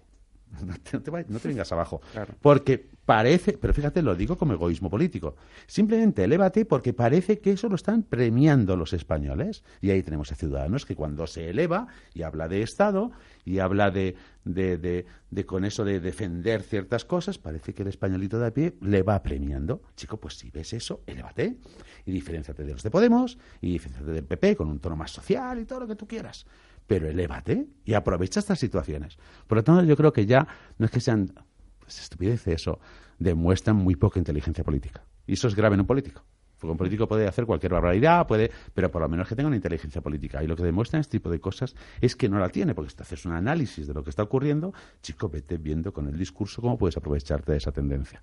No 0.67 0.75
te, 0.79 0.97
no 0.97 1.03
te 1.03 1.11
vayas- 1.11 1.31
no 1.31 1.39
te 1.39 1.49
vengas 1.53 1.71
abajo. 1.73 2.01
Porque 2.43 2.85
parece, 3.05 3.57
pero 3.59 3.73
fíjate, 3.75 4.03
lo 4.03 4.15
digo 4.15 4.37
como 4.37 4.53
egoísmo 4.53 4.91
político. 4.91 5.37
Simplemente 5.67 6.23
elévate 6.25 6.65
porque 6.65 6.93
parece 6.93 7.39
que 7.41 7.53
eso 7.53 7.69
lo 7.69 7.75
están 7.77 8.03
premiando 8.03 8.77
los 8.77 8.93
españoles. 8.93 9.65
Y 9.81 9.91
ahí 9.91 10.03
tenemos 10.03 10.31
a 10.33 10.35
Ciudadanos 10.37 10.87
que 10.87 10.95
cuando 10.97 11.27
se 11.27 11.49
eleva 11.51 11.87
y 12.15 12.23
habla 12.23 12.47
de 12.49 12.63
Estado 12.63 13.11
y 13.45 13.59
habla 13.61 13.91
de, 13.91 14.17
de, 14.45 14.77
de- 14.77 15.07
de 15.31 15.47
con 15.47 15.65
eso 15.65 15.85
de 15.85 16.01
defender 16.01 16.63
ciertas 16.63 17.05
cosas, 17.05 17.39
parece 17.39 17.73
que 17.73 17.83
el 17.83 17.89
españolito 17.89 18.39
de 18.41 18.47
a 18.49 18.51
pie 18.53 18.75
le 18.81 19.03
va 19.03 19.23
premiando. 19.23 19.83
Chico, 19.97 20.17
pues 20.19 20.35
si 20.39 20.51
ves 20.51 20.73
eso, 20.73 21.03
elévate 21.07 21.57
y 22.05 22.11
diferenciate 22.13 22.65
de 22.65 22.73
los 22.73 22.83
de 22.83 22.91
Podemos 22.91 23.39
y 23.61 23.71
diferenciate 23.73 24.11
del 24.13 24.25
PP 24.25 24.57
con 24.57 24.69
un 24.69 24.81
tono 24.81 24.97
más 24.97 25.13
social 25.13 25.59
y 25.61 25.65
todo 25.65 25.81
lo 25.81 25.87
que 25.87 25.95
tú 25.97 26.07
quieras 26.07 26.47
pero 26.91 27.09
elévate 27.09 27.69
y 27.85 27.95
aprovecha 27.95 28.41
estas 28.41 28.59
situaciones. 28.59 29.17
Por 29.47 29.59
lo 29.59 29.63
tanto, 29.63 29.85
yo 29.85 29.97
creo 29.97 30.13
que 30.13 30.27
ya 30.27 30.45
no 30.77 30.87
es 30.87 30.91
que 30.91 30.99
sean 30.99 31.33
pues, 31.79 32.01
estupideces 32.01 32.53
eso, 32.53 32.81
demuestran 33.17 33.77
muy 33.77 33.95
poca 33.95 34.19
inteligencia 34.19 34.65
política. 34.65 35.05
Y 35.25 35.35
eso 35.35 35.47
es 35.47 35.55
grave 35.55 35.75
en 35.75 35.83
un 35.83 35.87
político. 35.87 36.25
Porque 36.59 36.73
un 36.73 36.77
político 36.77 37.07
puede 37.07 37.29
hacer 37.29 37.47
cualquier 37.47 37.75
barbaridad, 37.75 38.27
puede, 38.27 38.51
pero 38.75 38.91
por 38.91 39.03
lo 39.03 39.09
menos 39.09 39.29
que 39.29 39.37
tenga 39.37 39.47
una 39.47 39.55
inteligencia 39.55 40.01
política. 40.01 40.43
Y 40.43 40.49
lo 40.49 40.57
que 40.57 40.65
demuestran 40.65 40.99
este 40.99 41.19
tipo 41.19 41.31
de 41.31 41.39
cosas 41.39 41.77
es 42.01 42.17
que 42.17 42.29
no 42.29 42.41
la 42.41 42.49
tiene, 42.49 42.75
porque 42.75 42.91
si 42.91 42.97
te 42.97 43.05
haces 43.05 43.25
un 43.25 43.35
análisis 43.35 43.87
de 43.87 43.95
lo 43.95 44.03
que 44.03 44.11
está 44.11 44.25
ocurriendo, 44.25 44.75
chico, 45.01 45.29
vete 45.29 45.59
viendo 45.59 45.93
con 45.93 46.09
el 46.09 46.19
discurso 46.19 46.61
cómo 46.61 46.77
puedes 46.77 46.97
aprovecharte 46.97 47.53
de 47.53 47.59
esa 47.59 47.71
tendencia. 47.71 48.21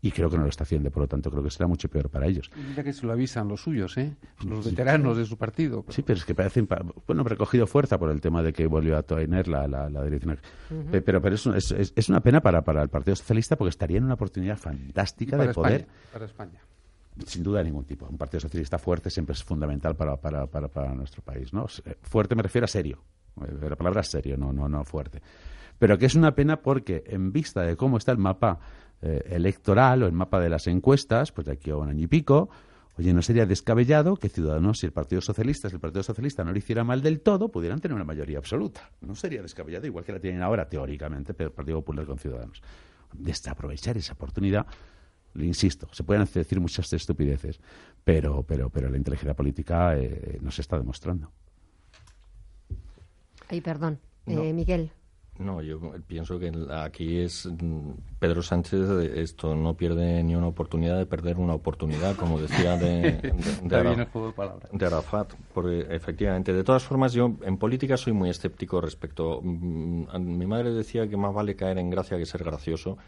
Y 0.00 0.12
creo 0.12 0.30
que 0.30 0.36
no 0.36 0.44
lo 0.44 0.48
está 0.48 0.62
haciendo, 0.62 0.92
por 0.92 1.02
lo 1.02 1.08
tanto 1.08 1.28
creo 1.28 1.42
que 1.42 1.50
será 1.50 1.66
mucho 1.66 1.88
peor 1.88 2.08
para 2.08 2.26
ellos. 2.26 2.48
Mira 2.68 2.84
que 2.84 2.92
se 2.92 3.04
lo 3.04 3.12
avisan 3.12 3.48
los 3.48 3.62
suyos, 3.62 3.96
¿eh? 3.98 4.14
Los 4.46 4.64
veteranos 4.64 5.16
de 5.16 5.24
su 5.24 5.36
partido. 5.36 5.84
Sí, 5.88 6.02
pero 6.02 6.18
es 6.18 6.24
que 6.24 6.36
parece, 6.36 6.62
impa- 6.62 6.84
bueno, 7.06 7.24
recogido 7.24 7.66
fuerza 7.66 7.98
por 7.98 8.10
el 8.10 8.20
tema 8.20 8.40
de 8.42 8.52
que 8.52 8.66
volvió 8.68 8.96
a 8.96 9.02
tener 9.02 9.48
la, 9.48 9.66
la, 9.66 9.90
la 9.90 10.04
dirección. 10.04 10.38
Pero, 10.92 11.20
pero 11.20 11.34
es, 11.34 11.44
un- 11.46 11.56
es, 11.56 11.72
es- 11.72 12.08
una 12.08 12.20
pena 12.20 12.40
para, 12.40 12.62
para 12.62 12.80
el 12.82 12.88
Partido 12.90 13.16
Socialista 13.16 13.56
porque 13.56 13.70
estaría 13.70 13.98
en 13.98 14.04
una 14.04 14.14
oportunidad 14.14 14.56
fantástica 14.56 15.36
para 15.36 15.48
de 15.48 15.54
poder, 15.54 15.86
para 16.12 16.26
España. 16.26 16.60
sin 17.26 17.42
duda 17.42 17.58
de 17.58 17.64
ningún 17.64 17.84
tipo. 17.84 18.06
Un 18.06 18.18
Partido 18.18 18.40
Socialista 18.42 18.78
fuerte 18.78 19.10
siempre 19.10 19.32
es 19.32 19.42
fundamental 19.42 19.96
para, 19.96 20.16
para, 20.16 20.46
para, 20.46 20.68
para 20.68 20.94
nuestro 20.94 21.22
país. 21.22 21.52
¿no? 21.52 21.64
S- 21.66 21.82
Fuerte 22.02 22.36
me 22.36 22.42
refiero 22.44 22.66
a 22.66 22.68
serio. 22.68 23.02
Eh, 23.40 23.68
La 23.68 23.74
palabra 23.74 24.02
es 24.02 24.08
serio, 24.08 24.36
no, 24.36 24.52
no, 24.52 24.68
no 24.68 24.84
fuerte. 24.84 25.20
Pero 25.76 25.98
que 25.98 26.06
es 26.06 26.14
una 26.14 26.36
pena 26.36 26.60
porque 26.62 27.02
en 27.06 27.32
vista 27.32 27.62
de 27.62 27.76
cómo 27.76 27.96
está 27.98 28.12
el 28.12 28.18
mapa 28.18 28.60
eh, 29.02 29.22
electoral 29.30 30.02
o 30.02 30.06
el 30.06 30.12
mapa 30.12 30.40
de 30.40 30.48
las 30.48 30.66
encuestas, 30.66 31.32
pues 31.32 31.46
de 31.46 31.52
aquí 31.52 31.70
a 31.70 31.76
un 31.76 31.88
año 31.88 32.04
y 32.04 32.06
pico, 32.06 32.48
oye, 32.98 33.12
no 33.12 33.22
sería 33.22 33.46
descabellado 33.46 34.16
que 34.16 34.28
Ciudadanos 34.28 34.82
y 34.82 34.86
el 34.86 34.92
Partido 34.92 35.20
Socialista, 35.20 35.68
si 35.68 35.76
el 35.76 35.80
Partido 35.80 36.02
Socialista 36.02 36.44
no 36.44 36.52
lo 36.52 36.58
hiciera 36.58 36.84
mal 36.84 37.02
del 37.02 37.20
todo, 37.20 37.50
pudieran 37.50 37.80
tener 37.80 37.94
una 37.94 38.04
mayoría 38.04 38.38
absoluta. 38.38 38.90
No 39.00 39.14
sería 39.14 39.42
descabellado, 39.42 39.86
igual 39.86 40.04
que 40.04 40.12
la 40.12 40.20
tienen 40.20 40.42
ahora 40.42 40.68
teóricamente, 40.68 41.34
pero 41.34 41.50
el 41.50 41.54
Partido 41.54 41.78
Popular 41.78 42.06
con 42.06 42.18
Ciudadanos. 42.18 42.60
Desaprovechar 43.12 43.96
esa 43.96 44.14
oportunidad 44.14 44.66
le 45.34 45.46
insisto, 45.46 45.88
se 45.92 46.02
pueden 46.04 46.26
decir 46.32 46.60
muchas 46.60 46.92
estupideces, 46.92 47.60
pero, 48.04 48.42
pero, 48.42 48.70
pero 48.70 48.88
la 48.88 48.96
inteligencia 48.96 49.34
política 49.34 49.96
eh, 49.96 50.38
nos 50.40 50.58
está 50.58 50.78
demostrando. 50.78 51.30
Ay, 53.48 53.60
perdón. 53.60 54.00
No. 54.26 54.42
Eh, 54.42 54.52
Miguel. 54.52 54.90
No, 55.38 55.62
yo 55.62 55.80
pienso 56.06 56.38
que 56.38 56.52
aquí 56.70 57.20
es 57.20 57.46
mm, 57.46 57.90
Pedro 58.18 58.42
Sánchez, 58.42 58.88
eh, 58.90 59.22
esto 59.22 59.54
no 59.54 59.74
pierde 59.74 60.22
ni 60.24 60.34
una 60.34 60.48
oportunidad 60.48 60.98
de 60.98 61.06
perder 61.06 61.38
una 61.38 61.54
oportunidad, 61.54 62.16
como 62.16 62.40
decía 62.40 62.76
de, 62.76 63.32
de, 63.62 63.76
Arafat, 64.86 65.34
porque 65.54 65.86
efectivamente, 65.90 66.52
de 66.52 66.64
todas 66.64 66.82
formas, 66.82 67.12
yo 67.12 67.36
en 67.42 67.56
política 67.56 67.96
soy 67.96 68.12
muy 68.12 68.30
escéptico 68.30 68.80
respecto. 68.80 69.40
mm, 69.42 70.06
Mi 70.18 70.46
madre 70.46 70.72
decía 70.72 71.08
que 71.08 71.16
más 71.16 71.32
vale 71.32 71.54
caer 71.54 71.78
en 71.78 71.90
gracia 71.90 72.18
que 72.18 72.26
ser 72.26 72.42
gracioso. 72.42 72.98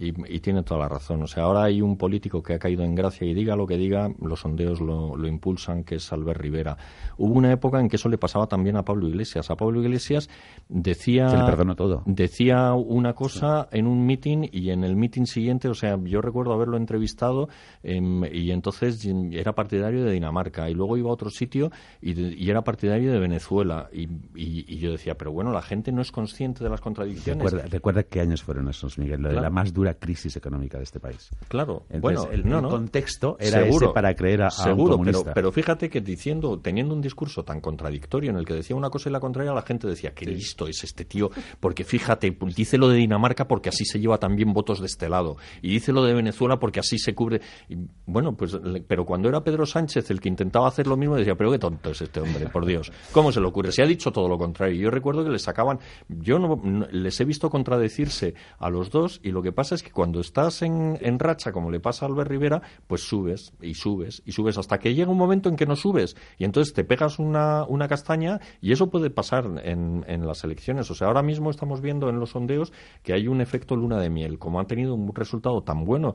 Y, 0.00 0.14
y 0.34 0.40
tiene 0.40 0.62
toda 0.62 0.80
la 0.80 0.88
razón. 0.88 1.22
O 1.22 1.26
sea, 1.26 1.42
ahora 1.44 1.64
hay 1.64 1.82
un 1.82 1.98
político 1.98 2.42
que 2.42 2.54
ha 2.54 2.58
caído 2.58 2.82
en 2.84 2.94
gracia 2.94 3.26
y 3.26 3.34
diga 3.34 3.54
lo 3.54 3.66
que 3.66 3.76
diga, 3.76 4.08
los 4.20 4.40
sondeos 4.40 4.80
lo, 4.80 5.14
lo 5.14 5.28
impulsan, 5.28 5.84
que 5.84 5.96
es 5.96 6.10
Albert 6.12 6.40
Rivera. 6.40 6.78
Hubo 7.18 7.34
una 7.34 7.52
época 7.52 7.78
en 7.80 7.88
que 7.90 7.96
eso 7.96 8.08
le 8.08 8.16
pasaba 8.16 8.46
también 8.46 8.76
a 8.76 8.82
Pablo 8.84 9.06
Iglesias. 9.08 9.50
A 9.50 9.56
Pablo 9.56 9.82
Iglesias 9.82 10.30
decía, 10.70 11.28
Se 11.28 11.36
le 11.36 11.44
perdonó 11.44 11.76
todo. 11.76 12.02
decía 12.06 12.72
una 12.72 13.12
cosa 13.14 13.68
en 13.72 13.86
un 13.86 14.06
meeting 14.06 14.48
y 14.50 14.70
en 14.70 14.84
el 14.84 14.96
meeting 14.96 15.26
siguiente, 15.26 15.68
o 15.68 15.74
sea, 15.74 15.98
yo 16.02 16.22
recuerdo 16.22 16.52
haberlo 16.54 16.76
entrevistado 16.78 17.48
em, 17.82 18.24
y 18.24 18.50
entonces 18.52 19.04
era 19.32 19.54
partidario 19.54 20.04
de 20.04 20.12
Dinamarca 20.12 20.70
y 20.70 20.74
luego 20.74 20.96
iba 20.96 21.10
a 21.10 21.12
otro 21.12 21.28
sitio 21.30 21.70
y, 22.00 22.14
de- 22.14 22.34
y 22.34 22.48
era 22.48 22.62
partidario 22.62 23.12
de 23.12 23.18
Venezuela. 23.18 23.88
Y, 23.92 24.08
y- 24.34 24.78
yo 24.80 24.92
decía, 24.92 25.14
pero 25.18 25.30
bueno, 25.32 25.52
la 25.52 25.60
gente 25.60 25.92
no 25.92 26.00
es 26.00 26.10
consciente 26.10 26.64
de 26.64 26.70
las 26.70 26.80
contradicciones. 26.80 27.44
Recuerda, 27.44 27.68
recuerda 27.68 28.02
qué 28.04 28.20
años 28.20 28.42
fueron 28.42 28.68
esos, 28.70 28.98
Miguel, 28.98 29.20
lo 29.20 29.28
de 29.28 29.40
la 29.40 29.50
más 29.50 29.74
dura 29.74 29.89
crisis 29.94 30.36
económica 30.36 30.78
de 30.78 30.84
este 30.84 31.00
país. 31.00 31.30
Claro, 31.48 31.84
Entonces, 31.90 32.00
bueno, 32.00 32.28
el, 32.32 32.48
no, 32.48 32.56
el 32.58 32.62
no. 32.62 32.68
contexto 32.68 33.36
era 33.40 33.62
Seguro, 33.64 33.86
ese 33.86 33.94
para 33.94 34.14
creer 34.14 34.42
a, 34.42 34.46
a 34.46 34.48
un 34.48 34.64
seguro, 34.64 34.92
comunista. 34.92 35.22
Pero, 35.24 35.34
pero 35.34 35.52
fíjate 35.52 35.88
que 35.90 36.00
diciendo, 36.00 36.58
teniendo 36.60 36.94
un 36.94 37.00
discurso 37.00 37.44
tan 37.44 37.60
contradictorio 37.60 38.30
en 38.30 38.36
el 38.36 38.44
que 38.44 38.54
decía 38.54 38.76
una 38.76 38.90
cosa 38.90 39.08
y 39.08 39.12
la 39.12 39.20
contraria, 39.20 39.52
la 39.52 39.62
gente 39.62 39.86
decía, 39.86 40.12
qué 40.14 40.26
listo 40.26 40.66
es 40.66 40.84
este 40.84 41.04
tío, 41.04 41.30
porque 41.60 41.84
fíjate, 41.84 42.36
dice 42.56 42.78
lo 42.78 42.88
de 42.88 42.96
Dinamarca 42.96 43.46
porque 43.48 43.68
así 43.68 43.84
se 43.84 43.98
lleva 44.00 44.18
también 44.18 44.52
votos 44.52 44.80
de 44.80 44.86
este 44.86 45.08
lado, 45.08 45.36
y 45.62 45.70
dice 45.70 45.92
lo 45.92 46.04
de 46.04 46.14
Venezuela 46.14 46.58
porque 46.58 46.80
así 46.80 46.98
se 46.98 47.14
cubre. 47.14 47.40
Y, 47.68 47.76
bueno, 48.06 48.36
pues, 48.36 48.54
le- 48.54 48.80
pero 48.82 49.04
cuando 49.04 49.28
era 49.28 49.42
Pedro 49.42 49.66
Sánchez 49.66 50.10
el 50.10 50.20
que 50.20 50.28
intentaba 50.28 50.68
hacer 50.68 50.86
lo 50.86 50.96
mismo, 50.96 51.16
decía, 51.16 51.34
pero 51.36 51.50
qué 51.50 51.58
tonto 51.58 51.90
es 51.90 52.00
este 52.02 52.20
hombre, 52.20 52.48
por 52.48 52.66
Dios, 52.66 52.92
¿cómo 53.12 53.32
se 53.32 53.40
le 53.40 53.46
ocurre? 53.46 53.72
Se 53.72 53.82
ha 53.82 53.86
dicho 53.86 54.10
todo 54.12 54.28
lo 54.28 54.38
contrario. 54.38 54.80
Yo 54.80 54.90
recuerdo 54.90 55.24
que 55.24 55.30
les 55.30 55.42
sacaban, 55.42 55.78
yo 56.08 56.38
no, 56.38 56.60
no- 56.62 56.86
les 56.90 57.20
he 57.20 57.24
visto 57.24 57.50
contradecirse 57.50 58.34
a 58.58 58.70
los 58.70 58.90
dos, 58.90 59.20
y 59.22 59.30
lo 59.30 59.42
que 59.42 59.52
pasa 59.52 59.69
es 59.74 59.82
que 59.82 59.90
cuando 59.90 60.20
estás 60.20 60.62
en, 60.62 60.98
en 61.00 61.18
racha, 61.18 61.52
como 61.52 61.70
le 61.70 61.80
pasa 61.80 62.04
a 62.04 62.08
Albert 62.08 62.30
Rivera, 62.30 62.62
pues 62.86 63.02
subes 63.02 63.52
y 63.60 63.74
subes 63.74 64.22
y 64.24 64.32
subes 64.32 64.58
hasta 64.58 64.78
que 64.78 64.94
llega 64.94 65.10
un 65.10 65.18
momento 65.18 65.48
en 65.48 65.56
que 65.56 65.66
no 65.66 65.76
subes 65.76 66.16
y 66.38 66.44
entonces 66.44 66.74
te 66.74 66.84
pegas 66.84 67.18
una, 67.18 67.64
una 67.64 67.88
castaña 67.88 68.40
y 68.60 68.72
eso 68.72 68.90
puede 68.90 69.10
pasar 69.10 69.44
en, 69.64 70.04
en 70.06 70.26
las 70.26 70.44
elecciones. 70.44 70.90
O 70.90 70.94
sea, 70.94 71.08
ahora 71.08 71.22
mismo 71.22 71.50
estamos 71.50 71.80
viendo 71.80 72.08
en 72.08 72.18
los 72.18 72.30
sondeos 72.30 72.72
que 73.02 73.12
hay 73.12 73.28
un 73.28 73.40
efecto 73.40 73.76
luna 73.76 73.98
de 73.98 74.10
miel. 74.10 74.38
Como 74.38 74.60
han 74.60 74.66
tenido 74.66 74.94
un 74.94 75.14
resultado 75.14 75.62
tan 75.62 75.84
bueno 75.84 76.14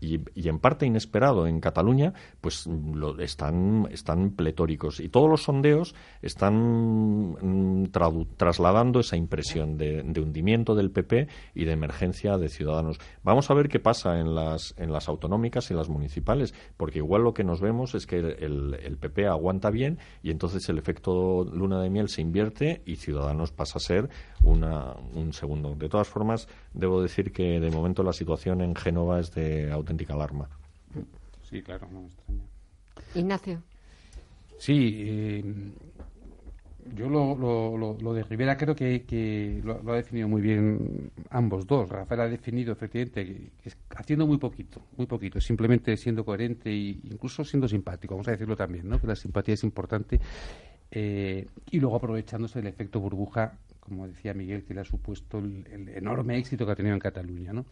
y, 0.00 0.48
en 0.48 0.58
parte 0.58 0.86
inesperado 0.86 1.46
en 1.46 1.60
Cataluña, 1.60 2.14
pues 2.40 2.66
lo, 2.66 3.18
están, 3.20 3.86
están 3.90 4.30
pletóricos. 4.30 5.00
Y 5.00 5.08
todos 5.08 5.28
los 5.28 5.42
sondeos 5.42 5.94
están 6.22 7.36
mm, 7.40 7.90
trasladando 8.36 9.00
esa 9.00 9.16
impresión 9.16 9.76
de, 9.76 10.00
hundimiento 10.20 10.74
del 10.74 10.90
PP 10.90 11.28
y 11.54 11.64
de 11.64 11.72
emergencia 11.72 12.38
de 12.38 12.48
Ciudadanos. 12.48 12.98
Vamos 13.22 13.50
a 13.50 13.54
ver 13.54 13.68
qué 13.68 13.78
pasa 13.78 14.20
en 14.20 14.34
las, 14.34 14.74
en 14.78 14.92
las 14.92 15.08
autonómicas 15.08 15.70
y 15.70 15.74
las 15.74 15.88
municipales, 15.88 16.54
porque 16.76 16.98
igual 16.98 17.22
lo 17.22 17.34
que 17.34 17.44
nos 17.44 17.60
vemos 17.60 17.94
es 17.94 18.06
que 18.06 18.18
el, 18.18 18.78
el 18.82 18.96
PP 18.96 19.26
aguanta 19.26 19.70
bien 19.70 19.98
y 20.22 20.30
entonces 20.30 20.68
el 20.68 20.78
efecto 20.78 21.44
luna 21.44 21.80
de 21.80 21.90
miel 21.90 22.08
se 22.08 22.22
invierte 22.22 22.82
y 22.86 22.96
Ciudadanos 22.96 23.52
pasa 23.52 23.78
a 23.78 23.80
ser 23.80 24.08
una, 24.42 24.94
un 25.14 25.32
segundo. 25.32 25.74
De 25.74 25.88
todas 25.88 26.08
formas, 26.08 26.48
debo 26.72 27.02
decir 27.02 27.32
que 27.32 27.60
de 27.60 27.70
momento 27.70 28.02
la 28.02 28.12
situación 28.12 28.60
en 28.62 28.74
Génova 28.74 29.20
es 29.20 29.32
de 29.32 29.70
auténtica 29.70 29.89
alarma. 30.10 30.48
Sí, 31.42 31.62
claro, 31.62 31.88
no 31.92 32.00
me 32.02 32.06
extraña. 32.06 32.42
Ignacio. 33.14 33.62
Sí, 34.58 34.94
eh, 34.98 35.44
yo 36.94 37.08
lo, 37.08 37.36
lo, 37.36 37.76
lo, 37.76 37.96
lo 38.00 38.14
de 38.14 38.22
Rivera 38.24 38.56
creo 38.56 38.74
que, 38.74 39.02
que 39.04 39.60
lo, 39.64 39.82
lo 39.82 39.92
ha 39.92 39.96
definido 39.96 40.28
muy 40.28 40.40
bien 40.42 41.10
ambos 41.30 41.66
dos. 41.66 41.88
Rafael 41.88 42.20
ha 42.22 42.28
definido 42.28 42.72
efectivamente 42.72 43.24
que, 43.26 43.34
que 43.62 43.68
es 43.70 43.76
haciendo 43.96 44.26
muy 44.26 44.38
poquito, 44.38 44.80
muy 44.96 45.06
poquito, 45.06 45.40
simplemente 45.40 45.96
siendo 45.96 46.24
coherente 46.24 46.70
e 46.70 46.98
incluso 47.04 47.44
siendo 47.44 47.68
simpático, 47.68 48.14
vamos 48.14 48.28
a 48.28 48.32
decirlo 48.32 48.56
también, 48.56 48.88
¿no? 48.88 49.00
que 49.00 49.06
la 49.06 49.16
simpatía 49.16 49.54
es 49.54 49.64
importante. 49.64 50.20
eh, 50.90 51.46
y 51.70 51.80
luego 51.80 51.96
aprovechándose 51.96 52.58
del 52.60 52.68
efecto 52.68 53.00
burbuja, 53.00 53.58
como 53.78 54.06
decía 54.06 54.34
Miguel, 54.34 54.64
que 54.64 54.74
le 54.74 54.80
ha 54.80 54.84
supuesto 54.84 55.38
el, 55.38 55.66
el 55.72 55.88
enorme 55.88 56.36
éxito 56.38 56.66
que 56.66 56.72
ha 56.72 56.76
tenido 56.76 56.94
en 56.94 57.00
Cataluña. 57.00 57.52
¿no? 57.52 57.64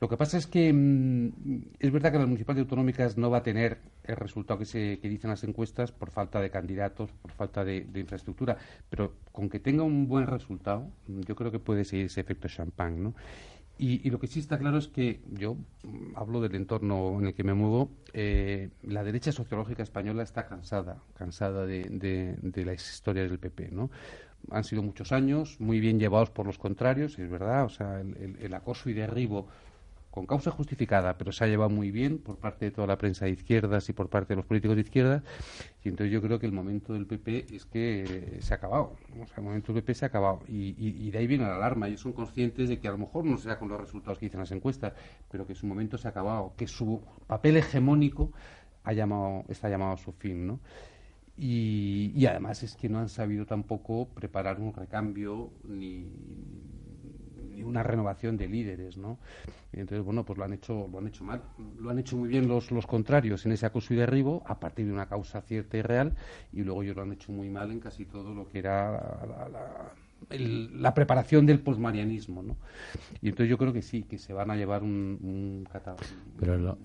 Lo 0.00 0.08
que 0.08 0.16
pasa 0.16 0.38
es 0.38 0.46
que 0.46 0.72
mm, 0.72 1.62
es 1.78 1.90
verdad 1.90 2.12
que 2.12 2.18
las 2.18 2.26
municipales 2.26 2.62
autonómicas 2.62 3.16
no 3.16 3.30
va 3.30 3.38
a 3.38 3.42
tener 3.42 3.78
el 4.04 4.16
resultado 4.16 4.58
que, 4.58 4.64
se, 4.64 4.98
que 5.00 5.08
dicen 5.08 5.30
las 5.30 5.44
encuestas 5.44 5.92
por 5.92 6.10
falta 6.10 6.40
de 6.40 6.50
candidatos, 6.50 7.10
por 7.12 7.32
falta 7.32 7.64
de, 7.64 7.86
infraestructura, 7.94 8.56
pero 8.88 9.14
con 9.32 9.48
que 9.48 9.58
tenga 9.58 9.82
un 9.82 10.06
buen 10.06 10.26
resultado, 10.26 10.90
mm, 11.08 11.20
yo 11.22 11.34
creo 11.34 11.50
que 11.50 11.58
puede 11.58 11.84
seguir 11.84 12.06
ese 12.06 12.20
efecto 12.20 12.48
champán, 12.48 13.02
¿no? 13.02 13.14
Y, 13.80 14.10
lo 14.10 14.18
que 14.18 14.26
sí 14.26 14.40
está 14.40 14.58
claro 14.58 14.78
es 14.78 14.88
que 14.88 15.20
yo 15.32 15.54
mm, 15.84 16.16
hablo 16.16 16.40
del 16.40 16.54
entorno 16.56 17.18
en 17.20 17.26
el 17.26 17.34
que 17.34 17.44
me 17.44 17.54
muevo. 17.54 17.90
eh, 18.12 18.70
la 18.82 19.04
derecha 19.04 19.30
sociológica 19.32 19.82
española 19.82 20.22
está 20.22 20.46
cansada, 20.46 21.02
cansada 21.14 21.66
de, 21.66 21.84
de, 21.84 22.36
de 22.42 22.64
las 22.64 22.88
historias 22.90 23.30
del 23.30 23.38
PP, 23.38 23.70
¿no? 23.72 23.90
Han 24.50 24.64
sido 24.64 24.82
muchos 24.82 25.12
años 25.12 25.60
muy 25.60 25.80
bien 25.80 25.98
llevados 25.98 26.30
por 26.30 26.46
los 26.46 26.58
contrarios, 26.58 27.18
es 27.18 27.28
verdad. 27.28 27.64
O 27.64 27.68
sea, 27.68 28.00
el 28.00 28.54
acoso 28.54 28.88
y 28.88 28.94
derribo 28.94 29.48
con 30.10 30.26
causa 30.26 30.50
justificada, 30.50 31.16
pero 31.18 31.32
se 31.32 31.44
ha 31.44 31.46
llevado 31.46 31.70
muy 31.70 31.90
bien 31.90 32.18
por 32.18 32.38
parte 32.38 32.64
de 32.66 32.70
toda 32.70 32.86
la 32.86 32.98
prensa 32.98 33.26
de 33.26 33.32
izquierdas 33.32 33.88
y 33.88 33.92
por 33.92 34.08
parte 34.08 34.32
de 34.32 34.36
los 34.36 34.46
políticos 34.46 34.76
de 34.76 34.82
izquierdas. 34.82 35.22
Y 35.84 35.88
entonces 35.90 36.12
yo 36.12 36.20
creo 36.22 36.38
que 36.38 36.46
el 36.46 36.52
momento 36.52 36.92
del 36.92 37.06
PP 37.06 37.46
es 37.54 37.64
que 37.66 38.38
se 38.40 38.54
ha 38.54 38.56
acabado. 38.56 38.94
O 39.20 39.26
sea, 39.26 39.36
el 39.38 39.42
momento 39.44 39.72
del 39.72 39.82
PP 39.82 39.94
se 39.94 40.04
ha 40.06 40.08
acabado. 40.08 40.40
Y, 40.48 40.74
y- 40.78 41.06
y 41.06 41.10
de 41.10 41.18
ahí 41.18 41.26
viene 41.26 41.44
la 41.44 41.56
alarma. 41.56 41.88
Ellos 41.88 42.00
son 42.00 42.12
conscientes 42.12 42.68
de 42.68 42.78
que 42.80 42.88
a 42.88 42.92
lo 42.92 42.98
mejor 42.98 43.24
no 43.24 43.36
sea 43.38 43.58
con 43.58 43.68
los 43.68 43.80
resultados 43.80 44.18
que 44.18 44.26
dicen 44.26 44.40
las 44.40 44.50
encuestas, 44.52 44.94
pero 45.30 45.46
que 45.46 45.54
su 45.54 45.66
momento 45.66 45.98
se 45.98 46.08
ha 46.08 46.10
acabado, 46.10 46.54
que 46.56 46.66
su 46.66 47.02
papel 47.26 47.56
hegemónico 47.58 48.32
ha 48.84 48.92
llamado, 48.92 49.44
está 49.48 49.68
llamado 49.68 49.92
a 49.92 49.96
su 49.98 50.12
fin, 50.12 50.46
¿no? 50.46 50.60
Y, 51.36 52.12
y 52.16 52.26
además 52.26 52.62
es 52.64 52.74
que 52.76 52.88
no 52.88 52.98
han 52.98 53.08
sabido 53.08 53.46
tampoco 53.46 54.08
preparar 54.08 54.60
un 54.60 54.72
recambio 54.72 55.52
ni, 55.64 56.06
una 57.62 57.82
renovación 57.82 58.36
de 58.36 58.48
líderes, 58.48 58.96
¿no? 58.96 59.18
Entonces, 59.72 60.04
bueno, 60.04 60.24
pues 60.24 60.38
lo 60.38 60.44
han 60.44 60.52
hecho, 60.52 60.88
lo 60.90 60.98
han 60.98 61.06
hecho 61.08 61.24
mal. 61.24 61.42
Lo 61.80 61.90
han 61.90 61.98
hecho 61.98 62.16
muy 62.16 62.28
bien 62.28 62.48
los, 62.48 62.70
los 62.70 62.86
contrarios 62.86 63.44
en 63.46 63.52
ese 63.52 63.66
acoso 63.66 63.92
y 63.94 63.96
derribo, 63.96 64.42
a 64.46 64.58
partir 64.58 64.86
de 64.86 64.92
una 64.92 65.06
causa 65.06 65.40
cierta 65.42 65.76
y 65.76 65.82
real, 65.82 66.14
y 66.52 66.62
luego 66.62 66.82
ellos 66.82 66.96
lo 66.96 67.02
han 67.02 67.12
hecho 67.12 67.32
muy 67.32 67.48
mal 67.50 67.70
en 67.70 67.80
casi 67.80 68.04
todo 68.06 68.34
lo 68.34 68.48
que 68.48 68.58
era 68.60 68.92
la, 69.52 69.92
el- 70.30 70.82
la 70.82 70.94
preparación 70.94 71.46
del 71.46 71.60
posmarianismo, 71.60 72.42
¿no? 72.42 72.56
Y 73.22 73.28
entonces 73.28 73.50
yo 73.50 73.58
creo 73.58 73.72
que 73.72 73.82
sí, 73.82 74.02
que 74.04 74.18
se 74.18 74.32
van 74.32 74.50
a 74.50 74.56
llevar 74.56 74.82
un, 74.82 75.18
un, 75.22 75.64
lo- 76.58 76.78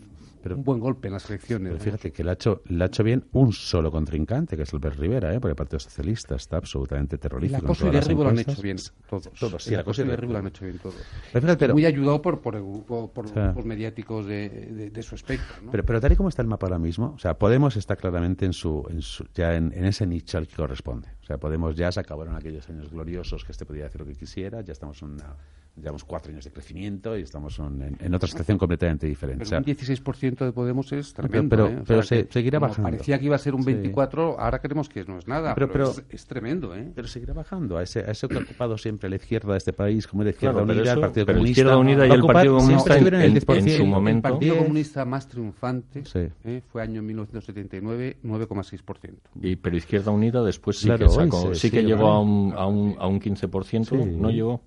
pero- 0.44 0.56
un 0.58 0.64
buen 0.64 0.80
golpe 0.80 1.08
en 1.08 1.14
las 1.14 1.28
elecciones. 1.30 1.72
Pero 1.72 1.84
fíjate 1.84 2.12
que 2.12 2.24
le 2.24 2.30
ha, 2.30 2.34
hecho, 2.34 2.62
le 2.68 2.84
ha 2.84 2.88
hecho 2.88 3.04
bien 3.04 3.26
un 3.32 3.52
solo 3.54 3.90
contrincante, 3.92 4.56
que 4.58 4.64
es 4.64 4.74
Albert 4.74 5.00
Rivera, 5.00 5.34
¿eh? 5.34 5.40
porque 5.40 5.52
el 5.52 5.56
Partido 5.56 5.80
Socialista 5.80 6.36
está 6.36 6.58
absolutamente 6.58 7.18
terrorífico. 7.18 7.60
en 7.60 7.66
acoso 7.66 7.88
y 7.88 7.92
derribo 7.92 8.24
lo 8.24 8.30
han 8.30 8.40
hecho 8.40 8.62
bien 8.62 8.78
todos. 9.10 9.30
Todos, 9.40 9.64
sí, 9.64 9.74
el 9.74 9.80
acoso 9.80 10.04
y 10.04 10.06
derribo 10.08 10.34
lo 10.34 10.40
han 10.40 10.48
hecho 10.48 10.66
bien 10.66 10.78
todos. 10.80 10.96
Pero 11.32 11.42
fíjate, 11.42 11.60
pero- 11.60 11.74
Muy 11.74 11.86
ayudado 11.86 12.22
por, 12.22 12.42
por, 12.42 12.56
el 12.56 12.62
grupo- 12.64 13.12
por 13.12 13.26
O 13.26 13.30
sea- 13.30 13.46
grupos 13.46 13.66
mediáticos 13.66 14.26
de, 14.28 14.50
de- 14.50 14.90
de 14.92 15.04
su 15.04 15.16
espectro. 15.16 15.56
¿no? 15.64 15.72
Pero, 15.72 15.84
pero 15.86 16.02
tal 16.02 16.12
y 16.12 16.16
como 16.16 16.30
está 16.30 16.42
el 16.42 16.48
mapa 16.50 16.68
ahora 16.68 16.80
mismo, 16.80 17.14
o 17.16 17.20
sea, 17.20 17.38
Podemos 17.38 17.78
está 17.78 17.96
claramente 17.96 18.46
en 18.46 18.54
su, 18.54 18.86
en 18.90 19.02
su- 19.02 19.26
ya 19.34 19.56
en, 19.56 19.72
en 19.74 19.86
ese 19.86 20.06
nicho 20.06 20.38
al 20.38 20.48
que 20.48 20.56
corresponde. 20.56 21.08
O 21.22 21.26
sea, 21.26 21.38
Podemos 21.38 21.76
ya 21.76 21.92
se 21.92 22.00
acabaron 22.02 22.36
aquellos 22.36 22.70
años 22.70 22.90
gloriosos 22.92 23.44
que 23.46 23.52
este 23.54 23.66
podía 23.66 23.86
hacer 23.86 24.02
lo 24.02 24.08
que 24.08 24.14
quisiera, 24.16 24.62
ya 24.62 24.74
estamos 24.74 25.02
en 25.02 25.12
una, 25.12 25.36
llevamos 25.76 26.04
cuatro 26.04 26.32
años 26.32 26.46
de 26.46 26.52
crecimiento 26.52 27.18
y 27.18 27.22
estamos 27.24 27.58
en, 27.58 27.98
en 28.00 28.14
otra 28.14 28.28
situación 28.30 28.58
completamente 28.60 29.08
diferente. 29.08 29.40
Pero 29.44 29.48
O 29.48 29.50
sea, 29.50 29.58
un 29.60 29.66
16% 29.66 30.46
de 30.46 30.52
Podemos 30.52 30.92
es 30.92 31.14
Pero- 31.14 31.28
tremendo. 31.28 31.50
pero- 31.50 31.68
¿eh? 31.68 31.80
O 31.82 31.84
pero 31.84 32.04
sea, 32.04 32.20
se- 32.20 32.28
que 32.28 32.34
seguirá 32.34 32.60
bajando. 32.60 32.92
Parecía 32.92 33.18
que 33.18 33.26
iba 33.26 33.36
a 33.36 33.40
ser 33.40 33.56
un 33.56 33.64
Sí. 33.64 33.74
24, 33.74 34.40
ahora 34.40 34.60
creemos 34.60 34.88
que 34.88 35.04
no 35.06 35.18
es 35.18 35.28
nada. 35.28 35.56
Pero- 35.56 35.72
Pero, 35.72 35.86
pero- 35.92 36.06
es, 36.10 36.16
es 36.22 36.26
tremendo, 36.28 36.76
¿eh? 36.76 36.92
Pero 36.94 37.08
seguirá 37.08 37.34
bajando 37.34 37.78
a 37.78 37.84
ese, 37.84 38.00
a 38.02 38.12
ese 38.12 38.28
que 38.28 38.38
ha 38.38 38.42
ocupado 38.42 38.78
siempre 38.78 39.10
la 39.10 39.16
izquierda 39.16 39.54
de 39.54 39.58
este 39.58 39.74
país, 39.74 40.08
como 40.08 40.24
la 40.24 40.30
Izquierda 40.30 40.54
Claro, 40.54 40.68
pero 40.68 40.80
Unida, 40.80 40.92
el 40.92 40.98
eso- 40.98 41.02
Partido 41.02 41.26
pero 41.26 41.34
la 41.34 41.40
Comunista. 41.40 41.62
Izquierda 41.62 41.78
Unida 41.78 42.08
y 42.08 42.12
el 42.12 42.22
Partido 42.22 42.58
Comunista 42.58 42.98
en- 42.98 43.08
el 43.08 43.14
en 43.24 43.34
10%. 43.34 43.78
su 43.78 43.86
momento- 43.86 44.28
El 44.28 44.34
Partido. 44.34 44.58
Comunista 44.58 45.06
más 45.06 45.28
triunfante 45.28 46.06
Sí. 46.06 46.20
¿eh? 46.44 46.62
fue 46.72 46.82
año 46.84 47.02
1979, 47.02 48.18
9,6%. 48.24 49.30
Y, 49.42 49.56
pero 49.56 49.76
Izquierda 49.76 50.12
Unida 50.12 50.44
después 50.44 50.78
sí 50.78 50.86
Claro, 50.86 51.06
que 51.08 51.12
sacó, 51.12 51.54
se 51.54 51.60
sí 51.60 51.72
que 51.72 51.84
llegó 51.84 52.08
a 52.08 52.20
un, 52.22 52.54
a 52.56 52.66
un, 52.68 52.96
a 53.00 53.08
un 53.08 53.20
15%, 53.20 54.04
Sí. 54.04 54.12
no 54.18 54.30
llegó. 54.30 54.62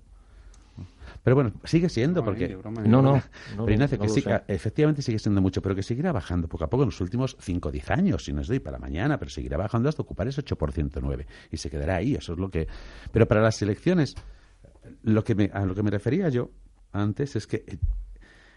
Pero 1.27 1.35
bueno, 1.35 1.51
sigue 1.65 1.89
siendo, 1.89 2.21
Broma, 2.21 2.37
porque... 2.37 2.53
¿eh? 2.53 2.55
Broma, 2.55 2.83
No, 2.83 3.01
no, 3.01 3.15
no 3.15 3.21
pero 3.65 3.71
Ignacio, 3.73 3.99
que 3.99 4.07
sí, 4.07 4.21
sé. 4.21 4.43
efectivamente 4.47 5.01
sigue 5.01 5.19
siendo 5.19 5.41
mucho, 5.41 5.61
pero 5.61 5.75
que 5.75 5.83
seguirá 5.83 6.13
bajando 6.13 6.47
poco 6.47 6.63
a 6.63 6.69
poco 6.69 6.83
en 6.83 6.87
los 6.87 7.01
últimos 7.01 7.35
5 7.41 7.67
o 7.67 7.71
10 7.73 7.91
años, 7.91 8.23
si 8.23 8.31
no 8.31 8.39
es 8.39 8.47
de 8.47 8.53
hoy 8.53 8.59
para 8.61 8.79
mañana, 8.79 9.19
pero 9.19 9.29
seguirá 9.29 9.57
bajando 9.57 9.89
hasta 9.89 10.03
ocupar 10.03 10.29
ese 10.29 10.41
8% 10.41 10.99
9 11.01 11.27
y 11.51 11.57
se 11.57 11.69
quedará 11.69 11.97
ahí, 11.97 12.15
eso 12.15 12.31
es 12.31 12.39
lo 12.39 12.49
que... 12.49 12.69
Pero 13.11 13.27
para 13.27 13.41
las 13.41 13.61
elecciones, 13.61 14.15
lo 15.03 15.25
que 15.25 15.35
me, 15.35 15.51
a 15.53 15.65
lo 15.65 15.75
que 15.75 15.83
me 15.83 15.91
refería 15.91 16.29
yo 16.29 16.49
antes 16.93 17.35
es 17.35 17.45
que 17.45 17.65
eh, 17.67 17.77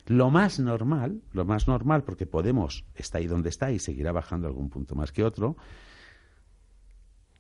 lo 0.07 0.31
más 0.31 0.61
normal, 0.61 1.23
lo 1.33 1.45
más 1.45 1.67
normal, 1.67 2.05
porque 2.05 2.27
Podemos 2.27 2.85
está 2.95 3.19
ahí 3.19 3.27
donde 3.27 3.49
está 3.49 3.73
y 3.73 3.81
seguirá 3.81 4.13
bajando 4.13 4.47
algún 4.47 4.71
punto 4.71 4.95
más 4.95 5.11
que 5.11 5.25
otro, 5.25 5.57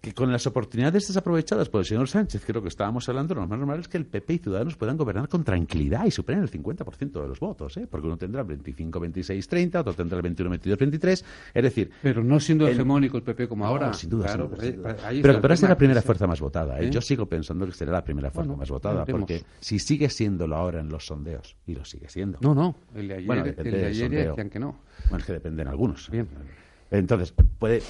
que 0.00 0.14
con 0.14 0.32
las 0.32 0.46
oportunidades 0.46 1.08
desaprovechadas 1.08 1.68
por 1.68 1.80
el 1.80 1.84
señor 1.84 2.08
Sánchez, 2.08 2.48
lo 2.48 2.62
que 2.62 2.68
estábamos 2.68 3.06
hablando, 3.10 3.34
lo 3.34 3.42
más 3.46 3.58
normal 3.58 3.80
es 3.80 3.88
que 3.88 3.98
el 3.98 4.06
PP 4.06 4.32
y 4.32 4.38
Ciudadanos 4.38 4.74
puedan 4.76 4.96
gobernar 4.96 5.28
con 5.28 5.44
tranquilidad 5.44 6.06
y 6.06 6.10
superen 6.10 6.42
el 6.42 6.50
50% 6.50 7.20
de 7.20 7.28
los 7.28 7.38
votos, 7.38 7.76
¿eh? 7.76 7.86
porque 7.86 8.06
uno 8.06 8.16
tendrá 8.16 8.40
el 8.40 8.46
25, 8.46 8.98
26, 8.98 9.46
30, 9.46 9.80
otro 9.80 9.92
tendrá 9.92 10.16
el 10.16 10.22
21, 10.22 10.48
22, 10.50 10.78
23, 10.78 11.24
es 11.52 11.62
decir... 11.62 11.90
Pero 12.02 12.24
no 12.24 12.40
siendo 12.40 12.66
hegemónico 12.66 13.18
el 13.18 13.22
PP 13.24 13.46
como 13.46 13.66
ahora. 13.66 13.92
sin 13.92 14.08
duda, 14.08 14.24
Claro, 14.28 14.44
sin 14.44 14.48
duda, 14.48 14.56
pues, 14.56 14.68
sin 14.68 14.76
duda. 14.82 14.96
ahí 15.08 15.20
Pero, 15.20 15.40
pero 15.42 15.52
es 15.54 15.62
la 15.62 15.76
primera 15.76 16.00
sí. 16.00 16.06
fuerza 16.06 16.26
más 16.26 16.40
votada. 16.40 16.80
¿eh? 16.80 16.86
¿Eh? 16.86 16.90
Yo 16.90 17.02
sigo 17.02 17.26
pensando 17.26 17.66
que 17.66 17.72
será 17.72 17.92
la 17.92 18.02
primera 18.02 18.30
fuerza 18.30 18.48
Bueno, 18.48 18.60
más 18.60 18.70
votada, 18.70 19.04
porque 19.04 19.44
si 19.60 19.78
sigue 19.78 20.08
siéndolo 20.08 20.56
ahora 20.56 20.80
en 20.80 20.88
los 20.88 21.04
sondeos, 21.04 21.56
y 21.66 21.74
lo 21.74 21.84
sigue 21.84 22.08
siendo... 22.08 22.38
No, 22.40 22.54
no, 22.54 22.74
el 22.94 23.06
de 23.06 23.14
ayer- 23.16 23.26
Bueno, 23.26 23.42
el 23.44 23.50
depende 23.54 23.78
de 23.78 23.86
ayer 23.86 24.06
sondeo. 24.08 24.28
decían 24.30 24.48
que 24.48 24.58
no. 24.58 24.76
Bueno, 25.10 25.18
es 25.18 25.24
que 25.26 25.32
dependen 25.34 25.68
algunos. 25.68 26.08
Bien. 26.10 26.26
Entonces, 26.90 27.32
puede 27.58 27.82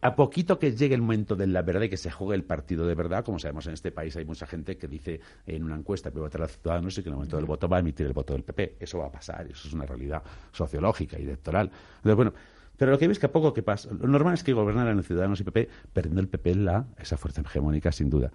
a 0.00 0.14
poquito 0.14 0.58
que 0.58 0.72
llegue 0.72 0.94
el 0.94 1.02
momento 1.02 1.36
de 1.36 1.46
la 1.46 1.62
verdad 1.62 1.82
y 1.82 1.88
que 1.88 1.96
se 1.96 2.10
juegue 2.10 2.34
el 2.34 2.44
partido 2.44 2.86
de 2.86 2.94
verdad, 2.94 3.24
como 3.24 3.38
sabemos 3.38 3.66
en 3.66 3.74
este 3.74 3.92
país 3.92 4.16
hay 4.16 4.24
mucha 4.24 4.46
gente 4.46 4.76
que 4.76 4.88
dice 4.88 5.20
en 5.46 5.64
una 5.64 5.76
encuesta 5.76 6.10
que 6.10 6.18
va 6.18 6.26
a 6.26 6.28
votar 6.28 6.42
a 6.42 6.44
los 6.44 6.58
ciudadanos 6.58 6.98
y 6.98 7.02
que 7.02 7.08
en 7.08 7.12
el 7.12 7.16
momento 7.16 7.36
del 7.36 7.46
voto 7.46 7.68
va 7.68 7.78
a 7.78 7.80
emitir 7.80 8.06
el 8.06 8.12
voto 8.12 8.32
del 8.32 8.42
PP. 8.42 8.76
Eso 8.80 8.98
va 8.98 9.06
a 9.06 9.12
pasar, 9.12 9.46
eso 9.46 9.68
es 9.68 9.74
una 9.74 9.86
realidad 9.86 10.22
sociológica 10.52 11.18
y 11.18 11.22
electoral. 11.22 11.70
Entonces, 11.96 12.16
bueno, 12.16 12.32
pero 12.76 12.90
lo 12.90 12.98
que 12.98 13.06
veis 13.06 13.18
que 13.18 13.26
a 13.26 13.32
poco 13.32 13.52
que 13.52 13.62
pasa, 13.62 13.90
lo 13.92 14.08
normal 14.08 14.34
es 14.34 14.42
que 14.42 14.52
gobernaran 14.52 14.96
los 14.96 15.06
ciudadanos 15.06 15.40
y 15.40 15.44
PP, 15.44 15.68
perdiendo 15.92 16.20
el 16.20 16.28
PP 16.28 16.54
la, 16.56 16.86
esa 16.98 17.16
fuerza 17.16 17.42
hegemónica 17.42 17.92
sin 17.92 18.10
duda. 18.10 18.32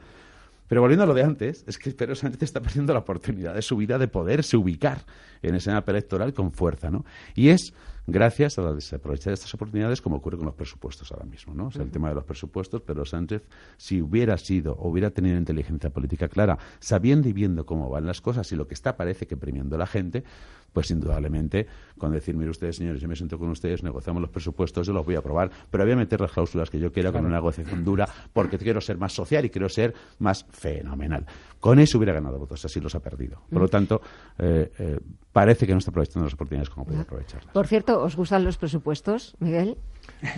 Pero 0.67 0.81
volviendo 0.81 1.03
a 1.03 1.07
lo 1.07 1.13
de 1.13 1.23
antes, 1.23 1.63
es 1.67 1.77
que 1.77 1.91
Pedro 1.91 2.15
Sánchez 2.15 2.43
está 2.43 2.61
perdiendo 2.61 2.93
la 2.93 2.99
oportunidad 2.99 3.55
de 3.55 3.61
su 3.61 3.77
vida 3.77 3.97
de 3.97 4.07
poderse 4.07 4.57
ubicar 4.57 5.05
en 5.41 5.55
ese 5.55 5.71
mapa 5.71 5.91
electoral 5.91 6.33
con 6.33 6.51
fuerza, 6.51 6.89
¿no? 6.89 7.05
Y 7.35 7.49
es 7.49 7.73
gracias 8.07 8.57
a 8.57 8.61
la 8.61 8.73
desaprovechar 8.73 9.31
de 9.31 9.33
estas 9.35 9.53
oportunidades 9.53 10.01
como 10.01 10.15
ocurre 10.15 10.37
con 10.37 10.45
los 10.45 10.55
presupuestos 10.55 11.11
ahora 11.11 11.25
mismo, 11.25 11.53
¿no? 11.53 11.67
O 11.67 11.71
sea, 11.71 11.83
el 11.83 11.91
tema 11.91 12.07
de 12.09 12.15
los 12.15 12.23
presupuestos, 12.23 12.81
Pedro 12.81 13.05
Sánchez, 13.05 13.43
si 13.75 14.01
hubiera 14.01 14.37
sido 14.37 14.73
o 14.73 14.89
hubiera 14.89 15.11
tenido 15.11 15.37
inteligencia 15.37 15.89
política 15.89 16.29
clara, 16.29 16.57
sabiendo 16.79 17.27
y 17.27 17.33
viendo 17.33 17.65
cómo 17.65 17.89
van 17.89 18.05
las 18.05 18.21
cosas 18.21 18.49
y 18.53 18.55
lo 18.55 18.67
que 18.67 18.73
está 18.73 18.95
parece 18.95 19.27
que 19.27 19.35
premiando 19.35 19.77
la 19.77 19.85
gente, 19.85 20.23
pues 20.71 20.91
indudablemente 20.91 21.67
con 21.97 22.11
decir, 22.11 22.35
mire 22.35 22.51
ustedes, 22.51 22.77
señores, 22.77 23.01
yo 23.01 23.07
me 23.07 23.15
siento 23.15 23.37
con 23.37 23.49
ustedes, 23.49 23.83
negociamos 23.83 24.21
los 24.21 24.29
presupuestos, 24.29 24.87
yo 24.87 24.93
los 24.93 25.05
voy 25.05 25.15
a 25.15 25.19
aprobar, 25.19 25.49
pero 25.69 25.83
voy 25.83 25.93
a 25.93 25.95
meter 25.95 26.21
las 26.21 26.31
cláusulas 26.31 26.69
que 26.69 26.79
yo 26.79 26.91
quiera 26.91 27.11
con 27.11 27.25
una 27.25 27.35
negociación 27.35 27.83
dura 27.83 28.07
porque 28.31 28.57
quiero 28.57 28.79
ser 28.79 28.97
más 28.97 29.11
social 29.11 29.43
y 29.45 29.49
quiero 29.49 29.69
ser 29.69 29.93
más 30.19 30.45
fenomenal. 30.49 31.25
Con 31.59 31.79
eso 31.79 31.97
hubiera 31.97 32.13
ganado 32.13 32.37
votos, 32.39 32.63
así 32.65 32.79
los 32.79 32.93
ha 32.95 32.99
perdido. 32.99 33.41
Por 33.49 33.59
lo 33.61 33.67
Mm. 33.67 33.69
tanto, 33.69 34.01
eh, 34.37 34.71
eh, 34.79 34.99
parece 35.31 35.65
que 35.65 35.71
no 35.73 35.79
está 35.79 35.91
aprovechando 35.91 36.25
las 36.25 36.33
oportunidades 36.33 36.69
como 36.69 36.85
puede 36.85 37.01
aprovecharlas. 37.01 37.53
Por 37.53 37.67
cierto, 37.67 38.01
¿os 38.01 38.15
gustan 38.15 38.43
los 38.43 38.57
presupuestos, 38.57 39.35
Miguel? 39.39 39.77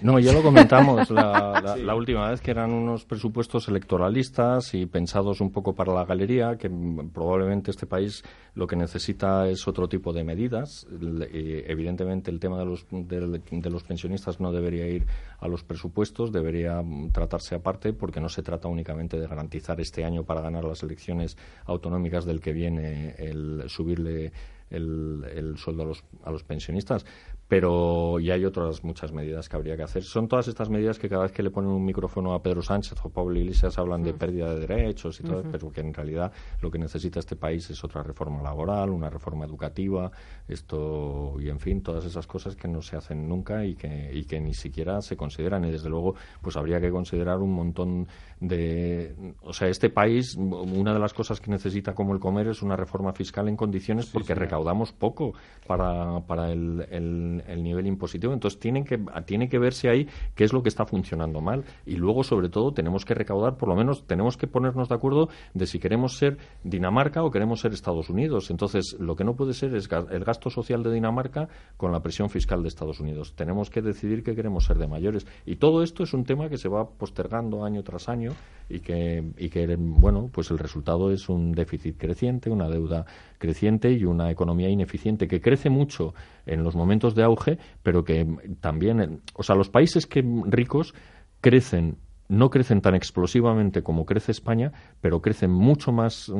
No, 0.01 0.19
ya 0.19 0.33
lo 0.33 0.41
comentamos 0.41 1.09
la, 1.09 1.61
la- 1.63 1.77
la 1.77 1.95
última 1.95 2.29
vez 2.29 2.41
que 2.41 2.51
eran 2.51 2.71
unos 2.71 3.05
presupuestos 3.05 3.67
electoralistas 3.69 4.73
y 4.73 4.85
pensados 4.85 5.41
un 5.41 5.51
poco 5.51 5.73
para 5.73 5.93
la 5.93 6.05
galería, 6.05 6.57
que 6.57 6.69
probablemente 7.13 7.71
este 7.71 7.85
país 7.85 8.23
lo 8.55 8.67
que 8.67 8.75
necesita 8.75 9.47
es 9.47 9.67
otro 9.67 9.87
tipo 9.87 10.11
de 10.13 10.23
medidas. 10.23 10.85
Eh, 11.31 11.65
evidentemente 11.67 12.29
el 12.31 12.39
tema 12.39 12.59
de 12.59 12.65
los, 12.65 12.85
del- 12.91 13.41
de 13.49 13.69
los 13.69 13.83
pensionistas 13.83 14.39
no 14.39 14.51
debería 14.51 14.87
ir 14.87 15.05
a 15.39 15.47
los 15.47 15.63
presupuestos, 15.63 16.31
debería 16.31 16.81
mm, 16.81 17.11
tratarse 17.11 17.55
aparte 17.55 17.93
porque 17.93 18.19
no 18.19 18.29
se 18.29 18.43
trata 18.43 18.67
únicamente 18.67 19.19
de 19.19 19.27
garantizar 19.27 19.79
este 19.79 20.03
año 20.03 20.23
para 20.23 20.41
ganar 20.41 20.63
las 20.65 20.83
elecciones 20.83 21.37
autonómicas 21.65 22.25
del 22.25 22.41
que 22.41 22.53
viene 22.53 23.15
el 23.17 23.63
subirle 23.67 24.31
el, 24.69 25.25
el 25.35 25.57
sueldo 25.57 25.81
a 25.81 25.85
los, 25.87 26.03
a 26.23 26.29
los 26.29 26.43
pensionistas. 26.43 27.03
Pero 27.49 28.19
y 28.19 28.30
hay 28.30 28.45
otras 28.45 28.84
muchas 28.84 29.11
medidas 29.11 29.49
que 29.49 29.55
habría 29.57 29.76
que 29.76 29.81
hacer. 29.81 30.03
Son 30.03 30.27
todas 30.27 30.47
estas 30.47 30.69
medidas 30.69 30.99
que 30.99 31.09
cada 31.09 31.23
vez 31.23 31.31
que 31.31 31.41
le 31.41 31.49
ponen 31.49 31.71
un 31.71 31.84
micrófono 31.84 32.34
a 32.35 32.43
Pedro 32.43 32.61
Sánchez 32.61 32.99
o 33.03 33.09
Pablo 33.09 33.39
Iglesias 33.39 33.77
hablan 33.80 34.03
de 34.03 34.13
pérdida 34.13 34.53
de 34.53 34.59
derechos 34.67 35.19
y 35.19 35.23
todo, 35.23 35.39
Ujú. 35.39 35.49
pero 35.51 35.71
que 35.71 35.81
en 35.81 35.91
realidad 35.91 36.31
lo 36.61 36.69
que 36.69 36.77
necesita 36.77 37.19
este 37.19 37.35
país 37.35 37.67
es 37.71 37.84
otra 37.84 38.03
reforma 38.03 38.43
laboral, 38.43 38.91
una 38.91 39.09
reforma 39.09 39.45
educativa, 39.45 40.11
esto 40.47 41.35
y 41.39 41.49
en 41.49 41.59
fin, 41.59 41.81
todas 41.81 42.05
esas 42.05 42.27
cosas 42.27 42.55
que 42.55 42.67
no 42.67 42.84
se 42.84 42.95
hacen 42.97 43.27
nunca 43.27 43.65
y 43.65 43.73
que, 43.76 44.11
y 44.13 44.26
que 44.26 44.39
ni 44.39 44.53
siquiera 44.53 45.01
se 45.01 45.17
consideran. 45.17 45.65
Y 45.65 45.71
desde 45.71 45.89
luego, 45.89 46.13
pues 46.43 46.55
habría 46.55 46.80
que 46.80 46.91
considerar 46.91 47.39
un 47.39 47.53
montón 47.53 48.07
de. 48.39 49.15
O 49.41 49.53
sea, 49.53 49.67
este 49.69 49.89
país, 49.89 50.35
una 50.38 50.93
de 50.93 50.99
las 50.99 51.13
cosas 51.15 51.41
que 51.41 51.49
necesita 51.49 51.93
como 51.95 52.13
el 52.13 52.19
comer 52.19 52.47
es 52.47 52.61
una 52.61 52.76
reforma 52.76 53.11
fiscal 53.13 53.47
en 53.47 53.55
condiciones 53.55 54.05
porque 54.05 54.35
recaudamos 54.35 54.91
poco 54.91 55.34
para, 55.65 56.19
para 56.27 56.51
el, 56.51 56.85
el- 56.91 57.38
el 57.47 57.63
nivel 57.63 57.87
impositivo. 57.87 58.33
Entonces, 58.33 58.59
tienen 58.59 58.83
que, 58.83 58.99
tiene 59.25 59.49
que 59.49 59.59
verse 59.59 59.89
ahí 59.89 60.07
qué 60.35 60.43
es 60.43 60.53
lo 60.53 60.63
que 60.63 60.69
está 60.69 60.85
funcionando 60.85 61.41
mal. 61.41 61.63
Y 61.85 61.95
luego, 61.95 62.23
sobre 62.23 62.49
todo, 62.49 62.71
tenemos 62.73 63.05
que 63.05 63.13
recaudar, 63.13 63.57
por 63.57 63.69
lo 63.69 63.75
menos, 63.75 64.05
tenemos 64.05 64.37
que 64.37 64.47
ponernos 64.47 64.89
de 64.89 64.95
acuerdo 64.95 65.29
de 65.53 65.67
si 65.67 65.79
queremos 65.79 66.17
ser 66.17 66.37
Dinamarca 66.63 67.23
o 67.23 67.31
queremos 67.31 67.61
ser 67.61 67.73
Estados 67.73 68.09
Unidos. 68.09 68.49
Entonces, 68.51 68.95
lo 68.99 69.15
que 69.15 69.23
no 69.23 69.35
puede 69.35 69.53
ser 69.53 69.75
es 69.75 69.89
el 70.11 70.23
gasto 70.23 70.49
social 70.49 70.83
de 70.83 70.93
Dinamarca 70.93 71.47
con 71.77 71.91
la 71.91 72.01
presión 72.01 72.29
fiscal 72.29 72.61
de 72.61 72.67
Estados 72.67 72.99
Unidos. 72.99 73.33
Tenemos 73.35 73.69
que 73.69 73.81
decidir 73.81 74.23
qué 74.23 74.35
queremos 74.35 74.65
ser 74.65 74.77
de 74.77 74.87
mayores. 74.87 75.25
Y 75.45 75.57
todo 75.57 75.83
esto 75.83 76.03
es 76.03 76.13
un 76.13 76.23
tema 76.23 76.49
que 76.49 76.57
se 76.57 76.69
va 76.69 76.89
postergando 76.89 77.63
año 77.63 77.83
tras 77.83 78.09
año 78.09 78.31
y 78.69 78.79
que, 78.79 79.31
y 79.37 79.49
que 79.49 79.75
bueno, 79.77 80.29
pues 80.31 80.51
el 80.51 80.59
resultado 80.59 81.11
es 81.11 81.29
un 81.29 81.51
déficit 81.51 81.97
creciente, 81.97 82.49
una 82.49 82.69
deuda 82.69 83.05
creciente 83.39 83.91
y 83.91 84.05
una 84.05 84.29
economía 84.29 84.69
ineficiente 84.69 85.27
que 85.27 85.41
crece 85.41 85.71
mucho 85.71 86.13
en 86.45 86.63
los 86.63 86.75
momentos 86.75 87.15
de 87.15 87.23
auge, 87.23 87.57
pero 87.81 88.03
que 88.03 88.27
también, 88.61 89.21
o 89.33 89.41
sea, 89.41 89.55
los 89.55 89.69
países 89.69 90.05
que 90.05 90.23
ricos 90.45 90.93
crecen 91.41 91.97
no 92.30 92.49
crecen 92.51 92.80
tan 92.81 92.93
explosivamente 92.95 93.81
como 93.84 94.06
crece 94.06 94.31
España, 94.31 94.72
pero 95.01 95.19
crecen 95.22 95.51
mucho 95.51 95.91
más 95.91 96.30
mm, 96.30 96.34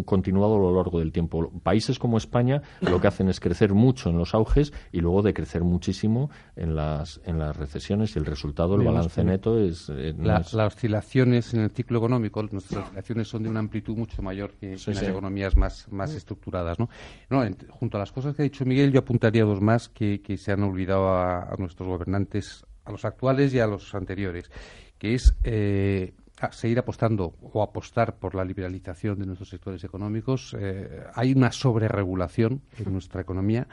mm, 0.00 0.02
continuado 0.02 0.56
a 0.56 0.58
lo 0.58 0.76
largo 0.76 0.98
del 0.98 1.12
tiempo. 1.12 1.50
Países 1.62 1.98
como 1.98 2.18
España 2.18 2.60
lo 2.80 3.00
que 3.00 3.06
hacen 3.06 3.28
es 3.28 3.38
crecer 3.40 3.72
mucho 3.72 4.10
en 4.10 4.18
los 4.18 4.34
auges 4.34 4.72
y 4.92 5.00
luego 5.00 5.22
decrecer 5.22 5.62
muchísimo 5.62 6.30
en 6.56 6.74
las, 6.74 7.20
en 7.24 7.38
las 7.38 7.56
recesiones 7.56 8.16
y 8.16 8.18
el 8.18 8.26
resultado, 8.26 8.74
el 8.74 8.82
balance 8.82 9.22
neto 9.24 9.58
es... 9.58 9.88
eh, 9.90 10.12
no 10.16 10.24
La- 10.26 10.38
es- 10.40 10.52
Las 10.52 10.74
oscilaciones 10.74 11.54
en 11.54 11.60
el 11.60 11.70
ciclo 11.70 11.98
económico, 11.98 12.42
nuestras 12.50 12.84
oscilaciones 12.86 13.28
son 13.28 13.44
de 13.44 13.48
una 13.48 13.60
amplitud 13.60 13.96
mucho 13.96 14.22
mayor 14.22 14.54
que 14.60 14.76
Sí, 14.76 14.90
en 14.90 14.96
las 14.96 15.04
economías 15.08 15.56
más, 15.56 15.86
más 15.92 16.14
estructuradas. 16.14 16.78
¿no? 16.80 16.88
No, 17.30 17.44
ent- 17.44 17.68
junto 17.70 17.96
a 17.96 18.00
las 18.00 18.10
cosas 18.10 18.34
que 18.34 18.42
ha 18.42 18.44
dicho 18.44 18.64
Miguel, 18.64 18.90
yo 18.92 18.98
apuntaría 18.98 19.44
dos 19.44 19.60
más 19.60 19.88
que, 19.88 20.20
que 20.20 20.36
se 20.36 20.50
han 20.50 20.64
olvidado 20.64 21.08
a, 21.10 21.42
a 21.44 21.56
nuestros 21.58 21.88
gobernantes, 21.88 22.66
a 22.90 22.92
los 22.92 23.04
actuales 23.04 23.54
y 23.54 23.58
a 23.60 23.66
los 23.66 23.94
anteriores, 23.94 24.50
que 24.98 25.14
es 25.14 25.34
eh, 25.44 26.12
seguir 26.52 26.78
apostando 26.78 27.34
o 27.40 27.62
apostar 27.62 28.16
por 28.18 28.34
la 28.34 28.44
liberalización 28.44 29.18
de 29.18 29.26
nuestros 29.26 29.48
sectores 29.48 29.82
económicos. 29.84 30.54
Eh, 30.58 31.04
hay 31.14 31.32
una 31.32 31.52
sobreregulación 31.52 32.62
en 32.78 32.92
nuestra 32.92 33.20
economía 33.20 33.66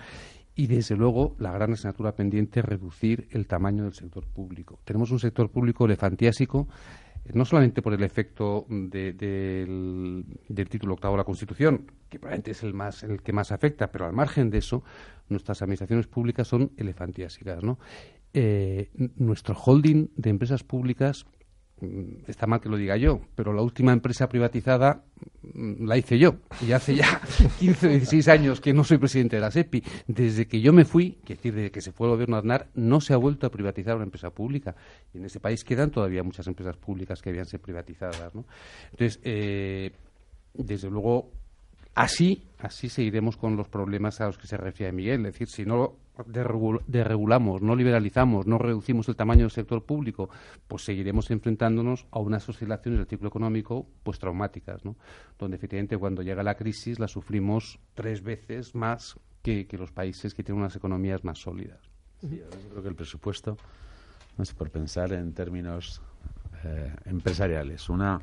y 0.55 0.67
desde 0.67 0.95
luego 0.95 1.35
la 1.39 1.51
gran 1.51 1.73
asignatura 1.73 2.15
pendiente 2.15 2.59
es 2.61 2.65
reducir 2.65 3.27
el 3.31 3.45
tamaño 3.47 3.83
del 3.83 3.93
sector 3.93 4.25
público. 4.25 4.79
Tenemos 4.85 5.11
un 5.11 5.19
sector 5.19 5.49
público 5.51 5.85
elefantiásico, 5.85 6.67
eh, 7.25 7.31
no 7.35 7.45
solamente 7.45 7.81
por 7.81 7.93
el 7.93 8.03
efecto 8.03 8.65
de- 8.69 9.13
del, 9.13 10.25
del 10.49 10.67
título 10.69 10.95
octavo 10.95 11.13
de 11.13 11.19
la 11.19 11.23
Constitución, 11.25 11.91
que 12.09 12.19
probablemente 12.19 12.51
es 12.51 12.63
el, 12.63 12.73
más, 12.73 13.03
el 13.03 13.21
que 13.21 13.33
más 13.33 13.51
afecta, 13.51 13.91
pero 13.91 14.05
al 14.07 14.13
margen 14.13 14.49
de 14.49 14.57
eso, 14.57 14.83
nuestras 15.29 15.61
administraciones 15.61 16.07
públicas 16.07 16.47
son 16.47 16.71
elefantiásicas. 16.77 17.61
¿no? 17.63 17.77
Eh, 18.33 18.91
nuestro 19.15 19.55
holding 19.55 20.09
de 20.15 20.29
empresas 20.29 20.63
públicas 20.63 21.25
mm, 21.81 22.25
está 22.27 22.45
mal 22.45 22.59
que 22.59 22.69
lo 22.69 22.77
diga 22.77 22.97
yo, 22.97 23.21
pero 23.35 23.53
la 23.53 23.61
última 23.61 23.93
empresa 23.93 24.27
privatizada 24.29 25.05
mm, 25.41 25.85
la 25.85 25.97
hice 25.97 26.19
yo. 26.19 26.35
Y 26.61 26.71
hace 26.71 26.95
ya 26.95 27.21
15 27.59 27.87
o 27.87 27.89
16 27.89 28.27
años 28.27 28.61
que 28.61 28.73
no 28.73 28.83
soy 28.83 28.97
presidente 28.97 29.37
de 29.37 29.41
la 29.41 29.49
SEPI. 29.49 29.83
Desde 30.07 30.47
que 30.47 30.61
yo 30.61 30.73
me 30.73 30.85
fui, 30.85 31.17
es 31.23 31.29
decir, 31.29 31.53
desde 31.55 31.71
que 31.71 31.81
se 31.81 31.91
fue 31.91 32.07
el 32.07 32.13
gobierno 32.13 32.37
Aznar, 32.37 32.69
no 32.75 33.01
se 33.01 33.13
ha 33.13 33.17
vuelto 33.17 33.47
a 33.47 33.51
privatizar 33.51 33.95
una 33.95 34.05
empresa 34.05 34.29
pública. 34.29 34.75
Y 35.13 35.17
en 35.17 35.25
ese 35.25 35.39
país 35.39 35.63
quedan 35.63 35.89
todavía 35.89 36.21
muchas 36.21 36.45
empresas 36.47 36.77
públicas 36.77 37.21
que 37.21 37.29
habían 37.29 37.45
sido 37.45 37.63
privatizadas. 37.63 38.35
¿no? 38.35 38.45
Entonces, 38.91 39.19
eh, 39.23 39.93
desde 40.53 40.89
luego, 40.89 41.31
así, 41.95 42.43
así 42.59 42.89
seguiremos 42.89 43.37
con 43.37 43.55
los 43.55 43.67
problemas 43.67 44.21
a 44.21 44.27
los 44.27 44.37
que 44.37 44.47
se 44.47 44.57
refiere 44.57 44.91
Miguel. 44.91 45.25
Es 45.25 45.33
decir, 45.33 45.47
si 45.47 45.65
no 45.65 45.97
desregulamos, 46.25 47.61
no 47.61 47.75
liberalizamos, 47.75 48.47
no 48.47 48.57
reducimos 48.57 49.07
el 49.09 49.15
tamaño 49.15 49.41
del 49.41 49.51
sector 49.51 49.85
público, 49.85 50.29
pues 50.67 50.83
seguiremos 50.83 51.29
enfrentándonos 51.31 52.07
a 52.11 52.19
unas 52.19 52.47
oscilaciones 52.49 52.99
del 52.99 53.07
ciclo 53.07 53.27
económico 53.27 53.87
pues 54.03 54.19
traumáticas, 54.19 54.83
¿no? 54.85 54.95
donde 55.37 55.57
efectivamente 55.57 55.97
cuando 55.97 56.21
llega 56.21 56.43
la 56.43 56.55
crisis 56.55 56.99
la 56.99 57.07
sufrimos 57.07 57.79
tres 57.93 58.23
veces 58.23 58.75
más 58.75 59.19
que, 59.41 59.67
que 59.67 59.77
los 59.77 59.91
países 59.91 60.33
que 60.33 60.43
tienen 60.43 60.61
unas 60.61 60.75
economías 60.75 61.23
más 61.23 61.39
sólidas. 61.39 61.79
Yo 62.21 62.69
creo 62.71 62.81
que 62.81 62.89
el 62.89 62.95
presupuesto, 62.95 63.57
sé, 64.43 64.53
por 64.55 64.71
pensar 64.71 65.13
en 65.13 65.33
términos 65.33 66.01
eh, 66.63 66.93
empresariales, 67.05 67.89
una, 67.89 68.19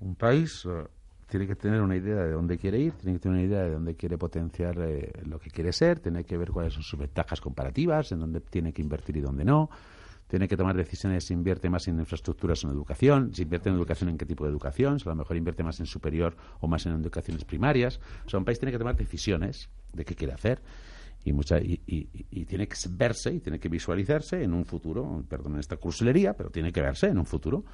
un 0.00 0.14
país 0.14 0.66
eh, 0.66 0.86
tiene 1.32 1.46
que 1.46 1.56
tener 1.56 1.80
una 1.80 1.96
idea 1.96 2.16
de 2.24 2.32
dónde 2.32 2.58
quiere 2.58 2.78
ir, 2.78 2.92
tiene 2.92 3.14
que 3.14 3.20
tener 3.22 3.38
una 3.38 3.46
idea 3.46 3.62
de 3.62 3.70
dónde 3.70 3.94
quiere 3.96 4.18
potenciar 4.18 4.76
eh, 4.82 5.10
lo 5.24 5.38
que 5.38 5.48
quiere 5.50 5.72
ser, 5.72 5.98
tiene 5.98 6.24
que 6.24 6.36
ver 6.36 6.50
cuáles 6.50 6.74
son 6.74 6.82
sus 6.82 6.98
ventajas 6.98 7.40
comparativas, 7.40 8.12
en 8.12 8.20
dónde 8.20 8.40
tiene 8.42 8.74
que 8.74 8.82
invertir 8.82 9.16
y 9.16 9.20
dónde 9.22 9.42
no, 9.42 9.70
tiene 10.28 10.46
que 10.46 10.58
tomar 10.58 10.76
decisiones 10.76 11.24
si 11.24 11.32
invierte 11.32 11.70
más 11.70 11.88
en 11.88 11.98
infraestructuras 11.98 12.62
o 12.64 12.68
en 12.68 12.74
educación, 12.74 13.34
si 13.34 13.42
invierte 13.44 13.70
en 13.70 13.76
educación 13.76 14.10
en 14.10 14.18
qué 14.18 14.26
tipo 14.26 14.44
de 14.44 14.50
educación, 14.50 15.00
si 15.00 15.08
a 15.08 15.12
lo 15.12 15.16
mejor 15.16 15.36
invierte 15.38 15.62
más 15.62 15.80
en 15.80 15.86
superior 15.86 16.36
o 16.60 16.68
más 16.68 16.84
en 16.84 16.92
educaciones 16.92 17.44
primarias. 17.46 17.98
O 18.26 18.28
sea, 18.28 18.38
un 18.38 18.44
país 18.44 18.58
tiene 18.58 18.72
que 18.72 18.78
tomar 18.78 18.94
decisiones 18.96 19.70
de 19.94 20.04
qué 20.04 20.14
quiere 20.14 20.34
hacer 20.34 20.60
y, 21.24 21.32
mucha, 21.32 21.58
y, 21.60 21.80
y- 21.86 22.08
y 22.30 22.44
tiene 22.44 22.66
que 22.66 22.76
verse 22.90 23.32
y 23.32 23.40
tiene 23.40 23.58
que 23.58 23.68
visualizarse 23.68 24.42
en 24.42 24.52
un 24.52 24.64
futuro, 24.66 25.24
perdón 25.28 25.58
esta 25.58 25.76
cursilería, 25.76 26.34
pero 26.34 26.50
tiene 26.50 26.72
que 26.72 26.82
verse 26.82 27.06
en 27.08 27.18
un 27.18 27.26
futuro. 27.26 27.64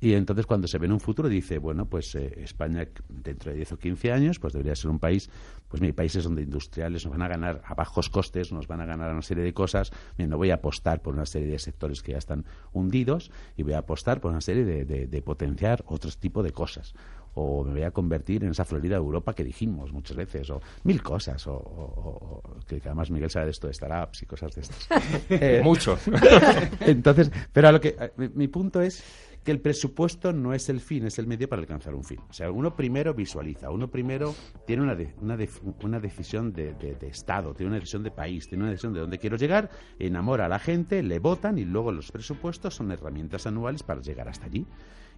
Y 0.00 0.14
entonces 0.14 0.46
cuando 0.46 0.68
se 0.68 0.78
ve 0.78 0.86
en 0.86 0.92
un 0.92 1.00
futuro 1.00 1.28
dice, 1.28 1.58
bueno, 1.58 1.86
pues 1.86 2.14
eh, 2.14 2.32
España 2.44 2.86
dentro 3.08 3.50
de 3.50 3.56
10 3.56 3.72
o 3.72 3.78
15 3.78 4.12
años 4.12 4.38
pues 4.38 4.52
debería 4.52 4.76
ser 4.76 4.90
un 4.90 5.00
país, 5.00 5.28
pues 5.66 5.82
mi 5.82 5.92
países 5.92 6.22
donde 6.22 6.42
industriales 6.42 7.04
nos 7.04 7.10
van 7.12 7.22
a 7.22 7.28
ganar 7.28 7.62
a 7.64 7.74
bajos 7.74 8.08
costes, 8.08 8.52
nos 8.52 8.68
van 8.68 8.80
a 8.80 8.86
ganar 8.86 9.10
una 9.12 9.22
serie 9.22 9.42
de 9.42 9.52
cosas, 9.52 9.90
Mira, 10.16 10.28
no 10.30 10.36
voy 10.36 10.50
a 10.52 10.54
apostar 10.54 11.02
por 11.02 11.14
una 11.14 11.26
serie 11.26 11.48
de 11.48 11.58
sectores 11.58 12.02
que 12.02 12.12
ya 12.12 12.18
están 12.18 12.44
hundidos 12.72 13.32
y 13.56 13.64
voy 13.64 13.72
a 13.72 13.78
apostar 13.78 14.20
por 14.20 14.30
una 14.30 14.40
serie 14.40 14.64
de, 14.64 14.84
de- 14.84 15.06
de 15.08 15.22
potenciar 15.22 15.82
otros 15.86 16.18
tipo 16.18 16.42
de 16.44 16.52
cosas. 16.52 16.94
O 17.34 17.62
me 17.64 17.72
voy 17.72 17.82
a 17.82 17.90
convertir 17.92 18.42
en 18.42 18.50
esa 18.50 18.64
Florida 18.64 18.94
de 18.96 19.00
Europa 19.02 19.32
que 19.34 19.44
dijimos 19.44 19.92
muchas 19.92 20.16
veces, 20.16 20.48
o 20.50 20.60
mil 20.84 21.02
cosas, 21.02 21.46
o, 21.46 21.54
o- 21.54 22.42
o- 22.44 22.60
que 22.66 22.80
además 22.84 23.10
Miguel 23.10 23.30
sabe 23.30 23.46
de 23.46 23.50
esto 23.52 23.66
de 23.68 23.74
startups 23.74 24.22
y 24.22 24.26
cosas 24.26 24.54
de 24.54 24.60
estas. 24.62 24.88
Eh, 25.30 25.60
Mucho. 25.64 25.98
Entonces, 26.80 27.30
pero 27.52 27.68
a 27.68 27.72
lo 27.72 27.80
que 27.80 27.96
mi, 28.16 28.28
mi 28.30 28.48
punto 28.48 28.80
es 28.80 29.02
que 29.48 29.52
el 29.52 29.62
presupuesto 29.62 30.30
no 30.34 30.52
es 30.52 30.68
el 30.68 30.78
fin, 30.78 31.06
es 31.06 31.18
el 31.18 31.26
medio 31.26 31.48
para 31.48 31.60
alcanzar 31.60 31.94
un 31.94 32.04
fin. 32.04 32.18
O 32.28 32.34
sea, 32.34 32.50
uno 32.50 32.76
primero 32.76 33.14
visualiza, 33.14 33.70
uno 33.70 33.88
primero 33.90 34.34
tiene 34.66 34.82
una, 34.82 34.94
de- 34.94 35.14
una, 35.22 35.38
una 35.82 36.00
decisión 36.00 36.52
de, 36.52 36.74
de- 36.74 36.96
de 36.96 37.06
Estado, 37.08 37.54
tiene 37.54 37.68
una 37.70 37.78
decisión 37.78 38.02
de 38.02 38.10
país, 38.10 38.46
tiene 38.46 38.64
una 38.64 38.72
decisión 38.72 38.92
de 38.92 39.00
dónde 39.00 39.16
quiero 39.18 39.38
llegar, 39.38 39.70
enamora 39.98 40.44
a 40.44 40.48
la 40.50 40.58
gente, 40.58 41.02
le 41.02 41.18
votan 41.18 41.56
y 41.56 41.64
luego 41.64 41.92
los 41.92 42.12
presupuestos 42.12 42.74
son 42.74 42.92
herramientas 42.92 43.46
anuales 43.46 43.82
para 43.82 44.02
llegar 44.02 44.28
hasta 44.28 44.44
allí. 44.44 44.66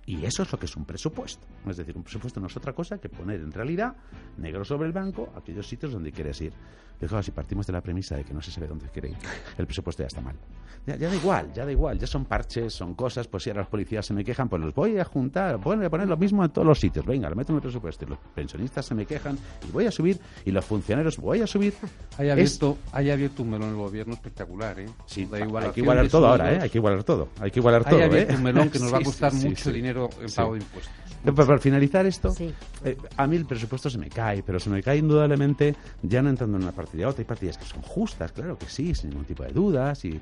Y 0.07 0.25
eso 0.25 0.43
es 0.43 0.51
lo 0.51 0.59
que 0.59 0.67
es 0.67 0.77
un 0.77 0.85
presupuesto. 0.85 1.47
Es 1.69 1.77
decir, 1.77 1.97
un 1.97 2.03
presupuesto 2.03 2.41
no 2.41 2.47
es 2.49 2.57
otra 2.57 2.73
cosa 2.73 2.99
que 2.99 3.09
poner 3.09 3.41
en 3.41 3.53
realidad, 3.53 3.95
negro 4.39 4.65
sobre 4.65 4.87
el 4.89 4.93
blanco, 4.93 5.29
aquellos 5.37 5.69
sitios 5.69 5.93
donde 5.93 6.11
quieres 6.11 6.41
ir. 6.41 6.53
Pero 6.99 7.09
claro, 7.11 7.23
si 7.23 7.31
partimos 7.31 7.67
de 7.67 7.73
la 7.73 7.81
premisa 7.81 8.15
de 8.17 8.25
que 8.25 8.35
no 8.35 8.43
se 8.43 8.51
sabe 8.51 8.67
dónde 8.67 8.87
quiere 8.91 9.09
ir, 9.11 9.17
el 9.57 9.65
presupuesto 9.67 10.03
ya 10.03 10.09
está 10.09 10.21
mal. 10.21 10.37
Ya, 10.87 10.97
ya 10.97 11.09
da 11.09 11.15
igual, 11.17 11.51
ya 11.55 11.65
da 11.65 11.73
igual, 11.73 11.99
ya 11.99 12.07
son 12.07 12.27
parches, 12.27 12.75
son 12.75 12.95
cosas, 12.95 13.27
pues 13.27 13.43
si 13.45 13.51
ahora 13.51 13.63
los 13.63 13.71
policías 13.71 14.05
se 14.05 14.13
me 14.13 14.23
quejan, 14.23 14.49
pues 14.51 14.61
los 14.61 14.75
voy 14.75 14.99
a 14.99 15.05
juntar, 15.05 15.57
voy 15.59 15.83
a 15.83 15.89
poner 15.89 16.09
lo 16.09 16.17
mismo 16.19 16.45
en 16.45 16.51
todos 16.51 16.67
los 16.67 16.79
sitios, 16.79 17.07
venga, 17.07 17.31
lo 17.31 17.37
meto 17.37 17.53
en 17.53 17.57
el 17.57 17.63
presupuesto, 17.63 18.05
y 18.05 18.09
los 18.09 18.19
pensionistas 18.35 18.85
se 18.85 18.95
me 18.95 19.07
quejan, 19.07 19.39
y 19.67 19.71
voy 19.73 19.87
a 19.87 19.91
subir, 19.91 20.19
y 20.45 20.51
los 20.51 20.63
funcionarios 20.65 21.17
voy 21.17 21.41
a 21.41 21.47
subir. 21.47 21.73
Hay 22.19 22.27
Es- 22.29 22.33
abierto, 22.33 22.79
hay 22.93 23.11
abierto 23.11 23.43
un 23.45 23.51
melón 23.51 23.69
en 23.69 23.75
el 23.77 23.81
gobierno 23.81 24.13
espectacular, 24.15 24.79
¿eh? 24.81 24.87
Sí, 25.07 25.27
hay 25.33 25.71
que 25.73 25.81
igualar 25.81 26.09
todo 26.09 26.27
ahora. 26.27 26.53
¿eh? 26.53 26.59
Hay 26.63 26.69
que 26.71 26.79
igualar 26.79 27.03
todo, 27.05 27.29
hay 27.41 27.51
que 27.51 27.61
igualar 27.61 27.85
todo, 27.89 27.99
Hay 28.03 28.11
¿eh? 28.15 28.27
un 28.35 28.43
melón 28.43 28.69
que 28.69 28.79
nos 28.79 28.93
va 28.93 28.99
a 28.99 29.03
costar 29.05 29.33
sí, 29.33 29.41
sí, 29.41 29.49
mucho 29.49 29.65
sí. 29.65 29.71
Dinero 29.93 30.09
en 30.21 30.29
Sí. 30.29 30.37
pago 30.37 30.55
de 30.55 30.61
impuestos. 30.61 30.93
Pero 31.23 31.35
para 31.35 31.59
finalizar 31.59 32.07
esto, 32.07 32.35
eh, 32.85 32.97
a 33.17 33.27
mí 33.27 33.37
el 33.37 33.45
presupuesto 33.45 33.91
se 33.91 33.99
me 33.99 34.09
cae, 34.09 34.43
pero 34.43 34.59
se 34.59 34.71
me 34.71 34.83
cae 34.83 34.99
indudablemente 34.99 35.75
ya 36.03 36.23
no 36.23 36.31
entrando 36.31 36.57
en 36.57 36.63
una 36.63 36.73
partida 36.73 37.05
a 37.07 37.09
otra. 37.11 37.21
Hay 37.21 37.27
partidas 37.27 37.59
que 37.59 37.67
son 37.67 37.83
justas, 37.83 38.33
claro 38.33 38.57
que 38.57 38.67
sí, 38.67 38.95
sin 38.95 39.11
ningún 39.11 39.27
tipo 39.27 39.43
de 39.43 39.53
dudas, 39.53 40.03
y, 40.07 40.09
y- 40.09 40.21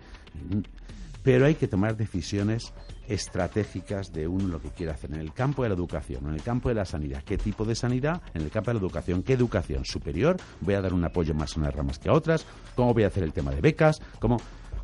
pero 1.23 1.47
hay 1.47 1.55
que 1.55 1.69
tomar 1.69 1.97
decisiones 1.97 2.73
estratégicas 3.07 4.13
de 4.13 4.27
uno 4.27 4.49
lo 4.49 4.61
que 4.61 4.71
quiere 4.71 4.93
hacer 4.93 5.13
en 5.13 5.21
el 5.21 5.33
campo 5.33 5.63
de 5.63 5.69
la 5.69 5.75
educación, 5.75 6.27
en 6.27 6.35
el 6.35 6.43
campo 6.43 6.69
de 6.69 6.75
la 6.75 6.85
sanidad. 6.85 7.23
¿Qué 7.25 7.37
tipo 7.39 7.65
de 7.65 7.75
sanidad? 7.75 8.23
En 8.35 8.43
el 8.43 8.51
campo 8.51 8.71
de 8.71 8.75
la 8.75 8.81
educación. 8.81 9.23
¿Qué 9.23 9.35
educación 9.35 9.85
superior? 9.85 10.37
¿Voy 10.61 10.75
a 10.75 10.81
dar 10.81 10.93
un 10.95 11.05
apoyo 11.05 11.35
más 11.35 11.57
a 11.57 11.61
unas 11.61 11.75
ramas 11.75 11.99
que 11.99 12.09
a 12.09 12.13
otras? 12.13 12.47
¿Cómo 12.75 12.95
voy 12.95 13.05
a 13.05 13.09
hacer 13.09 13.23
el 13.25 13.33
tema 13.33 13.51
de 13.51 13.61
becas? 13.61 14.01
¿Cómo? 14.19 14.39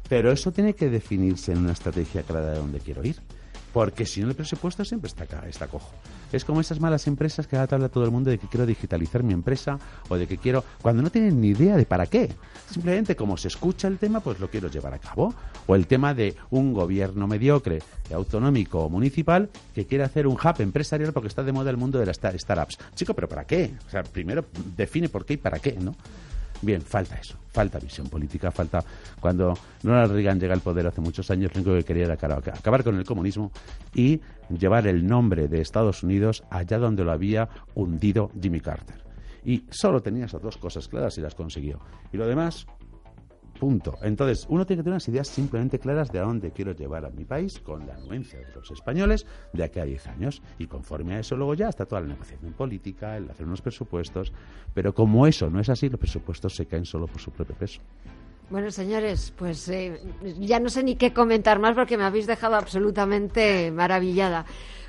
Pero 0.08 0.30
eso 0.30 0.52
tiene 0.52 0.74
que 0.74 0.90
definirse 0.90 1.52
en 1.52 1.58
una 1.58 1.72
estrategia 1.72 2.22
clara 2.22 2.50
de 2.52 2.58
dónde 2.58 2.78
quiero 2.80 3.02
ir. 3.04 3.16
Porque 3.74 4.06
si 4.06 4.22
no, 4.22 4.28
el 4.28 4.34
presupuesto 4.36 4.84
siempre 4.84 5.08
está, 5.08 5.26
ca- 5.26 5.46
está 5.48 5.66
cojo. 5.66 5.90
Es 6.32 6.44
como 6.44 6.60
esas 6.60 6.80
malas 6.80 7.06
empresas 7.08 7.46
que 7.46 7.56
ahora 7.56 7.74
habla 7.74 7.88
todo 7.90 8.04
el 8.04 8.10
mundo 8.12 8.30
de 8.30 8.38
que 8.38 8.46
quiero 8.46 8.64
digitalizar 8.66 9.22
mi 9.22 9.34
empresa 9.34 9.78
o 10.08 10.16
de 10.16 10.26
que 10.26 10.38
quiero. 10.38 10.64
cuando 10.80 11.02
no 11.02 11.10
tienen 11.10 11.40
ni 11.40 11.48
idea 11.48 11.76
de 11.76 11.84
para 11.84 12.06
qué. 12.06 12.32
Simplemente 12.70 13.14
como 13.16 13.36
se 13.36 13.48
escucha 13.48 13.88
el 13.88 13.98
tema, 13.98 14.20
pues 14.20 14.38
lo 14.40 14.48
quiero 14.48 14.68
llevar 14.70 14.94
a 14.94 14.98
cabo. 15.00 15.34
O 15.66 15.74
el 15.74 15.86
tema 15.88 16.14
de 16.14 16.36
un 16.50 16.72
gobierno 16.72 17.26
mediocre, 17.26 17.82
autonómico 18.14 18.78
o 18.84 18.88
municipal 18.88 19.50
que 19.74 19.86
quiere 19.86 20.04
hacer 20.04 20.26
un 20.28 20.34
hub 20.34 20.60
empresarial 20.60 21.12
porque 21.12 21.28
está 21.28 21.42
de 21.42 21.52
moda 21.52 21.70
el 21.70 21.76
mundo 21.76 21.98
de 21.98 22.06
las 22.06 22.16
sta- 22.18 22.38
startups. 22.38 22.78
Chico, 22.94 23.12
¿pero 23.12 23.28
para 23.28 23.44
qué? 23.44 23.74
O 23.88 23.90
sea, 23.90 24.02
primero 24.04 24.44
define 24.76 25.08
por 25.08 25.24
qué 25.26 25.34
y 25.34 25.38
para 25.38 25.58
qué, 25.58 25.72
¿no? 25.72 25.96
Bien, 26.62 26.80
falta 26.80 27.16
eso, 27.16 27.36
falta 27.52 27.78
visión 27.78 28.08
política, 28.08 28.50
falta... 28.50 28.82
Cuando 29.20 29.54
Ronald 29.82 30.12
Reagan 30.12 30.40
llega 30.40 30.54
al 30.54 30.60
poder 30.60 30.86
hace 30.86 31.00
muchos 31.00 31.30
años, 31.30 31.52
lo 31.54 31.60
único 31.60 31.76
que 31.76 31.84
quería 31.84 32.04
era 32.04 32.14
acabar 32.14 32.84
con 32.84 32.96
el 32.96 33.04
comunismo 33.04 33.50
y 33.94 34.20
llevar 34.48 34.86
el 34.86 35.06
nombre 35.06 35.48
de 35.48 35.60
Estados 35.60 36.02
Unidos 36.02 36.42
allá 36.50 36.78
donde 36.78 37.04
lo 37.04 37.12
había 37.12 37.48
hundido 37.74 38.30
Jimmy 38.40 38.60
Carter. 38.60 39.04
Y 39.44 39.64
solo 39.70 40.00
tenía 40.00 40.24
esas 40.24 40.40
dos 40.40 40.56
cosas 40.56 40.88
claras 40.88 41.18
y 41.18 41.20
las 41.20 41.34
consiguió. 41.34 41.78
Y 42.12 42.16
lo 42.16 42.26
demás, 42.26 42.66
punto. 43.54 43.94
Entonces, 44.02 44.46
uno 44.48 44.66
tiene 44.66 44.80
que 44.80 44.84
tener 44.84 44.94
unas 44.94 45.08
ideas 45.08 45.28
simplemente 45.28 45.78
claras 45.78 46.10
de 46.12 46.18
a 46.18 46.22
dónde 46.22 46.50
quiero 46.50 46.72
llevar 46.72 47.04
a 47.04 47.10
mi 47.10 47.24
país 47.24 47.60
con 47.60 47.86
la 47.86 47.94
anuencia 47.94 48.38
de 48.38 48.52
los 48.54 48.70
españoles 48.70 49.26
de 49.52 49.64
aquí 49.64 49.80
a 49.80 49.84
10 49.84 50.06
años. 50.08 50.42
Y 50.58 50.66
conforme 50.66 51.14
a 51.14 51.20
eso, 51.20 51.36
luego 51.36 51.54
ya 51.54 51.68
está 51.68 51.86
toda 51.86 52.02
la 52.02 52.08
negociación 52.08 52.52
política, 52.52 53.16
el 53.16 53.30
hacer 53.30 53.46
unos 53.46 53.62
presupuestos. 53.62 54.32
Pero 54.74 54.94
como 54.94 55.26
eso 55.26 55.48
no 55.50 55.60
es 55.60 55.68
así, 55.68 55.88
los 55.88 56.00
presupuestos 56.00 56.54
se 56.54 56.66
caen 56.66 56.84
solo 56.84 57.06
por 57.06 57.20
su 57.20 57.30
propio 57.30 57.56
peso. 57.56 57.80
Bueno, 58.50 58.70
señores, 58.70 59.32
pues 59.36 59.68
eh, 59.68 60.00
ya 60.38 60.60
no 60.60 60.68
sé 60.68 60.82
ni 60.82 60.96
qué 60.96 61.14
comentar 61.14 61.58
más 61.58 61.74
porque 61.74 61.96
me 61.96 62.04
habéis 62.04 62.26
dejado 62.26 62.56
absolutamente 62.56 63.70
maravillada. 63.70 64.44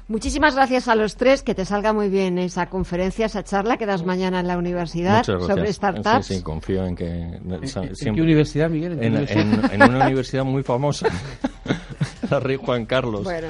Muchísimas 0.08 0.54
gracias 0.54 0.88
a 0.88 0.94
los 0.94 1.16
tres, 1.16 1.42
que 1.42 1.56
te 1.56 1.66
salga 1.66 1.92
muy 1.92 2.10
bien 2.10 2.38
esa 2.38 2.68
conferencia, 2.70 3.26
esa 3.26 3.44
charla 3.44 3.78
que 3.78 3.88
das 3.88 4.06
mañana 4.06 4.40
en 4.40 4.48
la 4.48 4.56
universidad 4.58 5.24
sobre 5.24 5.74
startups. 5.74 6.28
Sí, 6.28 6.36
sí, 6.36 6.44
confío 6.44 6.86
en 6.86 6.96
que... 6.96 7.08
en 7.10 8.16
qué 8.16 8.22
universidad, 8.22 8.70
Miguel? 8.70 8.92
¿En 8.94 9.00
qué 9.00 9.06
En, 9.08 9.14
universidad? 9.16 9.74
en- 9.74 9.82
en 9.82 9.90
una 9.96 10.06
universidad 10.06 10.44
muy 10.44 10.62
famosa, 10.62 11.08
la 12.30 12.40
Rey 12.40 12.58
Juan 12.58 12.86
Carlos. 12.86 13.24
Bueno, 13.24 13.48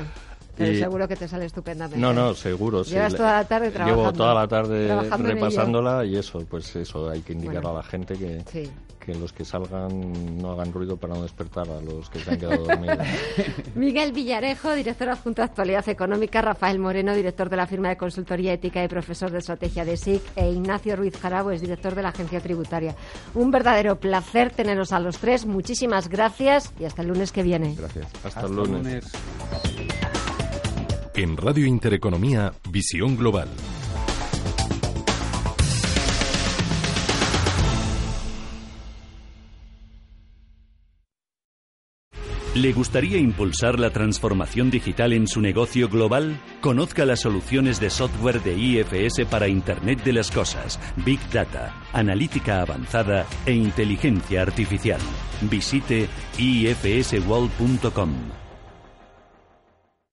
pero 0.57 0.71
Y- 0.71 0.79
seguro 0.79 1.07
que 1.09 1.17
te 1.17 1.27
sale 1.27 1.43
estupendamente. 1.43 1.99
No, 1.99 2.13
no, 2.13 2.33
seguro. 2.33 2.85
sí. 2.85 2.91
Llevas 2.91 3.11
Le- 3.11 3.17
toda 3.17 3.33
la 3.33 3.43
tarde 3.43 3.71
trabajando. 3.71 4.03
Llevo 4.03 4.13
toda 4.13 4.33
la 4.33 4.47
tarde 4.47 5.01
repasándola 5.17 6.05
y 6.05 6.15
eso, 6.15 6.39
pues 6.49 6.73
eso, 6.77 7.09
hay 7.09 7.19
que 7.19 7.33
indicar 7.33 7.55
Bueno. 7.63 7.71
a 7.71 7.81
la 7.81 7.83
gente 7.83 8.15
que, 8.15 8.41
Sí. 8.49 8.71
Que 9.05 9.13
los 9.13 9.31
que 9.31 9.45
salgan 9.45 10.37
no 10.37 10.51
hagan 10.51 10.73
ruido 10.73 10.97
para 10.97 11.13
no 11.13 11.21
despertar 11.21 11.69
a 11.69 11.79
los 11.79 12.09
que 12.09 12.19
se 12.19 12.31
han 12.31 12.39
quedado 12.39 12.65
dormidos. 12.65 12.97
Miguel 13.75 14.11
Villarejo, 14.13 14.73
director 14.73 15.09
adjunto 15.09 15.41
de 15.41 15.45
Actualidad 15.45 15.87
Económica, 15.87 16.41
Rafael 16.41 16.79
Moreno, 16.79 17.13
director 17.13 17.49
de 17.49 17.55
la 17.55 17.67
firma 17.67 17.89
de 17.89 17.97
consultoría 17.97 18.53
ética 18.53 18.83
y 18.83 18.87
profesor 18.87 19.29
de 19.29 19.39
estrategia 19.39 19.85
de 19.85 19.95
SIC, 19.95 20.21
e 20.35 20.49
Ignacio 20.49 20.95
Ruiz 20.95 21.15
Jarabo, 21.17 21.51
es 21.51 21.61
director 21.61 21.93
de 21.93 22.01
la 22.01 22.09
agencia 22.09 22.39
tributaria. 22.39 22.95
Un 23.35 23.51
verdadero 23.51 23.99
placer 23.99 24.51
teneros 24.51 24.91
a 24.91 24.99
los 24.99 25.19
tres. 25.19 25.45
Muchísimas 25.45 26.09
gracias 26.09 26.73
y 26.79 26.85
hasta 26.85 27.03
el 27.03 27.09
lunes 27.09 27.31
que 27.31 27.43
viene. 27.43 27.75
Gracias. 27.77 28.07
Hasta, 28.23 28.41
el 28.41 28.55
lunes. 28.55 29.05
En 31.13 31.37
Radio 31.37 31.65
Intereconomía, 31.67 32.53
Visión 32.71 33.15
Global. 33.15 33.49
¿Le 42.55 42.71
gustaría 42.71 43.17
impulsar 43.17 43.81
la 43.81 43.89
transformación 43.89 44.71
digital 44.71 45.11
en 45.11 45.27
su 45.27 45.41
negocio 45.41 45.89
global? 45.89 46.39
Conozca 46.61 47.03
las 47.03 47.19
soluciones 47.19 47.81
de 47.81 47.89
software 47.89 48.41
de 48.43 48.57
IFS 48.57 49.25
para 49.29 49.49
Internet 49.49 50.01
de 50.05 50.13
las 50.13 50.31
Cosas, 50.31 50.79
Big 51.05 51.19
Data, 51.31 51.75
analítica 51.91 52.61
avanzada 52.61 53.25
e 53.45 53.51
inteligencia 53.51 54.41
artificial. 54.41 55.01
Visite 55.41 56.07
ifsworld.com. 56.37 58.11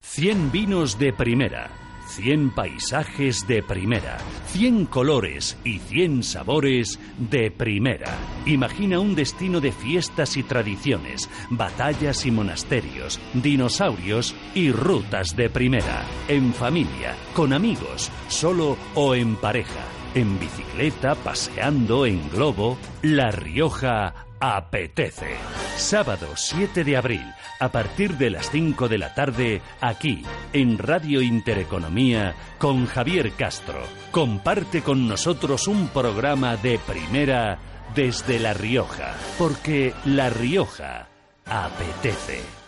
100 0.00 0.50
vinos 0.50 0.98
de 0.98 1.12
primera, 1.12 1.70
100 2.16 2.50
paisajes 2.50 3.46
de 3.46 3.62
primera, 3.62 4.18
100 4.48 4.84
colores 4.86 5.56
y 5.64 5.78
100 5.78 6.22
sabores 6.22 7.00
de 7.16 7.50
primera. 7.50 8.14
Imagina 8.44 9.00
un 9.00 9.14
destino 9.14 9.60
de 9.60 9.72
fiestas 9.72 10.36
y 10.36 10.42
tradiciones, 10.42 11.30
batallas 11.48 12.26
y 12.26 12.30
monasterios, 12.30 13.18
dinosaurios 13.32 14.34
y 14.54 14.72
rutas 14.72 15.36
de 15.36 15.48
primera, 15.48 16.04
en 16.28 16.52
familia, 16.52 17.16
con 17.34 17.54
amigos, 17.54 18.10
solo 18.28 18.76
o 18.94 19.14
en 19.14 19.36
pareja, 19.36 19.84
en 20.14 20.38
bicicleta, 20.38 21.14
paseando, 21.14 22.04
en 22.04 22.28
globo. 22.30 22.76
La 23.00 23.30
Rioja 23.30 24.26
apetece. 24.42 25.36
Sábado 25.76 26.26
7 26.34 26.82
de 26.82 26.96
abril, 26.96 27.24
a 27.60 27.70
partir 27.70 28.18
de 28.18 28.28
las 28.28 28.50
5 28.50 28.88
de 28.88 28.98
la 28.98 29.14
tarde, 29.14 29.62
aquí, 29.80 30.24
en 30.52 30.78
Radio 30.78 31.22
Intereconomía, 31.22 32.34
con 32.58 32.86
Javier 32.86 33.32
Castro. 33.34 33.84
Comparte 34.10 34.82
con 34.82 35.06
nosotros 35.06 35.68
un 35.68 35.88
programa 35.88 36.56
de 36.56 36.80
primera 36.80 37.58
desde 37.94 38.40
La 38.40 38.52
Rioja, 38.52 39.14
porque 39.38 39.94
La 40.04 40.28
Rioja 40.28 41.06
apetece. 41.46 42.61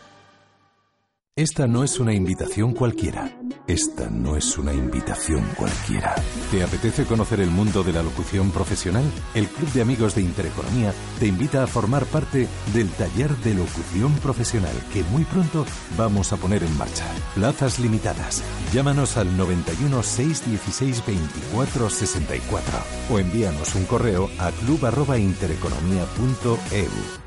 Esta 1.37 1.67
no 1.67 1.83
es 1.83 1.99
una 1.99 2.15
invitación 2.15 2.75
cualquiera. 2.75 3.29
Esta 3.67 4.09
no 4.09 4.37
es 4.37 4.57
una 4.57 4.73
invitación 4.73 5.45
cualquiera. 5.57 6.15
¿Te 6.53 6.63
apetece 6.63 7.07
conocer 7.07 7.41
el 7.41 7.51
mundo 7.51 7.83
de 7.83 7.93
la 7.93 8.05
locución 8.05 8.53
profesional? 8.53 9.03
El 9.35 9.49
Club 9.49 9.69
de 9.73 9.83
Amigos 9.83 10.15
de 10.15 10.21
Intereconomía 10.21 10.95
te 11.19 11.27
invita 11.27 11.65
a 11.65 11.67
formar 11.67 12.05
parte 12.05 12.47
del 12.73 12.89
taller 12.91 13.37
de 13.39 13.55
locución 13.55 14.15
profesional 14.19 14.77
que 14.93 15.03
muy 15.11 15.25
pronto 15.25 15.67
vamos 15.99 16.33
a 16.33 16.37
poner 16.37 16.63
en 16.63 16.79
marcha. 16.79 17.05
Plazas 17.35 17.81
limitadas. 17.81 18.45
Llámanos 18.73 19.17
al 19.17 19.37
91 19.37 20.05
616 20.05 21.05
24 21.05 21.91
64 21.91 22.79
o 23.11 23.19
envíanos 23.19 23.75
un 23.75 23.87
correo 23.87 24.31
a 24.39 24.53
club@intereconomía.eu. 24.53 27.24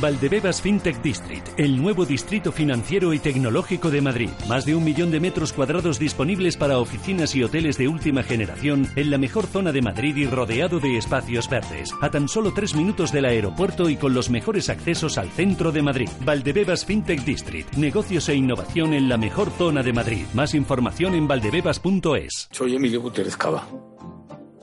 Valdebebas 0.00 0.60
FinTech 0.60 1.00
District, 1.02 1.48
el 1.56 1.80
nuevo 1.80 2.04
distrito 2.04 2.50
financiero 2.50 3.14
y 3.14 3.20
tecnológico 3.20 3.92
de 3.92 4.00
Madrid. 4.00 4.28
Más 4.48 4.66
de 4.66 4.74
un 4.74 4.82
millón 4.82 5.12
de 5.12 5.20
metros 5.20 5.52
cuadrados 5.52 6.00
disponibles 6.00 6.56
para 6.56 6.78
oficinas 6.78 7.36
y 7.36 7.44
hoteles 7.44 7.78
de 7.78 7.86
última 7.86 8.24
generación 8.24 8.88
en 8.96 9.10
la 9.12 9.18
mejor 9.18 9.46
zona 9.46 9.70
de 9.70 9.82
Madrid 9.82 10.16
y 10.16 10.26
rodeado 10.26 10.80
de 10.80 10.98
espacios 10.98 11.48
verdes. 11.48 11.94
A 12.02 12.10
tan 12.10 12.26
solo 12.28 12.52
tres 12.52 12.74
minutos 12.74 13.12
del 13.12 13.24
aeropuerto 13.24 13.88
y 13.88 13.96
con 13.96 14.14
los 14.14 14.30
mejores 14.30 14.68
accesos 14.68 15.16
al 15.16 15.30
centro 15.30 15.70
de 15.70 15.82
Madrid. 15.82 16.08
Valdebebas 16.24 16.84
FinTech 16.84 17.24
District, 17.24 17.74
negocios 17.74 18.28
e 18.28 18.34
innovación 18.34 18.94
en 18.94 19.08
la 19.08 19.16
mejor 19.16 19.48
zona 19.52 19.84
de 19.84 19.92
Madrid. 19.92 20.26
Más 20.34 20.54
información 20.54 21.14
en 21.14 21.28
valdebebas.es. 21.28 22.48
Soy 22.50 22.74
Emilio 22.74 23.00
Gutiérrez 23.00 23.36
Cava. 23.36 23.68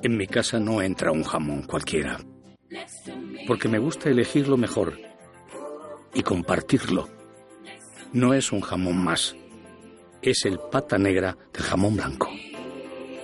En 0.04 0.18
mi 0.18 0.28
casa 0.28 0.60
no 0.60 0.82
entra 0.82 1.14
un 1.14 1.24
jamón 1.24 1.64
cualquiera. 1.64 2.20
Porque 3.48 3.70
me 3.70 3.80
gusta 3.80 4.10
elegir 4.10 4.48
lo 4.48 4.58
mejor 4.58 5.11
y 6.14 6.24
compartirlo. 6.24 7.10
No 8.14 8.34
es 8.34 8.52
un 8.52 8.62
jamón 8.62 9.04
más, 9.04 9.36
es 10.22 10.46
el 10.46 10.60
pata 10.60 10.98
negra 10.98 11.38
del 11.54 11.64
jamón 11.64 11.96
blanco. 11.96 12.30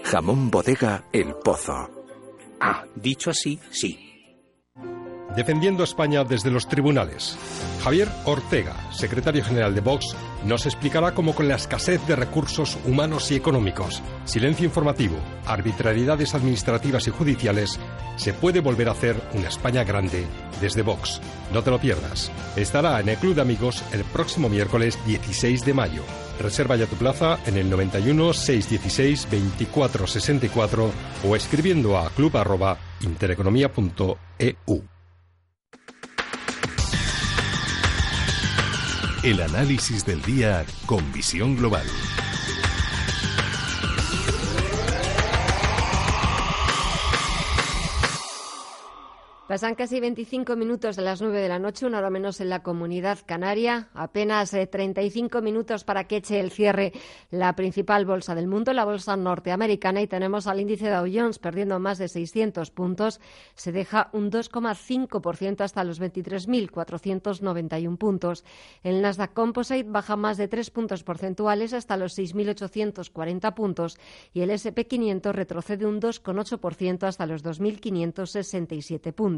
Jamón 0.04 0.50
bodega 0.50 1.06
El 1.12 1.36
Pozo. 1.36 1.90
Ah, 2.60 2.86
dicho 2.96 3.30
así, 3.30 3.60
sí. 3.70 4.07
Defendiendo 5.36 5.84
España 5.84 6.24
desde 6.24 6.50
los 6.50 6.68
tribunales. 6.68 7.38
Javier 7.84 8.10
Ortega, 8.26 8.74
secretario 8.92 9.44
general 9.44 9.76
de 9.76 9.82
Vox, 9.82 10.16
nos 10.46 10.66
explicará 10.66 11.14
cómo 11.14 11.36
con 11.36 11.48
la 11.48 11.54
escasez 11.56 12.04
de 12.08 12.16
recursos 12.16 12.76
humanos 12.86 13.30
y 13.32 13.36
económicos, 13.36 14.02
silencio 14.26 14.66
informativo, 14.66 15.18
arbitrariedades 15.46 16.34
administrativas 16.34 17.08
y 17.08 17.12
judiciales, 17.12 17.80
se 18.16 18.34
puede 18.34 18.62
volver 18.62 18.90
a 18.90 18.94
hacer 18.94 19.22
una 19.34 19.50
España 19.50 19.84
grande 19.84 20.26
desde 20.60 20.82
Vox. 20.82 21.22
No 21.54 21.62
te 21.62 21.70
lo 21.70 21.80
pierdas. 21.80 22.32
Estará 22.56 23.00
en 23.00 23.10
el 23.10 23.18
Club 23.18 23.36
de 23.36 23.42
Amigos 23.42 23.84
el 23.94 24.04
próximo 24.06 24.50
miércoles 24.50 24.98
16 25.06 25.64
de 25.66 25.74
mayo. 25.74 26.02
Reserva 26.40 26.78
ya 26.78 26.88
tu 26.88 26.96
plaza 26.96 27.38
en 27.46 27.58
el 27.58 27.70
91 27.70 28.34
616 28.34 29.28
24 29.30 30.08
64 30.08 30.92
o 31.28 31.36
escribiendo 31.36 31.96
a 31.98 32.10
club@intereconomia.eu. 32.10 34.97
El 39.28 39.42
análisis 39.42 40.06
del 40.06 40.22
día 40.22 40.66
con 40.86 41.12
visión 41.12 41.58
global. 41.58 41.86
Pasan 49.48 49.76
casi 49.76 50.02
25 50.02 50.58
minutos 50.58 50.98
de 50.98 51.04
las 51.04 51.22
9 51.22 51.40
de 51.40 51.48
la 51.48 51.58
noche, 51.58 51.86
una 51.86 52.00
hora 52.00 52.10
menos 52.10 52.42
en 52.42 52.50
la 52.50 52.64
comunidad 52.64 53.20
canaria. 53.26 53.88
Apenas 53.94 54.52
35 54.52 55.42
minutos 55.42 55.86
para 55.86 56.04
que 56.04 56.18
eche 56.18 56.42
el 56.42 56.52
cierre 56.52 56.92
la 57.32 57.56
principal 57.56 58.06
bolsa 58.06 58.36
del 58.36 58.48
mundo, 58.48 58.74
la 58.74 58.84
bolsa 58.84 59.16
norteamericana, 59.16 60.02
y 60.02 60.08
tenemos 60.08 60.48
al 60.48 60.60
índice 60.60 60.90
Dow 60.90 61.06
Jones 61.10 61.40
perdiendo 61.40 61.80
más 61.80 61.98
de 61.98 62.10
600 62.10 62.72
puntos. 62.72 63.22
Se 63.56 63.72
deja 63.72 64.10
un 64.12 64.32
2,5% 64.32 65.62
hasta 65.62 65.86
los 65.86 66.02
23.491 66.02 67.98
puntos. 67.98 68.44
El 68.84 69.02
Nasdaq 69.02 69.32
Composite 69.32 69.90
baja 69.90 70.18
más 70.18 70.36
de 70.36 70.50
3 70.50 70.72
puntos 70.72 71.04
porcentuales 71.04 71.72
hasta 71.72 71.96
los 71.96 72.20
6.840 72.20 73.54
puntos 73.54 73.98
y 74.34 74.42
el 74.42 74.50
SP500 74.50 75.32
retrocede 75.32 75.86
un 75.86 76.02
2,8% 76.02 77.04
hasta 77.04 77.26
los 77.26 77.46
2.567 77.46 79.14
puntos. 79.14 79.37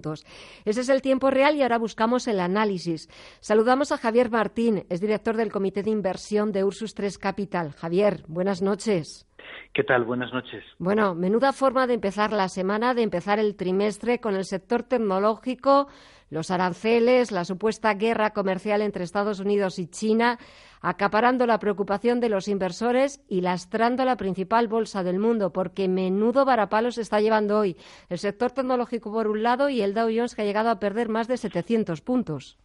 Ese 0.66 0.82
es 0.82 0.90
el 0.90 1.02
tiempo 1.02 1.30
real 1.30 1.56
y 1.56 1.62
ahora 1.62 1.78
buscamos 1.78 2.28
el 2.28 2.40
análisis. 2.40 3.10
Saludamos 3.40 3.92
a 3.92 3.98
Javier 3.98 4.30
Martín, 4.30 4.86
es 4.90 5.02
director 5.02 5.38
del 5.38 5.52
Comité 5.52 5.84
de 5.84 5.92
Inversión 5.92 6.52
de 6.52 6.64
Ursus 6.64 6.94
3 6.94 7.18
Capital. 7.18 7.74
Javier, 7.74 8.24
buenas 8.28 8.62
noches. 8.62 9.29
¿Qué 9.74 9.84
tal? 9.84 10.04
Buenas 10.04 10.34
noches. 10.34 10.64
Bueno, 10.80 11.16
menuda 11.16 11.54
forma 11.54 11.88
de 11.88 11.94
empezar 11.94 12.34
la 12.34 12.50
semana, 12.50 12.94
de 12.94 13.04
empezar 13.04 13.40
el 13.40 13.56
trimestre 13.56 14.20
con 14.20 14.36
el 14.36 14.46
sector 14.46 14.84
tecnológico, 14.84 15.88
los 16.30 16.52
aranceles, 16.52 17.32
la 17.32 17.46
supuesta 17.46 17.94
guerra 17.94 18.32
comercial 18.32 18.82
entre 18.82 19.04
Estados 19.04 19.40
Unidos 19.40 19.80
y 19.80 19.88
China, 19.88 20.38
acaparando 20.82 21.46
la 21.46 21.60
preocupación 21.60 22.20
de 22.20 22.30
los 22.30 22.48
inversores 22.48 23.22
y 23.28 23.42
lastrando 23.42 24.06
la 24.06 24.16
principal 24.16 24.68
bolsa 24.68 25.04
del 25.04 25.20
mundo, 25.20 25.52
porque 25.52 25.88
menudo 25.88 26.46
varapalo 26.46 26.92
se 26.92 27.02
está 27.02 27.20
llevando 27.20 27.60
hoy 27.60 27.78
el 28.10 28.18
sector 28.18 28.52
tecnológico 28.52 29.12
por 29.12 29.28
un 29.28 29.44
lado 29.44 29.70
y 29.70 29.82
el 29.82 29.94
Dow 29.94 30.10
Jones 30.14 30.36
que 30.36 30.42
ha 30.42 30.46
llegado 30.46 30.70
a 30.70 30.80
perder 30.80 31.10
más 31.10 31.28
de 31.28 31.38
700 31.38 32.02
puntos. 32.02 32.58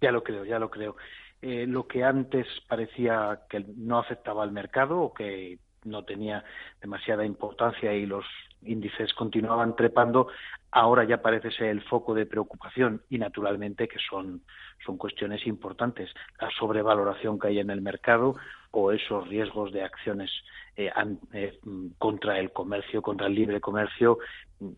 Ya 0.00 0.10
lo 0.10 0.22
creo, 0.22 0.44
ya 0.44 0.58
lo 0.58 0.68
creo. 0.68 0.96
Eh, 1.42 1.66
lo 1.66 1.88
que 1.88 2.04
antes 2.04 2.46
parecía 2.68 3.40
que 3.50 3.64
no 3.76 3.98
afectaba 3.98 4.44
al 4.44 4.52
mercado 4.52 5.00
o 5.00 5.12
que 5.12 5.58
no 5.84 6.04
tenía 6.04 6.44
demasiada 6.80 7.26
importancia 7.26 7.92
y 7.92 8.06
los 8.06 8.24
índices 8.62 9.12
continuaban 9.14 9.74
trepando, 9.74 10.28
ahora 10.70 11.02
ya 11.02 11.20
parece 11.20 11.50
ser 11.50 11.70
el 11.70 11.82
foco 11.82 12.14
de 12.14 12.26
preocupación 12.26 13.02
y 13.10 13.18
naturalmente 13.18 13.88
que 13.88 13.98
son, 14.08 14.42
son 14.86 14.96
cuestiones 14.96 15.44
importantes. 15.48 16.14
La 16.40 16.48
sobrevaloración 16.50 17.40
que 17.40 17.48
hay 17.48 17.58
en 17.58 17.70
el 17.70 17.82
mercado 17.82 18.36
o 18.70 18.92
esos 18.92 19.26
riesgos 19.26 19.72
de 19.72 19.82
acciones 19.82 20.30
eh, 20.76 20.92
eh, 21.32 21.58
contra 21.98 22.38
el 22.38 22.52
comercio, 22.52 23.02
contra 23.02 23.26
el 23.26 23.34
libre 23.34 23.60
comercio 23.60 24.18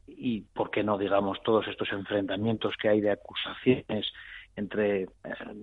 y, 0.07 0.41
¿por 0.41 0.71
qué 0.71 0.83
no, 0.83 0.97
digamos, 0.97 1.43
todos 1.43 1.69
estos 1.69 1.93
enfrentamientos 1.93 2.75
que 2.81 2.89
hay 2.89 3.03
de 3.03 3.11
acusaciones 3.11 4.11
entre 4.57 5.03
eh, 5.03 5.09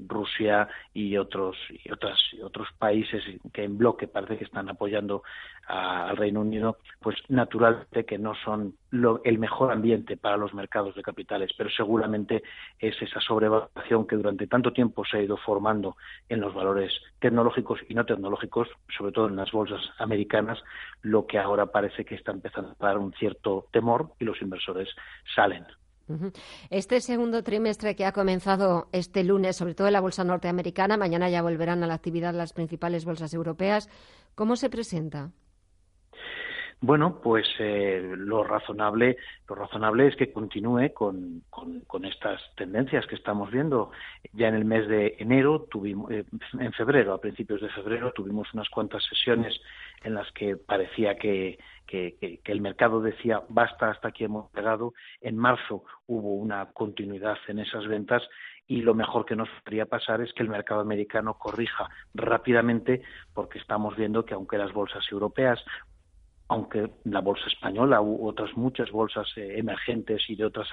Rusia 0.07 0.67
y 0.93 1.17
otros 1.17 1.57
y 1.69 1.91
otras 1.91 2.19
y 2.33 2.41
otros 2.41 2.67
países 2.77 3.23
que 3.53 3.63
en 3.63 3.77
bloque 3.77 4.07
parece 4.07 4.37
que 4.37 4.45
están 4.45 4.69
apoyando 4.69 5.23
al 5.67 6.17
Reino 6.17 6.41
Unido, 6.41 6.77
pues 6.99 7.15
naturalmente 7.29 8.05
que 8.05 8.17
no 8.17 8.33
son 8.35 8.75
el 9.23 9.39
mejor 9.39 9.71
ambiente 9.71 10.17
para 10.17 10.35
los 10.35 10.53
mercados 10.53 10.95
de 10.95 11.01
capitales, 11.01 11.51
pero 11.57 11.69
seguramente 11.69 12.43
es 12.79 13.01
esa 13.01 13.21
sobrevaloración 13.21 14.05
que 14.05 14.17
durante 14.17 14.47
tanto 14.47 14.73
tiempo 14.73 15.05
se 15.05 15.17
ha 15.17 15.21
ido 15.21 15.37
formando 15.37 15.95
en 16.27 16.41
los 16.41 16.53
valores 16.53 16.91
tecnológicos 17.19 17.79
y 17.87 17.93
no 17.93 18.05
tecnológicos, 18.05 18.67
sobre 18.97 19.13
todo 19.13 19.27
en 19.27 19.37
las 19.37 19.51
bolsas 19.51 19.81
americanas, 19.99 20.61
lo 21.03 21.25
que 21.25 21.39
ahora 21.39 21.67
parece 21.67 22.03
que 22.03 22.15
está 22.15 22.31
empezando 22.31 22.75
a 22.77 22.85
dar 22.85 22.97
un 22.97 23.13
cierto 23.13 23.67
temor 23.71 24.11
y 24.19 24.25
los 24.25 24.41
inversores 24.41 24.89
salen 25.35 25.65
este 26.69 27.01
segundo 27.01 27.43
trimestre 27.43 27.95
que 27.95 28.05
ha 28.05 28.11
comenzado 28.11 28.87
este 28.91 29.23
lunes, 29.23 29.55
sobre 29.55 29.75
todo 29.75 29.87
en 29.87 29.93
la 29.93 30.01
bolsa 30.01 30.23
norteamericana, 30.23 30.97
mañana 30.97 31.29
ya 31.29 31.41
volverán 31.41 31.83
a 31.83 31.87
la 31.87 31.93
actividad 31.93 32.33
las 32.33 32.53
principales 32.53 33.05
bolsas 33.05 33.33
europeas, 33.33 33.89
¿cómo 34.35 34.55
se 34.55 34.69
presenta? 34.69 35.31
Bueno, 36.83 37.19
pues 37.21 37.45
eh, 37.59 38.01
lo 38.17 38.43
razonable, 38.43 39.17
lo 39.47 39.53
razonable 39.53 40.07
es 40.07 40.15
que 40.15 40.33
continúe 40.33 40.91
con, 40.95 41.43
estas 42.03 42.41
tendencias 42.55 43.05
que 43.05 43.13
estamos 43.13 43.51
viendo. 43.51 43.91
Ya 44.33 44.47
en 44.47 44.55
el 44.55 44.65
mes 44.65 44.87
de 44.87 45.15
enero 45.19 45.67
tuvimos, 45.69 46.09
eh, 46.09 46.25
en 46.59 46.73
febrero, 46.73 47.13
a 47.13 47.21
principios 47.21 47.61
de 47.61 47.69
febrero, 47.69 48.11
tuvimos 48.13 48.51
unas 48.55 48.67
cuantas 48.69 49.03
sesiones 49.05 49.61
en 50.03 50.15
las 50.15 50.31
que 50.31 50.57
parecía 50.57 51.15
que, 51.15 51.57
el 51.91 52.61
mercado 52.61 53.01
decía 53.01 53.43
basta 53.49 53.89
hasta 53.89 54.07
aquí 54.09 54.23
hemos 54.23 54.51
llegado. 54.53 54.93
En 55.19 55.37
marzo 55.37 55.83
hubo 56.07 56.35
una 56.35 56.71
continuidad 56.71 57.37
en 57.47 57.59
esas 57.59 57.85
ventas 57.87 58.23
y 58.65 58.81
lo 58.81 58.93
mejor 58.93 59.25
que 59.25 59.35
nos 59.35 59.49
podría 59.63 59.85
pasar 59.85 60.21
es 60.21 60.31
que 60.33 60.43
el 60.43 60.49
mercado 60.49 60.79
americano 60.79 61.37
corrija 61.37 61.89
rápidamente 62.13 63.01
porque 63.33 63.59
estamos 63.59 63.97
viendo 63.97 64.23
que 64.23 64.33
aunque 64.33 64.57
las 64.57 64.71
bolsas 64.71 65.03
europeas 65.11 65.59
aunque 66.47 66.91
la 67.05 67.21
bolsa 67.21 67.47
española 67.47 68.01
u 68.01 68.27
otras 68.27 68.55
muchas 68.55 68.91
bolsas 68.91 69.27
eh, 69.35 69.57
emergentes 69.57 70.21
y 70.29 70.35
de 70.35 70.45
otras 70.45 70.67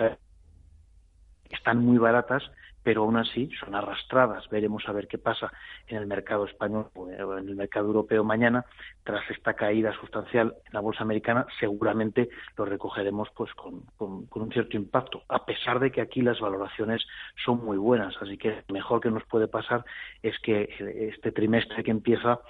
están 1.50 1.78
muy 1.78 1.98
baratas, 1.98 2.42
pero 2.89 3.02
aún 3.02 3.19
así 3.19 3.51
son 3.60 3.74
arrastradas. 3.74 4.48
Veremos 4.48 4.89
a 4.89 4.93
ver 4.93 5.09
qué 5.09 5.19
pasa 5.19 5.52
en 5.89 5.98
el 5.98 6.06
mercado 6.06 6.47
español 6.47 6.89
o 6.94 7.10
en 7.10 7.47
el 7.47 7.55
mercado 7.55 7.89
europeo 7.89 8.24
mañana. 8.24 8.65
Tras 9.05 9.31
esta 9.31 9.52
caída 9.52 9.93
sustancial 10.01 10.55
en 10.65 10.73
la 10.73 10.81
bolsa 10.81 11.02
americana, 11.02 11.47
seguramente 11.60 12.31
lo 12.56 12.65
recogeremos 12.65 13.28
pues 13.36 13.52
con, 13.52 13.82
con, 13.98 14.27
un 14.31 14.52
cierto 14.52 14.78
impacto, 14.78 15.23
a 15.28 15.44
pesar 15.44 15.81
de 15.81 15.90
que 15.90 16.01
aquí 16.01 16.23
las 16.23 16.40
valoraciones 16.40 17.05
son 17.44 17.62
muy 17.62 17.77
buenas. 17.77 18.15
Así 18.23 18.39
que 18.39 18.65
mejor 18.73 19.02
que 19.02 19.10
nos 19.10 19.24
puede 19.24 19.48
pasar 19.48 19.85
es 20.23 20.39
que 20.39 21.10
este 21.12 21.31
trimestre 21.31 21.85
que 21.85 21.90
empieza 21.90 22.40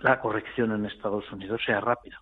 la 0.00 0.20
corrección 0.20 0.72
en 0.72 0.86
Estados 0.86 1.30
Unidos 1.30 1.60
sea 1.64 1.80
rápida. 1.80 2.20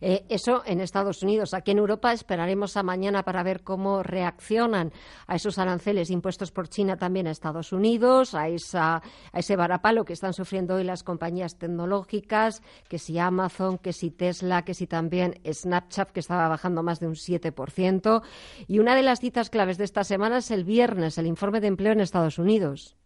Eh, 0.00 0.24
eso 0.28 0.62
en 0.64 0.80
Estados 0.80 1.22
Unidos. 1.22 1.54
Aquí 1.54 1.72
en 1.72 1.78
Europa 1.78 2.12
esperaremos 2.12 2.76
a 2.76 2.82
mañana 2.82 3.22
para 3.24 3.42
ver 3.42 3.62
cómo 3.62 4.02
reaccionan 4.02 4.92
a 5.26 5.36
esos 5.36 5.58
aranceles 5.58 6.10
impuestos 6.10 6.52
por 6.52 6.68
China 6.68 6.96
también 6.96 7.26
a 7.26 7.30
Estados 7.30 7.72
Unidos, 7.72 8.34
a, 8.34 8.48
esa, 8.48 8.96
a 8.96 9.38
ese 9.38 9.56
varapalo 9.56 10.04
que 10.04 10.12
están 10.12 10.32
sufriendo 10.32 10.76
hoy 10.76 10.84
las 10.84 11.02
compañías 11.02 11.58
tecnológicas, 11.58 12.62
que 12.88 12.98
si 12.98 13.18
Amazon, 13.18 13.78
que 13.78 13.92
si 13.92 14.10
Tesla, 14.10 14.64
que 14.64 14.74
si 14.74 14.86
también 14.86 15.40
Snapchat, 15.44 16.10
que 16.10 16.20
estaba 16.20 16.48
bajando 16.48 16.82
más 16.82 17.00
de 17.00 17.08
un 17.08 17.14
7%. 17.14 18.22
Y 18.66 18.78
una 18.78 18.94
de 18.94 19.02
las 19.02 19.20
citas 19.20 19.50
claves 19.50 19.78
de 19.78 19.84
esta 19.84 20.04
semana 20.04 20.38
es 20.38 20.50
el 20.50 20.64
viernes, 20.64 21.18
el 21.18 21.26
informe 21.26 21.60
de 21.60 21.68
empleo 21.68 21.92
en 21.92 22.00
Estados 22.00 22.38
Unidos. 22.38 22.96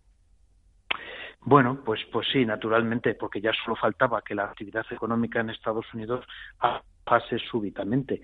Bueno, 1.49 1.79
pues, 1.83 2.01
pues 2.13 2.29
sí, 2.31 2.45
naturalmente, 2.45 3.15
porque 3.15 3.41
ya 3.41 3.53
solo 3.65 3.75
faltaba 3.75 4.21
que 4.21 4.35
la 4.35 4.45
actividad 4.45 4.85
económica 4.91 5.41
en 5.41 5.49
Estados 5.49 5.87
Unidos 5.95 6.27
pase 7.05 7.39
súbitamente. 7.39 8.21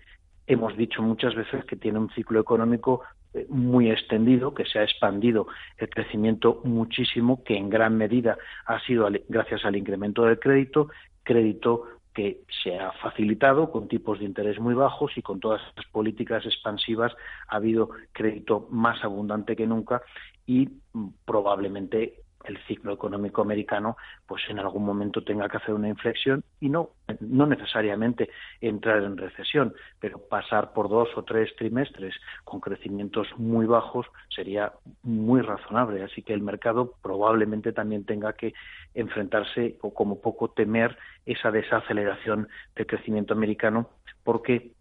Hemos 0.46 0.76
dicho 0.76 1.00
muchas 1.00 1.34
veces 1.34 1.64
que 1.64 1.76
tiene 1.76 2.00
un 2.00 2.10
ciclo 2.10 2.38
económico 2.38 3.00
eh, 3.32 3.46
muy 3.48 3.90
extendido, 3.90 4.52
que 4.52 4.66
se 4.66 4.78
ha 4.78 4.82
expandido 4.82 5.46
el 5.78 5.88
crecimiento 5.88 6.60
muchísimo, 6.64 7.42
que 7.44 7.56
en 7.56 7.70
gran 7.70 7.96
medida 7.96 8.36
ha 8.66 8.78
sido 8.80 9.08
gracias 9.30 9.64
al 9.64 9.76
incremento 9.76 10.26
del 10.26 10.38
crédito, 10.38 10.90
crédito 11.22 11.84
que 12.12 12.42
se 12.62 12.78
ha 12.78 12.92
facilitado 12.92 13.70
con 13.70 13.88
tipos 13.88 14.18
de 14.18 14.26
interés 14.26 14.60
muy 14.60 14.74
bajos 14.74 15.16
y 15.16 15.22
con 15.22 15.40
todas 15.40 15.66
estas 15.66 15.86
políticas 15.86 16.44
expansivas 16.44 17.16
ha 17.48 17.56
habido 17.56 17.88
crédito 18.12 18.68
más 18.70 19.02
abundante 19.02 19.56
que 19.56 19.66
nunca 19.66 20.02
y 20.46 20.68
mm, 20.92 21.08
probablemente 21.24 22.23
el 22.44 22.58
ciclo 22.66 22.92
económico 22.92 23.42
americano 23.42 23.96
pues 24.26 24.42
en 24.48 24.58
algún 24.58 24.84
momento 24.84 25.22
tenga 25.22 25.48
que 25.48 25.56
hacer 25.56 25.74
una 25.74 25.88
inflexión 25.88 26.44
y 26.60 26.68
no 26.68 26.90
no 27.20 27.46
necesariamente 27.46 28.30
entrar 28.60 29.02
en 29.02 29.16
recesión 29.16 29.74
pero 30.00 30.18
pasar 30.18 30.72
por 30.72 30.88
dos 30.88 31.08
o 31.16 31.22
tres 31.22 31.54
trimestres 31.56 32.14
con 32.44 32.60
crecimientos 32.60 33.28
muy 33.36 33.66
bajos 33.66 34.06
sería 34.28 34.72
muy 35.02 35.40
razonable. 35.40 36.02
Así 36.02 36.22
que 36.22 36.32
el 36.32 36.42
mercado 36.42 36.94
probablemente 37.02 37.72
también 37.72 38.04
tenga 38.04 38.32
que 38.34 38.54
enfrentarse 38.94 39.76
o 39.82 39.92
como 39.92 40.20
poco 40.20 40.50
temer 40.50 40.96
esa 41.26 41.50
desaceleración 41.50 42.48
del 42.74 42.86
crecimiento 42.86 43.34
americano 43.34 43.90
porque 44.22 44.72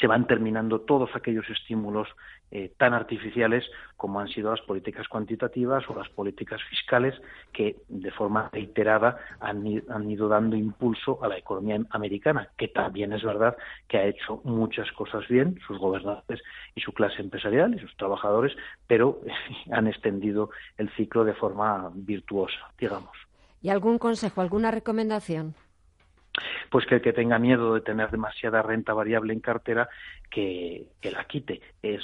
se 0.00 0.06
van 0.06 0.26
terminando 0.26 0.80
todos 0.80 1.10
aquellos 1.14 1.48
estímulos 1.48 2.08
eh, 2.52 2.72
tan 2.76 2.94
artificiales 2.94 3.64
como 3.96 4.20
han 4.20 4.28
sido 4.28 4.50
las 4.50 4.60
políticas 4.60 5.08
cuantitativas 5.08 5.88
o 5.88 5.96
las 5.96 6.08
políticas 6.10 6.60
fiscales 6.70 7.14
que 7.52 7.76
de 7.88 8.10
forma 8.12 8.50
reiterada 8.52 9.18
han, 9.40 9.66
ido 9.66 10.28
dando 10.28 10.54
impulso 10.54 11.18
a 11.24 11.28
la 11.28 11.38
economía 11.38 11.80
americana, 11.90 12.48
que 12.56 12.68
también 12.68 13.12
es 13.12 13.24
verdad 13.24 13.56
que 13.88 13.98
ha 13.98 14.04
hecho 14.04 14.40
muchas 14.44 14.90
cosas 14.92 15.26
bien, 15.28 15.58
sus 15.66 15.78
gobernantes 15.78 16.40
y 16.74 16.80
su 16.82 16.92
clase 16.92 17.20
empresarial 17.20 17.74
y 17.74 17.80
sus 17.80 17.96
trabajadores, 17.96 18.56
pero 18.86 19.20
han 19.72 19.88
extendido 19.88 20.50
el 20.78 20.88
ciclo 20.90 21.24
de 21.24 21.34
forma 21.34 21.90
virtuosa, 21.94 22.72
digamos. 22.78 23.16
¿Y 23.60 23.70
algún 23.70 23.98
consejo, 23.98 24.40
alguna 24.40 24.70
recomendación? 24.70 25.54
Pues 26.70 26.86
que 26.86 26.96
el 26.96 27.02
que 27.02 27.12
tenga 27.12 27.38
miedo 27.38 27.74
de 27.74 27.80
tener 27.80 28.10
demasiada 28.10 28.62
renta 28.62 28.92
variable 28.92 29.32
en 29.32 29.40
cartera, 29.40 29.88
que, 30.30 30.88
la 31.02 31.24
quite. 31.24 31.60
Es, 31.82 32.02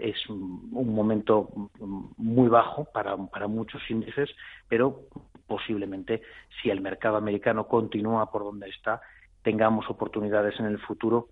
es 0.00 0.28
un 0.28 0.94
momento 0.94 1.70
muy 2.16 2.48
bajo 2.48 2.84
para, 2.86 3.16
para 3.16 3.46
muchos 3.46 3.82
índices, 3.90 4.30
pero 4.68 5.02
posiblemente 5.46 6.22
si 6.62 6.70
el 6.70 6.80
mercado 6.80 7.16
americano 7.16 7.66
continúa 7.66 8.30
por 8.30 8.44
donde 8.44 8.68
está, 8.68 9.00
tengamos 9.42 9.88
oportunidades 9.88 10.58
en 10.60 10.66
el 10.66 10.78
futuro 10.78 11.28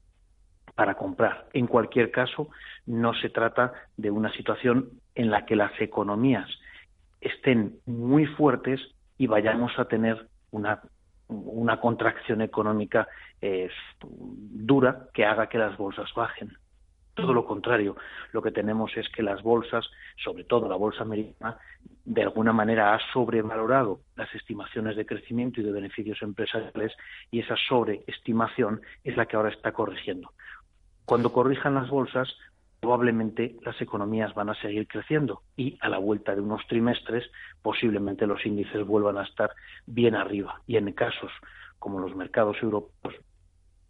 para 0.74 0.94
comprar. 0.94 1.48
En 1.52 1.66
cualquier 1.66 2.10
caso, 2.10 2.48
no 2.86 3.14
se 3.14 3.30
trata 3.30 3.72
de 3.96 4.10
una 4.10 4.32
situación 4.32 4.90
en 5.14 5.30
la 5.30 5.44
que 5.44 5.56
las 5.56 5.72
economías 5.80 6.48
estén 7.20 7.80
muy 7.86 8.26
fuertes 8.26 8.80
y 9.16 9.26
vayamos 9.26 9.76
a 9.78 9.86
tener 9.86 10.28
una 10.50 10.80
una 11.28 11.80
contracción 11.80 12.40
económica 12.40 13.08
eh, 13.40 13.70
dura 14.00 15.08
que 15.12 15.24
haga 15.24 15.48
que 15.48 15.58
las 15.58 15.76
bolsas 15.76 16.12
bajen. 16.14 16.56
Todo 17.14 17.34
lo 17.34 17.44
contrario, 17.44 17.96
lo 18.32 18.42
que 18.42 18.52
tenemos 18.52 18.96
es 18.96 19.08
que 19.08 19.24
las 19.24 19.42
bolsas, 19.42 19.84
sobre 20.22 20.44
todo 20.44 20.68
la 20.68 20.76
bolsa 20.76 21.02
americana, 21.02 21.58
de 22.04 22.22
alguna 22.22 22.52
manera 22.52 22.94
ha 22.94 23.00
sobrevalorado 23.12 24.00
las 24.14 24.32
estimaciones 24.34 24.96
de 24.96 25.04
crecimiento 25.04 25.60
y 25.60 25.64
de 25.64 25.72
beneficios 25.72 26.22
empresariales 26.22 26.92
y 27.30 27.40
esa 27.40 27.56
sobreestimación 27.68 28.80
es 29.02 29.16
la 29.16 29.26
que 29.26 29.36
ahora 29.36 29.50
está 29.50 29.72
corrigiendo. 29.72 30.32
Cuando 31.04 31.32
corrijan 31.32 31.74
las 31.74 31.90
bolsas, 31.90 32.34
probablemente 32.80 33.56
las 33.62 33.80
economías 33.80 34.34
van 34.34 34.50
a 34.50 34.60
seguir 34.60 34.86
creciendo 34.86 35.42
y 35.56 35.76
a 35.80 35.88
la 35.88 35.98
vuelta 35.98 36.34
de 36.34 36.40
unos 36.40 36.66
trimestres 36.68 37.24
posiblemente 37.62 38.26
los 38.26 38.44
índices 38.46 38.86
vuelvan 38.86 39.18
a 39.18 39.24
estar 39.24 39.50
bien 39.86 40.14
arriba. 40.14 40.62
Y 40.66 40.76
en 40.76 40.92
casos 40.92 41.32
como 41.78 42.00
los 42.00 42.14
mercados 42.14 42.56
europeos, 42.62 43.14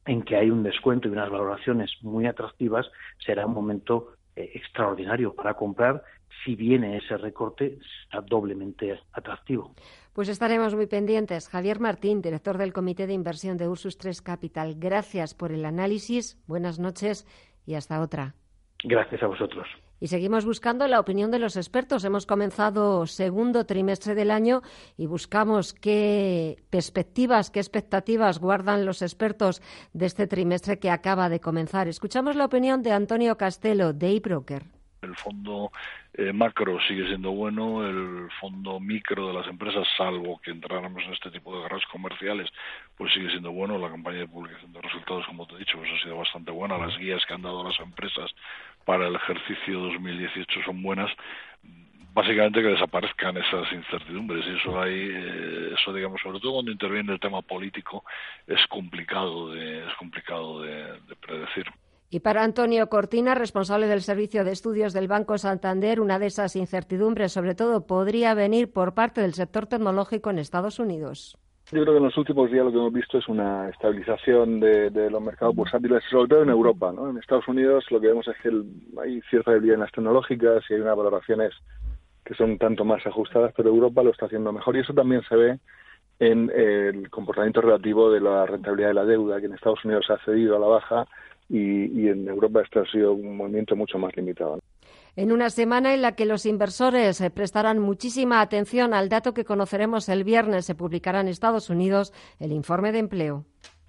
en 0.06 0.22
que 0.22 0.36
hay 0.36 0.50
un 0.50 0.62
descuento 0.62 1.08
y 1.08 1.10
unas 1.10 1.30
valoraciones 1.30 1.90
muy 2.02 2.26
atractivas, 2.26 2.86
será 3.24 3.46
un 3.46 3.54
momento 3.54 4.12
eh, 4.36 4.50
extraordinario 4.54 5.34
para 5.34 5.54
comprar. 5.54 6.02
Si 6.44 6.54
viene 6.54 6.96
ese 6.96 7.16
recorte, 7.16 7.78
será 8.10 8.22
doblemente 8.22 8.98
atractivo. 9.12 9.74
Pues 10.12 10.28
estaremos 10.28 10.74
muy 10.74 10.86
pendientes. 10.86 11.48
Javier 11.48 11.78
Martín, 11.78 12.22
director 12.22 12.58
del 12.58 12.72
Comité 12.72 13.06
de 13.06 13.12
Inversión 13.12 13.56
de 13.56 13.68
Ursus 13.68 13.98
3 13.98 14.22
Capital, 14.22 14.74
gracias 14.78 15.34
por 15.34 15.52
el 15.52 15.64
análisis. 15.64 16.38
Buenas 16.46 16.78
noches 16.78 17.26
y 17.66 17.74
hasta 17.74 18.00
otra. 18.00 18.34
Gracias 18.84 19.22
a 19.22 19.26
vosotros. 19.26 19.66
Y 20.00 20.06
seguimos 20.06 20.44
buscando 20.44 20.86
la 20.86 21.00
opinión 21.00 21.32
de 21.32 21.40
los 21.40 21.56
expertos. 21.56 22.04
Hemos 22.04 22.26
comenzado 22.26 23.06
segundo 23.06 23.66
trimestre 23.66 24.14
del 24.14 24.30
año 24.30 24.62
y 24.96 25.06
buscamos 25.06 25.72
qué 25.72 26.62
perspectivas, 26.70 27.50
qué 27.50 27.58
expectativas 27.58 28.38
guardan 28.38 28.86
los 28.86 29.02
expertos 29.02 29.60
de 29.92 30.06
este 30.06 30.28
trimestre 30.28 30.78
que 30.78 30.90
acaba 30.90 31.28
de 31.28 31.40
comenzar. 31.40 31.88
Escuchamos 31.88 32.36
la 32.36 32.44
opinión 32.44 32.82
de 32.82 32.92
Antonio 32.92 33.36
Castelo, 33.36 33.92
de 33.92 34.14
eBroker. 34.16 34.77
El 35.00 35.14
fondo 35.14 35.70
eh, 36.14 36.32
macro 36.32 36.80
sigue 36.88 37.06
siendo 37.06 37.30
bueno, 37.30 37.86
el 37.86 38.28
fondo 38.40 38.80
micro 38.80 39.28
de 39.28 39.34
las 39.34 39.46
empresas, 39.46 39.86
salvo 39.96 40.40
que 40.40 40.50
entráramos 40.50 41.04
en 41.04 41.12
este 41.12 41.30
tipo 41.30 41.54
de 41.54 41.62
guerras 41.62 41.84
comerciales, 41.92 42.50
pues 42.96 43.12
sigue 43.12 43.30
siendo 43.30 43.52
bueno. 43.52 43.78
La 43.78 43.90
campaña 43.90 44.18
de 44.18 44.26
publicación 44.26 44.72
de 44.72 44.82
resultados, 44.82 45.24
como 45.26 45.46
te 45.46 45.54
he 45.54 45.58
dicho, 45.58 45.78
pues 45.78 45.90
ha 45.92 46.02
sido 46.02 46.16
bastante 46.16 46.50
buena. 46.50 46.78
Las 46.78 46.98
guías 46.98 47.24
que 47.26 47.34
han 47.34 47.42
dado 47.42 47.62
las 47.62 47.78
empresas 47.78 48.34
para 48.84 49.06
el 49.06 49.14
ejercicio 49.14 49.78
2018 49.80 50.62
son 50.64 50.82
buenas 50.82 51.10
básicamente 52.14 52.62
que 52.62 52.68
desaparezcan 52.68 53.36
esas 53.36 53.70
incertidumbres 53.70 54.44
y 54.46 54.56
eso 54.56 54.80
hay 54.80 54.94
eh, 55.12 55.74
eso 55.78 55.92
digamos 55.92 56.20
sobre 56.20 56.40
todo 56.40 56.54
cuando 56.54 56.72
interviene 56.72 57.12
el 57.12 57.20
tema 57.20 57.42
político 57.42 58.02
es 58.46 58.66
complicado 58.66 59.52
de 59.52 59.86
es 59.86 59.94
complicado 59.94 60.62
de 60.62 60.98
predecir 61.20 61.66
y 62.10 62.20
para 62.20 62.42
Antonio 62.42 62.88
Cortina, 62.88 63.34
responsable 63.34 63.86
del 63.86 64.00
Servicio 64.00 64.42
de 64.44 64.52
Estudios 64.52 64.94
del 64.94 65.08
Banco 65.08 65.36
Santander, 65.36 66.00
una 66.00 66.18
de 66.18 66.26
esas 66.26 66.56
incertidumbres, 66.56 67.32
sobre 67.32 67.54
todo, 67.54 67.86
podría 67.86 68.32
venir 68.32 68.72
por 68.72 68.94
parte 68.94 69.20
del 69.20 69.34
sector 69.34 69.66
tecnológico 69.66 70.30
en 70.30 70.38
Estados 70.38 70.78
Unidos. 70.78 71.36
Yo 71.70 71.82
creo 71.82 71.92
que 71.92 71.98
en 71.98 72.04
los 72.04 72.16
últimos 72.16 72.50
días 72.50 72.64
lo 72.64 72.70
que 72.70 72.78
hemos 72.78 72.92
visto 72.94 73.18
es 73.18 73.28
una 73.28 73.68
estabilización 73.68 74.58
de, 74.58 75.10
los 75.10 75.20
mercados 75.20 75.54
bursátiles, 75.54 76.02
sobre 76.10 76.28
todo 76.28 76.42
en 76.42 76.48
Europa. 76.48 76.92
¿no? 76.92 77.10
En 77.10 77.18
Estados 77.18 77.46
Unidos 77.46 77.84
lo 77.90 78.00
que 78.00 78.08
vemos 78.08 78.26
es 78.26 78.36
que 78.42 78.50
hay 79.02 79.20
cierta 79.28 79.50
debilidad 79.50 79.74
en 79.74 79.80
las 79.80 79.92
tecnológicas 79.92 80.64
y 80.70 80.74
hay 80.74 80.80
unas 80.80 80.96
valoraciones 80.96 81.52
que 82.24 82.34
son 82.34 82.56
tanto 82.56 82.86
más 82.86 83.06
ajustadas, 83.06 83.52
pero 83.54 83.68
Europa 83.68 84.02
lo 84.02 84.12
está 84.12 84.26
haciendo 84.26 84.50
mejor 84.50 84.76
y 84.76 84.80
eso 84.80 84.94
también 84.94 85.20
se 85.28 85.36
ve 85.36 85.58
en 86.20 86.50
el 86.54 87.10
comportamiento 87.10 87.60
relativo 87.60 88.10
de 88.10 88.20
la 88.20 88.46
rentabilidad 88.46 88.88
de 88.88 88.94
la 88.94 89.04
deuda, 89.04 89.38
que 89.38 89.46
en 89.46 89.54
Estados 89.54 89.84
Unidos 89.84 90.06
ha 90.08 90.18
cedido 90.24 90.56
a 90.56 90.58
la 90.58 90.66
baja 90.66 91.06
y, 91.48 92.08
en 92.08 92.28
Europa 92.28 92.62
este 92.62 92.80
ha 92.80 92.84
sido 92.84 93.12
un 93.12 93.36
movimiento 93.36 93.74
mucho 93.74 93.98
más 93.98 94.14
limitado. 94.16 94.58
En 95.16 95.32
una 95.32 95.50
semana 95.50 95.94
en 95.94 96.02
la 96.02 96.12
que 96.12 96.26
los 96.26 96.46
inversores 96.46 97.20
eh, 97.20 97.30
prestarán 97.30 97.78
muchísima 97.78 98.40
atención 98.40 98.94
al 98.94 99.08
dato 99.08 99.34
que 99.34 99.44
conoceremos 99.44 100.08
el 100.08 100.22
viernes, 100.22 100.66
se 100.66 100.74
publicará 100.74 101.20
en 101.20 101.28
Estados 101.28 101.70
Unidos 101.70 102.12
el 102.38 102.52
informe 102.52 102.92
de 102.92 102.98
empleo. 103.00 103.44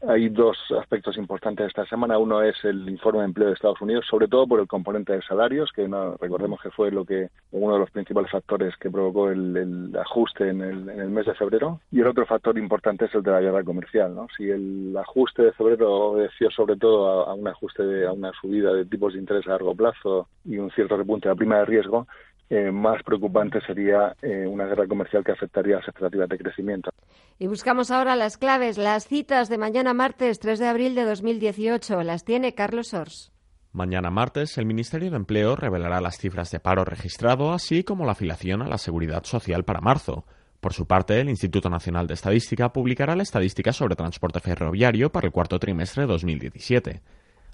Hay 0.08 0.30
dos 0.30 0.58
aspectos 0.80 1.18
importantes 1.18 1.68
esta 1.68 1.86
semana. 1.86 2.18
Uno 2.18 2.42
es 2.42 2.56
el 2.64 2.88
informe 2.90 3.20
de 3.20 3.26
empleo 3.26 3.48
de 3.48 3.54
Estados 3.54 3.82
Unidos, 3.82 4.06
sobre 4.10 4.28
todo 4.28 4.48
por 4.48 4.60
el 4.60 4.68
componente 4.68 5.14
de 5.14 5.22
salarios, 5.22 5.72
que 5.74 5.88
no, 5.88 6.16
recordemos 6.16 6.62
que 6.62 6.72
fue 6.72 6.92
lo 6.92 7.04
que 7.06 7.30
uno 7.52 7.74
de 7.74 7.80
los 7.80 7.92
principales 7.92 8.32
factores 8.32 8.76
que 8.78 8.90
provocó 8.90 9.30
el, 9.30 9.92
ajuste 10.00 10.50
en 10.50 10.62
el, 10.62 10.90
en 10.90 11.00
el, 11.00 11.10
mes 11.10 11.26
de 11.26 11.34
febrero. 11.34 11.82
Y 11.92 12.00
el 12.00 12.08
otro 12.08 12.26
factor 12.26 12.58
importante 12.58 13.06
es 13.06 13.16
el 13.16 13.24
de 13.24 13.32
la 13.32 13.42
guerra 13.42 13.64
comercial. 13.64 14.16
¿no? 14.16 14.28
Si 14.38 14.50
el 14.50 14.96
ajuste 14.98 15.44
de 15.44 15.54
febrero 15.54 15.92
obedeció 15.92 16.50
sobre 16.52 16.78
todo 16.78 17.28
a, 17.28 17.34
un 17.34 17.48
ajuste 17.48 17.84
de, 17.84 18.08
a 18.08 18.14
una 18.14 18.32
subida 18.40 18.74
de 18.74 18.86
tipos 18.86 19.14
de 19.14 19.20
interés 19.20 19.46
a 19.48 19.52
largo 19.52 19.76
plazo 19.76 20.28
y 20.46 20.58
un 20.58 20.72
cierto 20.72 20.96
repunte 20.96 21.28
de 21.28 21.36
la 21.36 21.38
prima 21.38 21.58
de 21.60 21.66
riesgo, 21.66 22.08
eh, 22.50 22.72
más 22.72 23.04
preocupante 23.04 23.60
sería 23.62 24.16
eh, 24.22 24.48
una 24.48 24.66
guerra 24.66 24.88
comercial 24.88 25.24
que 25.24 25.32
afectaría 25.32 25.76
las 25.78 25.88
expectativas 25.88 26.30
de 26.30 26.38
crecimiento. 26.38 26.90
Y 27.38 27.48
buscamos 27.48 27.92
ahora 27.92 28.16
las 28.16 28.38
claves, 28.38 28.78
las 28.78 29.08
citas 29.08 29.50
de 29.50 29.58
mañana 29.58 29.94
martes 29.94 30.40
3 30.40 30.58
de 30.60 30.68
abril 30.68 30.96
de 30.96 31.06
2018. 31.06 32.02
Las 32.04 32.26
tiene 32.26 32.56
Carlos 32.56 32.94
Ors. 32.94 33.32
Mañana 33.72 34.10
martes, 34.10 34.58
el 34.58 34.66
Ministerio 34.66 35.12
de 35.12 35.18
Empleo 35.18 35.56
revelará 35.56 36.02
las 36.02 36.18
cifras 36.18 36.50
de 36.50 36.60
paro 36.60 36.86
registrado, 36.86 37.54
así 37.54 37.84
como 37.84 38.04
la 38.04 38.14
afiliación 38.14 38.64
a 38.64 38.68
la 38.68 38.80
Seguridad 38.80 39.24
Social 39.26 39.64
para 39.64 39.80
marzo. 39.80 40.26
Por 40.60 40.74
su 40.74 40.88
parte, 40.88 41.22
el 41.22 41.30
Instituto 41.30 41.70
Nacional 41.70 42.08
de 42.08 42.16
Estadística 42.16 42.74
publicará 42.74 43.16
la 43.16 43.24
estadística 43.24 43.72
sobre 43.72 43.96
transporte 43.96 44.40
ferroviario 44.40 45.12
para 45.12 45.28
el 45.28 45.32
cuarto 45.32 45.60
trimestre 45.60 46.04
de 46.04 46.08
2017. 46.08 47.02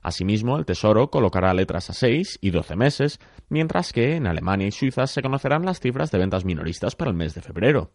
Asimismo, 0.05 0.59
el 0.59 0.67
Tesoro 0.67 1.09
colocará 1.09 1.51
letras 1.55 1.89
a 1.89 1.93
6 1.93 2.37
y 2.39 2.51
12 2.51 2.75
meses, 2.75 3.19
mientras 3.49 3.91
que 3.91 4.15
en 4.15 4.27
Alemania 4.27 4.67
y 4.67 4.71
Suiza 4.71 5.07
se 5.07 5.23
conocerán 5.23 5.65
las 5.65 5.79
cifras 5.79 6.11
de 6.11 6.19
ventas 6.19 6.45
minoristas 6.45 6.95
para 6.95 7.09
el 7.09 7.17
mes 7.17 7.33
de 7.33 7.41
febrero. 7.41 7.89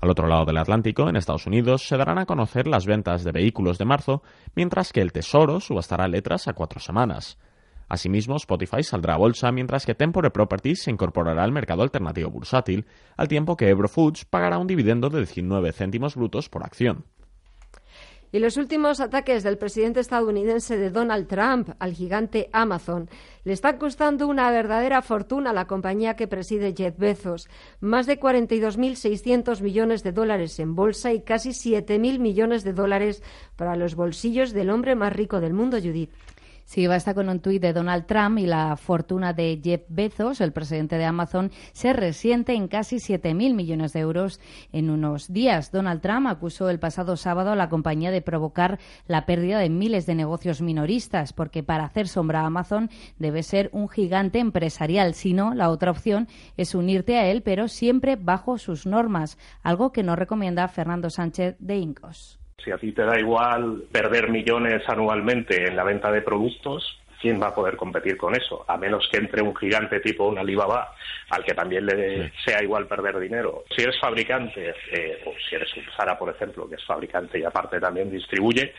Al 0.00 0.10
otro 0.10 0.26
lado 0.26 0.46
del 0.46 0.58
Atlántico, 0.58 1.08
en 1.08 1.14
Estados 1.14 1.46
Unidos, 1.46 1.86
se 1.86 1.96
darán 1.96 2.18
a 2.18 2.26
conocer 2.26 2.66
las 2.66 2.86
ventas 2.86 3.22
de 3.22 3.30
vehículos 3.30 3.78
de 3.78 3.84
marzo, 3.84 4.24
mientras 4.56 4.92
que 4.92 5.00
el 5.00 5.12
Tesoro 5.12 5.60
subastará 5.60 6.08
letras 6.08 6.48
a 6.48 6.54
cuatro 6.54 6.80
semanas. 6.80 7.38
Asimismo, 7.88 8.34
Spotify 8.34 8.82
saldrá 8.82 9.14
a 9.14 9.18
bolsa, 9.18 9.52
mientras 9.52 9.86
que 9.86 9.94
Tempore 9.94 10.32
Properties 10.32 10.82
se 10.82 10.90
incorporará 10.90 11.44
al 11.44 11.52
mercado 11.52 11.84
alternativo 11.84 12.30
bursátil, 12.30 12.84
al 13.16 13.28
tiempo 13.28 13.56
que 13.56 13.68
Ebro 13.68 13.88
Foods 13.88 14.24
pagará 14.24 14.58
un 14.58 14.66
dividendo 14.66 15.08
de 15.08 15.18
19 15.18 15.70
céntimos 15.72 16.16
brutos 16.16 16.48
por 16.48 16.64
acción. 16.64 17.04
Y 18.30 18.40
los 18.40 18.58
últimos 18.58 19.00
ataques 19.00 19.42
del 19.42 19.56
presidente 19.56 20.00
estadounidense 20.00 20.76
de 20.76 20.90
Donald 20.90 21.26
Trump 21.28 21.70
al 21.78 21.94
gigante 21.94 22.50
Amazon 22.52 23.08
le 23.44 23.54
están 23.54 23.78
costando 23.78 24.26
una 24.26 24.50
verdadera 24.50 25.00
fortuna 25.00 25.50
a 25.50 25.54
la 25.54 25.66
compañía 25.66 26.14
que 26.14 26.28
preside 26.28 26.74
Jeff 26.76 26.98
Bezos. 26.98 27.48
Más 27.80 28.06
de 28.06 28.20
42.600 28.20 29.62
millones 29.62 30.02
de 30.02 30.12
dólares 30.12 30.58
en 30.60 30.74
bolsa 30.74 31.12
y 31.14 31.22
casi 31.22 31.50
7.000 31.50 32.18
millones 32.18 32.64
de 32.64 32.74
dólares 32.74 33.22
para 33.56 33.76
los 33.76 33.94
bolsillos 33.94 34.52
del 34.52 34.68
hombre 34.68 34.94
más 34.94 35.14
rico 35.14 35.40
del 35.40 35.54
mundo, 35.54 35.78
Judith. 35.78 36.10
Sí, 36.68 36.86
basta 36.86 37.14
con 37.14 37.30
un 37.30 37.40
tuit 37.40 37.62
de 37.62 37.72
Donald 37.72 38.04
Trump 38.04 38.38
y 38.38 38.44
la 38.44 38.76
fortuna 38.76 39.32
de 39.32 39.58
Jeff 39.64 39.84
Bezos, 39.88 40.42
el 40.42 40.52
presidente 40.52 40.98
de 40.98 41.06
Amazon, 41.06 41.50
se 41.72 41.94
resiente 41.94 42.52
en 42.52 42.68
casi 42.68 42.96
7.000 42.96 43.54
millones 43.54 43.94
de 43.94 44.00
euros 44.00 44.38
en 44.70 44.90
unos 44.90 45.32
días. 45.32 45.72
Donald 45.72 46.02
Trump 46.02 46.26
acusó 46.26 46.68
el 46.68 46.78
pasado 46.78 47.16
sábado 47.16 47.52
a 47.52 47.56
la 47.56 47.70
compañía 47.70 48.10
de 48.10 48.20
provocar 48.20 48.78
la 49.06 49.24
pérdida 49.24 49.60
de 49.60 49.70
miles 49.70 50.04
de 50.04 50.14
negocios 50.14 50.60
minoristas, 50.60 51.32
porque 51.32 51.62
para 51.62 51.86
hacer 51.86 52.06
sombra 52.06 52.42
a 52.42 52.46
Amazon 52.48 52.90
debe 53.18 53.42
ser 53.42 53.70
un 53.72 53.88
gigante 53.88 54.38
empresarial. 54.38 55.14
Si 55.14 55.32
no, 55.32 55.54
la 55.54 55.70
otra 55.70 55.90
opción 55.90 56.28
es 56.58 56.74
unirte 56.74 57.16
a 57.16 57.28
él, 57.28 57.40
pero 57.40 57.68
siempre 57.68 58.16
bajo 58.16 58.58
sus 58.58 58.84
normas, 58.84 59.38
algo 59.62 59.90
que 59.90 60.02
no 60.02 60.16
recomienda 60.16 60.68
Fernando 60.68 61.08
Sánchez 61.08 61.56
de 61.60 61.78
Incos. 61.78 62.37
Si 62.64 62.70
a 62.72 62.78
ti 62.78 62.92
te 62.92 63.04
da 63.04 63.18
igual 63.18 63.84
perder 63.92 64.30
millones 64.30 64.82
anualmente 64.88 65.68
en 65.68 65.76
la 65.76 65.84
venta 65.84 66.10
de 66.10 66.22
productos, 66.22 66.98
¿quién 67.20 67.40
va 67.40 67.48
a 67.48 67.54
poder 67.54 67.76
competir 67.76 68.16
con 68.16 68.34
eso? 68.34 68.64
A 68.66 68.76
menos 68.76 69.08
que 69.10 69.18
entre 69.18 69.42
un 69.42 69.54
gigante 69.54 70.00
tipo 70.00 70.26
un 70.26 70.38
Alibaba 70.38 70.92
al 71.30 71.44
que 71.44 71.54
también 71.54 71.86
le 71.86 72.32
sea 72.44 72.62
igual 72.62 72.86
perder 72.86 73.18
dinero. 73.18 73.64
Si 73.74 73.82
eres 73.82 73.98
fabricante, 74.00 74.74
eh, 74.92 75.22
o 75.26 75.32
si 75.48 75.54
eres 75.54 75.74
un 75.76 75.84
Zara, 75.96 76.18
por 76.18 76.30
ejemplo, 76.30 76.68
que 76.68 76.76
es 76.76 76.84
fabricante 76.84 77.38
y 77.38 77.44
aparte 77.44 77.80
también 77.80 78.10
distribuye, 78.10 78.74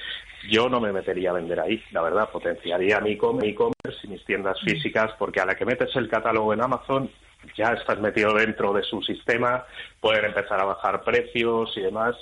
yo 0.49 0.67
no 0.69 0.79
me 0.79 0.91
metería 0.91 1.31
a 1.31 1.33
vender 1.33 1.59
ahí. 1.59 1.81
La 1.91 2.01
verdad, 2.01 2.29
potenciaría 2.29 2.99
mi 2.99 3.11
e-commerce 3.11 3.99
y 4.03 4.07
mis 4.07 4.25
tiendas 4.25 4.59
físicas 4.61 5.11
porque 5.17 5.41
a 5.41 5.45
la 5.45 5.55
que 5.55 5.65
metes 5.65 5.95
el 5.95 6.09
catálogo 6.09 6.53
en 6.53 6.61
Amazon 6.61 7.09
ya 7.55 7.71
estás 7.73 7.99
metido 7.99 8.33
dentro 8.33 8.73
de 8.73 8.83
su 8.83 9.01
sistema, 9.01 9.65
pueden 10.01 10.25
empezar 10.25 10.59
a 10.59 10.65
bajar 10.65 11.01
precios 11.03 11.71
y 11.77 11.81
demás 11.81 12.15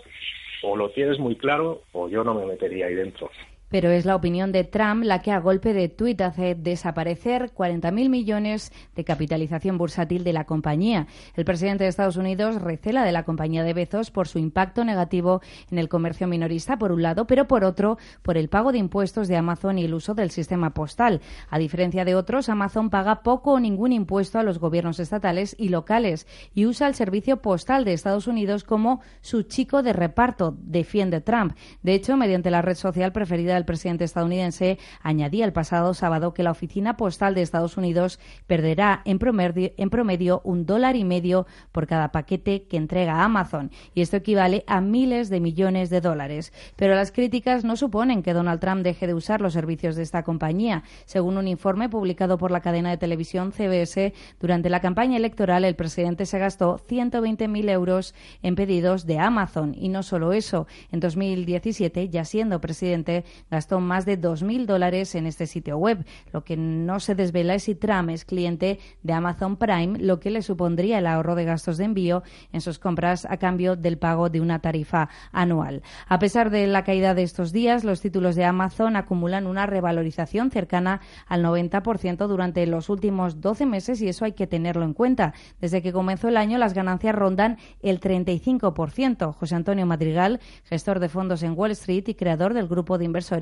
o 0.64 0.76
lo 0.76 0.90
tienes 0.92 1.20
muy 1.20 1.36
claro 1.36 1.84
o 1.94 2.10
yo 2.10 2.24
no 2.24 2.34
me 2.34 2.46
metería 2.46 2.88
ahí 2.88 2.96
dentro. 2.96 3.30
Pero 3.70 3.90
es 3.90 4.06
la 4.06 4.16
opinión 4.16 4.52
de 4.52 4.64
Trump 4.64 5.04
la 5.04 5.22
que 5.22 5.32
a 5.32 5.40
golpe 5.40 5.74
de 5.74 5.90
tuit 5.90 6.22
hace 6.22 6.56
desaparecer 6.56 7.52
40.000 7.54 8.10
millones 8.10 8.72
de 8.96 9.04
capitalización 9.04 9.78
bursátil 9.78 10.24
de 10.24 10.34
la 10.34 10.46
compañía. 10.46 11.08
El 11.36 11.46
presidente 11.46 11.84
de 11.84 11.90
Estados 11.90 12.18
Unidos 12.18 12.62
recela 12.62 13.04
de 13.04 13.12
la 13.12 13.24
compañía 13.24 13.64
de 13.64 13.74
Bezos 13.74 14.12
por 14.12 14.28
su 14.28 14.40
impacto 14.40 14.86
negativo 14.86 15.42
en 15.70 15.80
el 15.80 15.90
comercio 15.90 16.28
minorista, 16.28 16.78
por 16.78 16.92
un 16.92 17.02
lado, 17.02 17.28
pero 17.28 17.48
por 17.48 17.64
otro, 17.64 17.98
por 18.22 18.38
el 18.38 18.50
pago 18.50 18.72
de 18.72 18.78
impuestos 18.78 19.28
de 19.28 19.36
Amazon 19.36 19.80
y 19.80 19.86
el 19.86 19.94
uso 19.94 20.14
del 20.14 20.32
sistema 20.32 20.74
postal. 20.74 21.22
A 21.50 21.60
diferencia 21.60 22.06
de 22.06 22.16
otros, 22.16 22.50
Amazon 22.50 22.90
paga 22.90 23.22
poco 23.22 23.54
o 23.54 23.60
ningún 23.60 23.92
impuesto 23.92 24.40
a 24.40 24.44
los 24.44 24.60
gobiernos 24.60 25.00
estatales 25.00 25.56
y 25.60 25.70
locales 25.70 26.26
y 26.54 26.66
usa 26.66 26.88
el 26.88 26.96
servicio 26.96 27.42
postal 27.42 27.84
de 27.84 27.94
Estados 27.94 28.28
Unidos 28.28 28.64
como 28.64 29.02
su 29.22 29.44
chico 29.44 29.84
de 29.84 29.94
reparto, 29.94 30.56
defiende 30.58 31.22
Trump. 31.22 31.54
De 31.84 31.94
hecho, 31.94 32.16
mediante 32.16 32.52
la 32.52 32.62
red 32.62 32.76
social 32.76 33.12
preferida 33.12 33.57
el 33.58 33.66
presidente 33.66 34.04
estadounidense 34.04 34.78
añadía 35.02 35.46
el 35.46 35.54
pasado 35.54 35.94
sábado 35.94 36.34
que 36.34 36.44
la 36.44 36.52
oficina 36.52 36.98
postal 36.98 37.36
de 37.36 37.42
Estados 37.42 37.78
Unidos 37.78 38.20
perderá 38.48 39.02
en 39.06 39.20
promedio, 39.20 39.72
en 39.78 39.90
promedio 39.90 40.42
un 40.44 40.66
dólar 40.66 40.96
y 40.96 41.04
medio 41.04 41.46
por 41.72 41.88
cada 41.88 42.12
paquete 42.12 42.64
que 42.64 42.78
entrega 42.78 43.24
Amazon, 43.24 43.72
y 43.94 44.02
esto 44.02 44.18
equivale 44.18 44.64
a 44.68 44.82
miles 44.82 45.30
de 45.30 45.40
millones 45.40 45.90
de 45.90 46.02
dólares. 46.02 46.54
Pero 46.76 46.96
las 46.96 47.12
críticas 47.12 47.64
no 47.64 47.76
suponen 47.76 48.24
que 48.24 48.34
Donald 48.34 48.60
Trump 48.60 48.84
deje 48.84 49.08
de 49.08 49.14
usar 49.14 49.42
los 49.42 49.54
servicios 49.54 49.96
de 49.96 50.04
esta 50.04 50.24
compañía. 50.24 50.84
Según 51.06 51.38
un 51.38 51.48
informe 51.48 51.90
publicado 51.90 52.38
por 52.38 52.52
la 52.52 52.62
cadena 52.62 52.90
de 52.90 52.98
televisión 52.98 53.52
CBS, 53.52 54.14
durante 54.40 54.70
la 54.70 54.82
campaña 54.82 55.18
electoral 55.18 55.66
el 55.66 55.76
presidente 55.76 56.26
se 56.26 56.40
gastó 56.40 56.78
120.000 56.88 57.70
euros 57.70 58.14
en 58.42 58.56
pedidos 58.56 59.06
de 59.06 59.20
Amazon. 59.20 59.76
Y 59.78 59.90
no 59.90 60.04
solo 60.04 60.34
eso, 60.34 60.68
en 60.92 61.00
2017, 61.00 62.10
ya 62.10 62.26
siendo 62.26 62.62
presidente, 62.62 63.26
gastó 63.50 63.80
más 63.80 64.06
de 64.06 64.20
2.000 64.20 64.66
dólares 64.66 65.16
en 65.16 65.26
este 65.26 65.48
sitio 65.48 65.78
web. 65.78 66.06
Lo 66.32 66.44
que 66.44 66.58
no 66.58 67.00
se 67.00 67.16
desvela 67.16 67.56
es 67.56 67.64
si 67.64 67.76
Trump 67.76 68.10
es 68.10 68.26
cliente 68.26 68.80
de 69.04 69.14
Amazon 69.14 69.58
Prime, 69.58 70.00
lo 70.00 70.20
que 70.20 70.32
le 70.32 70.42
supondría 70.42 71.00
el 71.00 71.08
ahorro 71.08 71.36
de 71.36 71.46
gastos 71.46 71.78
de 71.78 71.86
envío 71.86 72.24
en 72.52 72.62
sus 72.62 72.80
compras 72.80 73.26
a 73.30 73.38
cambio 73.38 73.76
del 73.76 73.98
pago 73.98 74.30
de 74.30 74.42
una 74.42 74.60
tarifa 74.60 75.10
anual. 75.32 75.82
A 76.08 76.20
pesar 76.20 76.50
de 76.50 76.68
la 76.68 76.84
caída 76.84 77.14
de 77.14 77.24
estos 77.24 77.52
días, 77.52 77.84
los 77.84 78.02
títulos 78.02 78.36
de 78.36 78.46
Amazon 78.46 78.96
acumulan 78.96 79.48
una 79.48 79.66
revalorización 79.66 80.52
cercana 80.52 81.02
al 81.28 81.44
90% 81.44 82.28
durante 82.28 82.66
los 82.68 82.90
últimos 82.90 83.42
12 83.42 83.66
meses 83.66 84.02
y 84.02 84.10
eso 84.10 84.26
hay 84.26 84.34
que 84.34 84.48
tenerlo 84.48 84.84
en 84.84 84.94
cuenta. 84.94 85.34
Desde 85.62 85.82
que 85.82 85.94
comenzó 85.94 86.28
el 86.28 86.38
año, 86.38 86.58
las 86.58 86.74
ganancias 86.74 87.16
rondan 87.16 87.58
el 87.82 88.00
35%. 88.00 89.34
José 89.34 89.56
Antonio 89.56 89.86
Madrigal, 89.86 90.40
gestor 90.66 91.00
de 91.00 91.10
fondos 91.10 91.44
en 91.44 91.58
Wall 91.58 91.72
Street 91.72 92.04
y 92.08 92.16
creador 92.16 92.54
del 92.54 92.68
grupo 92.68 92.98
de 92.98 93.06
inversores 93.06 93.37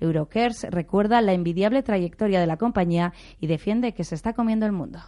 Eurocares 0.00 0.66
recuerda 0.70 1.20
la 1.20 1.32
envidiable 1.32 1.82
trayectoria 1.82 2.40
de 2.40 2.46
la 2.46 2.56
compañía 2.56 3.12
y 3.38 3.46
defiende 3.46 3.94
que 3.94 4.04
se 4.04 4.14
está 4.14 4.32
comiendo 4.32 4.66
el 4.66 4.72
mundo. 4.72 4.98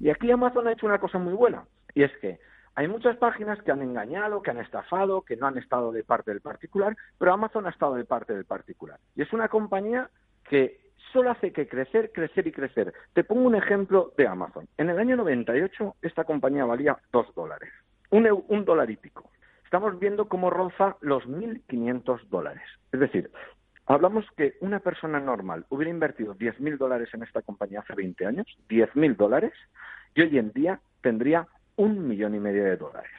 Y 0.00 0.10
aquí 0.10 0.30
Amazon 0.30 0.68
ha 0.68 0.72
hecho 0.72 0.86
una 0.86 0.98
cosa 0.98 1.18
muy 1.18 1.34
buena, 1.34 1.64
y 1.94 2.02
es 2.04 2.12
que 2.20 2.38
hay 2.78 2.86
muchas 2.86 3.16
páginas 3.16 3.60
que 3.62 3.72
han 3.72 3.82
engañado, 3.82 4.40
que 4.40 4.52
han 4.52 4.58
estafado, 4.58 5.22
que 5.22 5.36
no 5.36 5.48
han 5.48 5.58
estado 5.58 5.90
de 5.90 6.04
parte 6.04 6.30
del 6.30 6.40
particular, 6.40 6.96
pero 7.18 7.32
Amazon 7.32 7.66
ha 7.66 7.70
estado 7.70 7.96
de 7.96 8.04
parte 8.04 8.32
del 8.32 8.44
particular. 8.44 9.00
Y 9.16 9.22
es 9.22 9.32
una 9.32 9.48
compañía 9.48 10.08
que 10.48 10.78
solo 11.12 11.32
hace 11.32 11.52
que 11.52 11.66
crecer, 11.66 12.12
crecer 12.12 12.46
y 12.46 12.52
crecer. 12.52 12.92
Te 13.14 13.24
pongo 13.24 13.42
un 13.42 13.56
ejemplo 13.56 14.12
de 14.16 14.28
Amazon. 14.28 14.68
En 14.76 14.90
el 14.90 14.98
año 15.00 15.16
98 15.16 15.96
esta 16.02 16.22
compañía 16.22 16.64
valía 16.64 16.96
dos 17.10 17.26
dólares, 17.34 17.70
un, 18.10 18.28
un 18.46 18.64
dólar 18.64 18.88
y 18.90 18.96
pico. 18.96 19.28
Estamos 19.64 19.98
viendo 19.98 20.28
cómo 20.28 20.48
roza 20.48 20.96
los 21.00 21.24
1.500 21.24 22.28
dólares. 22.28 22.62
Es 22.92 23.00
decir, 23.00 23.30
Hablamos 23.88 24.26
que 24.36 24.52
una 24.60 24.80
persona 24.80 25.18
normal 25.18 25.64
hubiera 25.70 25.90
invertido 25.90 26.34
10.000 26.34 26.76
dólares 26.76 27.08
en 27.14 27.22
esta 27.22 27.40
compañía 27.40 27.80
hace 27.80 27.94
20 27.94 28.26
años, 28.26 28.46
10.000 28.68 29.16
dólares, 29.16 29.54
y 30.14 30.20
hoy 30.20 30.36
en 30.38 30.52
día 30.52 30.78
tendría 31.00 31.48
un 31.76 32.06
millón 32.06 32.34
y 32.34 32.38
medio 32.38 32.64
de 32.64 32.76
dólares. 32.76 33.10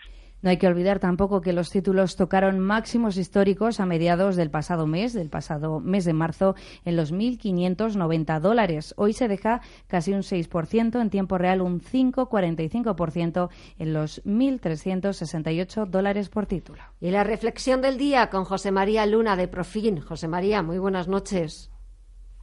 No 0.41 0.49
hay 0.49 0.57
que 0.57 0.67
olvidar 0.67 0.99
tampoco 0.99 1.41
que 1.41 1.51
los 1.51 1.69
títulos 1.69 2.15
tocaron 2.15 2.59
máximos 2.59 3.17
históricos 3.17 3.79
a 3.79 3.85
mediados 3.85 4.37
del 4.37 4.49
pasado 4.49 4.87
mes, 4.87 5.13
del 5.13 5.29
pasado 5.29 5.81
mes 5.81 6.05
de 6.05 6.13
marzo, 6.13 6.55
en 6.85 6.95
los 6.95 7.13
1.590 7.13 8.39
dólares. 8.39 8.93
Hoy 8.97 9.13
se 9.13 9.27
deja 9.27 9.59
casi 9.87 10.13
un 10.13 10.21
6%, 10.21 11.01
en 11.01 11.09
tiempo 11.09 11.37
real 11.37 11.61
un 11.61 11.81
5,45% 11.81 13.49
en 13.79 13.93
los 13.93 14.23
1.368 14.25 15.85
dólares 15.87 16.29
por 16.29 16.45
título. 16.45 16.81
Y 17.01 17.11
la 17.11 17.25
reflexión 17.25 17.81
del 17.81 17.97
día 17.97 18.29
con 18.29 18.45
José 18.45 18.71
María 18.71 19.05
Luna 19.05 19.35
de 19.35 19.49
Profin. 19.49 19.99
José 19.99 20.27
María, 20.29 20.63
muy 20.63 20.79
buenas 20.79 21.07
noches. 21.07 21.69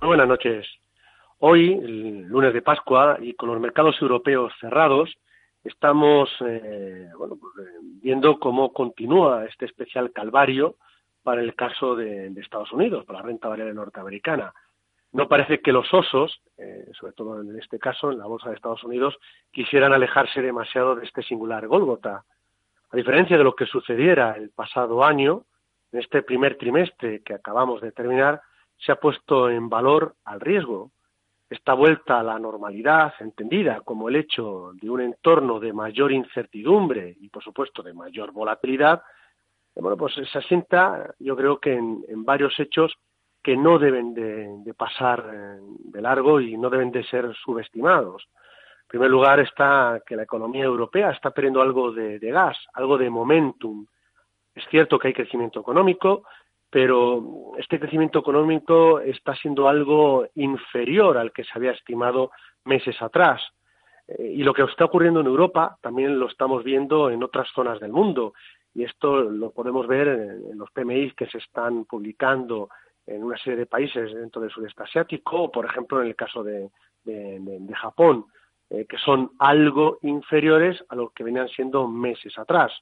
Muy 0.03 0.09
buenas 0.09 0.29
noches. 0.29 0.67
Hoy, 1.39 1.73
el 1.73 2.23
lunes 2.23 2.53
de 2.53 2.63
Pascua, 2.63 3.19
y 3.21 3.35
con 3.35 3.49
los 3.49 3.61
mercados 3.61 3.97
europeos 4.01 4.53
cerrados, 4.61 5.15
estamos 5.67 6.31
eh, 6.41 7.11
bueno, 7.17 7.37
pues, 7.37 7.67
eh, 7.67 7.79
viendo 8.03 8.39
cómo 8.39 8.73
continúa 8.73 9.45
este 9.45 9.67
especial 9.67 10.13
calvario 10.13 10.77
para 11.23 11.41
el 11.41 11.55
caso 11.55 11.97
de, 11.97 12.29
Estados 12.41 12.73
Unidos, 12.73 13.05
para 13.05 13.21
la 13.21 13.27
renta 13.27 13.49
variable 13.49 13.75
norteamericana. 13.75 14.55
No 15.13 15.29
parece 15.29 15.61
que 15.61 15.73
los 15.73 15.93
osos, 15.93 16.41
eh, 16.57 16.89
sobre 16.99 17.13
todo 17.13 17.41
en 17.41 17.59
este 17.59 17.79
caso, 17.79 18.13
en 18.13 18.19
la 18.19 18.27
bolsa 18.27 18.49
de 18.49 18.57
Estados 18.57 18.85
Unidos, 18.85 19.17
quisieran 19.51 19.93
alejarse 19.93 20.41
demasiado 20.43 20.95
de 20.95 21.05
este 21.05 21.23
singular 21.23 21.67
Gólgota. 21.67 22.25
A 22.91 22.97
diferencia 22.97 23.37
de 23.37 23.45
lo 23.45 23.57
que 23.57 23.67
sucediera 23.67 24.33
el 24.37 24.51
pasado 24.51 25.05
año, 25.05 25.45
en 25.93 26.01
este 26.01 26.23
primer 26.23 26.59
trimestre 26.59 27.23
que 27.23 27.35
acabamos 27.35 27.81
de 27.81 27.93
terminar, 27.93 28.41
se 28.79 28.93
ha 28.93 28.97
puesto 28.97 29.51
en 29.51 29.69
valor 29.69 30.15
al 30.25 30.41
riesgo, 30.41 30.93
esta 31.49 31.75
vuelta 31.75 32.19
a 32.19 32.23
la 32.23 32.39
normalidad, 32.39 33.15
entendida 33.21 33.81
como 33.83 34.09
el 34.09 34.17
hecho 34.17 34.73
de 34.75 34.91
un 34.91 35.01
entorno 35.01 35.61
de 35.61 35.73
mayor 35.73 36.11
incertidumbre 36.11 37.17
y, 37.21 37.29
por 37.29 37.43
supuesto, 37.43 37.83
de 37.83 37.95
mayor 37.95 38.33
volatilidad, 38.33 39.03
eh, 39.75 39.81
bueno, 39.81 39.97
pues 39.97 40.15
se 40.15 40.39
asienta, 40.39 41.15
yo 41.21 41.37
creo 41.37 41.59
que 41.59 41.75
en, 41.75 42.25
varios 42.25 42.59
hechos 42.59 42.95
que 43.43 43.57
no 43.57 43.79
deben 43.79 44.13
de, 44.13 44.75
pasar 44.75 45.25
eh, 45.33 45.59
de 45.85 46.03
largo 46.03 46.41
y 46.41 46.57
no 46.57 46.69
deben 46.69 46.91
de 46.91 47.05
ser 47.05 47.33
subestimados. 47.37 48.27
En 48.83 48.89
primer 48.89 49.11
lugar 49.11 49.39
está 49.39 50.01
que 50.05 50.17
la 50.17 50.25
economía 50.25 50.65
europea 50.65 51.11
está 51.11 51.31
perdiendo 51.31 51.61
algo 51.61 51.93
de 51.93 52.19
gas, 52.19 52.57
algo 52.73 52.99
de 52.99 53.11
momentum. 53.11 53.87
Es 54.55 54.65
cierto 54.69 54.99
que 54.99 55.09
hay 55.09 55.15
crecimiento 55.15 55.61
económico, 55.61 56.25
pero 56.71 57.53
este 57.59 57.79
crecimiento 57.79 58.19
económico 58.19 59.01
está 59.01 59.35
siendo 59.37 59.69
algo 59.69 60.27
inferior 60.35 61.17
al 61.17 61.33
que 61.33 61.45
se 61.45 61.51
había 61.55 61.73
estimado 61.73 62.31
meses 62.65 63.01
atrás. 63.01 63.41
Eh, 64.09 64.35
y 64.37 64.43
lo 64.43 64.53
que 64.53 64.63
está 64.63 64.85
ocurriendo 64.85 65.21
en 65.21 65.27
Europa 65.27 65.79
también 65.81 66.19
lo 66.19 66.29
estamos 66.29 66.65
viendo 66.65 67.11
en 67.11 67.23
otras 67.23 67.49
zonas 67.55 67.81
del 67.81 67.93
mundo. 67.93 68.35
Y 68.75 68.85
esto 68.85 69.23
lo 69.23 69.53
podemos 69.53 69.87
ver 69.87 70.09
en, 70.09 70.59
los 70.59 70.71
PMI 70.71 71.13
que 71.13 71.27
se 71.27 71.39
están 71.39 71.85
publicando 71.87 72.69
en 73.07 73.23
una 73.23 73.39
serie 73.39 73.61
de 73.61 73.67
países 73.67 74.13
dentro 74.13 74.43
del 74.43 74.51
sudeste 74.51 74.83
asiático, 74.83 75.51
por 75.51 75.65
ejemplo 75.65 76.03
en 76.03 76.09
el 76.09 76.17
caso 76.17 76.43
de, 76.43 76.69
Japón, 77.75 78.27
eh, 78.69 78.85
que 78.89 78.99
son 78.99 79.31
algo 79.39 79.99
inferiores 80.03 80.85
a 80.89 80.97
lo 80.97 81.11
que 81.11 81.23
venían 81.23 81.49
siendo 81.49 81.87
meses 81.87 82.37
atrás 82.37 82.73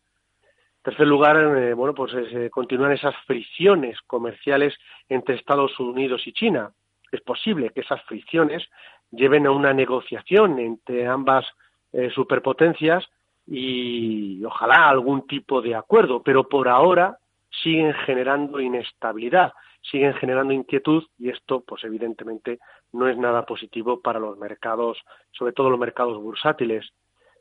tercer 0.85 1.06
lugar, 1.06 1.36
eh, 1.36 1.73
bueno, 1.73 1.94
pues 1.94 2.12
eh, 2.15 2.51
continúan 2.51 2.93
esas 2.93 3.16
fricciones 3.27 3.98
comerciales 4.06 4.74
entre 5.09 5.35
Estados 5.35 5.81
Unidos 5.81 6.23
y 6.27 6.32
China. 6.32 6.70
Es 7.11 7.23
posible 7.23 7.70
que 7.70 7.81
esas 7.81 8.02
fricciones 8.02 8.62
lleven 9.11 9.47
a 9.47 9.51
una 9.51 9.73
negociación 9.73 10.59
entre 10.59 11.06
ambas 11.06 11.47
eh, 11.93 12.11
superpotencias 12.15 13.02
y 13.47 14.44
ojalá 14.44 14.89
algún 14.89 15.27
tipo 15.27 15.62
de 15.62 15.74
acuerdo, 15.74 16.23
pero 16.23 16.48
por 16.48 16.69
ahora 16.69 17.19
siguen 17.62 17.94
generando 18.05 18.61
inestabilidad, 18.61 19.52
siguen 19.81 20.12
generando 20.15 20.52
inquietud 20.52 21.05
y 21.19 21.31
esto, 21.31 21.62
pues 21.66 21.82
evidentemente, 21.85 22.59
no 22.93 23.09
es 23.09 23.16
nada 23.16 23.47
positivo 23.47 24.01
para 24.01 24.19
los 24.19 24.36
mercados, 24.36 24.98
sobre 25.32 25.52
todo 25.55 25.70
los 25.70 25.78
mercados 25.78 26.20
bursátiles. 26.20 26.93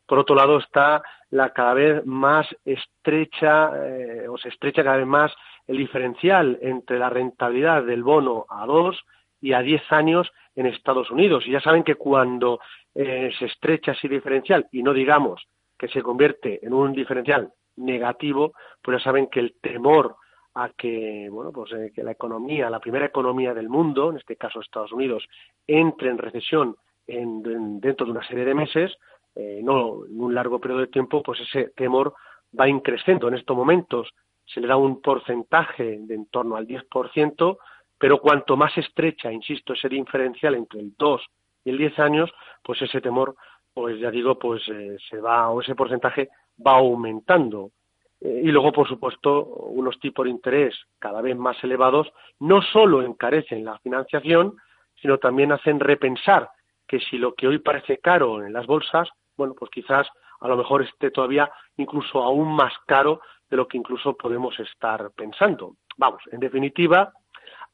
Por 0.06 0.20
otro 0.20 0.36
lado 0.36 0.58
está 0.58 1.02
la 1.30 1.52
cada 1.52 1.74
vez 1.74 2.06
más 2.06 2.48
estrecha, 2.66 3.72
eh, 3.88 4.28
o 4.28 4.38
se 4.38 4.50
estrecha 4.50 4.84
cada 4.84 4.98
vez 4.98 5.08
más 5.08 5.34
el 5.68 5.78
diferencial 5.78 6.60
entre 6.62 7.00
la 7.00 7.10
rentabilidad 7.10 7.84
del 7.84 8.04
bono 8.04 8.46
a 8.50 8.66
dos 8.66 9.02
y 9.42 9.54
a 9.54 9.62
diez 9.62 9.82
años 9.92 10.32
en 10.56 10.68
Estados 10.68 11.10
Unidos. 11.10 11.46
Y 11.48 11.52
ya 11.52 11.62
saben 11.62 11.84
que 11.84 11.96
cuando 11.96 12.60
eh, 12.94 13.32
se 13.38 13.46
estrecha 13.46 13.94
ese 13.94 14.08
diferencial, 14.08 14.68
y 14.72 14.84
no 14.84 14.94
digamos 14.94 15.42
que 15.78 15.88
se 15.88 16.02
convierte 16.02 16.66
en 16.66 16.74
un 16.74 16.94
diferencial 16.94 17.52
negativo, 17.78 18.54
pues 18.82 19.00
ya 19.00 19.04
saben 19.04 19.28
que 19.28 19.40
el 19.40 19.56
temor 19.62 20.16
a 20.56 20.70
que 20.70 21.28
bueno 21.32 21.52
pues 21.52 21.72
eh, 21.74 21.92
que 21.96 22.04
la 22.04 22.12
economía, 22.12 22.70
la 22.70 22.80
primera 22.80 23.06
economía 23.06 23.54
del 23.54 23.70
mundo, 23.70 24.12
en 24.12 24.18
este 24.18 24.36
caso 24.36 24.60
Estados 24.60 24.92
Unidos, 24.92 25.26
entre 25.66 26.10
en 26.10 26.18
recesión 26.18 26.76
dentro 27.06 28.06
de 28.06 28.12
una 28.12 28.26
serie 28.26 28.46
de 28.46 28.54
meses, 28.54 28.96
eh, 29.36 29.62
no 29.64 30.06
en 30.06 30.22
un 30.22 30.34
largo 30.34 30.60
periodo 30.60 30.82
de 30.82 30.88
tiempo, 30.88 31.24
pues 31.24 31.40
ese 31.42 31.70
temor 31.76 32.14
va 32.58 32.68
increciendo. 32.68 33.28
En 33.28 33.36
estos 33.36 33.56
momentos 33.56 34.10
se 34.46 34.62
le 34.62 34.68
da 34.68 34.78
un 34.78 35.02
porcentaje 35.02 35.98
de 36.00 36.16
en 36.16 36.26
torno 36.28 36.56
al 36.56 36.68
10%, 36.68 37.58
pero 37.98 38.20
cuanto 38.20 38.58
más 38.58 38.78
estrecha, 38.78 39.32
insisto, 39.32 39.74
ese 39.74 39.90
diferencial 39.90 40.56
entre 40.56 40.82
el 40.82 40.94
2 40.98 41.22
y 41.66 41.70
el 41.70 41.78
10 41.78 42.00
años, 42.00 42.32
pues 42.62 42.82
ese 42.82 43.02
temor, 43.02 43.36
pues 43.74 44.00
ya 44.00 44.12
digo, 44.12 44.38
pues 44.38 44.62
eh, 44.70 44.98
se 45.10 45.20
va, 45.20 45.50
o 45.50 45.62
ese 45.62 45.76
porcentaje 45.76 46.30
va 46.66 46.74
aumentando. 46.74 47.72
Eh, 48.20 48.42
y 48.44 48.52
luego, 48.52 48.72
por 48.72 48.88
supuesto, 48.88 49.46
unos 49.46 50.00
tipos 50.00 50.26
de 50.26 50.32
interés 50.32 50.76
cada 51.00 51.22
vez 51.22 51.36
más 51.38 51.62
elevados 51.64 52.12
no 52.40 52.62
solo 52.62 53.02
encarecen 53.02 53.66
la 53.66 53.80
financiación, 53.80 54.56
sino 55.02 55.18
también 55.18 55.52
hacen 55.52 55.80
repensar 55.80 56.50
que 56.88 57.00
si 57.00 57.18
lo 57.18 57.34
que 57.34 57.48
hoy 57.48 57.60
parece 57.60 57.98
caro 57.98 58.46
en 58.46 58.54
las 58.54 58.68
bolsas, 58.68 59.10
bueno, 59.38 59.54
pues 59.58 59.72
quizás 59.72 60.08
a 60.40 60.48
lo 60.48 60.58
mejor 60.58 60.84
esté 60.84 61.12
todavía 61.12 61.52
incluso 61.78 62.22
aún 62.22 62.56
más 62.56 62.74
caro 62.86 63.22
de 63.50 63.58
lo 63.58 63.68
que 63.68 63.78
incluso 63.78 64.16
podemos 64.16 64.60
estar 64.60 65.12
pensando. 65.12 65.76
Vamos, 65.98 66.22
en 66.32 66.40
definitiva, 66.40 67.14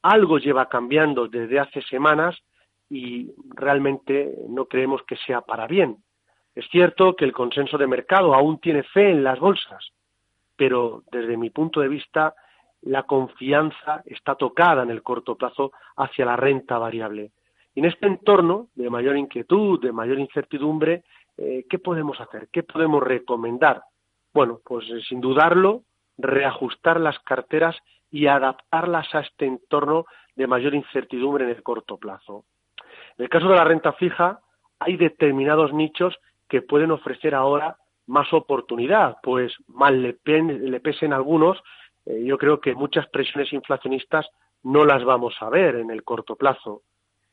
algo 0.02 0.38
lleva 0.38 0.68
cambiando 0.68 1.28
desde 1.28 1.60
hace 1.60 1.82
semanas 1.84 2.38
y 2.90 3.32
realmente 3.56 4.36
no 4.48 4.66
creemos 4.66 5.04
que 5.04 5.16
sea 5.18 5.42
para 5.42 5.68
bien. 5.68 5.98
Es 6.56 6.68
cierto 6.70 7.16
que 7.16 7.26
el 7.26 7.34
consenso 7.34 7.78
de 7.78 7.88
mercado 7.88 8.34
aún 8.34 8.60
tiene 8.60 8.84
fe 8.84 9.12
en 9.12 9.24
las 9.24 9.40
bolsas, 9.40 9.92
pero 10.56 11.04
desde 11.12 11.38
mi 11.38 11.50
punto 11.50 11.80
de 11.80 11.88
vista 11.88 12.34
la 12.82 13.04
confianza 13.04 14.04
está 14.06 14.36
tocada 14.36 14.84
en 14.84 14.90
el 14.90 15.04
corto 15.04 15.36
plazo 15.36 15.72
hacia 15.98 16.26
la 16.26 16.36
renta 16.36 16.78
variable. 16.78 17.32
Y 17.76 17.80
en 17.82 17.86
este 17.86 18.08
entorno 18.08 18.68
de 18.76 18.90
mayor 18.90 19.16
inquietud, 19.18 19.80
de 19.80 19.92
mayor 19.92 20.20
incertidumbre, 20.20 21.04
eh, 21.42 21.66
¿qué 21.70 21.80
podemos 21.80 22.20
hacer? 22.20 22.50
¿Qué 22.52 22.64
podemos 22.64 23.02
recomendar? 23.02 23.84
Bueno, 24.34 24.60
pues 24.66 24.86
eh, 24.90 25.00
sin 25.08 25.22
dudarlo, 25.22 25.84
reajustar 26.18 27.00
las 27.00 27.18
carteras 27.20 27.78
y 28.12 28.28
adaptarlas 28.28 29.16
a 29.16 29.22
este 29.22 29.46
entorno 29.46 30.06
de 30.36 30.48
mayor 30.48 30.76
incertidumbre 30.76 31.46
en 31.46 31.52
el 31.52 31.64
corto 31.64 31.98
plazo. 31.98 32.44
En 33.18 33.24
el 33.24 33.30
caso 33.30 33.48
de 33.48 33.56
la 33.56 33.64
renta 33.64 33.94
fija, 33.94 34.42
hay 34.80 34.98
determinados 34.98 35.74
nichos 35.74 36.18
que 36.50 36.62
pueden 36.62 36.92
ofrecer 36.92 37.34
ahora 37.34 37.78
más 38.08 38.34
oportunidad, 38.34 39.18
pues 39.24 39.54
mal 39.68 40.02
le, 40.02 40.80
pesen 40.82 41.14
algunos, 41.14 41.58
eh, 42.06 42.22
yo 42.26 42.38
creo 42.38 42.60
que 42.60 42.76
muchas 42.76 43.08
presiones 43.08 43.54
inflacionistas 43.54 44.28
no 44.64 44.84
las 44.84 45.06
vamos 45.06 45.36
a 45.40 45.50
ver 45.50 45.76
en 45.76 45.90
el 45.90 46.04
corto 46.04 46.36
plazo. 46.36 46.82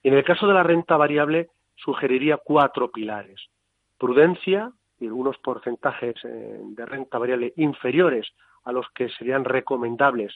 En 0.05 0.15
el 0.15 0.23
caso 0.23 0.47
de 0.47 0.55
la 0.55 0.63
renta 0.63 0.97
variable, 0.97 1.49
sugeriría 1.75 2.37
cuatro 2.37 2.93
pilares 2.93 3.49
prudencia 3.99 4.73
y 4.99 5.07
algunos 5.07 5.37
porcentajes 5.39 6.15
eh, 6.25 6.61
de 6.61 6.87
renta 6.87 7.19
variable 7.19 7.53
inferiores 7.57 8.27
a 8.65 8.73
los 8.73 8.89
que 8.91 9.09
serían 9.11 9.45
recomendables 9.45 10.35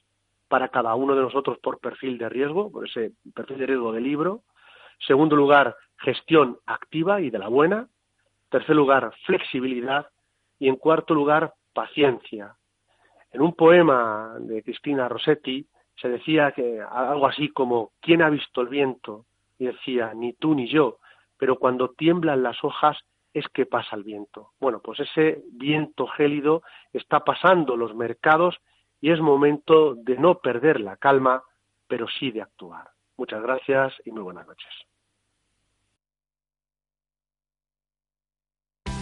para 0.49 0.69
cada 0.69 0.95
uno 0.95 1.15
de 1.15 1.23
nosotros 1.23 1.59
por 1.59 1.79
perfil 1.79 2.19
de 2.19 2.29
riesgo, 2.29 2.71
por 2.71 2.87
ese 2.87 3.13
perfil 3.35 3.59
de 3.59 3.67
riesgo 3.67 3.93
de 3.93 4.01
libro. 4.01 4.43
Segundo 4.99 5.37
lugar, 5.37 5.77
gestión 5.99 6.59
activa 6.67 7.21
y 7.21 7.31
de 7.31 7.39
la 7.39 7.49
buena. 7.49 7.89
Tercer 8.49 8.75
lugar, 8.75 9.13
flexibilidad. 9.25 10.09
Y 10.59 10.69
en 10.69 10.77
cuarto 10.77 11.15
lugar, 11.15 11.55
paciencia. 11.73 12.57
En 13.33 13.43
un 13.43 13.55
poema 13.55 14.35
de 14.41 14.63
Cristina 14.63 15.09
Rossetti 15.09 15.65
se 15.97 16.09
decía 16.09 16.53
que 16.53 16.81
algo 16.81 17.27
así 17.27 17.49
como 17.51 17.93
¿quién 18.01 18.23
ha 18.23 18.31
visto 18.31 18.61
el 18.61 18.69
viento? 18.69 19.27
Y 19.59 19.67
decía, 19.67 20.13
ni 20.15 20.33
tú 20.33 20.55
ni 20.55 20.69
yo, 20.69 20.99
pero 21.37 21.57
cuando 21.57 21.91
tiemblan 21.91 22.43
las 22.43 22.63
hojas 22.65 22.99
es 23.33 23.47
que 23.49 23.67
pasa 23.67 23.97
el 23.97 24.05
viento. 24.05 24.53
Bueno, 24.61 24.81
pues 24.81 25.01
ese 25.01 25.43
viento 25.53 26.07
gélido 26.07 26.63
está 26.93 27.25
pasando 27.25 27.77
los 27.77 27.95
mercados 27.95 28.59
y 29.01 29.11
es 29.11 29.21
momento 29.21 29.95
de 29.95 30.17
no 30.17 30.41
perder 30.41 30.81
la 30.81 30.97
calma, 30.97 31.43
pero 31.87 32.07
sí 32.09 32.31
de 32.31 32.43
actuar. 32.43 32.91
Muchas 33.17 33.43
gracias 33.43 33.95
y 34.05 34.11
muy 34.11 34.23
buenas 34.23 34.47
noches. 34.47 34.71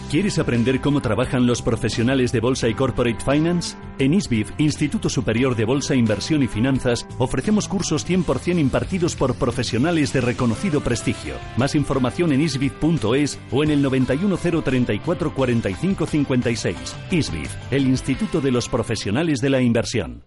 ¿Quieres 0.09 0.39
aprender 0.39 0.81
cómo 0.81 1.01
trabajan 1.01 1.45
los 1.45 1.61
profesionales 1.61 2.31
de 2.31 2.39
Bolsa 2.39 2.67
y 2.67 2.73
Corporate 2.73 3.23
Finance? 3.23 3.77
En 3.99 4.15
ISBIF, 4.15 4.49
Instituto 4.57 5.07
Superior 5.07 5.55
de 5.55 5.65
Bolsa, 5.65 5.93
Inversión 5.93 6.41
y 6.41 6.47
Finanzas, 6.47 7.05
ofrecemos 7.19 7.67
cursos 7.67 8.09
100% 8.09 8.59
impartidos 8.59 9.15
por 9.15 9.35
profesionales 9.35 10.11
de 10.11 10.21
reconocido 10.21 10.81
prestigio. 10.81 11.35
Más 11.57 11.75
información 11.75 12.33
en 12.33 12.41
isbif.es 12.41 13.37
o 13.51 13.63
en 13.63 13.69
el 13.69 13.83
91034 13.83 15.31
45 15.35 16.05
56. 16.07 16.95
ISBIF, 17.11 17.55
el 17.69 17.85
Instituto 17.85 18.41
de 18.41 18.51
los 18.51 18.67
Profesionales 18.67 19.41
de 19.41 19.49
la 19.51 19.61
Inversión. 19.61 20.23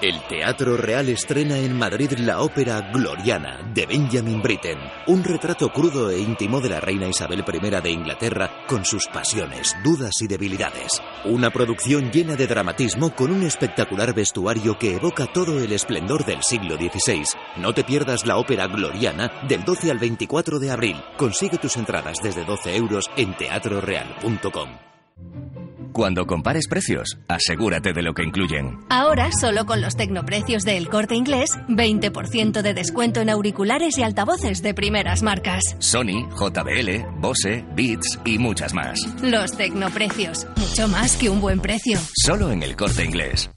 El 0.00 0.20
Teatro 0.28 0.76
Real 0.76 1.08
estrena 1.08 1.58
en 1.58 1.76
Madrid 1.76 2.12
la 2.18 2.40
ópera 2.40 2.92
Gloriana 2.92 3.58
de 3.74 3.84
Benjamin 3.84 4.40
Britten, 4.40 4.78
un 5.08 5.24
retrato 5.24 5.72
crudo 5.72 6.10
e 6.10 6.20
íntimo 6.20 6.60
de 6.60 6.68
la 6.68 6.80
reina 6.80 7.08
Isabel 7.08 7.44
I 7.46 7.82
de 7.82 7.90
Inglaterra 7.90 8.64
con 8.68 8.84
sus 8.84 9.08
pasiones, 9.08 9.74
dudas 9.82 10.12
y 10.20 10.28
debilidades. 10.28 11.02
Una 11.24 11.50
producción 11.50 12.12
llena 12.12 12.36
de 12.36 12.46
dramatismo 12.46 13.14
con 13.14 13.32
un 13.32 13.42
espectacular 13.42 14.14
vestuario 14.14 14.78
que 14.78 14.94
evoca 14.94 15.26
todo 15.32 15.58
el 15.58 15.72
esplendor 15.72 16.24
del 16.24 16.42
siglo 16.42 16.76
XVI. 16.76 17.24
No 17.56 17.74
te 17.74 17.82
pierdas 17.82 18.24
la 18.24 18.36
ópera 18.36 18.68
Gloriana 18.68 19.32
del 19.48 19.64
12 19.64 19.90
al 19.90 19.98
24 19.98 20.58
de 20.58 20.70
abril. 20.70 20.96
Consigue 21.16 21.58
tus 21.58 21.76
entradas 21.76 22.18
desde 22.22 22.44
12 22.44 22.76
euros 22.76 23.10
en 23.16 23.36
teatroreal.com. 23.36 25.67
Cuando 25.92 26.26
compares 26.26 26.68
precios, 26.68 27.18
asegúrate 27.28 27.92
de 27.92 28.02
lo 28.02 28.14
que 28.14 28.22
incluyen. 28.22 28.78
Ahora, 28.88 29.30
solo 29.32 29.66
con 29.66 29.80
los 29.80 29.96
tecnoprecios 29.96 30.64
del 30.64 30.88
corte 30.88 31.14
inglés, 31.14 31.50
20% 31.68 32.62
de 32.62 32.74
descuento 32.74 33.20
en 33.20 33.30
auriculares 33.30 33.98
y 33.98 34.02
altavoces 34.02 34.62
de 34.62 34.74
primeras 34.74 35.22
marcas. 35.22 35.76
Sony, 35.78 36.28
JBL, 36.36 37.20
Bose, 37.20 37.64
Beats 37.74 38.18
y 38.24 38.38
muchas 38.38 38.74
más. 38.74 39.00
Los 39.22 39.52
tecnoprecios, 39.56 40.46
mucho 40.56 40.88
más 40.88 41.16
que 41.16 41.30
un 41.30 41.40
buen 41.40 41.60
precio. 41.60 41.98
Solo 42.14 42.50
en 42.50 42.62
el 42.62 42.76
corte 42.76 43.04
inglés. 43.04 43.50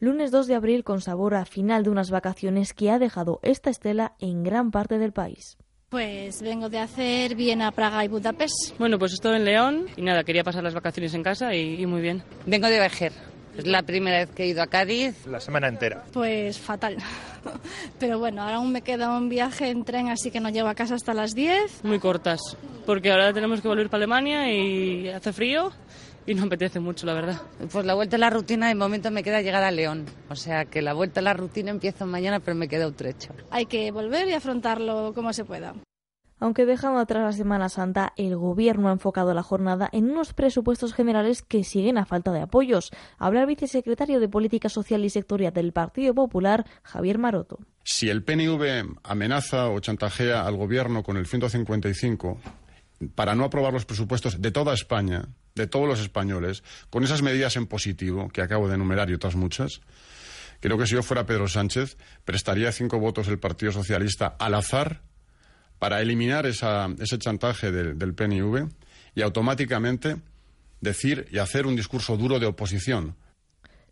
Lunes 0.00 0.30
2 0.30 0.46
de 0.46 0.54
abril 0.54 0.84
con 0.84 1.00
sabor 1.00 1.34
a 1.34 1.44
final 1.44 1.82
de 1.82 1.90
unas 1.90 2.10
vacaciones 2.10 2.72
que 2.72 2.90
ha 2.90 3.00
dejado 3.00 3.40
esta 3.42 3.68
estela 3.68 4.14
en 4.20 4.44
gran 4.44 4.70
parte 4.70 4.98
del 4.98 5.12
país. 5.12 5.58
Pues 5.90 6.42
vengo 6.42 6.68
de 6.68 6.78
hacer 6.78 7.34
Viena, 7.34 7.72
Praga 7.72 8.04
y 8.04 8.08
Budapest. 8.08 8.78
Bueno, 8.78 8.98
pues 8.98 9.14
estoy 9.14 9.36
en 9.36 9.46
León 9.46 9.86
y 9.96 10.02
nada, 10.02 10.22
quería 10.22 10.44
pasar 10.44 10.62
las 10.62 10.74
vacaciones 10.74 11.14
en 11.14 11.22
casa 11.22 11.54
y, 11.54 11.86
muy 11.86 12.02
bien. 12.02 12.22
Vengo 12.44 12.68
de 12.68 12.78
Vejer. 12.78 13.12
Es 13.56 13.66
la 13.66 13.82
primera 13.82 14.18
vez 14.18 14.28
que 14.30 14.44
he 14.44 14.48
ido 14.48 14.62
a 14.62 14.66
Cádiz. 14.66 15.26
La 15.26 15.40
semana 15.40 15.66
entera. 15.66 16.04
Pues 16.12 16.58
fatal. 16.58 16.98
Pero 17.98 18.18
bueno, 18.18 18.42
ahora 18.42 18.56
aún 18.56 18.70
me 18.70 18.82
queda 18.82 19.16
un 19.16 19.30
viaje 19.30 19.70
en 19.70 19.82
tren, 19.84 20.10
así 20.10 20.30
que 20.30 20.40
no 20.40 20.50
llego 20.50 20.68
a 20.68 20.74
casa 20.74 20.94
hasta 20.94 21.14
las 21.14 21.34
10. 21.34 21.84
Muy 21.84 21.98
cortas, 21.98 22.40
porque 22.84 23.10
ahora 23.10 23.32
tenemos 23.32 23.62
que 23.62 23.68
volver 23.68 23.88
para 23.88 24.04
Alemania 24.04 24.52
y 24.52 25.08
hace 25.08 25.32
frío 25.32 25.72
y 26.28 26.34
no 26.34 26.44
apetece 26.44 26.78
mucho, 26.78 27.06
la 27.06 27.14
verdad. 27.14 27.40
Pues 27.72 27.86
la 27.86 27.94
vuelta 27.94 28.16
a 28.16 28.18
la 28.18 28.28
rutina 28.28 28.68
de 28.68 28.74
momento 28.74 29.10
me 29.10 29.22
queda 29.22 29.40
llegar 29.40 29.64
a 29.64 29.70
León. 29.70 30.04
O 30.28 30.36
sea 30.36 30.66
que 30.66 30.82
la 30.82 30.92
vuelta 30.92 31.20
a 31.20 31.22
la 31.22 31.32
rutina 31.32 31.70
empieza 31.70 32.04
mañana, 32.04 32.38
pero 32.38 32.54
me 32.54 32.68
queda 32.68 32.86
un 32.86 32.94
trecho. 32.94 33.34
Hay 33.50 33.64
que 33.64 33.90
volver 33.90 34.28
y 34.28 34.34
afrontarlo 34.34 35.14
como 35.14 35.32
se 35.32 35.46
pueda. 35.46 35.74
Aunque 36.38 36.66
dejando 36.66 37.00
atrás 37.00 37.22
la 37.24 37.32
Semana 37.32 37.70
Santa, 37.70 38.12
el 38.16 38.36
Gobierno 38.36 38.90
ha 38.90 38.92
enfocado 38.92 39.32
la 39.32 39.42
jornada 39.42 39.88
en 39.90 40.10
unos 40.10 40.34
presupuestos 40.34 40.92
generales 40.92 41.40
que 41.40 41.64
siguen 41.64 41.96
a 41.96 42.04
falta 42.04 42.30
de 42.30 42.42
apoyos. 42.42 42.90
Habla 43.16 43.40
el 43.40 43.46
vicesecretario 43.46 44.20
de 44.20 44.28
Política 44.28 44.68
Social 44.68 45.02
y 45.06 45.10
Sectorial 45.10 45.54
del 45.54 45.72
Partido 45.72 46.14
Popular, 46.14 46.66
Javier 46.82 47.16
Maroto. 47.16 47.58
Si 47.84 48.10
el 48.10 48.22
PNV 48.22 48.98
amenaza 49.02 49.70
o 49.70 49.80
chantajea 49.80 50.46
al 50.46 50.56
Gobierno 50.56 51.02
con 51.02 51.16
el 51.16 51.26
155 51.26 52.38
para 53.14 53.34
no 53.34 53.44
aprobar 53.44 53.72
los 53.72 53.86
presupuestos 53.86 54.42
de 54.42 54.50
toda 54.50 54.74
España, 54.74 55.28
de 55.58 55.66
todos 55.66 55.86
los 55.86 56.00
españoles, 56.00 56.62
con 56.88 57.04
esas 57.04 57.20
medidas 57.20 57.56
en 57.56 57.66
positivo 57.66 58.28
que 58.30 58.40
acabo 58.40 58.68
de 58.68 58.76
enumerar 58.76 59.10
y 59.10 59.14
otras 59.14 59.36
muchas, 59.36 59.82
creo 60.60 60.78
que 60.78 60.86
si 60.86 60.94
yo 60.94 61.02
fuera 61.02 61.26
Pedro 61.26 61.48
Sánchez, 61.48 61.98
prestaría 62.24 62.72
cinco 62.72 62.98
votos 62.98 63.28
el 63.28 63.38
Partido 63.38 63.72
Socialista 63.72 64.36
al 64.38 64.54
azar 64.54 65.02
para 65.78 66.00
eliminar 66.00 66.46
ese 66.46 67.18
chantaje 67.18 67.70
del, 67.70 67.98
del 67.98 68.14
PNV 68.14 68.68
y 69.14 69.22
automáticamente 69.22 70.16
decir 70.80 71.26
y 71.30 71.38
hacer 71.38 71.66
un 71.66 71.76
discurso 71.76 72.16
duro 72.16 72.38
de 72.38 72.46
oposición. 72.46 73.16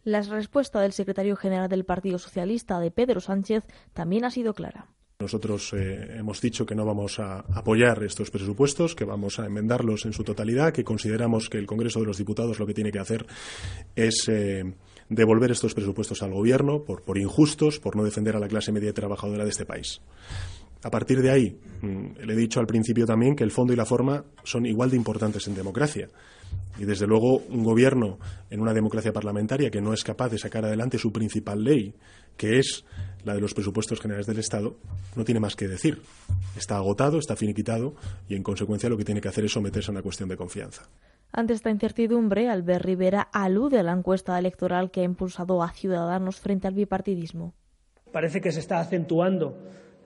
La 0.05 0.22
respuesta 0.22 0.80
del 0.80 0.93
secretario 0.93 1.34
general 1.36 1.68
del 1.68 1.84
Partido 1.84 2.18
Socialista, 2.18 2.78
de 2.78 2.93
Pedro 2.93 3.20
Sánchez, 3.20 3.64
también 3.93 4.24
ha 4.24 4.30
sido 4.30 4.55
clara. 4.55 4.86
Nosotros 5.18 5.72
eh, 5.72 6.16
hemos 6.18 6.43
dicho 6.43 6.66
que 6.66 6.74
no 6.74 6.84
vamos 6.84 7.18
a 7.20 7.38
apoyar 7.38 8.05
estos 8.05 8.30
presupuestos, 8.30 8.94
que 8.94 9.06
vamos 9.06 9.38
a 9.38 9.47
enmendarlos 9.47 10.05
en 10.05 10.12
su 10.12 10.24
totalidad, 10.24 10.74
que 10.74 10.84
consideramos 10.84 11.48
que 11.48 11.56
el 11.56 11.64
Congreso 11.64 12.01
de 12.01 12.06
los 12.06 12.18
Diputados 12.18 12.59
lo 12.59 12.66
que 12.66 12.74
tiene 12.74 12.93
que 12.93 12.98
hacer 12.98 13.24
es 13.94 14.28
eh, 14.28 14.74
devolver 15.09 15.52
estos 15.52 15.72
presupuestos 15.72 16.22
al 16.22 16.34
Gobierno 16.34 16.82
por, 16.82 17.01
por 17.01 17.16
injustos, 17.16 17.80
por 17.80 17.97
no 17.97 18.05
defender 18.05 18.36
a 18.36 18.40
la 18.40 18.47
clase 18.47 18.72
media 18.72 18.90
y 18.90 18.93
trabajadora 18.93 19.44
de 19.44 19.51
este 19.51 19.64
país. 19.64 20.02
A 20.82 20.90
partir 20.90 21.22
de 21.22 21.30
ahí, 21.30 21.59
mm, 21.80 22.22
le 22.22 22.34
he 22.34 22.36
dicho 22.36 22.60
al 22.60 22.66
principio 22.66 23.06
también 23.06 23.34
que 23.34 23.44
el 23.44 23.51
fondo 23.51 23.72
y 23.72 23.76
la 23.76 23.86
forma 23.86 24.22
son 24.44 24.66
igual 24.66 24.90
de 24.90 24.97
importantes 24.97 25.47
en 25.47 25.55
democracia. 25.55 26.10
Y 26.78 26.84
desde 26.84 27.06
luego 27.06 27.38
un 27.38 27.64
gobierno 27.64 28.18
en 28.51 28.60
una 28.60 28.74
democracia 28.74 29.14
parlamentaria 29.14 29.70
que 29.70 29.80
no 29.80 29.94
es 29.94 30.05
capaz 30.05 30.28
de 30.28 30.38
sacar 30.38 30.66
adelante 30.66 30.98
su 30.98 31.10
principal 31.10 31.64
ley, 31.64 31.94
que 32.36 32.59
es 32.59 32.84
la 33.24 33.34
de 33.34 33.40
los 33.40 33.55
presupuestos 33.55 34.01
generales 34.01 34.26
del 34.26 34.38
Estado, 34.38 34.76
no 35.14 35.24
tiene 35.24 35.40
más 35.40 35.56
que 35.56 35.68
decir. 35.68 36.01
Está 36.56 36.76
agotado, 36.76 37.18
está 37.18 37.36
finiquitado 37.36 37.94
y 38.28 38.34
en 38.34 38.43
consecuencia 38.43 38.88
lo 38.88 38.97
que 38.97 39.05
tiene 39.05 39.20
que 39.20 39.28
hacer 39.28 39.44
es 39.44 39.52
someterse 39.52 39.90
a 39.90 39.93
una 39.93 40.02
cuestión 40.02 40.28
de 40.28 40.36
confianza. 40.36 40.82
Ante 41.32 41.52
esta 41.52 41.70
incertidumbre, 41.70 42.48
Albert 42.48 42.84
Rivera 42.84 43.28
alude 43.32 43.78
a 43.78 43.82
la 43.82 43.93
encuesta 43.93 44.38
electoral 44.38 44.90
que 44.90 45.01
ha 45.01 45.05
impulsado 45.05 45.62
a 45.62 45.70
Ciudadanos 45.70 46.40
frente 46.40 46.66
al 46.66 46.74
bipartidismo. 46.74 47.52
Parece 48.12 48.40
que 48.40 48.52
se 48.52 48.60
está 48.60 48.80
acentuando 48.80 49.59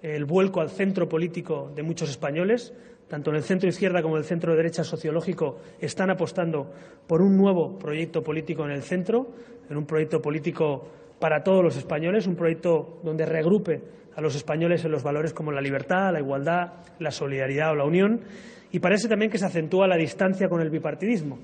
el 0.02 0.24
vuelco 0.24 0.60
al 0.60 0.70
centro 0.70 1.08
político 1.08 1.70
de 1.74 1.82
muchos 1.82 2.10
españoles, 2.10 2.72
tanto 3.08 3.30
en 3.30 3.36
el 3.36 3.42
centro 3.42 3.68
izquierda 3.68 4.02
como 4.02 4.16
en 4.16 4.22
el 4.22 4.28
centro 4.28 4.56
derecha 4.56 4.82
sociológico, 4.82 5.58
están 5.78 6.10
apostando 6.10 6.72
por 7.06 7.22
un 7.22 7.36
nuevo 7.36 7.78
proyecto 7.78 8.22
político 8.22 8.64
en 8.64 8.70
el 8.70 8.82
centro, 8.82 9.32
en 9.68 9.76
un 9.76 9.84
proyecto 9.84 10.22
político 10.22 10.88
para 11.20 11.44
todos 11.44 11.62
los 11.62 11.76
españoles, 11.76 12.26
un 12.26 12.34
proyecto 12.34 13.00
donde 13.04 13.26
regrupe 13.26 13.82
a 14.16 14.20
los 14.20 14.34
españoles 14.34 14.84
en 14.84 14.90
los 14.90 15.02
valores 15.02 15.32
como 15.32 15.52
la 15.52 15.60
libertad, 15.60 16.12
la 16.12 16.18
igualdad, 16.18 16.72
la 16.98 17.10
solidaridad 17.10 17.72
o 17.72 17.76
la 17.76 17.84
unión, 17.84 18.20
y 18.72 18.80
parece 18.80 19.08
también 19.08 19.30
que 19.30 19.38
se 19.38 19.46
acentúa 19.46 19.86
la 19.86 19.96
distancia 19.96 20.48
con 20.48 20.60
el 20.60 20.70
bipartidismo. 20.70 21.38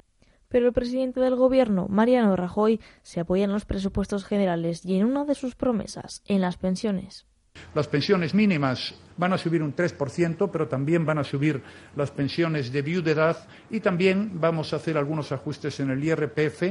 Pero 0.48 0.66
el 0.66 0.73
presidente 0.73 1.20
del 1.20 1.36
Gobierno, 1.36 1.86
Mariano 1.89 2.36
Rajoy, 2.36 2.81
se 3.03 3.20
apoya 3.20 3.44
en 3.44 3.53
los 3.53 3.65
presupuestos 3.65 4.24
generales 4.24 4.85
y 4.85 4.97
en 4.97 5.07
una 5.07 5.24
de 5.24 5.35
sus 5.35 5.55
promesas, 5.55 6.23
en 6.27 6.40
las 6.40 6.57
pensiones. 6.57 7.27
Las 7.74 7.89
pensiones 7.89 8.35
mínimas 8.35 8.94
van 9.16 9.32
a 9.32 9.39
subir 9.39 9.62
un 9.62 9.74
3%, 9.74 10.51
pero 10.51 10.69
también 10.69 11.05
van 11.07 11.19
a 11.19 11.24
subir 11.24 11.62
las 11.97 12.11
pensiones 12.11 12.70
de 12.70 12.82
viudedad 12.82 13.48
y 13.70 13.81
también 13.81 14.40
vamos 14.40 14.73
a 14.73 14.77
hacer 14.77 14.97
algunos 14.97 15.32
ajustes 15.32 15.81
en 15.81 15.90
el 15.90 16.05
IRPF 16.05 16.62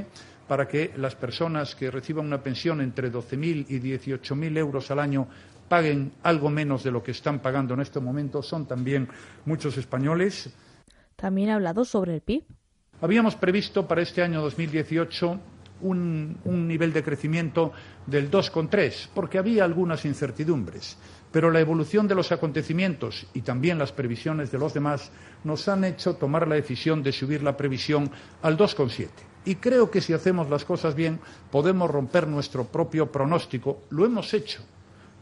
para 0.48 0.68
que 0.68 0.92
las 0.98 1.16
personas 1.16 1.76
que 1.76 1.90
reciban 1.92 2.26
una 2.26 2.42
pensión 2.42 2.82
entre 2.82 3.12
12.000 3.12 3.66
y 3.70 3.80
18.000 3.80 4.58
euros 4.58 4.92
al 4.92 5.00
año 5.00 5.28
paguen 5.68 6.14
algo 6.24 6.50
menos 6.50 6.84
de 6.84 6.92
lo 6.92 7.02
que 7.02 7.12
están 7.12 7.40
pagando 7.40 7.74
en 7.74 7.82
este 7.82 8.00
momento. 8.00 8.42
Son 8.42 8.68
también 8.68 9.08
muchos 9.46 9.78
españoles. 9.78 10.54
También 11.16 11.50
ha 11.50 11.56
hablado 11.56 11.86
sobre 11.86 12.14
el 12.14 12.22
PIB. 12.22 12.44
Habíamos 13.02 13.36
previsto 13.36 13.88
para 13.88 14.02
este 14.02 14.22
año 14.22 14.42
2018 14.42 15.40
un, 15.82 16.68
nivel 16.68 16.94
de 16.94 17.04
crecimiento 17.04 17.74
del 18.06 18.32
2,3, 18.32 19.10
porque 19.14 19.38
había 19.38 19.64
algunas 19.64 20.06
incertidumbres. 20.06 20.98
Pero 21.32 21.52
la 21.52 21.60
evolución 21.60 22.08
de 22.08 22.16
los 22.16 22.32
acontecimientos 22.32 23.28
y 23.34 23.42
también 23.42 23.78
las 23.78 23.92
previsiones 23.92 24.52
de 24.52 24.58
los 24.58 24.74
demás 24.74 25.12
nos 25.44 25.68
han 25.68 25.84
hecho 25.84 26.16
tomar 26.16 26.48
la 26.48 26.56
decisión 26.56 27.04
de 27.04 27.12
subir 27.12 27.44
la 27.44 27.58
previsión 27.58 28.10
al 28.42 28.58
2,7. 28.58 29.10
Y 29.46 29.56
creo 29.56 29.92
que 29.92 30.02
si 30.02 30.12
hacemos 30.12 30.50
las 30.50 30.66
cosas 30.66 30.96
bien 30.96 31.20
podemos 31.52 31.90
romper 31.90 32.28
nuestro 32.28 32.66
propio 32.66 33.12
pronóstico. 33.12 33.84
Lo 33.92 34.06
hemos 34.06 34.34
hecho 34.34 34.64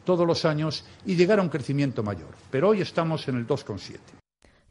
todos 0.05 0.25
los 0.25 0.45
años 0.45 0.85
y 1.05 1.15
llegar 1.15 1.39
a 1.39 1.41
un 1.41 1.49
crecimiento 1.49 2.03
mayor. 2.03 2.29
Pero 2.49 2.69
hoy 2.69 2.81
estamos 2.81 3.27
en 3.27 3.35
el 3.35 3.45
2,7. 3.45 3.99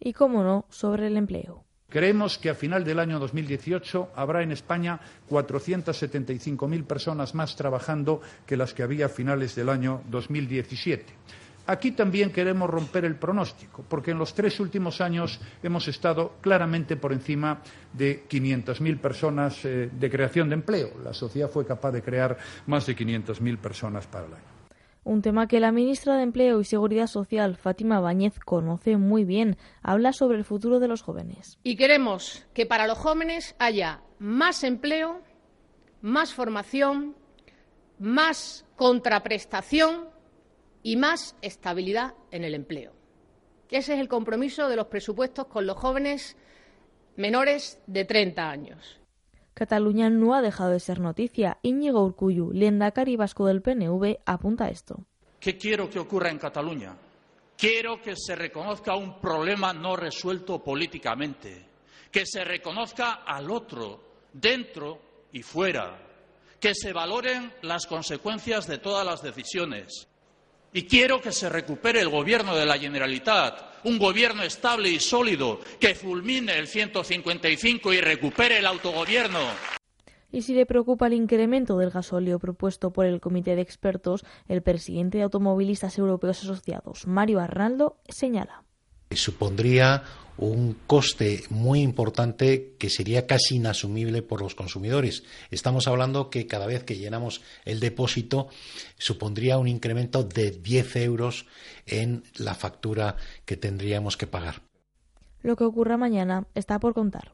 Y 0.00 0.12
cómo 0.14 0.42
no, 0.42 0.64
sobre 0.70 1.06
el 1.06 1.16
empleo. 1.16 1.64
Creemos 1.88 2.38
que 2.38 2.48
a 2.48 2.54
final 2.54 2.84
del 2.84 2.98
año 2.98 3.18
2018 3.18 4.12
habrá 4.16 4.42
en 4.42 4.50
España 4.50 4.98
475.000 5.28 6.84
personas 6.84 7.34
más 7.34 7.54
trabajando 7.54 8.22
que 8.46 8.56
las 8.56 8.72
que 8.72 8.82
había 8.82 9.06
a 9.06 9.10
finales 9.10 9.54
del 9.54 9.68
año 9.68 10.00
2017. 10.08 11.04
Aquí 11.66 11.92
también 11.92 12.32
queremos 12.32 12.68
romper 12.68 13.04
el 13.04 13.16
pronóstico, 13.16 13.84
porque 13.88 14.10
en 14.10 14.18
los 14.18 14.34
tres 14.34 14.58
últimos 14.58 15.00
años 15.00 15.40
hemos 15.62 15.86
estado 15.86 16.34
claramente 16.40 16.96
por 16.96 17.12
encima 17.12 17.62
de 17.92 18.24
500.000 18.28 18.98
personas 18.98 19.64
eh, 19.64 19.88
de 19.92 20.10
creación 20.10 20.48
de 20.48 20.54
empleo. 20.54 20.90
La 21.04 21.14
sociedad 21.14 21.48
fue 21.48 21.64
capaz 21.64 21.92
de 21.92 22.02
crear 22.02 22.36
más 22.66 22.86
de 22.86 22.96
500.000 22.96 23.58
personas 23.58 24.06
para 24.06 24.26
el 24.26 24.34
año. 24.34 24.52
Un 25.04 25.20
tema 25.20 25.48
que 25.48 25.58
la 25.58 25.72
ministra 25.72 26.16
de 26.16 26.22
Empleo 26.22 26.60
y 26.60 26.64
Seguridad 26.64 27.08
Social, 27.08 27.56
Fátima 27.56 27.98
Báñez, 27.98 28.38
conoce 28.38 28.96
muy 28.96 29.24
bien. 29.24 29.56
Habla 29.82 30.12
sobre 30.12 30.38
el 30.38 30.44
futuro 30.44 30.78
de 30.78 30.86
los 30.86 31.02
jóvenes. 31.02 31.58
Y 31.64 31.74
queremos 31.74 32.46
que 32.54 32.66
para 32.66 32.86
los 32.86 32.98
jóvenes 32.98 33.56
haya 33.58 34.00
más 34.20 34.62
empleo, 34.62 35.20
más 36.02 36.32
formación, 36.34 37.16
más 37.98 38.64
contraprestación 38.76 40.11
y 40.82 40.96
más 40.96 41.36
estabilidad 41.42 42.14
en 42.30 42.44
el 42.44 42.54
empleo. 42.54 42.92
Ese 43.70 43.94
es 43.94 44.00
el 44.00 44.08
compromiso 44.08 44.68
de 44.68 44.76
los 44.76 44.88
presupuestos 44.88 45.46
con 45.46 45.66
los 45.66 45.78
jóvenes 45.78 46.36
menores 47.16 47.80
de 47.86 48.04
30 48.04 48.50
años. 48.50 49.00
Cataluña 49.54 50.10
no 50.10 50.34
ha 50.34 50.42
dejado 50.42 50.70
de 50.70 50.80
ser 50.80 51.00
noticia. 51.00 51.58
Íñigo 51.62 52.02
Urcuyu, 52.04 52.52
lendakari 52.52 53.16
vasco 53.16 53.46
del 53.46 53.62
PNV, 53.62 54.18
apunta 54.24 54.68
esto. 54.68 55.04
¿Qué 55.38 55.56
quiero 55.56 55.88
que 55.90 55.98
ocurra 55.98 56.30
en 56.30 56.38
Cataluña? 56.38 56.96
Quiero 57.56 58.00
que 58.00 58.14
se 58.16 58.34
reconozca 58.34 58.96
un 58.96 59.20
problema 59.20 59.72
no 59.72 59.96
resuelto 59.96 60.62
políticamente, 60.62 61.66
que 62.10 62.26
se 62.26 62.44
reconozca 62.44 63.24
al 63.24 63.50
otro, 63.50 64.28
dentro 64.32 65.00
y 65.32 65.42
fuera, 65.42 65.98
que 66.58 66.74
se 66.74 66.92
valoren 66.92 67.52
las 67.62 67.86
consecuencias 67.86 68.66
de 68.66 68.78
todas 68.78 69.06
las 69.06 69.22
decisiones. 69.22 70.08
Y 70.72 70.84
quiero 70.84 71.20
que 71.20 71.32
se 71.32 71.50
recupere 71.50 72.00
el 72.00 72.08
gobierno 72.08 72.56
de 72.56 72.64
la 72.64 72.78
Generalitat, 72.78 73.84
un 73.84 73.98
gobierno 73.98 74.42
estable 74.42 74.88
y 74.88 75.00
sólido, 75.00 75.60
que 75.78 75.94
fulmine 75.94 76.58
el 76.58 76.66
155 76.66 77.92
y 77.92 78.00
recupere 78.00 78.58
el 78.58 78.66
autogobierno. 78.66 79.40
Y 80.30 80.40
si 80.40 80.54
le 80.54 80.64
preocupa 80.64 81.08
el 81.08 81.12
incremento 81.12 81.76
del 81.76 81.90
gasóleo 81.90 82.38
propuesto 82.38 82.90
por 82.90 83.04
el 83.04 83.20
Comité 83.20 83.54
de 83.54 83.60
Expertos, 83.60 84.24
el 84.48 84.62
presidente 84.62 85.18
de 85.18 85.24
Automovilistas 85.24 85.98
Europeos 85.98 86.42
Asociados, 86.42 87.06
Mario 87.06 87.40
Arnaldo, 87.40 87.98
señala. 88.08 88.64
Supondría 89.16 90.02
un 90.38 90.76
coste 90.86 91.44
muy 91.50 91.80
importante 91.80 92.74
que 92.78 92.90
sería 92.90 93.26
casi 93.26 93.56
inasumible 93.56 94.22
por 94.22 94.40
los 94.40 94.54
consumidores. 94.54 95.24
Estamos 95.50 95.86
hablando 95.86 96.30
que 96.30 96.46
cada 96.46 96.66
vez 96.66 96.84
que 96.84 96.96
llenamos 96.96 97.42
el 97.64 97.80
depósito 97.80 98.48
supondría 98.98 99.58
un 99.58 99.68
incremento 99.68 100.24
de 100.24 100.50
10 100.50 100.96
euros 100.96 101.46
en 101.86 102.24
la 102.36 102.54
factura 102.54 103.16
que 103.44 103.56
tendríamos 103.56 104.16
que 104.16 104.26
pagar. 104.26 104.62
Lo 105.42 105.56
que 105.56 105.64
ocurra 105.64 105.96
mañana 105.96 106.46
está 106.54 106.78
por 106.78 106.94
contar. 106.94 107.32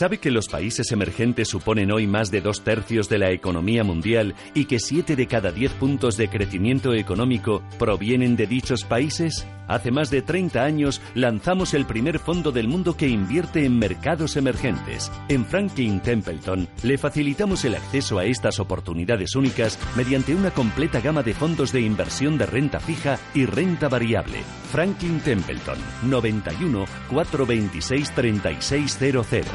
¿Sabe 0.00 0.16
que 0.16 0.30
los 0.30 0.48
países 0.48 0.92
emergentes 0.92 1.48
suponen 1.48 1.92
hoy 1.92 2.06
más 2.06 2.30
de 2.30 2.40
dos 2.40 2.64
tercios 2.64 3.10
de 3.10 3.18
la 3.18 3.32
economía 3.32 3.84
mundial 3.84 4.34
y 4.54 4.64
que 4.64 4.78
siete 4.78 5.14
de 5.14 5.26
cada 5.26 5.52
diez 5.52 5.72
puntos 5.72 6.16
de 6.16 6.30
crecimiento 6.30 6.94
económico 6.94 7.62
provienen 7.78 8.34
de 8.34 8.46
dichos 8.46 8.84
países? 8.84 9.46
Hace 9.68 9.92
más 9.92 10.10
de 10.10 10.20
30 10.20 10.64
años 10.64 11.00
lanzamos 11.14 11.74
el 11.74 11.84
primer 11.84 12.18
fondo 12.18 12.50
del 12.50 12.66
mundo 12.66 12.96
que 12.96 13.06
invierte 13.06 13.64
en 13.64 13.78
mercados 13.78 14.36
emergentes. 14.36 15.12
En 15.28 15.44
Franklin 15.44 16.00
Templeton 16.00 16.66
le 16.82 16.98
facilitamos 16.98 17.64
el 17.64 17.76
acceso 17.76 18.18
a 18.18 18.24
estas 18.24 18.58
oportunidades 18.58 19.36
únicas 19.36 19.78
mediante 19.96 20.34
una 20.34 20.50
completa 20.50 21.00
gama 21.00 21.22
de 21.22 21.34
fondos 21.34 21.70
de 21.72 21.82
inversión 21.82 22.36
de 22.36 22.46
renta 22.46 22.80
fija 22.80 23.16
y 23.32 23.44
renta 23.44 23.88
variable. 23.88 24.38
Franklin 24.72 25.20
Templeton 25.20 25.78
91 26.02 26.84
426 27.10 28.10
3600. 28.12 29.54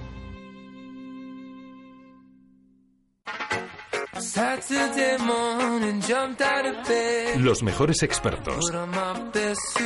Los 7.37 7.63
mejores 7.63 8.03
expertos. 8.03 8.71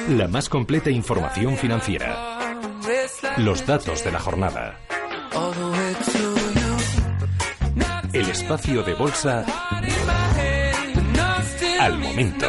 La 0.10 0.28
más 0.28 0.50
completa 0.50 0.90
información 0.90 1.56
financiera. 1.56 2.60
Los 3.38 3.66
datos 3.66 4.04
de 4.04 4.12
la 4.12 4.20
jornada. 4.20 4.80
El 8.12 8.30
espacio 8.30 8.84
de 8.84 8.94
bolsa 8.94 9.46
al 11.80 11.98
momento. 11.98 12.48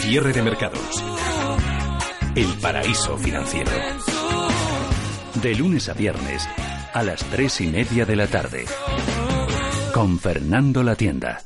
Cierre 0.00 0.32
de 0.32 0.42
mercados. 0.42 1.04
El 2.34 2.52
paraíso 2.58 3.16
financiero. 3.16 3.70
De 5.34 5.54
lunes 5.54 5.88
a 5.88 5.94
viernes 5.94 6.48
a 6.94 7.02
las 7.02 7.22
tres 7.24 7.60
y 7.60 7.68
media 7.68 8.04
de 8.04 8.16
la 8.16 8.26
tarde 8.26 8.64
con 9.98 10.16
Fernando 10.20 10.84
La 10.84 10.94
Tienda. 10.94 11.42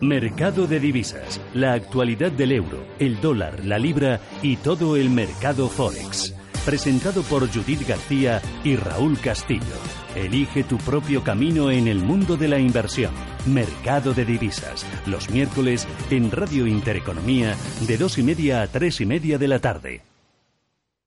Mercado 0.00 0.66
de 0.66 0.80
divisas, 0.80 1.40
la 1.54 1.74
actualidad 1.74 2.32
del 2.32 2.50
euro, 2.50 2.84
el 2.98 3.20
dólar, 3.20 3.64
la 3.64 3.78
libra 3.78 4.20
y 4.42 4.56
todo 4.56 4.96
el 4.96 5.10
mercado 5.10 5.68
forex. 5.68 6.34
Presentado 6.64 7.22
por 7.22 7.48
Judith 7.48 7.86
García 7.86 8.42
y 8.64 8.74
Raúl 8.74 9.16
Castillo. 9.20 9.78
Elige 10.16 10.64
tu 10.64 10.76
propio 10.78 11.22
camino 11.22 11.70
en 11.70 11.86
el 11.86 12.00
mundo 12.00 12.36
de 12.36 12.48
la 12.48 12.58
inversión. 12.58 13.14
Mercado 13.46 14.12
de 14.12 14.24
divisas, 14.24 14.84
los 15.06 15.30
miércoles 15.30 15.86
en 16.10 16.32
Radio 16.32 16.66
Intereconomía 16.66 17.54
de 17.86 17.96
dos 17.96 18.18
y 18.18 18.24
media 18.24 18.62
a 18.62 18.66
tres 18.66 19.00
y 19.00 19.06
media 19.06 19.38
de 19.38 19.46
la 19.46 19.60
tarde. 19.60 20.02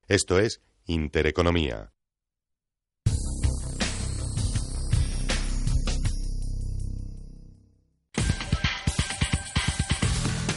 Esto 0.07 0.39
es 0.39 0.61
Intereconomía. 0.85 1.92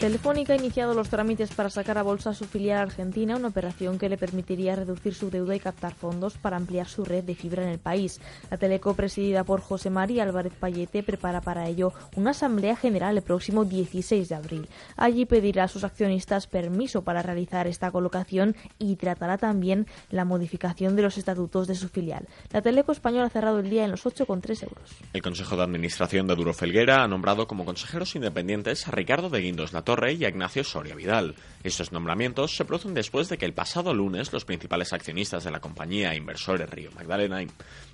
Telefónica 0.00 0.54
ha 0.54 0.56
iniciado 0.56 0.94
los 0.94 1.10
trámites 1.10 1.52
para 1.52 1.68
sacar 1.68 1.98
a 1.98 2.02
bolsa 2.02 2.32
su 2.32 2.46
filial 2.46 2.78
argentina, 2.78 3.36
una 3.36 3.48
operación 3.48 3.98
que 3.98 4.08
le 4.08 4.16
permitiría 4.16 4.74
reducir 4.74 5.14
su 5.14 5.28
deuda 5.28 5.54
y 5.54 5.60
captar 5.60 5.92
fondos 5.92 6.38
para 6.38 6.56
ampliar 6.56 6.88
su 6.88 7.04
red 7.04 7.22
de 7.22 7.34
fibra 7.34 7.64
en 7.64 7.68
el 7.68 7.78
país. 7.78 8.18
La 8.50 8.56
Teleco, 8.56 8.94
presidida 8.94 9.44
por 9.44 9.60
José 9.60 9.90
María 9.90 10.22
Álvarez 10.22 10.54
Payete, 10.58 11.02
prepara 11.02 11.42
para 11.42 11.68
ello 11.68 11.92
una 12.16 12.30
asamblea 12.30 12.76
general 12.76 13.18
el 13.18 13.22
próximo 13.22 13.66
16 13.66 14.26
de 14.26 14.34
abril. 14.34 14.68
Allí 14.96 15.26
pedirá 15.26 15.64
a 15.64 15.68
sus 15.68 15.84
accionistas 15.84 16.46
permiso 16.46 17.02
para 17.02 17.20
realizar 17.20 17.66
esta 17.66 17.90
colocación 17.90 18.56
y 18.78 18.96
tratará 18.96 19.36
también 19.36 19.86
la 20.10 20.24
modificación 20.24 20.96
de 20.96 21.02
los 21.02 21.18
estatutos 21.18 21.66
de 21.66 21.74
su 21.74 21.90
filial. 21.90 22.26
La 22.52 22.62
Teleco 22.62 22.92
española 22.92 23.26
ha 23.26 23.30
cerrado 23.30 23.58
el 23.58 23.68
día 23.68 23.84
en 23.84 23.90
los 23.90 24.06
8,3 24.06 24.62
euros. 24.62 24.96
El 25.12 25.20
Consejo 25.20 25.58
de 25.58 25.62
Administración 25.62 26.26
de 26.26 26.36
Duro 26.36 26.54
Felguera 26.54 27.04
ha 27.04 27.06
nombrado 27.06 27.46
como 27.46 27.66
consejeros 27.66 28.16
independientes 28.16 28.88
a 28.88 28.92
Ricardo 28.92 29.28
de 29.28 29.42
Guindos 29.42 29.74
La 29.74 29.89
Torre 29.90 30.12
y 30.12 30.24
a 30.24 30.28
Ignacio 30.28 30.62
Soria 30.62 30.94
Vidal. 30.94 31.34
Estos 31.64 31.90
nombramientos 31.90 32.56
se 32.56 32.64
producen 32.64 32.94
después 32.94 33.28
de 33.28 33.36
que 33.36 33.44
el 33.44 33.52
pasado 33.52 33.92
lunes 33.92 34.32
los 34.32 34.46
principales 34.46 34.92
accionistas 34.92 35.44
de 35.44 35.50
la 35.50 35.60
compañía 35.60 36.14
Inversores 36.14 36.70
Río 36.70 36.90
Magdalena, 36.92 37.44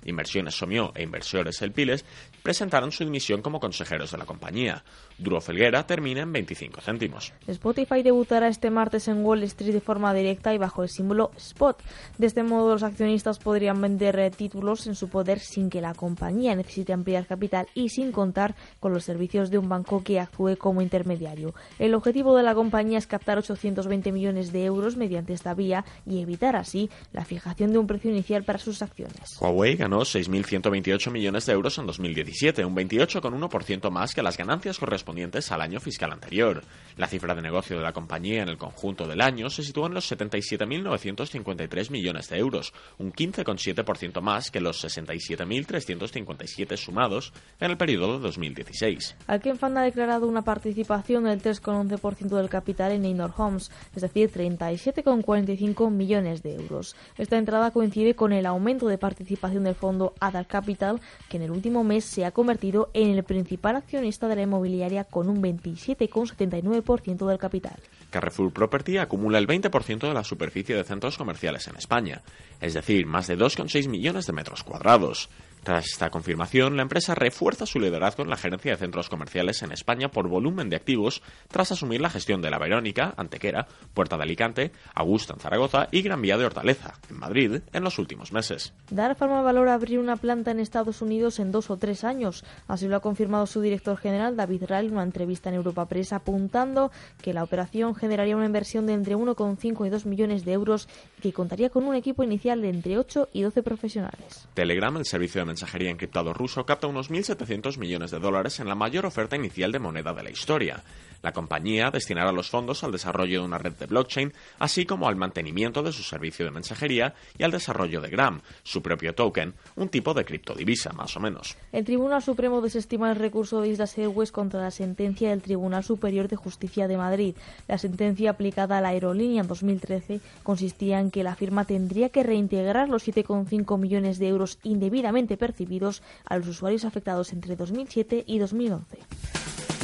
Inversiones 0.05 0.55
Somió 0.55 0.93
e 0.95 1.03
Inversores 1.03 1.61
El 1.61 1.73
Piles 1.73 2.05
presentaron 2.43 2.93
su 2.93 3.03
dimisión 3.03 3.41
como 3.41 3.59
consejeros 3.59 4.11
de 4.11 4.19
la 4.19 4.25
compañía. 4.25 4.85
Duro 5.17 5.41
Felguera 5.41 5.85
termina 5.85 6.21
en 6.21 6.31
25 6.31 6.79
céntimos. 6.79 7.33
Spotify 7.47 8.03
debutará 8.03 8.47
este 8.47 8.69
martes 8.69 9.07
en 9.09 9.25
Wall 9.25 9.43
Street 9.43 9.73
de 9.73 9.81
forma 9.81 10.13
directa 10.13 10.53
y 10.53 10.57
bajo 10.57 10.83
el 10.83 10.89
símbolo 10.89 11.31
SPOT. 11.37 11.81
De 12.17 12.27
este 12.27 12.43
modo, 12.43 12.73
los 12.73 12.83
accionistas 12.83 13.39
podrían 13.39 13.81
vender 13.81 14.17
eh, 14.19 14.29
títulos 14.29 14.87
en 14.87 14.95
su 14.95 15.09
poder 15.09 15.39
sin 15.39 15.69
que 15.69 15.81
la 15.81 15.93
compañía 15.93 16.55
necesite 16.55 16.93
ampliar 16.93 17.25
capital 17.25 17.67
y 17.73 17.89
sin 17.89 18.13
contar 18.13 18.55
con 18.79 18.93
los 18.93 19.03
servicios 19.03 19.49
de 19.49 19.57
un 19.57 19.67
banco 19.67 20.03
que 20.03 20.21
actúe 20.21 20.55
como 20.57 20.81
intermediario. 20.81 21.53
El 21.87 21.95
objetivo 21.95 22.35
de 22.35 22.43
la 22.43 22.53
compañía 22.53 22.97
es 22.97 23.07
captar 23.07 23.37
820 23.37 24.11
millones 24.11 24.51
de 24.51 24.65
euros 24.65 24.97
mediante 24.97 25.31
esta 25.31 25.53
vía 25.53 25.85
y 26.05 26.19
evitar 26.21 26.57
así 26.57 26.89
la 27.13 27.23
fijación 27.23 27.71
de 27.71 27.77
un 27.77 27.87
precio 27.87 28.11
inicial 28.11 28.43
para 28.43 28.59
sus 28.59 28.81
acciones. 28.81 29.37
Huawei 29.39 29.77
ganó 29.77 30.01
6.128 30.01 31.09
millones 31.09 31.45
de 31.45 31.53
euros 31.53 31.77
en 31.77 31.85
2017, 31.85 32.65
un 32.65 32.75
28,1% 32.75 33.89
más 33.89 34.13
que 34.13 34.21
las 34.21 34.35
ganancias 34.35 34.79
correspondientes 34.79 35.49
al 35.53 35.61
año 35.61 35.79
fiscal 35.79 36.11
anterior. 36.11 36.61
La 36.97 37.07
cifra 37.07 37.33
de 37.33 37.41
negocio 37.41 37.77
de 37.77 37.83
la 37.83 37.93
compañía 37.93 38.43
en 38.43 38.49
el 38.49 38.57
conjunto 38.57 39.07
del 39.07 39.21
año 39.21 39.49
se 39.49 39.63
situó 39.63 39.87
en 39.87 39.93
los 39.93 40.11
77.953 40.11 41.89
millones 41.89 42.27
de 42.27 42.37
euros, 42.37 42.73
un 42.97 43.13
15,7% 43.13 44.19
más 44.19 44.51
que 44.51 44.59
los 44.59 44.83
67.357 44.83 46.75
sumados 46.75 47.31
en 47.61 47.71
el 47.71 47.77
periodo 47.77 48.17
de 48.17 48.23
2016. 48.23 49.15
Alken 49.27 49.57
Fund 49.57 49.77
ha 49.77 49.83
declarado 49.83 50.27
una 50.27 50.41
participación 50.41 51.23
del 51.23 51.41
3,11% 51.77 52.35
del 52.35 52.49
capital 52.49 52.91
en 52.91 53.01
Neynor 53.03 53.33
Homes, 53.37 53.71
es 53.95 54.01
decir, 54.01 54.31
37,45 54.31 55.89
millones 55.91 56.43
de 56.43 56.55
euros. 56.55 56.95
Esta 57.17 57.37
entrada 57.37 57.71
coincide 57.71 58.15
con 58.15 58.33
el 58.33 58.45
aumento 58.45 58.87
de 58.87 58.97
participación 58.97 59.63
del 59.63 59.75
fondo 59.75 60.13
Adar 60.19 60.47
Capital, 60.47 61.01
que 61.29 61.37
en 61.37 61.43
el 61.43 61.51
último 61.51 61.83
mes 61.83 62.05
se 62.05 62.25
ha 62.25 62.31
convertido 62.31 62.89
en 62.93 63.11
el 63.11 63.23
principal 63.23 63.75
accionista 63.75 64.27
de 64.27 64.35
la 64.35 64.41
inmobiliaria 64.43 65.03
con 65.03 65.29
un 65.29 65.41
27,79% 65.41 67.27
del 67.27 67.37
capital. 67.37 67.77
Carrefour 68.09 68.53
Property 68.53 68.97
acumula 68.97 69.37
el 69.37 69.47
20% 69.47 70.07
de 70.07 70.13
la 70.13 70.23
superficie 70.23 70.75
de 70.75 70.83
centros 70.83 71.17
comerciales 71.17 71.67
en 71.67 71.75
España, 71.75 72.21
es 72.61 72.73
decir, 72.73 73.05
más 73.05 73.27
de 73.27 73.37
2,6 73.37 73.89
millones 73.89 74.25
de 74.25 74.33
metros 74.33 74.63
cuadrados. 74.63 75.29
Tras 75.67 75.87
esta 75.87 76.09
confirmación, 76.09 76.77
la 76.77 76.83
empresa 76.83 77.13
refuerza 77.13 77.65
su 77.65 77.77
liderazgo 77.77 78.23
en 78.23 78.29
la 78.29 78.37
gerencia 78.37 78.71
de 78.71 78.77
centros 78.77 79.09
comerciales 79.09 79.63
en 79.63 79.73
España 79.73 80.07
por 80.07 80.29
volumen 80.29 80.69
de 80.69 80.77
activos 80.77 81.21
tras 81.49 81.73
asumir 81.73 81.99
la 81.99 82.09
gestión 82.09 82.41
de 82.41 82.49
La 82.49 82.57
Verónica, 82.57 83.13
Antequera, 83.17 83.67
Puerta 83.93 84.15
de 84.15 84.23
Alicante, 84.23 84.71
Augusta 84.95 85.33
en 85.33 85.41
Zaragoza 85.41 85.89
y 85.91 86.03
Gran 86.03 86.21
Vía 86.21 86.37
de 86.37 86.45
Hortaleza, 86.45 86.93
en 87.09 87.19
Madrid, 87.19 87.59
en 87.73 87.83
los 87.83 87.99
últimos 87.99 88.31
meses. 88.31 88.73
Dar 88.89 89.17
Pharma 89.17 89.41
valora 89.41 89.73
abrir 89.73 89.99
una 89.99 90.15
planta 90.15 90.51
en 90.51 90.61
Estados 90.61 91.01
Unidos 91.01 91.37
en 91.37 91.51
dos 91.51 91.69
o 91.69 91.75
tres 91.75 92.05
años. 92.05 92.45
Así 92.69 92.87
lo 92.87 92.95
ha 92.95 93.01
confirmado 93.01 93.45
su 93.45 93.59
director 93.59 93.97
general, 93.97 94.37
David 94.37 94.63
Ral, 94.69 94.85
en 94.85 94.93
una 94.93 95.03
entrevista 95.03 95.49
en 95.49 95.55
Europa 95.55 95.85
Press, 95.89 96.13
apuntando 96.13 96.91
que 97.21 97.33
la 97.33 97.43
operación 97.43 97.93
generaría 97.93 98.37
una 98.37 98.45
inversión 98.45 98.85
de 98.85 98.93
entre 98.93 99.17
1,5 99.17 99.85
y 99.85 99.89
2 99.89 100.05
millones 100.05 100.45
de 100.45 100.53
euros 100.53 100.87
y 101.17 101.23
que 101.23 101.33
contaría 101.33 101.69
con 101.69 101.83
un 101.83 101.95
equipo 101.95 102.23
inicial 102.23 102.61
de 102.61 102.69
entre 102.69 102.97
8 102.97 103.27
y 103.33 103.41
12 103.41 103.63
profesionales. 103.63 104.47
Telegram, 104.53 104.95
el 104.95 105.05
servicio 105.05 105.41
de 105.41 105.56
mensajería 105.57 105.89
encriptado 105.89 106.33
ruso 106.33 106.67
capta 106.67 106.85
unos 106.85 107.09
1.700 107.09 107.79
millones 107.79 108.11
de 108.11 108.19
dólares 108.19 108.59
en 108.59 108.67
la 108.67 108.75
mayor 108.75 109.07
oferta 109.07 109.35
inicial 109.35 109.71
de 109.71 109.79
moneda 109.79 110.13
de 110.13 110.21
la 110.21 110.29
historia. 110.29 110.83
La 111.21 111.31
compañía 111.31 111.91
destinará 111.91 112.31
los 112.31 112.49
fondos 112.49 112.83
al 112.83 112.91
desarrollo 112.91 113.41
de 113.41 113.45
una 113.45 113.57
red 113.57 113.73
de 113.73 113.85
blockchain, 113.85 114.33
así 114.59 114.85
como 114.85 115.07
al 115.07 115.15
mantenimiento 115.15 115.83
de 115.83 115.91
su 115.91 116.03
servicio 116.03 116.45
de 116.45 116.51
mensajería 116.51 117.13
y 117.37 117.43
al 117.43 117.51
desarrollo 117.51 118.01
de 118.01 118.09
Gram, 118.09 118.41
su 118.63 118.81
propio 118.81 119.13
token, 119.15 119.53
un 119.75 119.89
tipo 119.89 120.13
de 120.13 120.25
criptodivisa, 120.25 120.91
más 120.93 121.15
o 121.17 121.19
menos. 121.19 121.57
El 121.71 121.85
Tribunal 121.85 122.21
Supremo 122.21 122.61
desestima 122.61 123.09
el 123.09 123.17
recurso 123.17 123.61
de 123.61 123.69
Islas 123.69 123.97
Airways 123.97 124.31
contra 124.31 124.61
la 124.61 124.71
sentencia 124.71 125.29
del 125.29 125.41
Tribunal 125.41 125.83
Superior 125.83 126.27
de 126.27 126.35
Justicia 126.35 126.87
de 126.87 126.97
Madrid. 126.97 127.35
La 127.67 127.77
sentencia 127.77 128.31
aplicada 128.31 128.77
a 128.77 128.81
la 128.81 128.89
aerolínea 128.89 129.41
en 129.41 129.47
2013 129.47 130.21
consistía 130.43 130.99
en 130.99 131.11
que 131.11 131.23
la 131.23 131.35
firma 131.35 131.65
tendría 131.65 132.09
que 132.09 132.23
reintegrar 132.23 132.89
los 132.89 133.07
7,5 133.07 133.77
millones 133.77 134.19
de 134.19 134.27
euros 134.27 134.59
indebidamente 134.63 135.37
percibidos 135.37 136.01
a 136.25 136.37
los 136.37 136.47
usuarios 136.47 136.85
afectados 136.85 137.33
entre 137.33 137.55
2007 137.55 138.23
y 138.25 138.39
2011. 138.39 139.76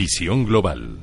Visión 0.00 0.46
Global. 0.46 0.98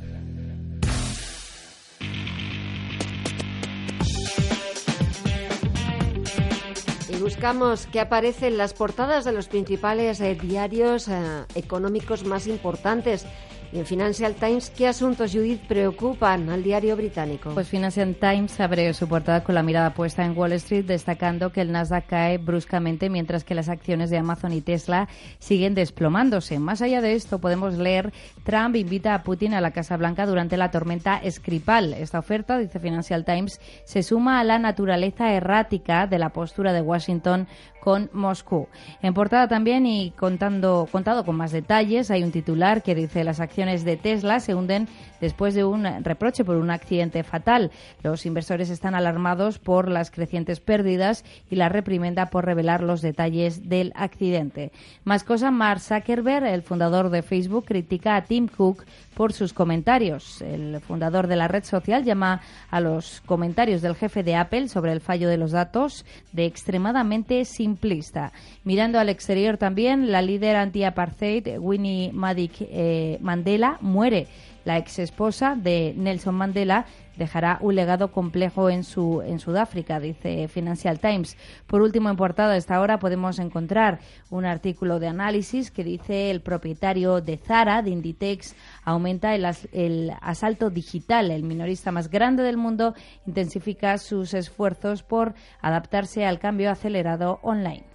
Y 7.08 7.16
buscamos 7.18 7.86
que 7.86 8.00
aparece 8.00 8.48
en 8.48 8.58
las 8.58 8.74
portadas 8.74 9.24
de 9.24 9.34
los 9.34 9.50
principales 9.50 10.20
eh, 10.20 10.34
diarios 10.34 11.10
eh, 11.10 11.44
económicos 11.54 12.26
más 12.26 12.48
importantes. 12.48 13.28
En 13.74 13.86
Financial 13.86 14.34
Times, 14.34 14.70
¿qué 14.70 14.88
asuntos, 14.88 15.34
Judith, 15.34 15.62
preocupan 15.68 16.50
al 16.50 16.64
diario 16.64 16.96
británico? 16.96 17.52
Pues 17.54 17.68
Financial 17.68 18.16
Times 18.16 18.58
abre 18.62 18.94
su 18.94 19.10
portada 19.10 19.44
con 19.44 19.56
la 19.56 19.62
mirada 19.62 19.94
puesta 19.94 20.24
en 20.24 20.38
Wall 20.38 20.54
Street, 20.54 20.86
destacando 20.86 21.52
que 21.52 21.62
el 21.62 21.74
Nasdaq 21.74 22.08
cae 22.08 22.38
bruscamente 22.38 23.10
mientras 23.10 23.44
que 23.44 23.56
las 23.56 23.68
acciones 23.68 24.10
de 24.10 24.18
Amazon 24.18 24.54
y 24.54 24.62
Tesla 24.62 25.10
siguen 25.40 25.76
desplomándose. 25.76 26.60
Más 26.60 26.82
allá 26.82 27.02
de 27.02 27.14
esto, 27.14 27.40
podemos 27.40 27.78
leer 27.78 28.14
Trump 28.46 28.78
invita 28.78 29.14
a 29.14 29.24
Putin 29.24 29.54
a 29.54 29.60
la 29.60 29.72
Casa 29.72 29.98
Blanca 29.98 30.26
durante 30.26 30.56
la 30.56 30.72
tormenta 30.72 31.22
Skripal. 31.30 31.94
Esta 31.94 32.20
oferta, 32.20 32.58
dice 32.58 32.80
Financial 32.80 33.26
Times, 33.26 33.60
se 33.84 34.02
suma 34.02 34.40
a 34.40 34.46
la 34.46 34.60
naturaleza 34.60 35.34
errática 35.34 36.08
de 36.08 36.20
la 36.20 36.30
postura 36.30 36.72
de 36.72 36.82
Washington 36.82 37.48
con 37.80 38.10
Moscú. 38.14 38.68
En 39.02 39.14
portada 39.14 39.48
también 39.48 39.86
y 39.86 40.12
contando, 40.12 40.88
contado 40.92 41.26
con 41.26 41.36
más 41.36 41.52
detalles, 41.52 42.12
hay 42.12 42.24
un 42.24 42.32
titular 42.32 42.84
que 42.84 42.96
dice 42.96 43.24
las 43.24 43.40
acciones 43.40 43.84
de 43.84 43.98
Tesla 43.98 44.40
se 44.40 44.56
hunden 44.56 44.88
después 45.22 45.54
de 45.54 45.64
un 45.64 45.86
reproche 46.04 46.44
por 46.44 46.58
un 46.58 46.70
accidente 46.70 47.24
fatal. 47.24 47.72
Los 48.04 48.26
inversores 48.26 48.70
están 48.70 48.96
alarmados 48.96 49.60
por 49.60 49.90
las 49.90 50.12
crecientes 50.12 50.60
pérdidas 50.60 51.24
y 51.50 51.56
la 51.56 51.70
reprimenda 51.70 52.28
por 52.28 52.46
revelar 52.46 52.84
los 52.84 53.02
detalles 53.02 53.70
del 53.70 53.94
accidente. 53.96 54.72
Más 55.04 55.24
cosa, 55.24 55.52
Mark 55.52 55.80
Zuckerberg, 55.80 56.46
el 56.46 56.62
fundador 56.62 57.10
de 57.10 57.22
Facebook, 57.22 57.66
critica 57.66 58.16
a 58.16 58.24
Tim 58.24 58.48
Cook 58.48 58.86
por 59.18 59.34
sus 59.34 59.52
comentarios. 59.52 60.44
El 60.44 60.80
fundador 60.80 61.26
de 61.26 61.36
la 61.36 61.48
red 61.48 61.64
social 61.64 62.04
llama 62.04 62.42
a 62.70 62.80
los 62.80 63.24
comentarios 63.26 63.82
del 63.82 63.96
jefe 63.96 64.22
de 64.22 64.36
Apple 64.36 64.68
sobre 64.68 64.92
el 64.92 65.02
fallo 65.02 65.28
de 65.28 65.38
los 65.38 65.52
datos 65.52 66.06
de 66.34 66.46
extremadamente 66.46 67.44
simplista. 67.44 68.32
Mirando 68.64 69.00
al 69.00 69.10
exterior 69.10 69.58
también, 69.58 70.12
la 70.12 70.22
líder 70.22 70.56
anti-apartheid, 70.56 71.58
Winnie 71.58 72.12
Madik 72.14 72.58
eh, 72.60 73.18
Mandela, 73.20 73.80
muere. 73.82 74.28
La 74.68 74.78
ex 74.78 75.00
esposa 75.00 75.56
de 75.56 75.94
Nelson 75.96 76.36
Mandela 76.36 76.88
dejará 77.16 77.58
un 77.62 77.76
legado 77.76 78.12
complejo 78.12 78.70
en, 78.70 78.84
su, 78.84 79.22
en 79.22 79.40
Sudáfrica, 79.40 79.98
dice 80.02 80.50
Financial 80.50 81.00
Times. 81.00 81.38
Por 81.68 81.82
último, 81.82 82.10
en 82.10 82.18
portada 82.18 82.52
a 82.52 82.58
esta 82.58 82.82
hora 82.82 83.00
podemos 83.00 83.40
encontrar 83.40 84.00
un 84.30 84.44
artículo 84.44 85.00
de 85.00 85.08
análisis 85.08 85.72
que 85.72 85.86
dice 85.86 86.32
el 86.32 86.42
propietario 86.42 87.22
de 87.22 87.38
Zara, 87.38 87.82
de 87.82 87.92
Inditex, 87.92 88.58
aumenta 88.84 89.36
el, 89.36 89.48
el 89.72 90.12
asalto 90.20 90.70
digital. 90.70 91.32
El 91.32 91.44
minorista 91.44 91.94
más 91.94 92.10
grande 92.10 92.44
del 92.44 92.58
mundo 92.58 92.94
intensifica 93.26 93.98
sus 93.98 94.34
esfuerzos 94.34 95.02
por 95.02 95.34
adaptarse 95.62 96.26
al 96.26 96.40
cambio 96.40 96.72
acelerado 96.72 97.40
online. 97.42 97.86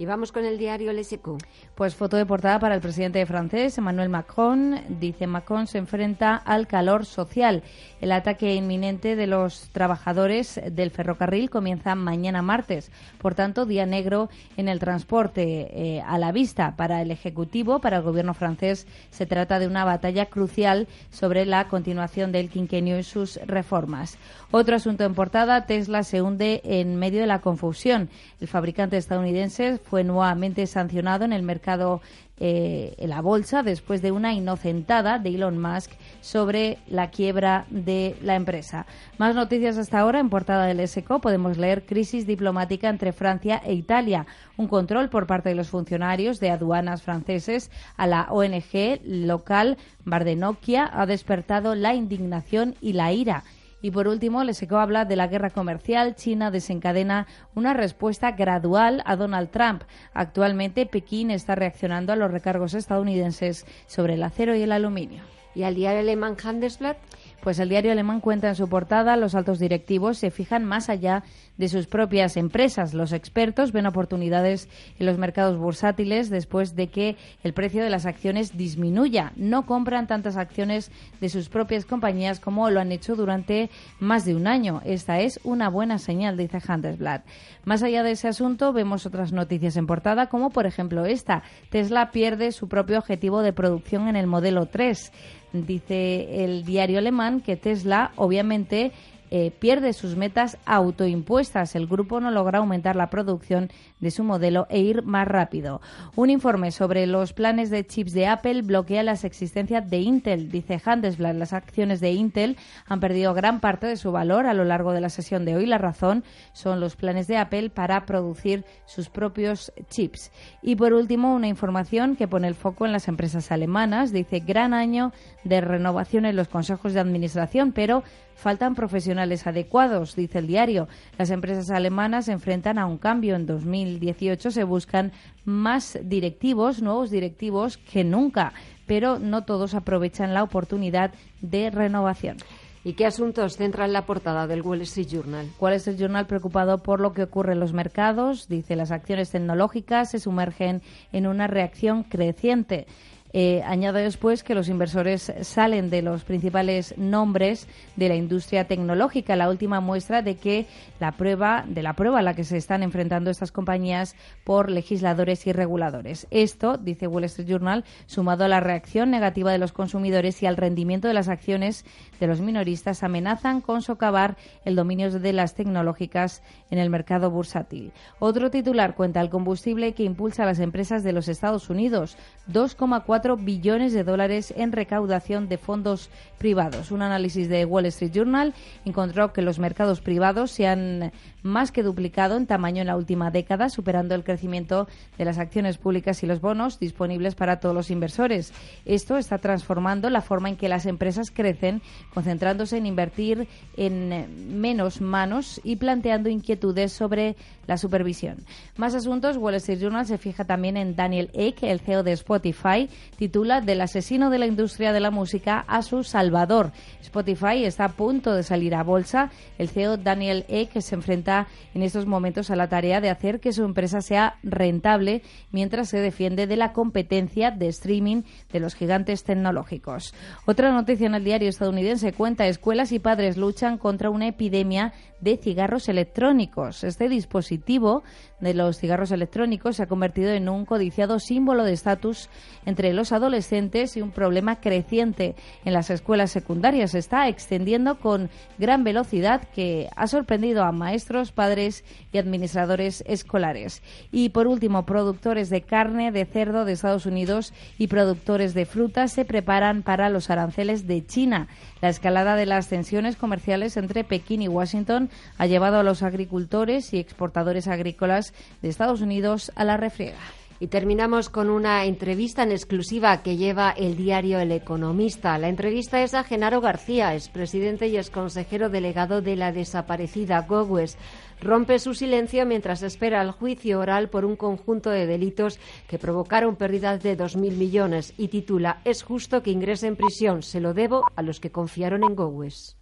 Y 0.00 0.06
vamos 0.06 0.32
con 0.32 0.46
el 0.46 0.56
diario 0.56 0.94
LSQ. 0.94 1.36
Pues 1.74 1.94
foto 1.94 2.16
de 2.16 2.24
portada 2.24 2.58
para 2.58 2.74
el 2.74 2.80
presidente 2.80 3.26
francés, 3.26 3.76
Emmanuel 3.76 4.08
Macron. 4.08 4.80
Dice 4.88 5.26
Macron 5.26 5.66
se 5.66 5.76
enfrenta 5.76 6.36
al 6.36 6.66
calor 6.66 7.04
social. 7.04 7.62
El 8.00 8.12
ataque 8.12 8.54
inminente 8.54 9.14
de 9.14 9.26
los 9.26 9.68
trabajadores 9.72 10.58
del 10.72 10.90
ferrocarril 10.90 11.50
comienza 11.50 11.94
mañana 11.96 12.40
martes. 12.40 12.90
Por 13.18 13.34
tanto, 13.34 13.66
día 13.66 13.84
negro 13.84 14.30
en 14.56 14.70
el 14.70 14.78
transporte 14.78 15.68
eh, 15.70 16.00
a 16.00 16.16
la 16.16 16.32
vista 16.32 16.76
para 16.76 17.02
el 17.02 17.10
Ejecutivo, 17.10 17.80
para 17.80 17.98
el 17.98 18.02
gobierno 18.02 18.32
francés. 18.32 18.86
Se 19.10 19.26
trata 19.26 19.58
de 19.58 19.66
una 19.66 19.84
batalla 19.84 20.30
crucial 20.30 20.88
sobre 21.10 21.44
la 21.44 21.68
continuación 21.68 22.32
del 22.32 22.48
quinquenio 22.48 22.98
y 22.98 23.02
sus 23.02 23.38
reformas. 23.44 24.16
Otro 24.50 24.76
asunto 24.76 25.04
en 25.04 25.14
portada, 25.14 25.66
Tesla 25.66 26.04
se 26.04 26.22
hunde 26.22 26.62
en 26.64 26.96
medio 26.96 27.20
de 27.20 27.26
la 27.26 27.42
confusión. 27.42 28.08
El 28.40 28.48
fabricante 28.48 28.96
estadounidense 28.96 29.78
fue 29.90 30.04
nuevamente 30.04 30.68
sancionado 30.68 31.24
en 31.24 31.32
el 31.32 31.42
mercado 31.42 32.00
eh, 32.38 32.94
en 32.96 33.10
la 33.10 33.20
bolsa 33.20 33.64
después 33.64 34.00
de 34.00 34.12
una 34.12 34.32
inocentada 34.32 35.18
de 35.18 35.34
Elon 35.34 35.60
Musk 35.60 35.90
sobre 36.20 36.78
la 36.88 37.10
quiebra 37.10 37.66
de 37.70 38.16
la 38.22 38.36
empresa. 38.36 38.86
Más 39.18 39.34
noticias 39.34 39.76
hasta 39.76 39.98
ahora 39.98 40.20
en 40.20 40.30
portada 40.30 40.64
del 40.64 40.80
ESCO 40.80 41.20
podemos 41.20 41.58
leer 41.58 41.84
crisis 41.84 42.26
diplomática 42.26 42.88
entre 42.88 43.12
Francia 43.12 43.60
e 43.66 43.74
Italia, 43.74 44.26
un 44.56 44.68
control 44.68 45.10
por 45.10 45.26
parte 45.26 45.48
de 45.48 45.56
los 45.56 45.68
funcionarios 45.68 46.38
de 46.38 46.50
aduanas 46.50 47.02
franceses 47.02 47.70
a 47.96 48.06
la 48.06 48.28
ONG 48.30 49.00
local 49.04 49.76
Bardenokia 50.04 50.88
ha 50.92 51.04
despertado 51.06 51.74
la 51.74 51.94
indignación 51.94 52.76
y 52.80 52.92
la 52.92 53.12
ira 53.12 53.42
y 53.82 53.90
por 53.90 54.08
último, 54.08 54.44
Leseco 54.44 54.78
habla 54.78 55.04
de 55.04 55.16
la 55.16 55.26
guerra 55.26 55.50
comercial. 55.50 56.14
China 56.14 56.50
desencadena 56.50 57.26
una 57.54 57.72
respuesta 57.72 58.32
gradual 58.32 59.02
a 59.06 59.16
Donald 59.16 59.50
Trump. 59.50 59.82
Actualmente, 60.12 60.86
Pekín 60.86 61.30
está 61.30 61.54
reaccionando 61.54 62.12
a 62.12 62.16
los 62.16 62.30
recargos 62.30 62.74
estadounidenses 62.74 63.66
sobre 63.86 64.14
el 64.14 64.22
acero 64.22 64.54
y 64.54 64.62
el 64.62 64.72
aluminio. 64.72 65.22
¿Y 65.54 65.64
al 65.64 65.74
diario 65.74 66.00
alemán 66.00 66.36
Handelsblatt? 66.42 66.98
Pues 67.42 67.58
el 67.58 67.70
diario 67.70 67.92
alemán 67.92 68.20
cuenta 68.20 68.48
en 68.48 68.54
su 68.54 68.68
portada, 68.68 69.16
los 69.16 69.34
altos 69.34 69.58
directivos 69.58 70.18
se 70.18 70.30
fijan 70.30 70.64
más 70.64 70.90
allá 70.90 71.24
de 71.56 71.68
sus 71.68 71.86
propias 71.86 72.36
empresas. 72.36 72.94
Los 72.94 73.12
expertos 73.12 73.72
ven 73.72 73.86
oportunidades 73.86 74.68
en 74.98 75.06
los 75.06 75.18
mercados 75.18 75.58
bursátiles 75.58 76.30
después 76.30 76.74
de 76.74 76.88
que 76.88 77.16
el 77.42 77.52
precio 77.52 77.82
de 77.82 77.90
las 77.90 78.06
acciones 78.06 78.56
disminuya. 78.56 79.32
No 79.36 79.66
compran 79.66 80.06
tantas 80.06 80.36
acciones 80.36 80.90
de 81.20 81.28
sus 81.28 81.48
propias 81.48 81.84
compañías 81.84 82.40
como 82.40 82.68
lo 82.70 82.80
han 82.80 82.92
hecho 82.92 83.16
durante 83.16 83.70
más 83.98 84.24
de 84.24 84.34
un 84.34 84.46
año. 84.46 84.80
Esta 84.84 85.20
es 85.20 85.40
una 85.44 85.68
buena 85.68 85.98
señal, 85.98 86.36
dice 86.36 86.58
Handelsblatt. 86.66 87.24
Más 87.64 87.82
allá 87.82 88.02
de 88.02 88.12
ese 88.12 88.28
asunto, 88.28 88.72
vemos 88.72 89.06
otras 89.06 89.32
noticias 89.32 89.76
en 89.76 89.86
portada, 89.86 90.28
como 90.28 90.50
por 90.50 90.66
ejemplo 90.66 91.04
esta. 91.04 91.42
Tesla 91.70 92.10
pierde 92.10 92.52
su 92.52 92.68
propio 92.68 92.98
objetivo 92.98 93.42
de 93.42 93.52
producción 93.52 94.08
en 94.08 94.16
el 94.16 94.26
modelo 94.26 94.66
3. 94.66 95.12
Dice 95.52 96.44
el 96.44 96.64
diario 96.64 96.98
alemán 96.98 97.40
que 97.40 97.56
Tesla, 97.56 98.12
obviamente, 98.16 98.92
eh, 99.30 99.52
pierde 99.52 99.92
sus 99.92 100.16
metas 100.16 100.58
autoimpuestas. 100.66 101.76
El 101.76 101.86
grupo 101.86 102.20
no 102.20 102.32
logra 102.32 102.58
aumentar 102.58 102.96
la 102.96 103.10
producción 103.10 103.70
de 104.00 104.10
su 104.10 104.24
modelo 104.24 104.66
e 104.70 104.80
ir 104.80 105.04
más 105.04 105.28
rápido. 105.28 105.80
Un 106.16 106.30
informe 106.30 106.72
sobre 106.72 107.06
los 107.06 107.32
planes 107.32 107.70
de 107.70 107.86
chips 107.86 108.12
de 108.12 108.26
Apple 108.26 108.62
bloquea 108.62 109.04
las 109.04 109.24
existencias 109.24 109.88
de 109.88 109.98
Intel. 109.98 110.50
Dice 110.50 110.80
Handelsblatt, 110.84 111.36
las 111.36 111.52
acciones 111.52 112.00
de 112.00 112.10
Intel 112.10 112.56
han 112.86 112.98
perdido 112.98 113.32
gran 113.32 113.60
parte 113.60 113.86
de 113.86 113.96
su 113.96 114.10
valor 114.10 114.46
a 114.46 114.54
lo 114.54 114.64
largo 114.64 114.92
de 114.92 115.00
la 115.00 115.10
sesión 115.10 115.44
de 115.44 115.54
hoy. 115.54 115.66
La 115.66 115.78
razón 115.78 116.24
son 116.52 116.80
los 116.80 116.96
planes 116.96 117.28
de 117.28 117.36
Apple 117.36 117.70
para 117.70 118.06
producir 118.06 118.64
sus 118.84 119.10
propios 119.10 119.72
chips. 119.90 120.32
Y 120.60 120.74
por 120.74 120.92
último, 120.92 121.34
una 121.34 121.46
información 121.46 122.16
que 122.16 122.26
pone 122.26 122.48
el 122.48 122.54
foco 122.56 122.84
en 122.84 122.92
las 122.92 123.06
empresas 123.06 123.52
alemanas. 123.52 124.12
Dice 124.12 124.40
gran 124.40 124.74
año 124.74 125.12
de 125.44 125.60
renovación 125.60 126.26
en 126.26 126.34
los 126.34 126.48
consejos 126.48 126.94
de 126.94 127.00
administración, 127.00 127.72
pero 127.72 128.02
faltan 128.34 128.74
profesionales 128.74 129.19
adecuados, 129.46 130.16
dice 130.16 130.38
el 130.38 130.46
diario. 130.46 130.88
Las 131.18 131.30
empresas 131.30 131.70
alemanas 131.70 132.26
se 132.26 132.32
enfrentan 132.32 132.78
a 132.78 132.86
un 132.86 132.98
cambio. 132.98 133.36
En 133.36 133.46
2018 133.46 134.50
se 134.50 134.64
buscan 134.64 135.12
más 135.44 135.98
directivos, 136.02 136.82
nuevos 136.82 137.10
directivos 137.10 137.76
que 137.76 138.04
nunca, 138.04 138.52
pero 138.86 139.18
no 139.18 139.44
todos 139.44 139.74
aprovechan 139.74 140.34
la 140.34 140.42
oportunidad 140.42 141.12
de 141.40 141.70
renovación. 141.70 142.36
¿Y 142.82 142.94
qué 142.94 143.04
asuntos 143.04 143.58
centran 143.58 143.92
la 143.92 144.06
portada 144.06 144.46
del 144.46 144.62
Wall 144.62 144.80
Street 144.82 145.08
Journal? 145.08 145.50
Wall 145.60 145.74
Street 145.74 145.98
Journal 145.98 146.26
preocupado 146.26 146.78
por 146.78 146.98
lo 146.98 147.12
que 147.12 147.24
ocurre 147.24 147.52
en 147.52 147.60
los 147.60 147.74
mercados, 147.74 148.48
dice 148.48 148.74
las 148.74 148.90
acciones 148.90 149.30
tecnológicas 149.30 150.10
se 150.10 150.18
sumergen 150.18 150.80
en 151.12 151.26
una 151.26 151.46
reacción 151.46 152.04
creciente. 152.04 152.86
Eh, 153.32 153.62
añade 153.64 154.02
después 154.02 154.42
que 154.42 154.54
los 154.54 154.68
inversores 154.68 155.32
salen 155.42 155.88
de 155.88 156.02
los 156.02 156.24
principales 156.24 156.94
nombres 156.98 157.68
de 157.96 158.08
la 158.08 158.16
industria 158.16 158.64
tecnológica. 158.64 159.36
La 159.36 159.48
última 159.48 159.80
muestra 159.80 160.22
de 160.22 160.36
que 160.36 160.66
la 160.98 161.12
prueba 161.12 161.64
de 161.66 161.82
la 161.82 161.94
prueba 161.94 162.18
a 162.18 162.22
la 162.22 162.34
que 162.34 162.44
se 162.44 162.56
están 162.56 162.82
enfrentando 162.82 163.30
estas 163.30 163.52
compañías 163.52 164.16
por 164.44 164.70
legisladores 164.70 165.46
y 165.46 165.52
reguladores. 165.52 166.26
Esto, 166.30 166.76
dice 166.76 167.06
Wall 167.06 167.24
Street 167.24 167.48
Journal, 167.48 167.84
sumado 168.06 168.44
a 168.44 168.48
la 168.48 168.60
reacción 168.60 169.10
negativa 169.10 169.52
de 169.52 169.58
los 169.58 169.72
consumidores 169.72 170.42
y 170.42 170.46
al 170.46 170.56
rendimiento 170.56 171.08
de 171.08 171.14
las 171.14 171.28
acciones 171.28 171.84
de 172.18 172.26
los 172.26 172.40
minoristas, 172.40 173.02
amenazan 173.02 173.60
con 173.60 173.82
socavar 173.82 174.36
el 174.64 174.76
dominio 174.76 175.10
de 175.10 175.32
las 175.32 175.54
tecnológicas 175.54 176.42
en 176.70 176.78
el 176.78 176.90
mercado 176.90 177.30
bursátil. 177.30 177.92
Otro 178.18 178.50
titular 178.50 178.94
cuenta 178.94 179.20
el 179.20 179.30
combustible 179.30 179.94
que 179.94 180.02
impulsa 180.02 180.42
a 180.42 180.46
las 180.46 180.58
empresas 180.58 181.02
de 181.02 181.12
los 181.12 181.28
Estados 181.28 181.70
Unidos, 181.70 182.16
2,4 182.48 183.19
billones 183.38 183.92
de 183.92 184.04
dólares 184.04 184.52
en 184.56 184.72
recaudación 184.72 185.48
de 185.48 185.58
fondos 185.58 186.10
privados. 186.38 186.90
Un 186.90 187.02
análisis 187.02 187.48
de 187.48 187.64
Wall 187.64 187.86
Street 187.86 188.12
Journal 188.12 188.54
encontró 188.84 189.32
que 189.32 189.42
los 189.42 189.58
mercados 189.58 190.00
privados 190.00 190.50
se 190.50 190.66
han 190.66 191.12
más 191.42 191.72
que 191.72 191.82
duplicado 191.82 192.36
en 192.36 192.46
tamaño 192.46 192.80
en 192.80 192.86
la 192.86 192.96
última 192.96 193.30
década, 193.30 193.68
superando 193.68 194.14
el 194.14 194.24
crecimiento 194.24 194.88
de 195.16 195.24
las 195.24 195.38
acciones 195.38 195.78
públicas 195.78 196.22
y 196.22 196.26
los 196.26 196.40
bonos 196.40 196.78
disponibles 196.78 197.34
para 197.34 197.60
todos 197.60 197.74
los 197.74 197.90
inversores. 197.90 198.52
Esto 198.84 199.16
está 199.16 199.38
transformando 199.38 200.10
la 200.10 200.20
forma 200.20 200.48
en 200.48 200.56
que 200.56 200.68
las 200.68 200.86
empresas 200.86 201.30
crecen, 201.30 201.82
concentrándose 202.12 202.76
en 202.76 202.86
invertir 202.86 203.48
en 203.76 204.60
menos 204.60 205.00
manos 205.00 205.60
y 205.64 205.76
planteando 205.76 206.28
inquietudes 206.28 206.92
sobre 206.92 207.36
la 207.66 207.76
supervisión. 207.76 208.38
Más 208.76 208.94
asuntos, 208.94 209.36
Wall 209.36 209.54
Street 209.54 209.80
Journal 209.80 210.06
se 210.06 210.18
fija 210.18 210.44
también 210.44 210.76
en 210.76 210.96
Daniel 210.96 211.30
Ek, 211.32 211.62
el 211.62 211.80
CEO 211.80 212.02
de 212.02 212.12
Spotify, 212.12 212.88
titula 213.16 213.60
Del 213.60 213.80
asesino 213.80 214.30
de 214.30 214.38
la 214.38 214.46
industria 214.46 214.92
de 214.92 215.00
la 215.00 215.10
música 215.10 215.64
a 215.68 215.82
su 215.82 216.04
salvador. 216.04 216.72
Spotify 217.02 217.64
está 217.64 217.84
a 217.86 217.92
punto 217.92 218.34
de 218.34 218.42
salir 218.42 218.74
a 218.74 218.82
bolsa. 218.82 219.30
El 219.58 219.68
CEO 219.68 219.96
Daniel 219.96 220.44
Ek 220.48 220.80
se 220.80 220.94
enfrenta 220.94 221.46
en 221.74 221.82
estos 221.82 222.06
momentos 222.06 222.50
a 222.50 222.56
la 222.56 222.68
tarea 222.68 223.00
de 223.00 223.10
hacer 223.10 223.40
que 223.40 223.52
su 223.52 223.64
empresa 223.64 224.00
sea 224.00 224.36
rentable 224.42 225.22
mientras 225.50 225.88
se 225.88 225.98
defiende 225.98 226.46
de 226.46 226.56
la 226.56 226.72
competencia 226.72 227.50
de 227.50 227.68
streaming 227.68 228.22
de 228.52 228.60
los 228.60 228.74
gigantes 228.74 229.24
tecnológicos. 229.24 230.14
Otra 230.46 230.72
noticia 230.72 231.06
en 231.06 231.14
el 231.14 231.24
diario 231.24 231.48
estadounidense 231.48 232.12
cuenta 232.12 232.46
escuelas 232.46 232.92
y 232.92 232.98
padres 232.98 233.36
luchan 233.36 233.78
contra 233.78 234.10
una 234.10 234.28
epidemia 234.28 234.92
de 235.20 235.36
cigarros 235.36 235.88
electrónicos. 235.88 236.84
Este 236.84 237.08
dispositivo 237.08 238.02
de 238.40 238.54
los 238.54 238.78
cigarros 238.78 239.10
electrónicos 239.10 239.76
se 239.76 239.82
ha 239.82 239.86
convertido 239.86 240.30
en 240.30 240.48
un 240.48 240.64
codiciado 240.64 241.18
símbolo 241.18 241.64
de 241.64 241.72
estatus 241.72 242.28
entre 242.64 242.92
los 242.92 242.99
adolescentes 243.12 243.96
y 243.96 244.02
un 244.02 244.10
problema 244.10 244.60
creciente 244.60 245.34
en 245.64 245.72
las 245.72 245.90
escuelas 245.90 246.30
secundarias. 246.30 246.92
Se 246.92 246.98
está 246.98 247.28
extendiendo 247.28 247.98
con 247.98 248.30
gran 248.58 248.84
velocidad 248.84 249.42
que 249.54 249.88
ha 249.96 250.06
sorprendido 250.06 250.64
a 250.64 250.72
maestros, 250.72 251.32
padres 251.32 251.84
y 252.12 252.18
administradores 252.18 253.02
escolares. 253.06 253.82
Y 254.12 254.28
por 254.28 254.46
último, 254.46 254.84
productores 254.84 255.50
de 255.50 255.62
carne 255.62 256.12
de 256.12 256.26
cerdo 256.26 256.64
de 256.64 256.72
Estados 256.72 257.06
Unidos 257.06 257.52
y 257.78 257.88
productores 257.88 258.54
de 258.54 258.66
frutas 258.66 259.12
se 259.12 259.24
preparan 259.24 259.82
para 259.82 260.10
los 260.10 260.30
aranceles 260.30 260.86
de 260.86 261.04
China. 261.04 261.48
La 261.80 261.88
escalada 261.88 262.36
de 262.36 262.46
las 262.46 262.68
tensiones 262.68 263.16
comerciales 263.16 263.76
entre 263.76 264.04
Pekín 264.04 264.42
y 264.42 264.48
Washington 264.48 265.10
ha 265.38 265.46
llevado 265.46 265.78
a 265.78 265.82
los 265.82 266.02
agricultores 266.02 266.92
y 266.92 266.98
exportadores 266.98 267.68
agrícolas 267.68 268.34
de 268.62 268.68
Estados 268.68 269.00
Unidos 269.00 269.52
a 269.54 269.64
la 269.64 269.76
refriega. 269.76 270.18
Y 270.62 270.66
terminamos 270.68 271.30
con 271.30 271.48
una 271.48 271.86
entrevista 271.86 272.42
en 272.42 272.52
exclusiva 272.52 273.22
que 273.22 273.38
lleva 273.38 273.70
el 273.70 273.96
diario 273.96 274.38
El 274.38 274.52
Economista. 274.52 275.38
La 275.38 275.48
entrevista 275.48 276.02
es 276.02 276.12
a 276.12 276.22
Genaro 276.22 276.60
García, 276.60 277.14
expresidente 277.14 277.88
y 277.88 277.96
exconsejero 277.96 278.68
delegado 278.68 279.22
de 279.22 279.36
la 279.36 279.52
desaparecida 279.52 280.42
Gowes. 280.42 280.98
Rompe 281.40 281.78
su 281.78 281.94
silencio 281.94 282.44
mientras 282.44 282.82
espera 282.82 283.22
el 283.22 283.30
juicio 283.30 283.80
oral 283.80 284.10
por 284.10 284.26
un 284.26 284.36
conjunto 284.36 284.90
de 284.90 285.06
delitos 285.06 285.58
que 285.88 285.98
provocaron 285.98 286.56
pérdidas 286.56 287.02
de 287.02 287.16
2.000 287.16 287.56
millones 287.56 288.12
y 288.18 288.28
titula 288.28 288.82
Es 288.84 289.02
justo 289.02 289.42
que 289.42 289.50
ingrese 289.50 289.86
en 289.86 289.96
prisión. 289.96 290.42
Se 290.42 290.60
lo 290.60 290.74
debo 290.74 291.06
a 291.16 291.22
los 291.22 291.40
que 291.40 291.50
confiaron 291.50 292.04
en 292.04 292.14
Gowes. 292.14 292.76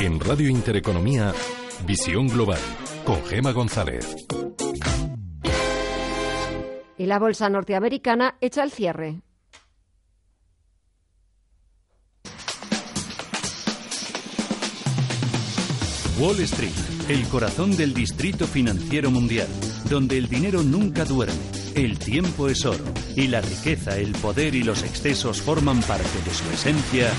En 0.00 0.20
Radio 0.20 0.48
Intereconomía, 0.48 1.34
Visión 1.84 2.28
Global, 2.28 2.60
con 3.08 3.24
Gema 3.24 3.52
González. 3.52 4.26
Y 6.98 7.06
la 7.06 7.18
bolsa 7.18 7.48
norteamericana 7.48 8.36
echa 8.38 8.62
el 8.62 8.70
cierre. 8.70 9.22
Wall 16.18 16.40
Street, 16.40 16.70
el 17.08 17.26
corazón 17.28 17.74
del 17.78 17.94
distrito 17.94 18.46
financiero 18.46 19.10
mundial, 19.10 19.48
donde 19.88 20.18
el 20.18 20.28
dinero 20.28 20.62
nunca 20.62 21.06
duerme, 21.06 21.34
el 21.76 21.98
tiempo 21.98 22.48
es 22.48 22.66
oro 22.66 22.84
y 23.16 23.28
la 23.28 23.40
riqueza, 23.40 23.96
el 23.96 24.12
poder 24.12 24.54
y 24.54 24.64
los 24.64 24.82
excesos 24.82 25.40
forman 25.40 25.80
parte 25.80 26.20
de 26.26 26.34
su 26.34 26.50
esencia, 26.50 27.10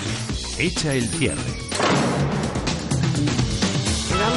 echa 0.59 0.93
el 0.93 1.07
cierre. 1.07 2.08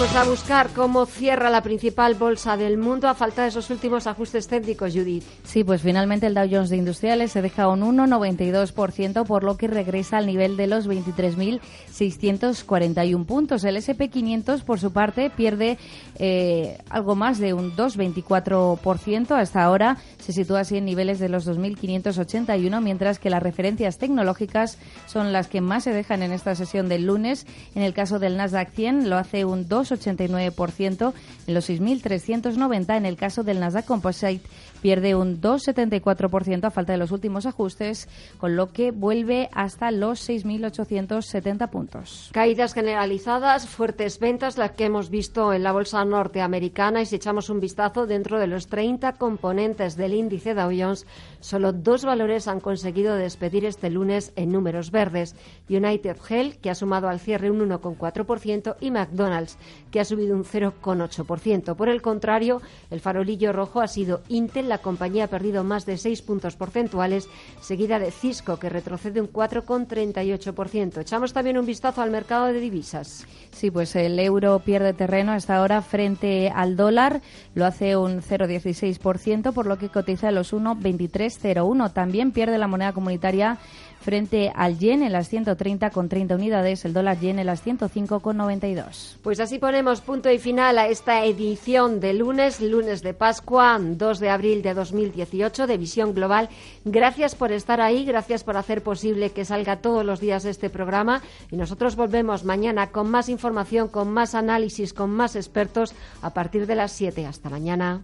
Vamos 0.03 0.17
a 0.17 0.25
buscar 0.29 0.71
cómo 0.71 1.07
cierra 1.07 1.49
la 1.49 1.63
principal 1.63 2.17
bolsa 2.17 2.57
del 2.57 2.77
mundo 2.77 3.07
a 3.07 3.15
falta 3.15 3.43
de 3.43 3.51
esos 3.51 3.71
últimos 3.71 4.09
ajustes 4.09 4.49
técnicos, 4.49 4.93
Judith. 4.93 5.23
Sí, 5.45 5.63
pues 5.63 5.81
finalmente 5.81 6.27
el 6.27 6.35
Dow 6.35 6.49
Jones 6.51 6.71
de 6.71 6.77
Industriales 6.77 7.31
se 7.31 7.41
deja 7.41 7.69
un 7.69 7.83
1,92%, 7.83 9.25
por 9.25 9.45
lo 9.45 9.57
que 9.57 9.69
regresa 9.69 10.19
al 10.19 10.27
nivel 10.27 10.57
de 10.57 10.67
los 10.67 10.89
23.641 10.89 13.27
puntos. 13.27 13.63
El 13.63 13.77
SP500, 13.77 14.65
por 14.65 14.81
su 14.81 14.93
parte, 14.93 15.31
pierde 15.31 15.79
eh, 16.19 16.79
algo 16.91 17.15
más 17.15 17.39
de 17.39 17.55
un 17.55 17.77
2,24%. 17.77 19.41
Hasta 19.41 19.63
ahora 19.63 19.99
se 20.19 20.33
sitúa 20.33 20.59
así 20.61 20.79
en 20.79 20.85
niveles 20.85 21.21
de 21.21 21.29
los 21.29 21.47
2.581, 21.47 22.83
mientras 22.83 23.21
que 23.21 23.31
las 23.31 23.41
referencias 23.41 23.99
tecnológicas 23.99 24.79
son 25.07 25.33
las 25.33 25.47
que 25.47 25.61
más 25.61 25.85
se 25.85 25.93
dejan 25.93 26.25
en 26.25 26.33
esta 26.33 26.57
sesión 26.57 26.89
del 26.89 27.07
lunes. 27.07 27.47
En 27.77 27.83
el 27.83 27.95
caso 27.95 28.19
del 28.19 28.37
Nasdaq 28.37 28.73
100 28.73 29.09
lo 29.09 29.17
hace 29.17 29.45
un 29.45 29.69
2 29.69 29.92
2,89% 29.93 31.13
en 31.47 31.55
los 31.55 31.69
6.390. 31.69 32.97
En 32.97 33.07
el 33.07 33.17
caso 33.17 33.43
del 33.43 33.61
Nasdaq 33.61 33.85
Composite 33.85 34.43
pierde 34.83 35.15
un 35.15 35.41
2,74% 35.41 36.65
a 36.65 36.71
falta 36.71 36.93
de 36.93 36.99
los 36.99 37.13
últimos 37.13 37.47
ajustes, 37.47 38.09
con 38.37 38.57
lo 38.57 38.73
que 38.73 38.91
vuelve 38.91 39.49
hasta 39.53 39.91
los 39.93 40.29
6.870 40.29 41.71
puntos. 41.71 42.31
Caídas 42.33 42.75
generalizadas, 42.75 43.69
fuertes 43.69 44.19
ventas, 44.19 44.59
las 44.59 44.73
que 44.73 44.85
hemos 44.85 45.09
visto 45.09 45.53
en 45.53 45.63
la 45.63 45.73
bolsa 45.73 46.05
norteamericana 46.05 47.01
y 47.01 47.07
si 47.07 47.17
echamos 47.17 47.49
un 47.49 47.61
vistazo 47.61 48.07
dentro 48.07 48.41
de 48.41 48.49
los 48.49 48.67
30 48.67 49.13
componentes 49.15 49.97
del 49.97 50.15
índice 50.15 50.55
Dow 50.55 50.73
Jones, 50.77 51.07
solo 51.39 51.73
dos 51.73 52.05
valores 52.05 52.49
han 52.49 52.59
conseguido 52.59 53.15
despedir 53.15 53.65
este 53.65 53.89
lunes 53.89 54.33
en 54.35 54.51
números 54.51 54.91
verdes. 54.91 55.37
United 55.69 56.17
Health, 56.29 56.57
que 56.61 56.71
ha 56.71 56.75
sumado 56.75 57.09
al 57.09 57.21
cierre 57.21 57.51
un 57.51 57.61
1,4%, 57.71 58.77
y 58.81 58.91
McDonald's, 58.91 59.59
que 59.93 60.01
ha 60.01 60.05
subido 60.05 60.35
un 60.35 60.45
0,8%. 60.45 61.77
Por 61.77 61.89
el 61.89 62.03
contrario, 62.03 62.61
el 62.91 63.01
farolillo 63.01 63.53
rojo 63.53 63.81
ha 63.81 63.87
sido 63.87 64.23
Intel, 64.29 64.72
la 64.73 64.79
compañía 64.79 65.25
ha 65.25 65.29
perdido 65.29 65.65
más 65.65 65.85
de 65.85 65.99
6 65.99 66.23
puntos 66.23 66.57
porcentuales, 66.57 67.29
seguida 67.61 67.99
de 67.99 68.11
Cisco, 68.11 68.59
que 68.59 68.71
retrocede 68.71 69.21
un 69.21 69.31
4,38%. 69.31 70.99
Echamos 70.99 71.35
también 71.35 71.59
un 71.59 71.67
vistazo 71.67 72.01
al 72.01 72.11
mercado 72.11 72.47
de 72.47 72.59
divisas. 72.59 73.27
Sí, 73.51 73.71
pues 73.71 73.95
el 73.97 74.19
euro 74.19 74.59
pierde 74.61 74.95
terreno 74.95 75.33
hasta 75.33 75.57
ahora 75.57 75.83
frente 75.83 76.51
al 76.55 76.75
dólar, 76.75 77.21
lo 77.55 77.67
hace 77.67 77.97
un 77.97 78.23
0,16%, 78.23 79.53
por 79.53 79.67
lo 79.67 79.77
que 79.77 79.91
cotiza 79.91 80.31
los 80.31 80.55
1,2301. 80.55 81.93
También 81.93 82.33
pierde 82.33 82.57
la 82.57 82.67
moneda 82.67 82.95
comunitaria 82.95 83.59
frente 84.03 84.53
al 84.55 84.79
yen 84.79 85.03
en 85.03 85.13
las 85.13 85.33
130,30 85.33 86.35
unidades, 86.35 86.85
el 86.85 86.93
dólar 86.93 87.19
yen 87.19 87.39
en 87.39 87.47
las 87.47 87.65
105,92. 87.65 89.17
Pues 89.23 89.41
así 89.41 89.59
ponemos 89.59 90.01
punto 90.01 90.31
y 90.31 90.39
final 90.39 90.79
a 90.79 90.89
esta 90.89 91.25
edición 91.25 92.01
de 92.01 92.13
lunes, 92.13 92.61
lunes 92.61 93.03
de 93.03 93.15
Pascua, 93.15 93.79
2 93.81 94.21
de 94.21 94.31
abril 94.31 94.63
de 94.63 94.75
2018, 94.75 95.67
de 95.67 95.79
Visión 95.79 96.15
Global. 96.15 96.49
Gracias 96.85 97.35
por 97.35 97.53
estar 97.53 97.81
ahí, 97.81 98.05
gracias 98.05 98.45
por 98.45 98.57
hacer 98.57 98.83
posible 98.83 99.31
que 99.31 99.45
salga 99.45 99.77
todos 99.77 100.05
los 100.05 100.21
días 100.21 100.45
este 100.45 100.69
programa 100.69 101.23
y 101.51 101.57
nosotros 101.57 101.97
volvemos 101.97 102.45
mañana 102.45 102.91
con 102.91 103.11
más 103.11 103.29
información, 103.29 103.89
con 103.89 104.13
más 104.13 104.35
análisis, 104.35 104.93
con 104.93 105.11
más 105.11 105.37
expertos 105.37 105.95
a 106.21 106.35
partir 106.35 106.67
de 106.67 106.75
las 106.75 106.93
7. 106.93 107.27
Hasta 107.27 107.49
mañana. 107.49 108.03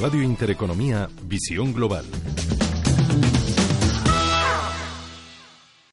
Radio 0.00 0.22
Intereconomía, 0.22 1.10
Visión 1.28 1.74
Global. 1.74 2.06